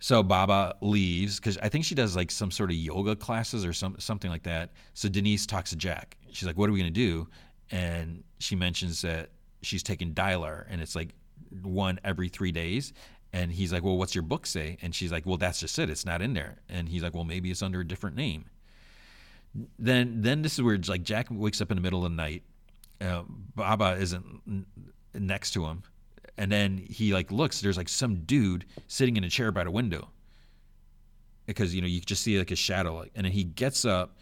[0.00, 3.72] So baba leaves because i think she does like some sort of yoga classes or
[3.72, 4.70] some something like that.
[4.94, 6.16] So denise talks to jack.
[6.32, 7.28] She's like what are we going to do?
[7.70, 9.30] And she mentions that
[9.62, 11.14] she's taking Dylar and it's like
[11.62, 12.92] one every three days.
[13.34, 14.78] And he's like well what's your book say?
[14.82, 15.90] And she's like well that's just it.
[15.90, 16.56] It's not in there.
[16.68, 18.46] And he's like well maybe it's under a different name
[19.78, 22.42] then then this is where like Jack wakes up in the middle of the night.
[23.00, 23.22] Uh,
[23.54, 24.66] Baba isn't
[25.14, 25.82] next to him,
[26.38, 27.60] and then he like looks.
[27.60, 30.08] There's like some dude sitting in a chair by the window.
[31.46, 34.16] Because you know you just see like a shadow, like, and then he gets up,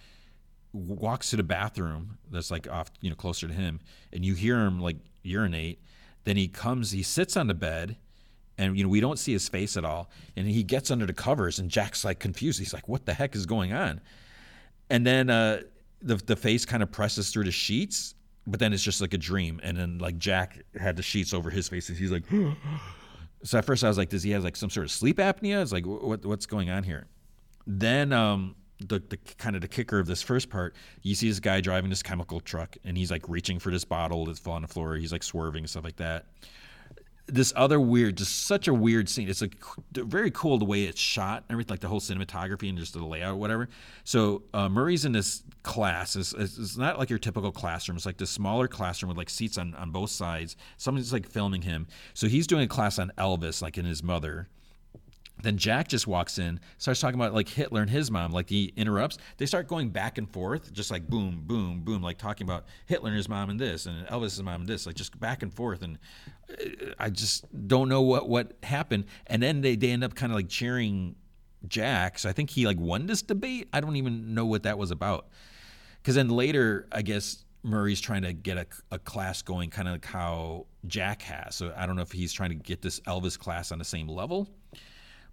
[0.73, 3.78] walks to the bathroom that's like off you know closer to him,
[4.12, 5.81] and you hear him like urinate.
[6.25, 7.97] Then he comes, he sits on the bed,
[8.57, 10.10] and you know we don't see his face at all.
[10.34, 12.59] And he gets under the covers, and Jack's like confused.
[12.59, 14.00] He's like, "What the heck is going on?"
[14.91, 15.62] And then uh,
[16.02, 18.15] the the face kind of presses through the sheets,
[18.47, 19.60] but then it's just like a dream.
[19.62, 22.25] And then like Jack had the sheets over his face, and he's like,
[23.43, 25.62] so at first I was like, does he have like some sort of sleep apnea?
[25.62, 27.07] It's like what what's going on here?
[27.67, 31.41] Then um, the, the kind of the kicker of this first part, you see this
[31.41, 34.62] guy driving this chemical truck, and he's like reaching for this bottle that's falling on
[34.62, 34.97] the floor.
[34.97, 36.27] He's like swerving and stuff like that
[37.33, 39.28] this other weird, just such a weird scene.
[39.28, 39.57] It's like
[39.92, 43.39] very cool the way it's shot, everything like the whole cinematography and just the layout,
[43.39, 43.68] whatever.
[44.05, 46.17] So uh, Murray's in this class.
[46.17, 47.97] It's, it's, not like your typical classroom.
[47.97, 50.57] It's like this smaller classroom with like seats on on both sides.
[50.76, 51.86] Someone's like filming him.
[52.15, 54.49] So he's doing a class on Elvis, like in his mother.
[55.43, 58.33] Then Jack just walks in, starts talking about like Hitler and his mom.
[58.33, 59.19] Like he interrupts.
[59.39, 63.09] They start going back and forth, just like boom, boom, boom, like talking about Hitler
[63.09, 65.83] and his mom and this, and Elvis's mom and this, like just back and forth.
[65.83, 65.99] And
[66.51, 69.07] uh, I just don't know what what happened.
[69.27, 71.17] And then they they end up kind of like cheering
[71.69, 72.19] Jack.
[72.19, 73.69] So I think he like won this debate.
[73.73, 75.28] I don't even know what that was about.
[76.02, 79.93] Because then later, I guess Murray's trying to get a, a class going, kind of
[79.94, 81.55] like how Jack has.
[81.55, 84.09] So I don't know if he's trying to get this Elvis class on the same
[84.09, 84.49] level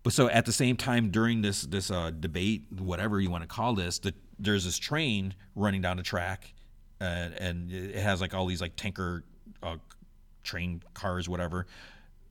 [0.08, 3.48] but so at the same time during this this uh, debate, whatever you want to
[3.48, 6.54] call this, the, there's this train running down the track,
[7.02, 9.26] and it has like all these like tanker
[9.62, 9.76] uh,
[10.44, 11.68] train cars, whatever.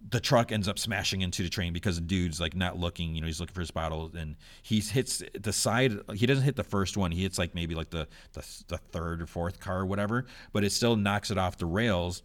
[0.08, 3.14] The truck ends up smashing into the train because the dude's like not looking.
[3.14, 5.98] You know, he's looking for his bottle, and he hits the side.
[6.14, 7.12] He doesn't hit the first one.
[7.12, 10.24] He hits like maybe like the the, the third or fourth car, or whatever.
[10.54, 12.22] But it still knocks it off the rails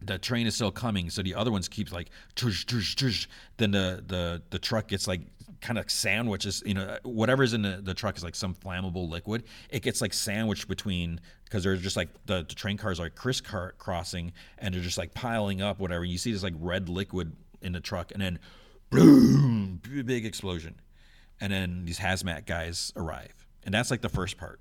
[0.00, 3.26] the train is still coming, so the other ones keeps like tush, tush, tush.
[3.56, 5.22] Then the the the truck gets like
[5.60, 9.44] kind of sandwiches, you know, whatever's in the, the truck is like some flammable liquid.
[9.70, 14.32] It gets like sandwiched between because they're just like the, the train cars are crisscrossing
[14.58, 16.04] and they're just like piling up, whatever.
[16.04, 18.38] You see this like red liquid in the truck, and then
[18.90, 20.80] boom, big explosion,
[21.40, 24.60] and then these hazmat guys arrive, and that's like the first part,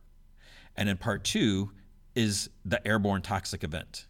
[0.78, 1.72] and then part two
[2.16, 4.08] is the airborne toxic event.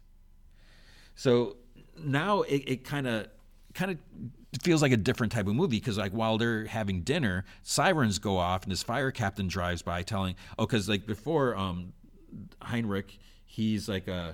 [1.14, 1.56] So
[1.98, 3.28] now it kind of
[3.74, 3.98] kind of
[4.62, 8.36] feels like a different type of movie because like while they're having dinner, sirens go
[8.36, 11.92] off and this fire captain drives by telling oh because like before um
[12.60, 14.32] Heinrich he's like uh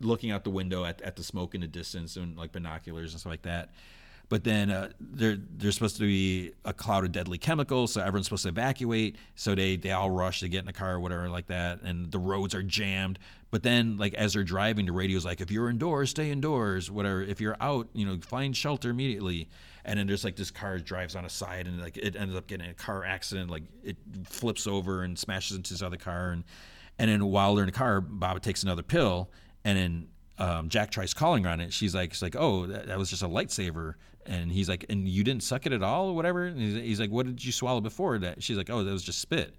[0.00, 3.20] looking out the window at, at the smoke in the distance and like binoculars and
[3.20, 3.70] stuff like that.
[4.28, 8.26] But then uh, there, there's supposed to be a cloud of deadly chemicals, so everyone's
[8.26, 9.16] supposed to evacuate.
[9.36, 12.10] So they, they all rush to get in a car or whatever like that, and
[12.10, 13.20] the roads are jammed.
[13.52, 16.90] But then, like as they're driving, the radio's like, "If you're indoors, stay indoors.
[16.90, 17.22] Whatever.
[17.22, 19.48] If you're out, you know, find shelter immediately."
[19.84, 22.48] And then there's like this car drives on a side, and like it ends up
[22.48, 23.48] getting a car accident.
[23.48, 26.42] Like it flips over and smashes into this other car, and
[26.98, 29.30] and then while they're in the car, Bob takes another pill,
[29.64, 31.72] and then um, Jack tries calling her on it.
[31.72, 33.96] She's like, she's like, oh, that, that, was just a Life Saver.
[34.26, 36.46] And he's like, and you didn't suck it at all, or whatever.
[36.46, 38.42] And he's, like, what did you swallow before that?
[38.42, 39.54] She's like, oh, that was just spit.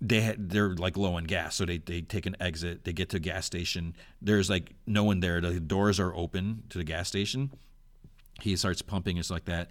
[0.00, 2.84] They had, they're like low on gas, so they they take an exit.
[2.84, 3.94] They get to a gas station.
[4.20, 5.40] There's like no one there.
[5.40, 7.52] The doors are open to the gas station.
[8.40, 9.70] He starts pumping and stuff like that,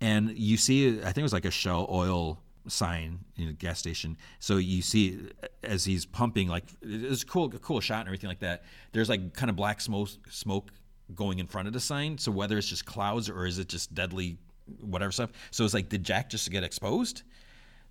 [0.00, 3.78] and you see, I think it was like a Shell oil sign in a gas
[3.78, 4.16] station.
[4.38, 5.28] So you see
[5.62, 8.64] as he's pumping, like it's cool, a cool shot and everything like that.
[8.92, 10.70] There's like kind of black smoke, smoke
[11.14, 12.18] going in front of the sign.
[12.18, 14.38] So whether it's just clouds or is it just deadly,
[14.80, 15.30] whatever stuff.
[15.50, 17.22] So it's like, did Jack just to get exposed?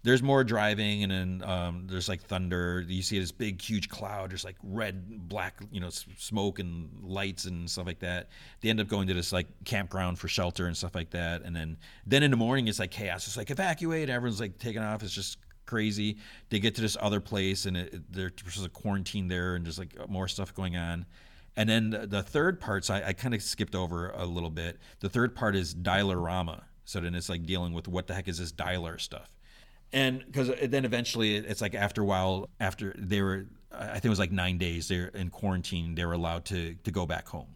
[0.03, 2.83] there's more driving and then um, there's like thunder.
[2.85, 7.45] You see this big huge cloud there's like red black you know smoke and lights
[7.45, 8.29] and stuff like that.
[8.61, 11.43] They end up going to this like campground for shelter and stuff like that.
[11.43, 13.27] And then then in the morning it's like chaos.
[13.27, 14.09] It's like evacuate.
[14.09, 15.03] Everyone's like taking off.
[15.03, 16.17] It's just crazy.
[16.49, 20.09] They get to this other place and it, there's a quarantine there and there's like
[20.09, 21.05] more stuff going on
[21.55, 24.79] and then the, third parts I, I kind of skipped over a little bit.
[24.99, 28.39] The third part is Dylarama so then it's like dealing with what the heck is
[28.39, 29.29] this Dylar stuff.
[29.91, 34.09] And because then eventually it's like after a while after they were i think it
[34.09, 37.47] was like nine days they're in quarantine they were allowed to to go back home.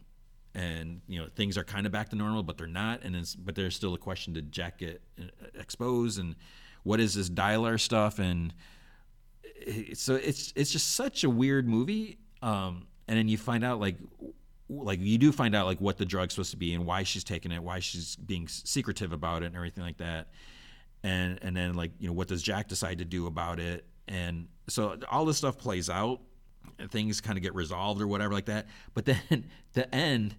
[0.53, 3.03] And you know things are kind of back to normal but they're not.
[3.03, 6.35] And it's but there's still a question did jack get uh, exposed and
[6.83, 8.19] what is this Dylar stuff?
[8.19, 8.53] And
[9.93, 12.19] so it's it's just such a weird movie.
[12.41, 13.97] Um, and then you find out like
[14.69, 17.23] like you do find out like what the drug's supposed to be and why she's
[17.23, 20.27] taking it why she's being secretive about it and everything like that.
[21.03, 23.85] And and then like you know what does Jack decide to do about it?
[24.07, 26.19] And so uh, all this stuff plays out
[26.79, 28.67] and things kind of get resolved or whatever like that.
[28.93, 30.35] But then the end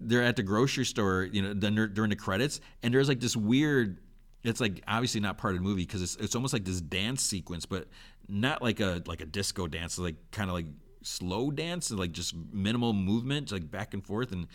[0.00, 3.98] they're at the grocery store you know during the credits and there's like this weird
[4.44, 7.22] it's like obviously not part of the movie because it's, it's almost like this dance
[7.22, 7.88] sequence but
[8.28, 10.66] not like a like a disco dance it's like kind of like
[11.06, 14.46] slow dance like just minimal movement like back and forth and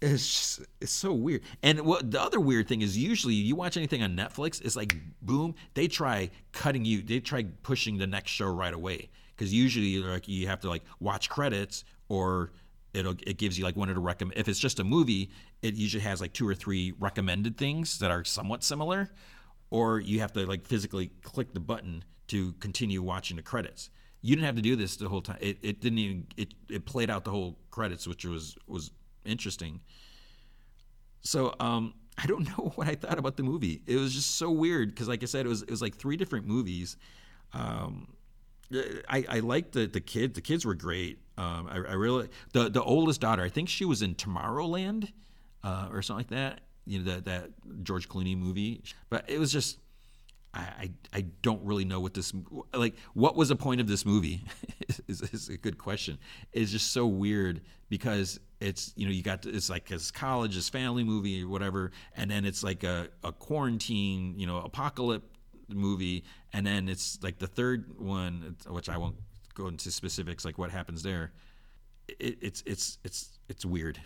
[0.00, 1.42] it's just, it's so weird.
[1.62, 4.96] And what the other weird thing is usually you watch anything on Netflix, it's like
[5.22, 9.98] boom, they try cutting you, they try pushing the next show right away because usually
[9.98, 12.52] like you have to like watch credits or
[12.94, 14.38] it'll it gives you like one of the recommend.
[14.38, 15.30] If it's just a movie,
[15.62, 19.10] it usually has like two or three recommended things that are somewhat similar,
[19.70, 23.90] or you have to like physically click the button to continue watching the credits.
[24.20, 25.38] You didn't have to do this the whole time.
[25.40, 28.90] It, it didn't even it, it played out the whole credits, which was was
[29.24, 29.80] interesting.
[31.20, 33.82] So um, I don't know what I thought about the movie.
[33.86, 36.16] It was just so weird because, like I said, it was it was like three
[36.16, 36.96] different movies.
[37.52, 38.08] Um,
[39.08, 40.34] I, I liked the the kids.
[40.34, 41.20] The kids were great.
[41.38, 43.42] Um, I, I, really the the oldest daughter.
[43.42, 45.12] I think she was in Tomorrowland
[45.62, 46.60] uh, or something like that.
[46.84, 47.50] You know that that
[47.84, 48.82] George Clooney movie.
[49.08, 49.78] But it was just
[50.60, 52.32] I, I don't really know what this
[52.74, 54.44] like what was the point of this movie?
[55.06, 56.18] Is, is, a good question.
[56.52, 60.68] It's just so weird because it's you know you got it's like his college his
[60.68, 65.26] family movie or whatever and then it's like a, a quarantine you know apocalypse
[65.68, 69.16] movie and then it's like the third one which i won't
[69.58, 71.32] go into specifics like what happens there.
[72.08, 74.00] It, it's it's it's it's weird.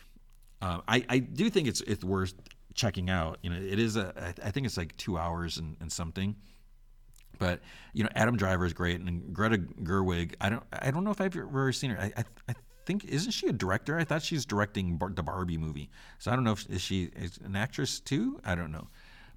[0.60, 2.34] Uh, I, I do think it's it's worth
[2.74, 3.38] checking out.
[3.42, 6.36] You know, it is a I think it's like two hours and, and something.
[7.38, 7.60] But
[7.92, 10.34] you know, Adam Driver is great, and Greta Gerwig.
[10.40, 12.00] I don't I don't know if I've ever seen her.
[12.00, 12.54] I, I, I
[12.86, 13.98] think isn't she a director?
[13.98, 15.90] I thought she's directing Bar- the Barbie movie.
[16.18, 18.40] So I don't know if is she is an actress too.
[18.44, 18.88] I don't know.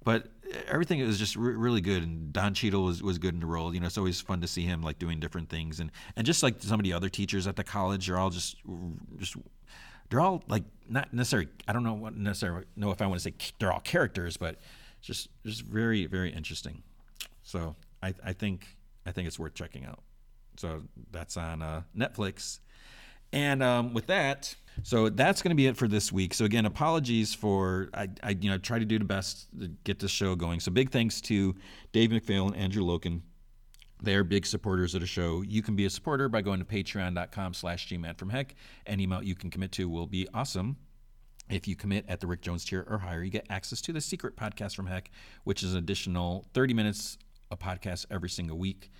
[0.04, 0.28] But
[0.68, 3.74] everything was just re- really good, and Don Cheadle was, was good in the role.
[3.74, 6.44] You know, it's always fun to see him like doing different things, and and just
[6.44, 8.56] like some of the other teachers at the college, are all just
[9.16, 9.36] just
[10.10, 11.48] they're all like not necessarily.
[11.66, 14.56] I don't know what necessarily know if I want to say they're all characters, but
[15.00, 16.82] just just very very interesting.
[17.42, 18.66] So I, I think
[19.06, 20.00] I think it's worth checking out.
[20.56, 22.60] So that's on uh, Netflix.
[23.32, 26.32] And um, with that, so that's going to be it for this week.
[26.34, 29.98] So again, apologies for I, I you know try to do the best to get
[29.98, 30.60] this show going.
[30.60, 31.54] So big thanks to
[31.92, 33.22] Dave MacPhail and Andrew Loken.
[34.02, 35.42] They are big supporters of the show.
[35.42, 38.54] You can be a supporter by going to patreon.com slash gman from heck.
[38.86, 40.76] Any amount you can commit to will be awesome.
[41.48, 44.00] If you commit at the Rick Jones tier or higher, you get access to the
[44.00, 45.10] secret podcast from heck,
[45.44, 47.18] which is an additional 30 minutes
[47.50, 48.90] a podcast every single week.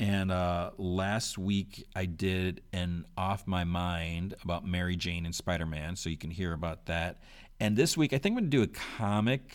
[0.00, 5.66] And uh, last week I did an off my mind about Mary Jane and Spider
[5.66, 7.22] Man, so you can hear about that.
[7.60, 8.66] And this week I think I'm going to do a
[8.98, 9.54] comic.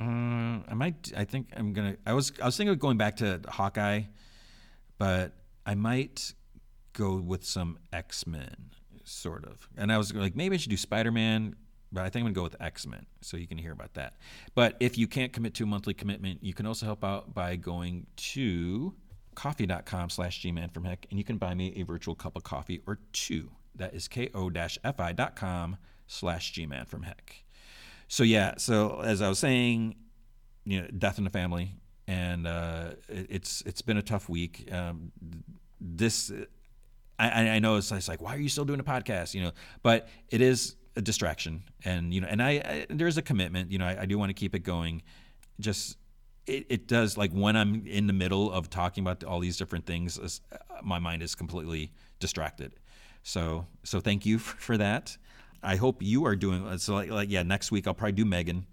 [0.00, 1.12] Uh, I might.
[1.16, 1.96] I think I'm gonna.
[2.06, 2.32] I was.
[2.40, 4.02] I was thinking of going back to Hawkeye,
[5.02, 5.32] but
[5.66, 6.32] I might
[6.92, 8.70] go with some X Men,
[9.02, 9.68] sort of.
[9.76, 11.56] And I was like, maybe I should do Spider Man
[11.92, 14.14] but I think I'm to go with X Men, so you can hear about that.
[14.54, 17.56] But if you can't commit to a monthly commitment, you can also help out by
[17.56, 18.94] going to
[19.34, 22.80] ko-fi.com slash gman from heck, and you can buy me a virtual cup of coffee
[22.86, 23.50] or two.
[23.74, 27.44] That is ko-fi.com slash gman from heck.
[28.08, 29.96] So yeah, so as I was saying,
[30.64, 31.74] you know, death in the family,
[32.06, 34.68] and uh, it, it's it's been a tough week.
[34.72, 35.12] Um,
[35.80, 36.32] this
[37.18, 39.34] I, I know it's, it's like why are you still doing a podcast?
[39.34, 43.22] You know, but it is a distraction, and you know, and I, I there's a
[43.22, 43.70] commitment.
[43.70, 45.02] You know, I, I do want to keep it going.
[45.60, 45.96] Just
[46.46, 49.86] it, it does like when I'm in the middle of talking about all these different
[49.86, 52.74] things, uh, my mind is completely distracted.
[53.22, 55.16] So so thank you for, that.
[55.62, 56.94] I hope you are doing so.
[56.94, 58.66] Like, like yeah, next week I'll probably do Megan,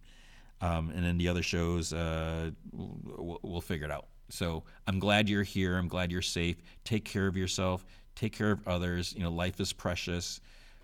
[0.62, 4.08] um, and then the other shows uh, we'll, we'll figure it out.
[4.30, 5.78] So I'm glad you're here.
[5.78, 6.58] I'm glad you're safe.
[6.84, 7.86] Take care of yourself.
[8.16, 9.14] Take care of others.
[9.16, 10.40] You know, life is precious.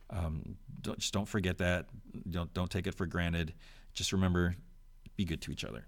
[0.10, 1.88] Um, don't, just don't forget that.
[2.30, 3.54] Don't don't take it for granted.
[3.94, 4.56] Just remember,
[5.16, 5.86] be good to each other.